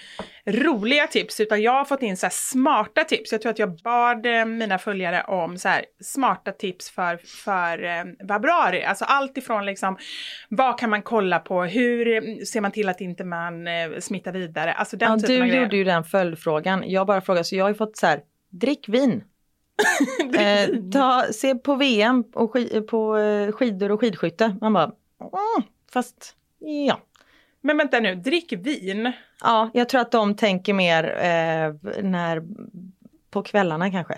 roliga 0.46 1.08
tips 1.08 1.40
utan 1.40 1.62
jag 1.62 1.72
har 1.72 1.86
fått 1.86 2.02
in 2.02 2.18
så 2.18 2.26
här 2.26 2.32
smarta 2.34 3.04
tips. 3.04 3.32
Jag 3.32 3.42
tror 3.42 3.50
att 3.52 3.60
jag 3.60 3.76
bad 3.84 4.26
eh, 4.26 4.46
mina 4.46 4.78
följare 4.78 5.24
om 5.24 5.58
så 5.58 5.68
här 5.68 5.86
smarta 6.04 6.52
tips 6.52 6.90
för, 6.90 7.18
för 7.18 7.84
eh, 7.84 8.28
februari. 8.28 8.84
Alltså 8.84 9.06
allt 9.06 9.38
ifrån 9.38 9.66
liksom 9.66 9.98
vad 10.50 10.80
kan 10.80 10.90
man 10.90 11.02
kolla 11.02 11.40
på, 11.40 11.64
hur 11.64 12.08
eh, 12.08 12.22
ser 12.46 12.62
man 12.62 12.72
till 12.72 12.90
att 12.90 13.02
inte 13.02 13.24
man 13.24 13.68
eh, 13.68 14.00
smittar 14.00 14.32
vidare. 14.32 14.74
Alltså 14.74 14.98
den 14.98 15.12
Ja, 15.12 15.28
typen 15.28 15.48
du 15.48 15.58
av 15.58 15.64
gjorde 15.64 15.78
ju 15.78 15.84
den 15.84 16.04
följdfrågan. 16.04 16.84
Jag 16.88 17.08
bara 17.08 17.22
frågar, 17.22 17.44
så 17.44 17.56
jag 17.56 17.64
har 17.64 17.70
ju 17.70 17.76
fått 17.76 17.98
så 17.98 18.08
här, 18.08 18.20
drick 18.52 18.90
vin. 18.90 19.24
eh, 20.38 20.70
ta, 20.92 21.26
se 21.34 21.56
på 21.56 21.76
VM 21.76 22.24
och 22.34 22.54
ski, 22.54 22.82
på 22.82 23.18
eh, 23.18 23.52
skidor 23.52 23.92
och 23.92 24.00
skidskytte. 24.00 24.56
Man 24.62 24.74
bara, 24.74 24.84
mm, 24.84 25.70
fast 25.94 26.36
ja. 26.88 27.00
Men 27.62 27.78
vänta 27.78 28.00
nu, 28.00 28.16
drick 28.16 28.54
vin. 28.54 29.12
Ja, 29.42 29.70
jag 29.74 29.90
tror 29.90 30.02
att 30.02 30.12
de 30.12 30.36
tänker 30.36 30.74
mer 30.74 31.04
eh, 31.04 32.02
när, 32.04 32.42
på 33.32 33.44
kvällarna 33.44 33.92
kanske. 33.92 34.18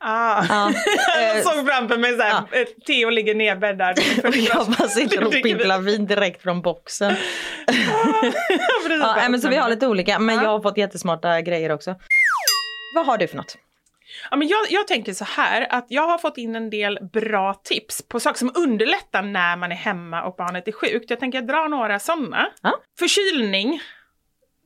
Ah. 0.00 0.44
Ja, 0.48 0.72
jag 1.20 1.36
eh, 1.38 1.42
såg 1.42 1.66
framför 1.68 1.96
mig 1.98 2.16
såhär, 2.16 2.30
ja. 2.30 2.58
eh, 2.58 2.66
Theo 2.86 3.10
ligger 3.10 3.34
nedbäddad. 3.34 3.98
Jag 4.34 4.66
bara 4.66 4.88
sitter 4.88 5.24
och 5.24 5.32
pimplar 5.32 5.78
vin 5.78 6.06
direkt 6.06 6.42
från 6.42 6.62
boxen. 6.62 7.14
Ja, 9.00 9.28
men 9.28 9.40
så 9.40 9.48
vi 9.48 9.56
har 9.56 9.68
lite 9.70 9.86
olika, 9.86 10.18
men 10.18 10.36
Ja. 10.36 10.42
jag 10.42 10.50
har 10.50 10.60
fått 10.60 10.78
jättesmarta 10.78 11.40
grejer 11.40 11.72
också. 11.72 11.94
Vad 12.94 13.06
har 13.06 13.18
du 13.18 13.26
för 13.28 13.36
något? 13.36 13.56
Ja, 14.30 14.36
men 14.36 14.48
jag, 14.48 14.58
jag 14.70 14.86
tänker 14.86 15.12
så 15.12 15.24
här 15.24 15.66
att 15.70 15.86
jag 15.88 16.02
har 16.02 16.18
fått 16.18 16.38
in 16.38 16.56
en 16.56 16.70
del 16.70 16.98
bra 17.12 17.54
tips 17.54 18.02
på 18.08 18.20
saker 18.20 18.38
som 18.38 18.52
underlättar 18.54 19.22
när 19.22 19.56
man 19.56 19.72
är 19.72 19.76
hemma 19.76 20.22
och 20.22 20.34
barnet 20.36 20.68
är 20.68 20.72
sjukt. 20.72 21.10
Jag 21.10 21.20
tänker 21.20 21.42
dra 21.42 21.68
några 21.68 21.98
sådana. 21.98 22.48
Ja. 22.62 22.80
Förkylning. 22.98 23.80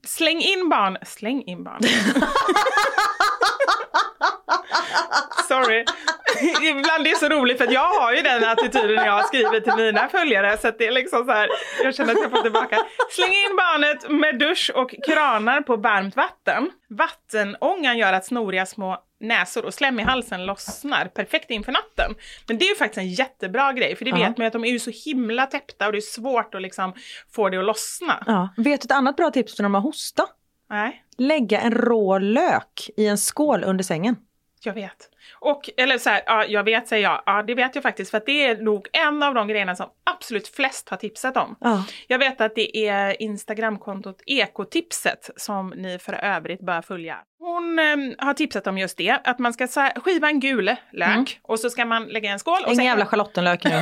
Släng 0.05 0.41
in 0.41 0.69
barn. 0.69 0.97
Släng 1.05 1.43
in 1.43 1.63
barn. 1.63 1.81
Sorry. 5.47 5.85
Ibland 6.69 7.03
det 7.03 7.11
är 7.11 7.15
så 7.15 7.29
roligt 7.29 7.57
för 7.57 7.71
jag 7.73 7.89
har 8.01 8.13
ju 8.13 8.21
den 8.21 8.43
attityden 8.43 9.05
jag 9.05 9.11
har 9.11 9.23
skrivit 9.23 9.63
till 9.63 9.75
mina 9.75 10.09
följare 10.09 10.57
så 10.57 10.67
att 10.67 10.77
det 10.77 10.87
är 10.87 10.91
liksom 10.91 11.25
så 11.25 11.31
här, 11.31 11.49
jag 11.83 11.95
känner 11.95 12.13
att 12.13 12.21
jag 12.21 12.31
får 12.31 12.41
tillbaka. 12.41 12.77
Släng 13.11 13.29
in 13.31 13.55
barnet 13.57 14.09
med 14.09 14.39
dusch 14.39 14.71
och 14.75 14.95
kranar 15.07 15.61
på 15.61 15.75
varmt 15.75 16.15
vatten. 16.15 16.71
Vattenångan 16.89 17.97
gör 17.97 18.13
att 18.13 18.25
snoriga 18.25 18.65
små 18.65 18.97
näsor 19.19 19.65
och 19.65 19.73
slem 19.73 19.99
i 19.99 20.03
halsen 20.03 20.45
lossnar 20.45 21.05
perfekt 21.05 21.49
inför 21.51 21.71
natten. 21.71 22.15
Men 22.47 22.57
det 22.57 22.65
är 22.65 22.69
ju 22.69 22.75
faktiskt 22.75 22.97
en 22.97 23.09
jättebra 23.09 23.73
grej 23.73 23.95
för 23.95 24.05
det 24.05 24.11
Ja. 24.11 24.17
vet 24.17 24.37
man 24.37 24.45
ju 24.45 24.47
att 24.47 24.53
de 24.53 24.63
är 24.65 24.69
ju 24.71 24.79
så 24.79 24.91
himla 25.05 25.45
täppta 25.45 25.85
och 25.85 25.91
det 25.91 25.97
är 25.97 26.01
svårt 26.01 26.55
att 26.55 26.61
liksom 26.61 26.93
få 27.35 27.49
det 27.49 27.57
att 27.57 27.65
lossna. 27.65 28.23
Ja. 28.25 28.49
Vet 28.57 28.81
du 28.81 28.85
ett 28.85 28.91
annat 28.91 29.15
bra 29.15 29.31
tips 29.31 29.55
för 29.55 29.63
när 29.63 29.69
man 29.69 29.81
har 29.81 29.89
hosta? 29.89 30.25
Nej. 30.73 31.03
Lägga 31.17 31.61
en 31.61 31.71
rå 31.71 32.17
lök 32.17 32.89
i 32.97 33.07
en 33.07 33.17
skål 33.17 33.63
under 33.63 33.83
sängen. 33.83 34.15
Jag 34.63 34.73
vet. 34.73 35.09
Och, 35.39 35.69
eller 35.77 35.97
så 35.97 36.09
här, 36.09 36.23
ja, 36.25 36.45
jag 36.45 36.63
vet 36.63 36.87
säger 36.87 37.03
jag. 37.03 37.23
Ja, 37.25 37.43
det 37.43 37.55
vet 37.55 37.75
jag 37.75 37.83
faktiskt 37.83 38.11
för 38.11 38.17
att 38.17 38.25
det 38.25 38.45
är 38.45 38.57
nog 38.57 38.87
en 38.93 39.23
av 39.23 39.33
de 39.33 39.47
grejerna 39.47 39.75
som 39.75 39.89
absolut 40.03 40.47
flest 40.47 40.89
har 40.89 40.97
tipsat 40.97 41.37
om. 41.37 41.55
Ja. 41.59 41.85
Jag 42.07 42.19
vet 42.19 42.41
att 42.41 42.55
det 42.55 42.87
är 42.87 43.21
Instagramkontot 43.21 44.21
Ekotipset 44.25 45.29
som 45.35 45.73
ni 45.75 45.99
för 45.99 46.13
övrigt 46.13 46.61
bör 46.61 46.81
följa. 46.81 47.17
Hon 47.39 47.79
eh, 47.79 48.25
har 48.25 48.33
tipsat 48.33 48.67
om 48.67 48.77
just 48.77 48.97
det, 48.97 49.19
att 49.23 49.39
man 49.39 49.53
ska 49.53 49.67
här, 49.75 49.99
skiva 49.99 50.27
en 50.27 50.39
gul 50.39 50.75
lök 50.91 51.39
och 51.41 51.59
så 51.59 51.69
ska 51.69 51.85
man 51.85 52.05
lägga 52.05 52.29
i 52.29 52.31
en 52.31 52.39
skål. 52.39 52.57
Mm. 52.57 52.65
Ingen 52.65 52.75
sen- 52.75 52.85
jävla 52.85 53.05
schalottenlök 53.09 53.63
nu 53.63 53.81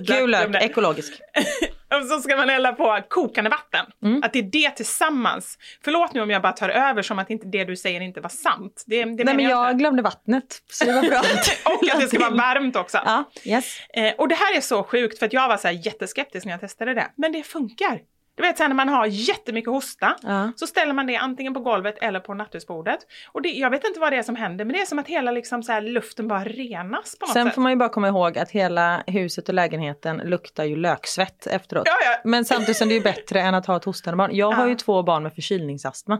Gul 0.00 0.30
lök, 0.30 0.62
ekologisk. 0.62 1.12
Och 1.94 2.04
så 2.04 2.20
ska 2.20 2.36
man 2.36 2.48
hälla 2.48 2.72
på 2.72 2.98
kokande 3.08 3.50
vatten. 3.50 3.86
Att 4.22 4.32
det 4.32 4.38
är 4.38 4.42
det 4.42 4.70
tillsammans. 4.70 5.58
Förlåt 5.84 6.14
nu 6.14 6.20
om 6.20 6.30
jag 6.30 6.42
bara 6.42 6.52
tar 6.52 6.68
över 6.68 7.02
som 7.02 7.18
att 7.18 7.30
inte 7.30 7.46
det 7.46 7.64
du 7.64 7.76
säger 7.76 8.00
inte 8.00 8.20
var 8.20 8.28
sant. 8.28 8.84
Det, 8.86 9.04
det 9.04 9.24
Nej 9.24 9.36
men 9.36 9.44
jag 9.44 9.70
inte. 9.70 9.78
glömde 9.78 10.02
vattnet, 10.02 10.62
så 10.72 10.84
det 10.84 10.92
var 10.92 11.02
bra. 11.02 11.18
Och 11.64 11.94
att 11.94 12.00
det 12.00 12.08
ska 12.08 12.18
vara 12.18 12.30
varmt 12.54 12.76
också. 12.76 12.98
Ja, 13.04 13.30
yes. 13.44 13.78
Eh, 13.96 14.12
och 14.18 14.28
det 14.28 14.34
här 14.34 14.56
är 14.56 14.60
så 14.60 14.84
sjukt 14.84 15.18
för 15.18 15.26
att 15.26 15.32
jag 15.32 15.48
var 15.48 15.56
så 15.56 15.70
jätteskeptisk 15.70 16.46
när 16.46 16.52
jag 16.52 16.60
testade 16.60 16.94
det. 16.94 17.06
Men 17.16 17.32
det 17.32 17.42
funkar. 17.42 18.00
Du 18.36 18.42
vet 18.42 18.58
sen 18.58 18.70
när 18.70 18.74
man 18.74 18.88
har 18.88 19.06
jättemycket 19.06 19.70
hosta 19.70 20.16
Ja. 20.22 20.52
så 20.56 20.66
ställer 20.66 20.92
man 20.92 21.06
det 21.06 21.16
antingen 21.16 21.54
på 21.54 21.60
golvet 21.60 21.98
eller 22.00 22.20
på 22.20 22.34
nattduksbordet. 22.34 22.98
Och 23.32 23.42
det, 23.42 23.48
jag 23.48 23.70
vet 23.70 23.84
inte 23.84 24.00
vad 24.00 24.12
det 24.12 24.16
är 24.16 24.22
som 24.22 24.36
händer 24.36 24.64
men 24.64 24.72
det 24.74 24.80
är 24.80 24.86
som 24.86 24.98
att 24.98 25.06
hela 25.06 25.30
liksom 25.30 25.62
så 25.62 25.72
här, 25.72 25.80
luften 25.80 26.28
bara 26.28 26.44
renas 26.44 27.16
på 27.18 27.26
något 27.26 27.32
Sen 27.32 27.46
sätt. 27.46 27.54
får 27.54 27.62
man 27.62 27.72
ju 27.72 27.76
bara 27.76 27.88
komma 27.88 28.08
ihåg 28.08 28.38
att 28.38 28.50
hela 28.50 29.02
huset 29.06 29.48
och 29.48 29.54
lägenheten 29.54 30.16
luktar 30.16 30.64
ju 30.64 30.76
löksvett 30.76 31.46
efteråt. 31.46 31.82
Ja, 31.86 31.92
ja. 32.04 32.20
Men 32.24 32.44
samtidigt 32.44 32.76
som 32.76 32.88
det 32.88 32.94
är 32.96 33.00
bättre 33.02 33.40
än 33.40 33.54
att 33.54 33.66
ha 33.66 33.76
ett 33.76 33.84
hostande 33.84 34.16
barn. 34.16 34.30
Jag 34.36 34.52
har 34.52 34.66
ju 34.68 34.74
två 34.74 35.02
barn 35.02 35.22
med 35.22 35.34
förkylningsastma. 35.34 36.18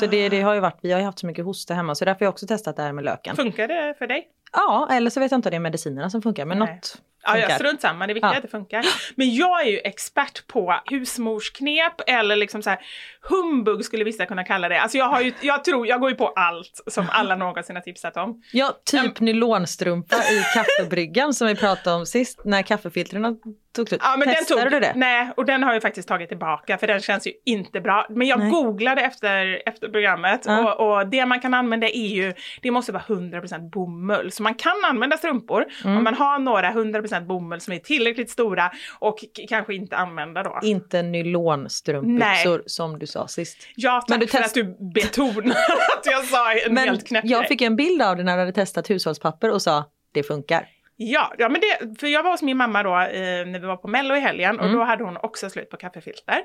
Så 0.00 0.06
det, 0.06 0.28
det 0.28 0.40
har 0.40 0.54
ju 0.54 0.60
varit, 0.60 0.78
vi 0.82 0.92
har 0.92 0.98
ju 0.98 1.04
haft 1.04 1.18
så 1.18 1.26
mycket 1.26 1.44
hosta 1.44 1.74
hemma 1.74 1.94
så 1.94 2.04
därför 2.04 2.20
har 2.20 2.26
jag 2.26 2.32
också 2.32 2.46
testat 2.46 2.76
det 2.76 2.82
här 2.82 2.92
med 2.92 3.04
löken. 3.04 3.36
Funkar 3.36 3.68
det 3.68 3.94
för 3.98 4.06
dig? 4.06 4.28
Ja, 4.52 4.88
eller 4.90 5.10
så 5.10 5.20
vet 5.20 5.30
jag 5.30 5.38
inte 5.38 5.48
om 5.48 5.50
det 5.50 5.56
är 5.56 5.60
medicinerna 5.60 6.10
som 6.10 6.22
funkar 6.22 6.44
men 6.46 6.58
Nej. 6.58 6.74
något 6.74 7.02
Ja, 7.24 7.38
ja, 7.38 7.48
strunt 7.54 7.80
samma, 7.80 8.06
det 8.06 8.14
viktiga 8.14 8.28
är 8.30 8.32
Ja. 8.34 8.36
att 8.36 8.42
det 8.42 8.48
funkar. 8.48 8.84
Men 9.16 9.34
jag 9.34 9.62
är 9.66 9.70
ju 9.70 9.78
expert 9.78 10.46
på 10.46 10.80
husmorsknep 10.90 11.92
eller 12.06 12.36
liksom 12.36 12.62
så 12.62 12.70
här 12.70 12.78
humbug 13.22 13.84
skulle 13.84 14.04
vissa 14.04 14.26
kunna 14.26 14.44
kalla 14.44 14.68
det. 14.68 14.80
Alltså 14.80 14.98
jag 14.98 15.04
har 15.08 15.20
ju, 15.20 15.32
jag 15.40 15.64
tror, 15.64 15.86
jag 15.86 16.00
går 16.00 16.10
ju 16.10 16.16
på 16.16 16.28
allt 16.28 16.80
som 16.86 17.06
alla 17.10 17.36
någonsin 17.36 17.76
har 17.76 17.82
tipsat 17.82 18.16
om. 18.16 18.42
Ja, 18.52 18.80
typ 18.84 19.20
nylonstrumpa 19.20 20.16
i 20.16 20.42
kaffebryggan 20.54 21.34
som 21.34 21.46
vi 21.46 21.54
pratade 21.56 21.96
om 21.96 22.06
sist 22.06 22.40
när 22.44 22.62
kaffefiltren 22.62 23.22
tog 23.74 23.88
slut. 23.88 24.00
Ja, 24.04 24.16
men 24.18 24.28
den 24.28 24.36
Testade 24.36 24.62
tog, 24.62 24.70
du 24.70 24.80
det? 24.80 24.92
Nej, 24.96 25.30
och 25.36 25.44
den 25.44 25.62
har 25.62 25.72
jag 25.72 25.82
faktiskt 25.82 26.08
tagit 26.08 26.28
tillbaka 26.28 26.78
för 26.78 26.86
den 26.86 27.00
känns 27.00 27.26
ju 27.26 27.32
inte 27.44 27.80
bra. 27.80 28.06
Men 28.10 28.26
jag 28.28 28.38
Nej. 28.38 28.50
googlade 28.50 29.00
efter, 29.02 29.62
efter 29.68 29.88
programmet 29.88 30.40
Ja. 30.44 30.74
och, 30.74 30.98
och 30.98 31.06
det 31.08 31.26
man 31.26 31.40
kan 31.40 31.54
använda 31.54 31.88
är 31.88 32.06
ju, 32.08 32.34
det 32.62 32.70
måste 32.70 32.92
vara 32.92 33.02
100% 33.06 33.70
bomull. 33.70 34.32
Så 34.32 34.42
man 34.42 34.54
kan 34.54 34.84
använda 34.90 35.16
strumpor 35.16 35.64
Mm. 35.84 35.96
om 35.98 36.04
man 36.04 36.14
har 36.14 36.38
några 36.38 36.70
100% 36.72 37.26
bomull 37.26 37.60
som 37.60 37.74
är 37.74 37.78
tillräckligt 37.78 38.30
stora 38.30 38.70
och 38.98 39.18
kanske 39.48 39.74
inte 39.74 39.96
använda 39.96 40.42
då. 40.42 40.58
Inte 40.62 41.02
nylonstrumpbyxor 41.02 42.62
som 42.66 42.98
du 42.98 43.06
sa 43.06 43.28
sist. 43.28 43.68
Ja, 43.76 44.00
tack 44.00 44.08
Men 44.08 44.20
du 44.20 44.26
för 44.26 44.38
test- 44.38 44.46
att 44.46 44.54
du 44.54 44.76
betonar 44.94 45.50
att 45.98 46.06
jag 46.06 46.24
sa 46.24 46.52
en 46.52 46.74
Men 46.74 46.84
helt 46.88 47.06
knäpp 47.08 47.24
jag 47.24 47.48
fick 47.48 47.62
en 47.62 47.76
bild 47.76 48.02
av 48.02 48.16
det 48.16 48.22
när 48.22 48.32
du 48.34 48.38
hade 48.40 48.52
testat 48.52 48.90
hushållspapper 48.90 49.50
och 49.50 49.62
sa 49.62 49.84
det 50.14 50.22
funkar. 50.22 50.68
Ja, 50.96 51.32
ja 51.38 51.48
men 51.48 51.60
det, 51.60 52.00
för 52.00 52.06
jag 52.06 52.22
var 52.22 52.30
hos 52.30 52.42
min 52.42 52.56
mamma 52.56 52.82
då 52.82 52.90
eh, 52.90 53.46
när 53.46 53.58
vi 53.58 53.66
var 53.66 53.76
på 53.76 53.88
mello 53.88 54.14
i 54.16 54.20
helgen 54.20 54.60
och 54.60 54.72
då 54.72 54.82
hade 54.82 55.04
hon 55.04 55.16
också 55.16 55.50
slut 55.50 55.70
på 55.70 55.76
kaffefilter. 55.76 56.40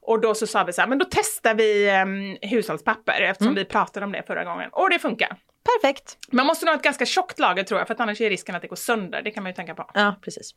Och 0.00 0.20
då 0.20 0.34
så 0.34 0.46
sa 0.46 0.64
vi 0.64 0.72
så 0.72 0.80
här, 0.80 0.88
men 0.88 0.98
då 0.98 1.06
testar 1.10 1.54
vi 1.54 1.88
eh, 1.88 2.48
hushållspapper 2.50 3.20
eftersom 3.20 3.54
vi 3.54 3.64
pratade 3.64 4.06
om 4.06 4.12
det 4.12 4.22
förra 4.26 4.44
gången. 4.44 4.70
Och 4.72 4.90
det 4.90 4.98
funkar. 4.98 5.36
Perfekt. 5.80 6.18
Man 6.32 6.46
måste 6.46 6.64
nog 6.66 6.72
ha 6.72 6.76
ett 6.76 6.84
ganska 6.84 7.06
tjockt 7.06 7.38
lager 7.38 7.62
tror 7.62 7.80
jag 7.80 7.86
för 7.86 7.96
annars 7.98 8.20
är 8.20 8.30
risken 8.30 8.54
att 8.54 8.62
det 8.62 8.68
går 8.68 8.76
sönder. 8.76 9.22
Det 9.22 9.30
kan 9.30 9.42
man 9.42 9.50
ju 9.50 9.54
tänka 9.54 9.74
på. 9.74 9.90
Ja, 9.94 10.14
precis. 10.22 10.50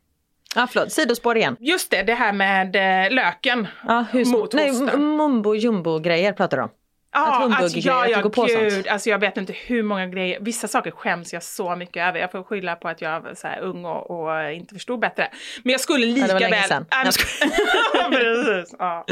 Ja, 0.56 0.68
förlåt. 0.72 0.92
Sidospår 0.92 1.38
igen. 1.38 1.56
Just 1.60 1.92
det, 1.92 2.04
det 2.04 2.14
här 2.14 2.34
med 2.34 2.76
eh, 3.06 3.12
löken 3.12 3.68
hus... 4.12 4.32
mot 4.32 4.54
Nej, 4.54 4.70
m- 4.70 5.18
mumbo 5.18 5.56
jumbo 5.56 6.00
grejer 6.00 6.34
pratar 6.34 6.58
du 6.58 6.64
om. 6.64 6.70
Ja, 7.12 7.50
alltså, 7.56 7.78
ja, 7.80 8.04
att 8.04 8.10
ja, 8.12 8.18
du 8.18 8.24
går 8.24 8.30
på 8.30 8.44
gud. 8.46 8.74
sånt. 8.74 8.88
Alltså 8.88 9.10
jag 9.10 9.20
vet 9.20 9.38
inte 9.38 9.54
hur 9.54 9.84
många 9.84 10.08
grejer, 10.08 10.38
vissa 10.42 10.68
saker 10.68 10.92
skäms 10.92 11.34
jag 11.34 11.44
så 11.44 11.76
mycket 11.76 12.08
över. 12.08 12.20
Jag 12.20 12.32
får 12.32 12.44
skylla 12.44 12.76
på 12.76 12.88
att 12.88 13.02
jag 13.02 13.22
var 13.22 13.34
så 13.34 13.48
här 13.48 13.60
ung 13.60 13.86
och, 13.86 14.12
och 14.12 14.52
inte 14.52 14.74
förstod 14.74 15.00
bättre. 15.00 15.28
Men 15.64 15.72
jag 15.72 15.82
skulle 15.82 16.06
lika 16.06 16.28
det 16.28 16.34
var 16.34 16.40
länge 16.40 16.56
väl... 16.56 16.70
jag- 16.70 17.06
Precis, 18.12 18.76
ja. 18.80 19.06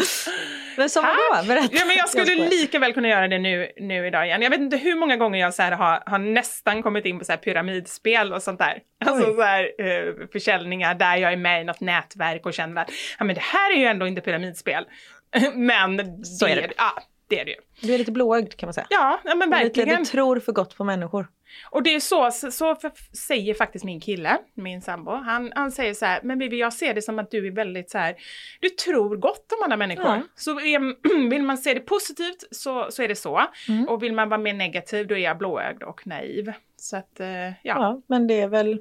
Men 0.77 0.89
som 0.89 1.03
vadå? 1.03 1.47
Berätta. 1.47 1.67
Ja, 1.71 1.85
men 1.85 1.95
jag 1.97 2.09
skulle 2.09 2.35
lika 2.35 2.79
väl 2.79 2.93
kunna 2.93 3.07
göra 3.07 3.27
det 3.27 3.37
nu, 3.39 3.71
nu 3.77 4.07
idag 4.07 4.25
igen. 4.25 4.41
Jag 4.41 4.49
vet 4.49 4.59
inte 4.59 4.77
hur 4.77 4.95
många 4.95 5.17
gånger 5.17 5.39
jag 5.39 5.53
så 5.53 5.61
här 5.63 5.71
har, 5.71 6.03
har 6.05 6.19
nästan 6.19 6.83
kommit 6.83 7.05
in 7.05 7.19
på 7.19 7.25
så 7.25 7.31
här 7.31 7.37
pyramidspel 7.39 8.33
och 8.33 8.43
sånt 8.43 8.59
där. 8.59 8.79
Alltså 9.05 9.35
så 9.35 9.41
här, 9.41 9.63
eh, 9.79 10.27
försäljningar 10.31 10.95
där 10.95 11.15
jag 11.17 11.31
är 11.33 11.37
med 11.37 11.61
i 11.61 11.63
något 11.63 11.81
nätverk 11.81 12.45
och 12.45 12.53
känner 12.53 12.81
att 12.81 12.89
ja, 13.19 13.25
men 13.25 13.35
det 13.35 13.41
här 13.43 13.71
är 13.75 13.79
ju 13.79 13.85
ändå 13.85 14.07
inte 14.07 14.21
pyramidspel. 14.21 14.85
men 15.53 16.25
Så 16.25 16.47
är 16.47 16.55
det. 16.55 16.69
Ja, 16.77 16.93
det 17.29 17.39
är 17.39 17.45
det 17.45 17.51
ju. 17.51 17.57
Du 17.81 17.93
är 17.93 17.97
lite 17.97 18.11
blåögd 18.11 18.55
kan 18.55 18.67
man 18.67 18.73
säga. 18.73 18.87
Ja, 18.89 19.19
men 19.23 19.39
Lite, 19.39 19.49
verkligen. 19.49 19.99
du 19.99 20.05
tror 20.05 20.39
för 20.39 20.51
gott 20.51 20.77
på 20.77 20.83
människor. 20.83 21.27
Och 21.71 21.83
det 21.83 21.95
är 21.95 21.99
så, 21.99 22.31
så, 22.31 22.51
så 22.51 22.75
för, 22.75 22.91
säger 23.17 23.53
faktiskt 23.53 23.85
min 23.85 23.99
kille, 23.99 24.37
min 24.53 24.81
sambo. 24.81 25.11
Han, 25.11 25.51
han 25.55 25.71
säger 25.71 25.93
så 25.93 26.05
här, 26.05 26.19
men 26.23 26.39
Bibi 26.39 26.59
jag 26.59 26.73
ser 26.73 26.93
det 26.93 27.01
som 27.01 27.19
att 27.19 27.31
du 27.31 27.47
är 27.47 27.51
väldigt 27.51 27.89
så 27.89 27.97
här, 27.97 28.15
du 28.59 28.69
tror 28.69 29.17
gott 29.17 29.51
om 29.51 29.63
andra 29.63 29.77
människor. 29.77 30.05
Ja. 30.05 30.21
Så 30.35 30.59
är, 30.59 31.29
vill 31.29 31.43
man 31.43 31.57
se 31.57 31.73
det 31.73 31.79
positivt 31.79 32.43
så, 32.51 32.87
så 32.91 33.03
är 33.03 33.07
det 33.07 33.15
så. 33.15 33.41
Mm. 33.69 33.87
Och 33.87 34.03
vill 34.03 34.13
man 34.13 34.29
vara 34.29 34.41
mer 34.41 34.53
negativ 34.53 35.07
då 35.07 35.15
är 35.15 35.19
jag 35.19 35.37
blåögd 35.37 35.83
och 35.83 36.07
naiv. 36.07 36.53
Så 36.75 36.97
att, 36.97 37.19
eh, 37.19 37.27
ja. 37.27 37.53
Ja, 37.63 38.01
men 38.07 38.27
det 38.27 38.41
är 38.41 38.47
väl 38.47 38.79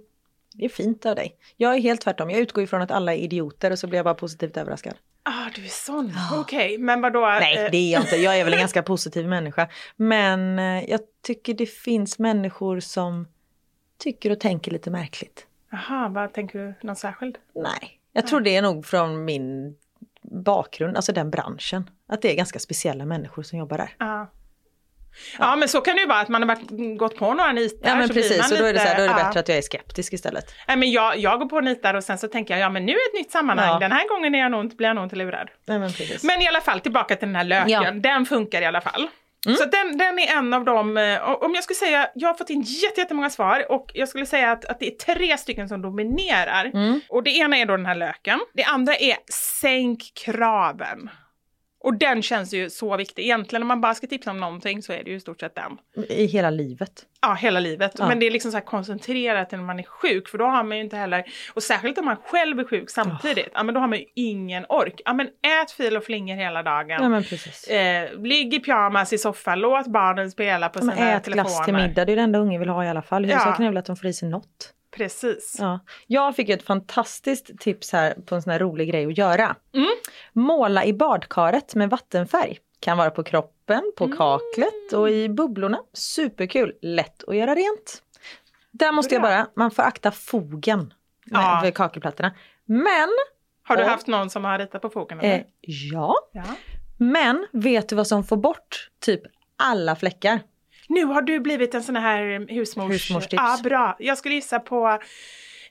det 0.59 0.65
är 0.65 0.69
fint 0.69 1.07
av 1.07 1.17
dig. 1.17 1.37
Jag 1.57 1.75
är 1.75 1.81
helt 1.81 2.01
tvärtom. 2.01 2.31
Jag 2.31 2.41
utgår 2.41 2.65
ifrån 2.65 2.83
att 2.83 2.91
alla 2.91 3.15
är 3.15 3.19
idioter 3.19 3.71
och 3.71 3.79
så 3.79 3.87
blir 3.87 3.99
jag 3.99 4.05
bara 4.05 4.15
positivt 4.15 4.57
överraskad. 4.57 4.95
Ah, 5.29 5.51
du 5.55 5.65
är 5.65 5.69
sån. 5.69 6.13
Okej, 6.33 6.79
men 6.79 7.01
vadå? 7.01 7.21
Nej, 7.21 7.65
eh, 7.65 7.71
det 7.71 7.77
är 7.77 7.93
jag 7.93 8.03
inte. 8.03 8.17
Jag 8.17 8.39
är 8.39 8.45
väl 8.45 8.53
en 8.53 8.59
ganska 8.67 8.83
positiv 8.83 9.29
människa. 9.29 9.69
Men 9.97 10.59
eh, 10.59 10.91
jag 10.91 11.01
tycker 11.23 11.55
det 11.55 11.67
finns 11.67 12.19
människor 12.19 12.81
som 12.81 13.29
tycker 13.99 14.31
och 14.31 14.41
tänker 14.41 14.71
lite 14.71 14.91
märkligt. 14.91 15.47
Jaha, 15.71 16.09
vad 16.09 16.33
tänker 16.33 16.59
du? 16.59 16.75
Någon 16.87 16.97
särskild? 16.97 17.39
Nej, 17.55 18.01
jag 18.13 18.27
tror 18.27 18.41
det 18.41 18.57
är 18.57 18.63
nog 18.63 18.87
från 18.87 19.25
min 19.25 19.77
bakgrund, 20.23 20.97
alltså 20.97 21.13
den 21.13 21.31
branschen. 21.31 21.91
Att 22.09 22.23
det 22.23 22.33
är 22.33 22.37
ganska 22.37 22.59
speciella 22.59 23.05
människor 23.07 23.43
som 23.43 23.59
jobbar 23.59 23.79
där. 23.79 23.95
Ja. 23.99 24.31
Ja, 25.39 25.57
men 25.57 25.69
så 25.69 25.81
kan 25.81 25.95
det 25.97 26.01
ju 26.03 26.07
vara 26.09 26.19
att 26.21 26.29
man 26.29 26.43
har 26.43 26.57
varit, 26.57 26.99
gått 26.99 27.17
på 27.17 27.35
några 27.35 27.53
nitar. 27.53 27.89
Ja 27.89 27.97
men 27.97 28.09
precis, 28.09 28.53
och 28.53 28.59
då 28.59 28.65
är 28.65 28.73
det, 28.73 28.79
så 28.79 28.87
här, 28.87 28.97
då 28.97 29.03
är 29.03 29.07
det 29.09 29.13
lite- 29.15 29.21
ja. 29.21 29.27
bättre 29.27 29.41
att 29.41 29.49
jag 29.49 29.59
är 29.59 29.63
skeptisk 29.63 30.13
istället. 30.13 30.55
Nej, 30.69 30.77
men 30.77 30.91
jag, 30.91 31.19
jag 31.19 31.39
går 31.39 31.47
på 31.47 31.61
nitar 31.61 31.95
och 31.95 32.05
sen 32.05 32.19
så 32.19 32.29
tänker 32.29 32.55
jag, 32.55 32.61
ja 32.61 32.71
men 32.71 32.87
nu 32.87 32.93
är 32.93 32.97
ett 33.09 33.15
nytt 33.15 33.31
sammanhang. 33.31 33.69
Ja. 33.69 33.79
Den 33.79 33.93
här 33.93 34.09
gången 34.09 34.35
är 34.35 34.39
jag 34.39 34.51
nog 34.51 34.65
inte, 34.65 34.77
blir 34.77 34.87
jag 34.89 34.95
nog 34.95 35.05
inte 35.05 35.17
lurad. 35.17 35.49
Nej 35.67 35.79
men 35.79 35.93
precis. 35.93 36.25
Men 36.25 36.43
i 36.43 36.49
alla 36.49 36.61
fall 36.61 36.81
tillbaka 36.81 37.17
till 37.17 37.29
den 37.29 37.37
här 37.37 37.45
löken. 37.45 37.71
Ja. 37.71 37.85
Mm. 37.87 38.03
Den 38.03 38.27
funkar 38.27 38.63
i 38.63 38.65
alla 38.65 38.81
fall. 38.81 39.09
Så 39.59 39.65
den, 39.65 39.99
den 39.99 40.19
är 40.19 40.37
en 40.37 40.55
av 40.55 40.65
dem, 40.65 40.97
eh, 40.97 41.23
om 41.29 41.55
jag 41.55 41.65
skulle 41.65 41.75
säga, 41.77 42.09
jag 42.15 42.29
har 42.29 42.35
fått 42.35 42.51
in 42.51 42.61
jätte- 42.63 43.01
jättemånga 43.01 43.31
svar 43.31 43.73
och 43.73 43.91
jag 43.95 44.09
skulle 44.09 44.27
säga 44.27 44.51
att, 44.53 44.65
att 44.65 44.81
det 44.81 44.87
är 44.87 45.15
tre 45.15 45.39
stycken 45.39 45.69
som 45.69 45.83
dominerar. 45.83 46.65
Mm. 46.65 47.01
Och 47.09 47.23
det 47.23 47.31
ena 47.31 47.57
är 47.59 47.67
då 47.67 47.77
den 47.77 47.87
här 47.87 47.95
löken. 47.95 48.41
Det 48.55 48.65
andra 48.65 48.95
är 48.97 49.17
sänk 49.61 49.99
kraven. 50.25 51.11
Och 51.87 51.95
den 51.95 52.23
känns 52.23 52.55
ju 52.55 52.71
så 52.71 52.97
viktig. 52.97 53.23
Egentligen 53.23 53.63
om 53.63 53.69
man 53.69 53.81
bara 53.81 53.95
ska 53.95 54.07
tipsa 54.07 54.31
om 54.31 54.41
någonting 54.41 54.83
så 54.83 54.93
är 54.93 55.05
det 55.05 55.11
ju 55.11 55.17
i 55.17 55.21
stort 55.21 55.41
sett 55.41 55.55
den. 55.55 55.79
I 56.09 56.25
hela 56.27 56.51
livet. 56.51 57.03
Ja, 57.23 57.35
hela 57.35 57.61
livet. 57.61 57.93
Ja. 57.99 58.09
Men 58.09 58.21
det 58.21 58.27
är 58.27 58.31
liksom 58.31 58.51
så 58.51 58.57
här 58.57 58.65
koncentrerat 58.65 59.49
till 59.49 59.59
när 59.59 59.65
man 59.65 59.79
är 59.79 59.83
sjuk 59.83 60.29
för 60.29 60.39
då 60.39 60.45
har 60.45 60.65
man 60.65 60.77
ju 60.77 60.83
inte 60.83 60.97
heller, 60.97 61.25
och 61.55 61.63
särskilt 61.63 61.99
om 61.99 62.05
man 62.05 62.17
själv 62.17 62.61
är 62.61 62.65
sjuk 62.65 62.91
samtidigt, 62.91 63.49
ja 63.55 63.63
men 63.63 63.75
då 63.75 63.81
har 63.81 63.89
man 63.89 63.99
ju 63.99 64.05
ingen 64.15 64.67
ork. 64.69 65.01
Ja 65.05 65.13
men 65.13 65.27
ät 65.27 65.71
fil 65.71 65.97
och 65.97 66.05
flingor 66.05 66.37
hela 66.37 66.63
dagen. 66.63 66.89
Ja 67.03 67.09
men 67.09 67.23
precis. 67.23 67.65
Eh, 67.69 68.21
ligg 68.23 68.55
i 68.55 68.61
pyjamas 68.61 69.13
i 69.13 69.19
soffan, 69.19 69.61
låt 69.61 69.87
barnen 69.87 70.31
spela 70.31 70.69
på 70.69 70.79
Ja, 70.79 70.83
sina 70.83 70.95
ät 71.13 71.25
telefoner. 71.25 71.43
glass 71.45 71.65
till 71.65 71.75
middag, 71.75 72.05
det 72.05 72.13
är 72.13 72.17
det 72.17 72.23
enda 72.23 72.39
ungen 72.39 72.61
vill 72.61 72.69
ha 72.69 72.85
i 72.85 72.89
alla 72.89 73.03
fall. 73.03 73.25
Huvudsaken 73.25 73.55
Ja. 73.59 73.65
är 73.65 73.71
väl 73.71 73.77
att 73.79 73.87
de 73.87 73.97
får 73.97 74.07
i 74.07 74.13
sig 74.13 74.29
något. 74.29 74.73
Precis. 74.97 75.57
Ja. 75.59 75.81
Jag 76.07 76.37
fick 76.37 76.49
ett 76.49 76.63
fantastiskt 76.63 77.59
tips 77.59 77.93
här 77.93 78.15
på 78.27 78.35
en 78.35 78.43
sån 78.43 78.53
här 78.53 78.59
rolig 78.59 78.89
grej 78.91 79.07
att 79.07 79.19
göra. 79.19 79.57
Mm. 79.75 79.89
Måla 80.33 80.85
i 80.85 80.93
badkaret 80.93 81.75
med 81.75 81.91
vattenfärg. 81.91 82.59
Kan 82.81 82.99
vara 82.99 83.11
på 83.11 83.23
kroppen, 83.25 83.93
på 83.97 84.05
Mm. 84.05 84.17
kaklet 84.17 84.93
och 84.95 85.11
i 85.11 85.29
bubblorna. 85.29 85.79
Superkul, 85.93 86.73
lätt 86.83 87.25
att 87.29 87.37
göra 87.37 87.55
rent. 87.55 88.03
Där 88.71 88.93
måste 88.93 89.15
jag 89.15 89.23
Bra. 89.23 89.31
bara, 89.31 89.47
man 89.57 89.71
får 89.71 89.83
akta 89.83 90.11
fogen 90.11 90.79
med, 91.27 91.41
Ja. 91.41 91.61
för 91.65 91.71
kakelplattorna. 91.71 92.35
Men, 92.65 93.09
Har 93.69 93.77
du 93.77 93.83
Och- 93.83 93.89
haft 93.89 94.07
någon 94.07 94.31
som 94.31 94.45
har 94.45 94.59
ritat 94.59 94.83
på 94.83 94.89
fogen? 94.91 95.21
eh, 95.21 95.43
ja. 95.61 96.15
Ja. 96.33 96.43
Men 96.99 97.47
vet 97.53 97.89
du 97.89 97.97
vad 97.97 98.07
som 98.07 98.25
får 98.25 98.37
bort 98.37 98.91
typ 99.01 99.23
alla 99.57 99.97
fläckar? 99.97 100.41
Nu 100.89 101.05
har 101.05 101.23
du 101.23 101.41
blivit 101.41 101.75
en 101.75 101.83
sån 101.83 101.97
här 101.97 102.47
husmors... 102.55 102.93
Husmorstips. 102.93 103.43
Ja, 103.43 103.59
bra. 103.65 103.97
Jag 103.99 104.19
skulle 104.19 104.35
gissa 104.35 104.61
på 104.61 104.99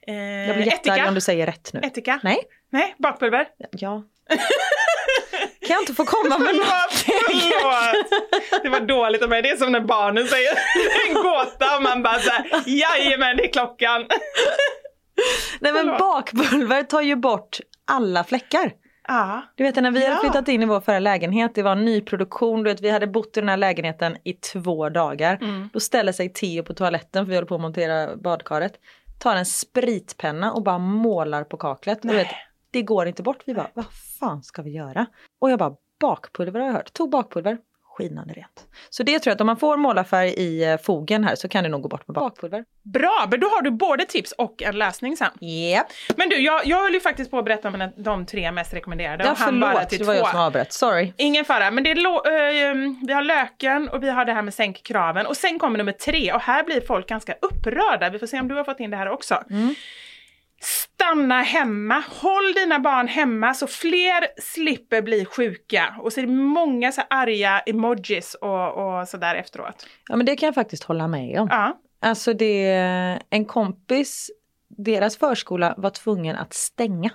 eh, 0.07 0.15
Jag 0.15 0.55
blir 0.55 0.65
jättearg 0.65 1.07
om 1.07 1.15
du 1.15 1.21
säger 1.21 1.45
rätt 1.45 1.73
nu. 1.73 1.79
Ättika? 1.83 2.19
Nej, 2.23 2.37
Nej, 2.71 2.95
bakpulver? 2.97 3.47
ja. 3.71 4.03
kan 5.67 5.73
jag 5.73 5.81
inte 5.81 5.93
få 5.93 6.05
komma 6.05 6.37
med 6.37 6.55
något? 6.55 6.65
Förlåt. 6.91 8.23
Det 8.63 8.69
var 8.69 8.79
dåligt 8.79 9.23
av 9.23 9.29
mig. 9.29 9.41
Det 9.41 9.49
är 9.49 9.57
som 9.57 9.71
när 9.71 9.79
barnen 9.79 10.27
säger 10.27 10.51
en 11.07 11.13
gåta 11.13 11.75
och 11.77 11.83
man 11.83 12.03
bara 12.03 12.19
såhär, 12.19 12.63
jajamän 12.65 13.37
det 13.37 13.43
är 13.43 13.51
klockan. 13.51 14.05
Nej 15.59 15.73
men 15.73 15.87
bakpulver 15.87 16.83
tar 16.83 17.01
ju 17.01 17.15
bort 17.15 17.59
alla 17.85 18.23
fläckar. 18.23 18.71
Ja. 19.07 19.41
Du 19.55 19.63
vet 19.63 19.75
när 19.75 19.91
vi 19.91 20.03
Ja. 20.03 20.09
hade 20.09 20.21
flyttat 20.21 20.47
in 20.47 20.63
i 20.63 20.65
vår 20.65 20.79
förra 20.79 20.99
lägenhet, 20.99 21.55
det 21.55 21.63
var 21.63 21.71
en 21.71 21.85
nyproduktion, 21.85 22.63
du 22.63 22.69
vet 22.69 22.81
vi 22.81 22.89
hade 22.89 23.07
bott 23.07 23.37
i 23.37 23.39
den 23.39 23.49
här 23.49 23.57
lägenheten 23.57 24.17
i 24.23 24.33
två 24.33 24.89
dagar. 24.89 25.37
Mm. 25.41 25.69
Då 25.73 25.79
ställer 25.79 26.11
sig 26.11 26.29
Theo 26.29 26.63
på 26.63 26.73
toaletten 26.73 27.25
för 27.25 27.29
vi 27.29 27.35
håller 27.35 27.47
på 27.47 27.55
att 27.55 27.61
montera 27.61 28.15
badkaret. 28.15 28.73
Tar 29.19 29.35
en 29.35 29.45
spritpenna 29.45 30.53
och 30.53 30.63
bara 30.63 30.77
målar 30.77 31.43
på 31.43 31.57
kaklet. 31.57 31.99
Du 32.01 32.07
vet, 32.15 32.27
det 32.71 32.81
går 32.81 33.07
inte 33.07 33.23
bort. 33.23 33.43
Vi 33.45 33.53
bara, 33.53 33.69
vad 33.73 33.85
fan 34.19 34.43
ska 34.43 34.61
vi 34.61 34.71
göra? 34.71 35.05
Och 35.39 35.51
jag 35.51 35.59
bara, 35.59 35.75
bakpulver 35.99 36.59
har 36.59 36.67
jag 36.67 36.73
hört. 36.73 36.93
Tog 36.93 37.09
bakpulver, 37.09 37.57
skinande 37.97 38.33
rent. 38.33 38.67
Så 38.89 39.03
det 39.03 39.19
tror 39.19 39.31
jag 39.31 39.35
att 39.35 39.41
om 39.41 39.47
man 39.47 39.57
får 39.57 39.77
målarfärg 39.77 40.29
i 40.29 40.63
eh, 40.63 40.77
fogen 40.77 41.23
här 41.23 41.35
så 41.35 41.47
kan 41.47 41.63
det 41.63 41.69
nog 41.69 41.81
gå 41.81 41.87
bort 41.87 42.07
med 42.07 42.15
bakpulver. 42.15 42.65
Bra, 42.83 43.27
men 43.31 43.39
då 43.39 43.47
har 43.47 43.61
du 43.61 43.71
både 43.71 44.05
tips 44.05 44.31
och 44.31 44.63
en 44.63 44.77
lösning 44.77 45.17
sen. 45.17 45.31
Yep. 45.41 45.85
Men 46.15 46.29
du, 46.29 46.35
jag, 46.35 46.65
jag 46.65 46.83
höll 46.83 46.93
ju 46.93 46.99
faktiskt 46.99 47.31
på 47.31 47.39
att 47.39 47.45
berätta 47.45 47.67
om 47.67 47.91
de 47.97 48.25
tre 48.25 48.51
mest 48.51 48.73
rekommenderade. 48.73 49.23
Ja, 49.23 49.31
och 49.31 49.37
han 49.37 49.59
bara 49.59 49.71
förlåt, 49.71 49.89
till 49.89 49.99
det 49.99 50.05
var 50.05 50.13
jag 50.13 50.29
som 50.29 50.39
avbröt. 50.39 50.73
Sorry. 50.73 51.13
Ingen 51.17 51.45
fara, 51.45 51.71
men 51.71 51.83
det 51.83 51.91
är 51.91 51.97
eh, 51.97 52.75
vi 53.07 53.13
har 53.13 53.23
löken 53.23 53.89
och 53.89 54.03
vi 54.03 54.09
har 54.09 54.25
det 54.25 54.33
här 54.33 54.41
med 54.41 54.53
sänk 54.53 54.83
kraven. 54.83 55.25
Och 55.25 55.37
sen 55.37 55.59
kommer 55.59 55.77
nummer 55.77 55.91
tre 55.91 56.33
och 56.33 56.41
här 56.41 56.63
blir 56.63 56.81
folk 56.81 57.09
ganska 57.09 57.35
upprörda. 57.41 58.09
Vi 58.09 58.19
får 58.19 58.27
se 58.27 58.39
om 58.39 58.47
du 58.47 58.55
har 58.55 58.63
fått 58.63 58.79
in 58.79 58.91
det 58.91 58.97
här 58.97 59.09
också. 59.09 59.43
Stanna 60.65 61.41
hemma, 61.41 62.03
håll 62.09 62.53
dina 62.55 62.79
barn 62.79 63.07
hemma 63.07 63.53
så 63.53 63.67
fler 63.67 64.41
slipper 64.41 65.01
bli 65.01 65.25
sjuka. 65.25 65.95
Och 66.01 66.13
så 66.13 66.19
är 66.19 66.25
det 66.25 66.31
många 66.31 66.91
så 66.91 67.01
arga 67.09 67.59
emojis 67.59 68.33
och, 68.41 68.99
och 68.99 69.07
sådär 69.07 69.35
efteråt. 69.35 69.85
Ja 70.09 70.15
men 70.15 70.25
det 70.25 70.35
kan 70.35 70.47
jag 70.47 70.55
faktiskt 70.55 70.83
hålla 70.83 71.07
med 71.07 71.39
om. 71.39 71.47
Ja. 71.51 71.79
Alltså 72.01 72.33
det, 72.33 72.65
en 73.29 73.45
kompis, 73.45 74.31
deras 74.77 75.17
förskola 75.17 75.73
var 75.77 75.89
tvungen 75.89 76.35
att 76.35 76.53
stänga. 76.53 77.09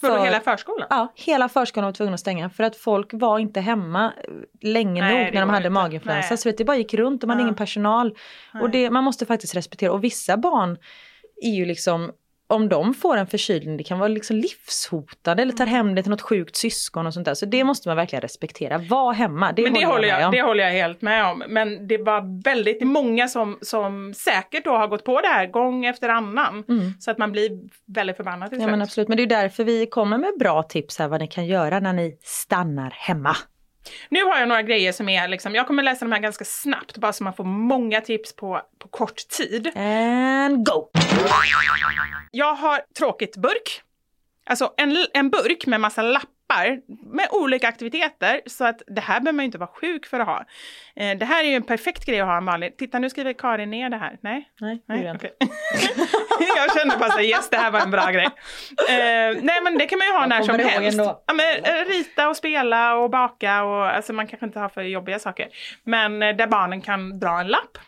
För, 0.00 0.08
För- 0.08 0.24
hela 0.24 0.40
förskolan. 0.40 0.86
Ja, 0.90 1.12
hela 1.16 1.48
förskolan 1.48 1.84
var 1.84 1.92
tvungen 1.92 2.14
att 2.14 2.20
stänga 2.20 2.50
för 2.50 2.64
att 2.64 2.76
folk 2.76 3.10
var 3.12 3.38
inte 3.38 3.60
hemma 3.60 4.12
eh, 4.24 4.34
länge 4.68 5.00
Nej, 5.02 5.24
nog 5.24 5.34
när 5.34 5.40
de 5.40 5.50
hade 5.50 5.56
inte. 5.66 5.70
maginfluensa. 5.70 6.28
Nej. 6.30 6.38
Så 6.38 6.50
det 6.50 6.64
bara 6.64 6.76
gick 6.76 6.94
runt 6.94 7.22
och 7.22 7.26
man 7.28 7.34
hade 7.36 7.42
Ja. 7.42 7.46
ingen 7.46 7.56
personal. 7.56 8.16
Och 8.62 8.70
det, 8.70 8.90
man 8.90 9.04
måste 9.04 9.26
faktiskt 9.26 9.54
respektera. 9.54 9.92
Och 9.92 10.04
vissa 10.04 10.36
barn 10.36 10.78
är 11.42 11.50
ju 11.50 11.64
liksom, 11.64 12.12
om 12.46 12.68
de 12.68 12.94
får 12.94 13.16
en 13.16 13.26
förkylning, 13.26 13.76
det 13.76 13.84
kan 13.84 13.98
vara 13.98 14.08
liksom 14.08 14.36
livshotande 14.36 15.42
eller 15.42 15.52
tar 15.52 15.66
hem 15.66 15.94
det 15.94 16.02
till 16.02 16.10
något 16.10 16.20
sjukt 16.20 16.56
syskon 16.56 17.06
och 17.06 17.14
sånt 17.14 17.24
där. 17.24 17.34
Så 17.34 17.46
det 17.46 17.64
måste 17.64 17.88
man 17.88 17.96
verkligen 17.96 18.22
respektera. 18.22 18.78
Var 18.78 19.12
hemma, 19.12 19.52
det, 19.52 19.62
Men 19.62 19.74
det 19.74 19.86
håller, 19.86 20.08
jag, 20.08 20.26
om. 20.26 20.32
det 20.32 20.42
håller 20.42 20.64
jag 20.64 20.72
helt 20.72 21.02
med 21.02 21.26
om. 21.26 21.42
Men 21.48 21.88
det 21.88 21.98
var 21.98 22.42
väldigt 22.44 22.86
många 22.86 23.28
som, 23.28 23.58
som 23.60 24.14
säkert 24.14 24.64
då 24.64 24.76
har 24.76 24.86
gått 24.86 25.04
på 25.04 25.20
det 25.20 25.28
här 25.28 25.46
gång 25.46 25.86
efter 25.86 26.08
annan. 26.08 26.64
Så 27.00 27.10
att 27.10 27.18
man 27.18 27.32
blir 27.32 27.50
väldigt 27.94 28.16
förbannad 28.16 28.48
till 28.50 28.58
Mm. 28.64 28.68
Ja 28.68 28.76
men 28.76 28.82
absolut, 28.82 29.08
men 29.08 29.16
det 29.16 29.22
är 29.22 29.26
därför 29.26 29.64
vi 29.64 29.86
kommer 29.86 30.18
med 30.18 30.32
bra 30.38 30.62
tips 30.62 30.98
här 30.98 31.08
vad 31.08 31.20
ni 31.20 31.26
kan 31.26 31.46
göra 31.46 31.80
när 31.80 31.92
ni 31.92 32.18
stannar 32.22 32.90
hemma. 32.90 33.36
Nu 34.08 34.24
har 34.24 34.38
jag 34.38 34.48
några 34.48 34.62
grejer 34.62 34.92
som 34.92 35.08
är 35.08 35.28
liksom, 35.28 35.54
jag 35.54 35.66
kommer 35.66 35.82
läsa 35.82 36.04
de 36.04 36.12
här 36.12 36.20
ganska 36.20 36.44
snabbt 36.44 36.98
bara 36.98 37.12
så 37.12 37.24
man 37.24 37.34
får 37.34 37.44
många 37.44 38.00
tips 38.00 38.36
på, 38.36 38.62
på 38.78 38.88
kort 38.88 39.28
tid. 39.28 39.72
And 39.76 40.66
go! 40.66 40.88
Jag 42.30 42.54
har 42.54 42.82
tråkigt 42.98 43.36
burk. 43.36 43.82
Alltså 44.46 44.74
en, 44.76 45.06
en 45.14 45.30
burk 45.30 45.66
med 45.66 45.80
massa 45.80 46.02
lappar 46.02 46.80
med 47.14 47.28
olika 47.30 47.68
aktiviteter. 47.68 48.40
Så 48.46 48.64
att 48.64 48.82
det 48.86 49.00
här 49.00 49.20
behöver 49.20 49.32
man 49.32 49.42
ju 49.42 49.46
inte 49.46 49.58
vara 49.58 49.70
sjuk 49.80 50.06
för 50.06 50.20
att 50.20 50.26
ha. 50.26 50.44
Eh, 50.96 51.18
det 51.18 51.24
här 51.24 51.44
är 51.44 51.48
ju 51.48 51.54
en 51.54 51.62
perfekt 51.62 52.06
grej 52.06 52.20
att 52.20 52.26
ha 52.26 52.40
Malin. 52.40 52.72
Titta 52.78 52.98
nu 52.98 53.10
skriver 53.10 53.32
Karin 53.32 53.70
ner 53.70 53.90
det 53.90 53.96
här. 53.96 54.18
Nej? 54.20 54.48
Nej, 54.60 54.82
Nej, 54.88 55.12
okej. 55.14 55.32
jag 56.56 56.78
kände 56.78 56.96
bara 56.96 57.10
så 57.10 57.16
här, 57.16 57.24
yes 57.24 57.50
det 57.50 57.56
här 57.56 57.70
var 57.70 57.80
en 57.80 57.90
bra 57.90 58.10
grej. 58.10 58.24
Eh, 58.88 59.42
nej 59.42 59.60
men 59.62 59.78
det 59.78 59.86
kan 59.86 59.98
man 59.98 60.06
ju 60.06 60.12
ha 60.12 60.20
Jag 60.20 60.28
när 60.28 60.42
som 60.42 60.58
helst. 60.58 60.98
Ja, 60.98 61.34
men, 61.34 61.64
eh, 61.64 61.84
rita 61.84 62.28
och 62.28 62.36
spela 62.36 62.96
och 62.96 63.10
baka 63.10 63.64
och 63.64 63.86
alltså 63.86 64.12
man 64.12 64.26
kanske 64.26 64.46
inte 64.46 64.58
har 64.58 64.68
för 64.68 64.82
jobbiga 64.82 65.18
saker. 65.18 65.48
Men 65.84 66.22
eh, 66.22 66.36
där 66.36 66.46
barnen 66.46 66.80
kan 66.80 67.18
dra 67.18 67.40
en 67.40 67.48
lapp. 67.48 67.78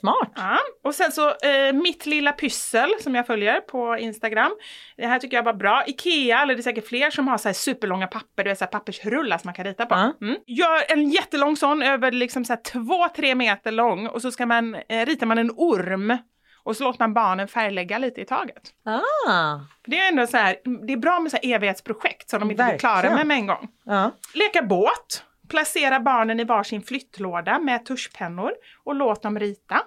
Smart! 0.00 0.32
Ja. 0.36 0.58
Och 0.84 0.94
sen 0.94 1.12
så 1.12 1.28
eh, 1.28 1.72
mitt 1.72 2.06
lilla 2.06 2.32
pyssel 2.32 2.90
som 3.00 3.14
jag 3.14 3.26
följer 3.26 3.60
på 3.60 3.98
Instagram. 3.98 4.52
Det 4.96 5.06
här 5.06 5.18
tycker 5.18 5.36
jag 5.36 5.44
var 5.44 5.54
bra. 5.54 5.84
Ikea, 5.86 6.42
eller 6.42 6.54
det 6.54 6.60
är 6.60 6.62
säkert 6.62 6.88
fler 6.88 7.10
som 7.10 7.28
har 7.28 7.38
så 7.38 7.48
här 7.48 7.52
superlånga 7.54 8.06
papper, 8.06 8.44
det 8.44 8.50
är 8.50 8.54
så 8.54 8.64
här 8.64 8.70
pappersrullar 8.70 9.38
som 9.38 9.48
man 9.48 9.54
kan 9.54 9.64
rita 9.64 9.86
på. 9.86 9.94
Ja. 9.94 10.12
Mm. 10.26 10.36
Gör 10.46 10.92
en 10.92 11.10
jättelång 11.10 11.56
sån 11.56 11.82
över 11.82 12.12
liksom 12.12 12.44
så 12.44 12.56
två, 12.72 13.08
tre 13.16 13.34
meter 13.34 13.70
lång 13.72 14.06
och 14.06 14.22
så 14.22 14.30
ska 14.30 14.46
man, 14.46 14.74
eh, 14.74 15.06
ritar 15.06 15.26
man 15.26 15.38
en 15.38 15.50
orm. 15.56 16.18
Och 16.64 16.76
så 16.76 16.84
låter 16.84 16.98
man 17.00 17.14
barnen 17.14 17.48
färglägga 17.48 17.98
lite 17.98 18.20
i 18.20 18.24
taget. 18.24 18.62
Ah, 18.86 19.60
Det 19.86 19.98
är 19.98 20.08
ändå 20.08 20.26
så 20.26 20.36
här, 20.36 20.56
det 20.86 20.92
är 20.92 20.96
bra 20.96 21.20
med 21.20 21.30
så 21.30 21.38
evighetsprojekt 21.42 22.30
som 22.30 22.40
de 22.40 22.50
inte 22.50 22.64
blir 22.64 22.78
klara 22.78 23.14
med 23.14 23.26
med 23.26 23.36
en 23.36 23.46
gång. 23.46 23.68
ja. 23.84 24.10
Leka 24.34 24.62
båt. 24.62 25.24
Placera 25.52 26.00
barnen 26.00 26.40
i 26.40 26.44
varsin 26.44 26.82
flyttlåda 26.82 27.58
med 27.58 27.86
tuschpennor 27.86 28.52
och 28.84 28.94
låt 28.94 29.22
dem 29.22 29.38
rita. 29.38 29.80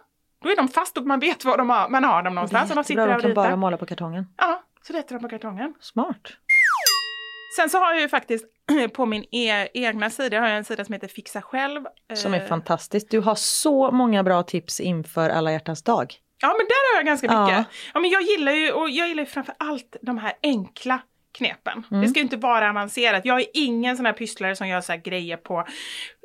Då 0.44 0.50
är 0.50 0.56
de 0.56 0.68
fast 0.68 0.98
och 0.98 1.06
man 1.08 1.20
vet 1.20 1.46
var 1.46 1.58
de 1.58 1.70
har, 1.70 1.90
man 1.90 2.04
har 2.04 2.24
dem 2.24 2.36
någonstans. 2.36 2.70
Och 2.70 2.76
de 2.76 2.84
sitter 2.84 3.06
Bra, 3.06 3.06
där 3.06 3.12
de 3.12 3.16
och 3.16 3.22
kan 3.22 3.30
ritar. 3.32 3.44
bara 3.44 3.56
måla 3.56 3.78
på 3.78 3.86
kartongen. 3.86 4.26
Ja, 4.38 4.64
så 4.88 4.94
ritar 4.94 5.16
de 5.16 5.22
på 5.22 5.30
kartongen. 5.30 5.74
Smart. 5.80 6.22
Sen 7.58 7.70
så 7.70 7.78
har 7.78 7.94
jag 7.94 8.02
ju 8.02 8.10
faktiskt 8.10 8.46
på 8.94 9.06
min 9.06 9.26
e 9.32 9.68
egna 9.74 10.10
sida, 10.10 10.40
har 10.40 10.48
jag 10.48 10.58
en 10.58 10.64
sida 10.66 10.86
som 10.86 10.94
heter 10.94 11.08
Fixa 11.08 11.42
själv. 11.42 11.82
Som 12.14 12.34
är 12.34 12.42
Eh, 12.42 12.48
fantastiskt. 12.48 13.12
Du 13.12 13.20
har 13.20 13.36
så 13.36 13.92
många 13.92 14.24
bra 14.24 14.44
tips 14.44 14.80
inför 14.80 15.30
alla 15.30 15.52
hjärtans 15.52 15.84
dag. 15.84 16.14
Ja 16.42 16.48
men 16.48 16.66
där 16.68 16.94
har 16.94 17.00
jag 17.00 17.06
ganska 17.06 17.28
Ja. 17.28 17.46
mycket. 17.46 17.66
Ja. 17.94 18.00
men 18.00 18.10
jag 18.10 18.22
gillar 18.22 18.52
ju, 18.52 18.72
och 18.72 18.90
jag 18.90 19.08
gillar 19.08 19.24
ju 19.24 19.30
framför 19.30 19.56
allt 19.60 19.96
de 20.02 20.18
här 20.18 20.34
enkla 20.44 21.00
knepen. 21.38 21.84
Mm. 21.92 22.02
Det 22.02 22.08
ska 22.08 22.20
ju 22.20 22.24
inte 22.24 22.38
vara 22.38 22.70
avancerat. 22.70 23.26
Jag 23.26 23.40
är 23.40 23.46
ingen 23.54 23.98
sån 23.98 24.06
här 24.06 24.14
pysslare 24.14 24.56
som 24.56 24.68
gör 24.68 24.82
så 24.82 24.94
grejer 25.04 25.38
på 25.38 25.66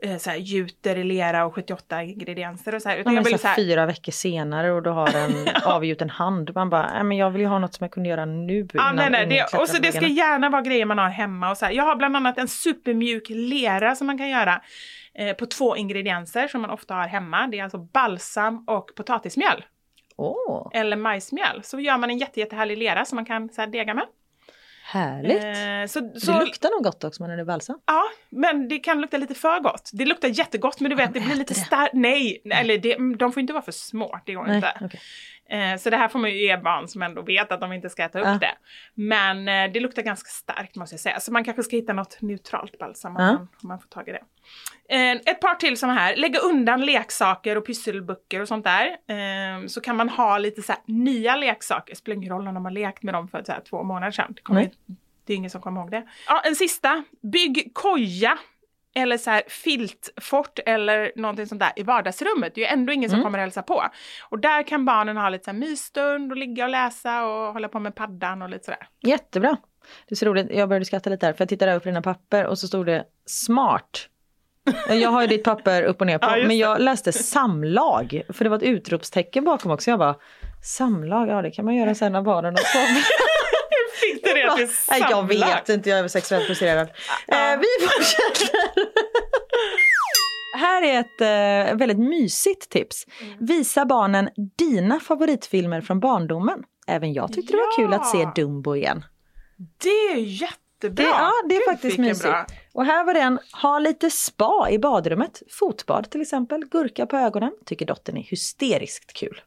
eh, 0.03 0.17
så 0.17 0.31
här 0.31 0.37
juter 0.37 0.99
i 0.99 1.05
lera 1.05 1.45
och 1.45 1.55
78 1.55 2.03
ingredienser 2.03 2.75
och 2.75 2.83
så 2.83 2.89
här. 2.89 2.97
Utan 2.97 3.15
jag 3.15 3.25
vill 3.25 3.39
så 3.39 3.49
här 3.49 3.57
fyra 3.57 3.87
veckor 3.87 4.13
senare 4.13 4.73
och 4.73 4.83
du 4.83 4.91
har 4.91 5.17
en 5.17 5.49
avgjuten 5.65 6.11
hand. 6.11 6.51
Man 6.55 6.71
bara, 6.71 6.93
nej 6.93 7.05
men 7.05 7.17
jag 7.17 7.31
vill 7.31 7.41
ju 7.41 7.47
ha 7.47 7.59
något 7.59 7.75
som 7.75 7.85
jag 7.85 7.93
kunde 7.93 8.09
göra 8.09 8.25
nu. 8.25 8.69
Ja, 8.73 8.93
nej, 8.93 9.11
nej, 9.11 9.27
det, 9.27 9.59
och 9.59 9.69
så 9.69 9.83
det 9.83 9.93
ska 9.93 10.07
gärna 10.07 10.51
vara 10.51 10.63
grejer 10.63 10.85
man 10.85 10.99
har 10.99 11.09
hemma 11.09 11.51
och 11.51 11.57
så 11.57 11.65
här. 11.65 11.73
Jag 11.73 11.85
har 11.85 11.97
bland 11.97 12.17
annat 12.17 12.39
en 12.39 12.49
supermjuk 12.49 13.29
lera 13.29 13.95
som 13.95 14.07
man 14.07 14.19
kan 14.19 14.29
göra 14.29 14.61
eh, 15.15 15.37
på 15.37 15.47
två 15.47 15.77
ingredienser 15.77 16.49
som 16.49 16.61
man 16.61 16.71
ofta 16.71 16.95
har 16.95 17.07
hemma. 17.07 17.47
Det 17.47 17.59
är 17.59 17.65
alltså 17.65 17.79
balsam 17.79 18.65
och 18.67 18.91
potatismjöl 18.97 19.65
Åh, 20.17 20.69
eller 20.73 20.97
majsmjöl. 20.97 21.63
Så 21.63 21.81
gör 21.81 21.99
man 21.99 22.11
en 22.11 22.19
jätte, 22.19 22.41
jättehärlig 22.41 22.79
lera 22.79 23.05
som 23.05 23.17
man 23.17 23.25
kan 23.25 23.49
så 23.49 23.61
här, 23.61 23.69
dega 23.69 23.95
med. 23.95 24.07
Härligt. 24.91 25.45
Eh, 25.45 25.93
så, 25.93 26.01
det 26.01 26.21
så, 26.21 26.41
luktar 26.41 26.71
nog 26.71 26.85
gott 26.85 27.05
också 27.05 27.27
när 27.27 27.37
det 27.37 27.45
balsam. 27.45 27.79
Ja, 27.87 28.03
men 28.29 28.69
det 28.69 28.79
kan 28.79 29.01
lukta 29.01 29.17
lite 29.17 29.35
för 29.35 29.61
gott. 29.61 29.91
Det 29.93 30.05
luktar 30.05 30.29
jättegott 30.29 30.81
men 30.81 30.91
du 30.91 30.97
vet 30.97 31.15
det 31.15 31.21
blir 31.21 31.37
lite 31.37 31.55
det. 31.55 31.61
starkt. 31.61 31.95
Nej, 31.95 32.43
eller 32.51 32.79
det, 32.79 33.17
de 33.19 33.33
får 33.33 33.41
inte 33.41 33.53
vara 33.53 33.63
för 33.63 33.73
små. 33.73 34.21
Det 34.27 34.35
går 34.35 34.45
Nej, 34.45 34.57
inte. 34.57 34.73
okej. 34.81 35.01
Eh, 35.51 35.77
Så 35.77 35.91
det 35.91 35.97
här 35.97 36.09
får 36.09 36.19
man 36.19 36.31
ju 36.31 36.37
ge 36.43 36.57
barn 36.57 36.89
som 36.89 37.03
ändå 37.03 37.23
vet 37.23 37.53
att 37.53 37.61
de 37.61 37.73
inte 37.73 37.91
ska 37.91 38.03
äta 38.05 38.21
upp 38.21 38.27
Ja. 38.27 38.39
det. 38.41 38.55
Men 38.95 39.49
eh, 39.49 39.73
det 39.73 39.81
luktar 39.81 40.03
ganska 40.03 40.29
starkt 40.29 40.77
måste 40.77 40.95
jag 40.95 41.01
säga. 41.01 41.21
Så 41.21 41.33
man 41.33 41.45
kanske 41.45 41.63
ska 41.63 41.77
hitta 41.77 41.93
något 41.93 42.19
neutralt 42.23 42.79
balsam 42.79 43.17
om, 43.17 43.23
Ja. 43.23 43.33
man, 43.33 43.41
om 43.63 43.69
man 43.69 43.81
får 43.81 43.89
tag 43.89 44.09
i 44.09 44.13
det. 44.13 44.23
Eh, 44.95 45.13
Ett 45.33 45.41
par 45.41 45.55
till 45.55 45.77
som 45.79 45.91
här. 45.91 46.17
Lägga 46.17 46.39
undan 46.39 46.81
leksaker 46.87 47.57
och 47.59 47.67
pysselböcker 47.67 48.41
och 48.41 48.49
sånt 48.49 48.65
där. 48.65 48.97
Så 49.69 49.81
kan 49.81 49.97
man 49.97 50.09
ha 50.09 50.39
lite 50.39 50.63
så 50.63 50.73
här 50.73 50.81
nya 50.87 51.37
leksaker. 51.37 51.95
Spelar 51.95 52.17
ingen 52.17 52.33
roll 52.33 52.49
om 52.49 52.55
de 52.55 52.65
har 52.65 52.73
lekt 52.73 53.03
med 53.03 53.15
dem 53.15 53.29
för 53.29 53.43
så 53.43 53.53
här 53.53 53.61
två 53.61 53.83
månader 53.83 54.11
sedan. 54.11 54.33
Det, 54.37 54.43
kommer, 54.43 54.71
det 55.27 55.33
är 55.33 55.37
ingen 55.37 55.51
som 55.51 55.61
kommer 55.61 55.81
ihåg 55.81 55.91
det. 55.91 56.07
Ja, 56.27 56.41
en 56.45 56.57
sista. 56.57 57.05
Bygg 57.33 57.71
koja 57.75 58.39
eller 58.95 59.19
så 59.19 59.31
här 59.31 59.43
filtfort 59.49 60.59
eller 60.67 61.13
någonting 61.17 61.47
sånt 61.47 61.61
där 61.61 61.73
i 61.77 61.83
vardagsrummet. 61.83 62.55
Det 62.55 62.61
är 62.65 62.67
ju 62.69 62.73
ändå 62.73 62.93
ingen 62.93 63.11
som 63.11 63.17
Mm. 63.19 63.25
kommer 63.25 63.39
att 63.39 63.43
hälsa 63.43 63.63
på. 63.63 63.85
Och 64.31 64.39
där 64.39 64.63
kan 64.63 64.85
barnen 64.85 65.17
ha 65.17 65.29
lite 65.29 65.45
så 65.45 65.51
här 65.51 65.59
mysstund 65.59 66.33
och 66.33 66.37
ligga 66.39 66.65
och 66.65 66.71
läsa 66.71 67.25
och 67.25 67.53
hålla 67.53 67.69
på 67.69 67.79
med 67.81 67.95
paddan 67.95 68.43
och 68.43 68.49
lite 68.51 68.65
sådär. 68.65 68.89
Jättebra. 69.03 69.57
Det 70.09 70.13
är 70.15 70.17
så 70.17 70.27
roligt, 70.27 70.47
jag 70.51 70.69
började 70.69 70.85
skratta 70.85 71.11
lite 71.11 71.27
här 71.27 71.33
för 71.33 71.43
jag 71.43 71.49
tittade 71.49 71.71
över 71.71 71.81
på 71.81 71.89
dina 71.89 72.03
papper 72.03 72.47
och 72.47 72.59
så 72.59 72.67
stod 72.69 72.87
det 72.87 73.05
smart. 73.27 74.07
Jag 74.89 75.11
har 75.11 75.21
ju 75.23 75.27
ditt 75.27 75.45
papper 75.45 75.83
upp 75.83 76.01
och 76.01 76.07
ner 76.07 76.19
på, 76.19 76.27
Ja, 76.39 76.47
men 76.47 76.59
jag 76.59 76.81
läste 76.81 77.13
samlag. 77.13 78.23
För 78.29 78.45
det 78.45 78.51
var 78.51 78.57
ett 78.57 78.63
utropstecken 78.63 79.45
bakom 79.45 79.71
också. 79.71 79.91
Jag 79.91 79.99
bara, 79.99 80.15
samlag, 80.65 81.29
ja 81.29 81.43
det 81.43 81.51
kan 81.51 81.65
man 81.65 81.75
göra 81.77 81.95
sen 81.95 82.13
när 82.13 82.23
barnen 82.23 82.55
har 82.55 82.63
sovit. 82.63 83.05
Fick 84.01 84.25
du 84.25 84.33
det 84.35 84.57
till 84.57 84.69
Nej, 84.91 85.05
jag 85.11 85.29
vet 85.29 85.69
inte, 85.69 85.91
jag 85.91 85.99
är 85.99 86.09
sexuellt 86.09 86.47
frustrerad. 86.47 86.89
Eh, 87.29 87.59
vi 87.61 87.87
fortsätter. 87.87 88.61
Här 90.59 90.83
är 90.83 91.01
ett 91.01 91.21
eh, 91.21 91.77
väldigt 91.79 91.99
mysigt 91.99 92.69
tips. 92.71 93.07
Mm. 93.21 93.37
Visa 93.47 93.85
barnen 93.85 94.31
dina 94.59 95.01
favoritfilmer 95.01 95.81
från 95.81 96.01
barndomen. 96.01 96.63
Även 96.87 97.13
jag 97.13 97.33
tyckte 97.33 97.53
det 97.53 97.57
var 97.57 97.77
kul 97.77 97.93
att 97.95 98.07
se 98.07 98.19
Ja. 98.19 98.33
Dumbo 98.37 98.77
igen. 98.77 99.05
Det 99.83 99.89
är 99.89 100.17
jättebra! 100.17 100.57
Det, 100.81 101.03
ja, 101.03 101.33
det 101.49 101.55
är 101.55 101.59
Gud, 101.59 101.69
faktiskt 101.75 101.99
mysigt. 101.99 102.23
bra. 102.25 102.47
Och 102.73 102.85
här 102.85 103.05
var 103.05 103.15
den, 103.15 103.39
ha 103.63 103.79
lite 103.79 104.11
spa 104.11 104.69
i 104.71 104.79
badrummet. 104.79 105.43
Fotbad 105.51 106.11
till 106.11 106.21
exempel, 106.21 106.65
gurka 106.71 107.07
på 107.07 107.17
ögonen. 107.17 107.53
Tycker 107.67 107.87
dottern 107.87 108.17
är 108.17 108.23
hysteriskt 108.23 109.13
kul. 109.13 109.41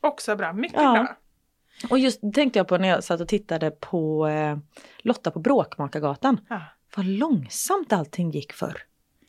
Också 0.00 0.36
bra, 0.36 0.52
mycket 0.52 0.80
Ja. 0.82 0.92
bra. 0.92 1.16
Och 1.90 1.98
just 1.98 2.20
det 2.22 2.32
tänkte 2.32 2.58
jag 2.58 2.68
på 2.68 2.78
när 2.78 2.88
jag 2.88 3.04
satt 3.04 3.20
och 3.20 3.28
tittade 3.28 3.70
på 3.70 4.28
eh, 4.28 4.56
Lotta 4.98 5.30
på 5.30 5.38
Bråkmakargatan. 5.38 6.40
Ja. 6.48 6.60
Vad 6.96 7.06
långsamt 7.06 7.92
allting 7.92 8.30
gick 8.30 8.52
för. 8.52 8.82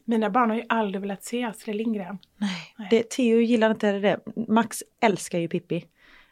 Mina 0.06 0.30
barn 0.30 0.50
har 0.50 0.58
ju 0.58 0.64
aldrig 0.70 1.02
velat 1.02 1.24
se 1.24 1.44
Astrid 1.44 1.76
Lindgren. 1.76 2.18
Nej, 2.38 2.88
det, 2.90 3.10
Theo 3.10 3.40
gillar 3.40 3.72
inte 3.72 3.92
det. 3.92 4.20
Max 4.48 4.84
älskar 5.02 5.40
ju 5.40 5.48
Pippi. 5.48 5.86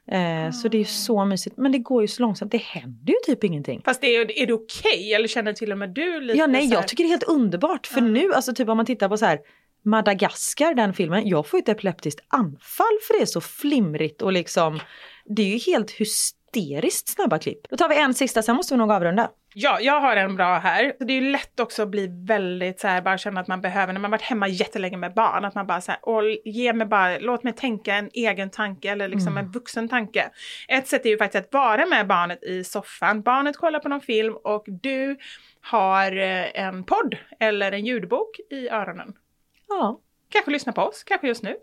Eh, 0.07 0.51
Så 0.51 0.67
det 0.67 0.77
är 0.77 0.79
ju 0.79 0.85
så 0.85 1.25
mysigt. 1.25 1.57
Men 1.57 1.71
det 1.71 1.77
går 1.79 2.01
ju 2.01 2.07
så 2.07 2.21
långsamt. 2.21 2.51
Det 2.51 2.57
händer 2.61 3.13
ju 3.13 3.33
typ 3.33 3.43
ingenting. 3.43 3.81
Fast 3.85 4.03
är, 4.03 4.39
är 4.41 4.47
det 4.47 4.53
okej 4.53 5.13
eller 5.13 5.27
känner 5.27 5.53
till 5.53 5.71
och 5.71 5.77
med 5.77 5.89
du 5.89 6.21
lite 6.21 6.39
Ja, 6.39 6.47
nej, 6.47 6.65
jag 6.65 6.87
tycker 6.87 7.03
det 7.03 7.07
är 7.07 7.11
helt 7.11 7.23
underbart. 7.23 7.87
För 7.87 8.01
nu, 8.01 8.33
alltså 8.33 8.53
typ 8.53 8.69
om 8.69 8.77
man 8.77 8.85
tittar 8.85 9.09
på 9.09 9.17
så 9.17 9.25
här 9.25 9.39
Madagaskar, 9.83 10.73
den 10.73 10.93
filmen, 10.93 11.27
jag 11.27 11.47
får 11.47 11.57
ju 11.57 11.61
ett 11.61 11.69
epileptiskt 11.69 12.21
anfall 12.27 12.97
för 13.07 13.13
det 13.17 13.21
är 13.21 13.25
så 13.25 13.41
flimrigt 13.41 14.21
och 14.21 14.33
liksom, 14.33 14.79
det 15.25 15.41
är 15.41 15.47
ju 15.47 15.57
helt 15.57 15.91
hysteriskt 15.91 17.07
snabba 17.09 17.39
klipp. 17.39 17.69
Då 17.69 17.77
tar 17.77 17.89
vi 17.89 17.99
en 18.01 18.13
sista, 18.13 18.41
sen 18.41 18.55
måste 18.55 18.73
vi 18.73 18.77
nog 18.77 18.91
avrunda. 18.91 19.31
Ja, 19.57 19.79
jag 19.81 20.01
har 20.01 20.15
en 20.15 20.35
bra 20.35 20.57
här. 20.57 20.93
Det 20.99 21.13
är 21.13 21.21
ju 21.21 21.31
lätt 21.31 21.59
också 21.59 21.83
att 21.83 21.89
bli 21.89 22.07
väldigt 22.27 22.79
så 22.79 22.87
här, 22.87 23.01
bara 23.01 23.17
känna 23.17 23.41
att 23.41 23.47
man 23.47 23.61
behöver, 23.61 23.93
när 23.93 23.99
man 23.99 24.11
varit 24.11 24.21
hemma 24.21 24.47
jättelänge 24.47 24.97
med 24.97 25.13
barn, 25.13 25.45
att 25.45 25.55
man 25.55 25.67
bara 25.67 25.81
så 25.81 25.91
här, 25.91 25.99
åh, 26.03 26.23
ge 26.45 26.73
mig 26.73 26.87
bara, 26.87 27.17
låt 27.17 27.43
mig 27.43 27.53
tänka 27.53 27.95
en 27.95 28.09
egen 28.13 28.49
tanke 28.49 28.91
eller 28.91 29.07
liksom 29.07 29.37
en 29.37 29.51
vuxen 29.51 29.89
tanke. 29.89 30.29
Ett 30.67 30.87
sätt 30.87 31.05
är 31.05 31.09
ju 31.09 31.17
faktiskt 31.17 31.45
att 31.45 31.53
vara 31.53 31.85
med 31.85 32.07
barnet 32.07 32.43
i 32.43 32.63
soffan. 32.63 33.21
Barnet 33.21 33.57
kollar 33.57 33.79
på 33.79 33.89
någon 33.89 34.01
film 34.01 34.35
och 34.43 34.63
du 34.67 35.17
har 35.61 36.17
eh, 36.17 36.61
en 36.61 36.83
podd 36.83 37.17
eller 37.39 37.71
en 37.71 37.85
ljudbok 37.85 38.39
i 38.51 38.69
öronen. 38.69 39.13
Ja, 39.67 39.99
Kanske 40.29 40.51
lyssna 40.51 40.71
på 40.73 40.81
oss, 40.81 41.03
kanske 41.03 41.27
just 41.27 41.43
nu. 41.43 41.55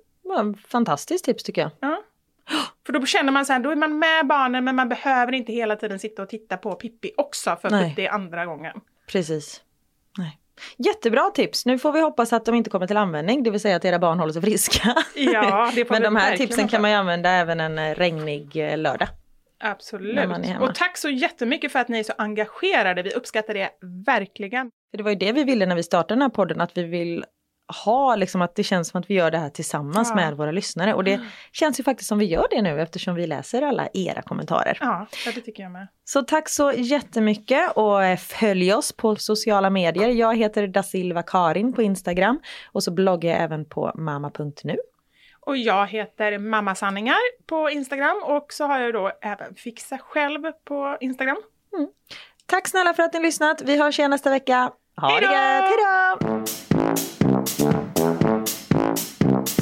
fantastiskt 0.68 1.24
tips 1.24 1.44
tycker 1.44 1.62
jag. 1.62 1.70
Ja. 1.80 2.02
För 2.86 2.92
då 2.92 3.06
känner 3.06 3.32
man 3.32 3.46
så 3.46 3.52
här, 3.52 3.60
då 3.60 3.70
är 3.70 3.76
man 3.76 3.98
med 3.98 4.26
barnen 4.26 4.64
men 4.64 4.76
man 4.76 4.88
behöver 4.88 5.32
inte 5.32 5.52
hela 5.52 5.76
tiden 5.76 5.98
sitta 5.98 6.22
och 6.22 6.28
titta 6.28 6.56
på 6.56 6.74
Pippi 6.74 7.10
också 7.16 7.56
för 7.62 7.70
Nej. 7.70 7.92
det 7.96 8.06
är 8.06 8.10
andra 8.10 8.46
gången. 8.46 8.80
Precis. 9.06 9.62
Nej. 10.18 10.38
Jättebra 10.76 11.30
tips. 11.34 11.66
Nu 11.66 11.78
får 11.78 11.92
vi 11.92 12.00
hoppas 12.00 12.32
att 12.32 12.44
de 12.44 12.54
inte 12.54 12.70
kommer 12.70 12.86
till 12.86 12.96
användning, 12.96 13.42
det 13.42 13.50
vill 13.50 13.60
säga 13.60 13.76
att 13.76 13.84
era 13.84 13.98
barn 13.98 14.18
håller 14.18 14.32
sig 14.32 14.42
friska. 14.42 14.94
Ja, 15.14 15.72
det 15.74 15.84
får 15.84 15.94
Men 15.94 16.02
de 16.02 16.16
här 16.16 16.36
tipsen 16.36 16.68
kan 16.68 16.82
man 16.82 16.90
ju 16.90 16.96
använda 16.96 17.30
även 17.30 17.60
en 17.60 17.78
eh, 17.78 17.94
regnig 17.94 18.56
eh, 18.56 18.78
lördag. 18.78 19.08
Absolut. 19.64 20.18
Och 20.60 20.74
tack 20.74 20.96
så 20.96 21.08
jättemycket 21.08 21.72
för 21.72 21.78
att 21.78 21.88
ni 21.88 21.98
är 21.98 22.04
så 22.04 22.12
engagerade. 22.18 23.02
Vi 23.02 23.10
uppskattar 23.10 23.54
det 23.54 23.70
verkligen. 24.06 24.70
Det 24.92 25.02
var 25.02 25.10
ju 25.10 25.16
det 25.16 25.32
vi 25.32 25.44
ville 25.44 25.66
när 25.66 25.76
vi 25.76 25.82
startade 25.82 26.14
den 26.14 26.22
här 26.22 26.28
podden, 26.28 26.60
att 26.60 26.76
vi 26.76 26.82
vill 26.82 27.24
ha 27.84 28.16
liksom 28.16 28.42
att 28.42 28.54
det 28.54 28.62
känns 28.62 28.88
som 28.88 29.00
att 29.00 29.10
vi 29.10 29.14
gör 29.14 29.30
det 29.30 29.38
här 29.38 29.48
tillsammans 29.48 30.08
Ja. 30.10 30.14
med 30.16 30.36
våra 30.36 30.50
lyssnare. 30.50 30.94
Och 30.94 31.04
det 31.04 31.20
känns 31.52 31.80
ju 31.80 31.84
faktiskt 31.84 32.08
som 32.08 32.18
vi 32.18 32.24
gör 32.24 32.46
det 32.50 32.62
nu 32.62 32.80
eftersom 32.80 33.14
vi 33.14 33.26
läser 33.26 33.62
alla 33.62 33.88
era 33.94 34.22
kommentarer. 34.22 34.78
Ja, 34.80 35.06
det 35.34 35.40
tycker 35.40 35.62
jag 35.62 35.72
med. 35.72 35.86
Så 36.04 36.22
tack 36.22 36.48
så 36.48 36.72
jättemycket 36.72 37.70
och 37.76 38.04
eh, 38.04 38.16
följ 38.16 38.74
oss 38.74 38.92
på 38.92 39.16
sociala 39.16 39.70
medier. 39.70 40.08
Jag 40.08 40.36
heter 40.36 40.66
da 40.66 40.82
Silva 40.82 41.22
Karin 41.22 41.72
på 41.72 41.82
Instagram 41.82 42.40
och 42.72 42.82
så 42.82 42.90
bloggar 42.90 43.30
jag 43.30 43.40
även 43.40 43.64
på 43.64 43.92
mamma.nu. 43.94 44.76
Och 45.46 45.56
jag 45.56 45.86
heter 45.86 46.38
Mamma 46.38 46.74
Sanningar 46.74 47.46
på 47.46 47.70
Instagram 47.70 48.22
och 48.24 48.46
så 48.52 48.64
har 48.66 48.78
jag 48.80 48.92
då 48.92 49.12
även 49.22 49.54
Fixa 49.54 49.98
Själv 49.98 50.42
på 50.64 50.96
Instagram. 51.00 51.36
Tack 52.46 52.68
snälla 52.68 52.94
för 52.94 53.02
att 53.02 53.12
ni 53.12 53.18
har 53.18 53.24
lyssnat. 53.24 53.62
Vi 53.62 53.76
hörs 53.76 53.98
igen 53.98 54.10
nästa 54.10 54.30
vecka. 54.30 54.70
Ha 55.00 55.08
Hej 55.08 55.20
det 55.20 55.26
gött, 55.26 56.24
hejdå! 56.28 57.11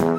Mamma 0.01 0.16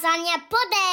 Sanja 0.00 0.40
podden! 0.48 0.89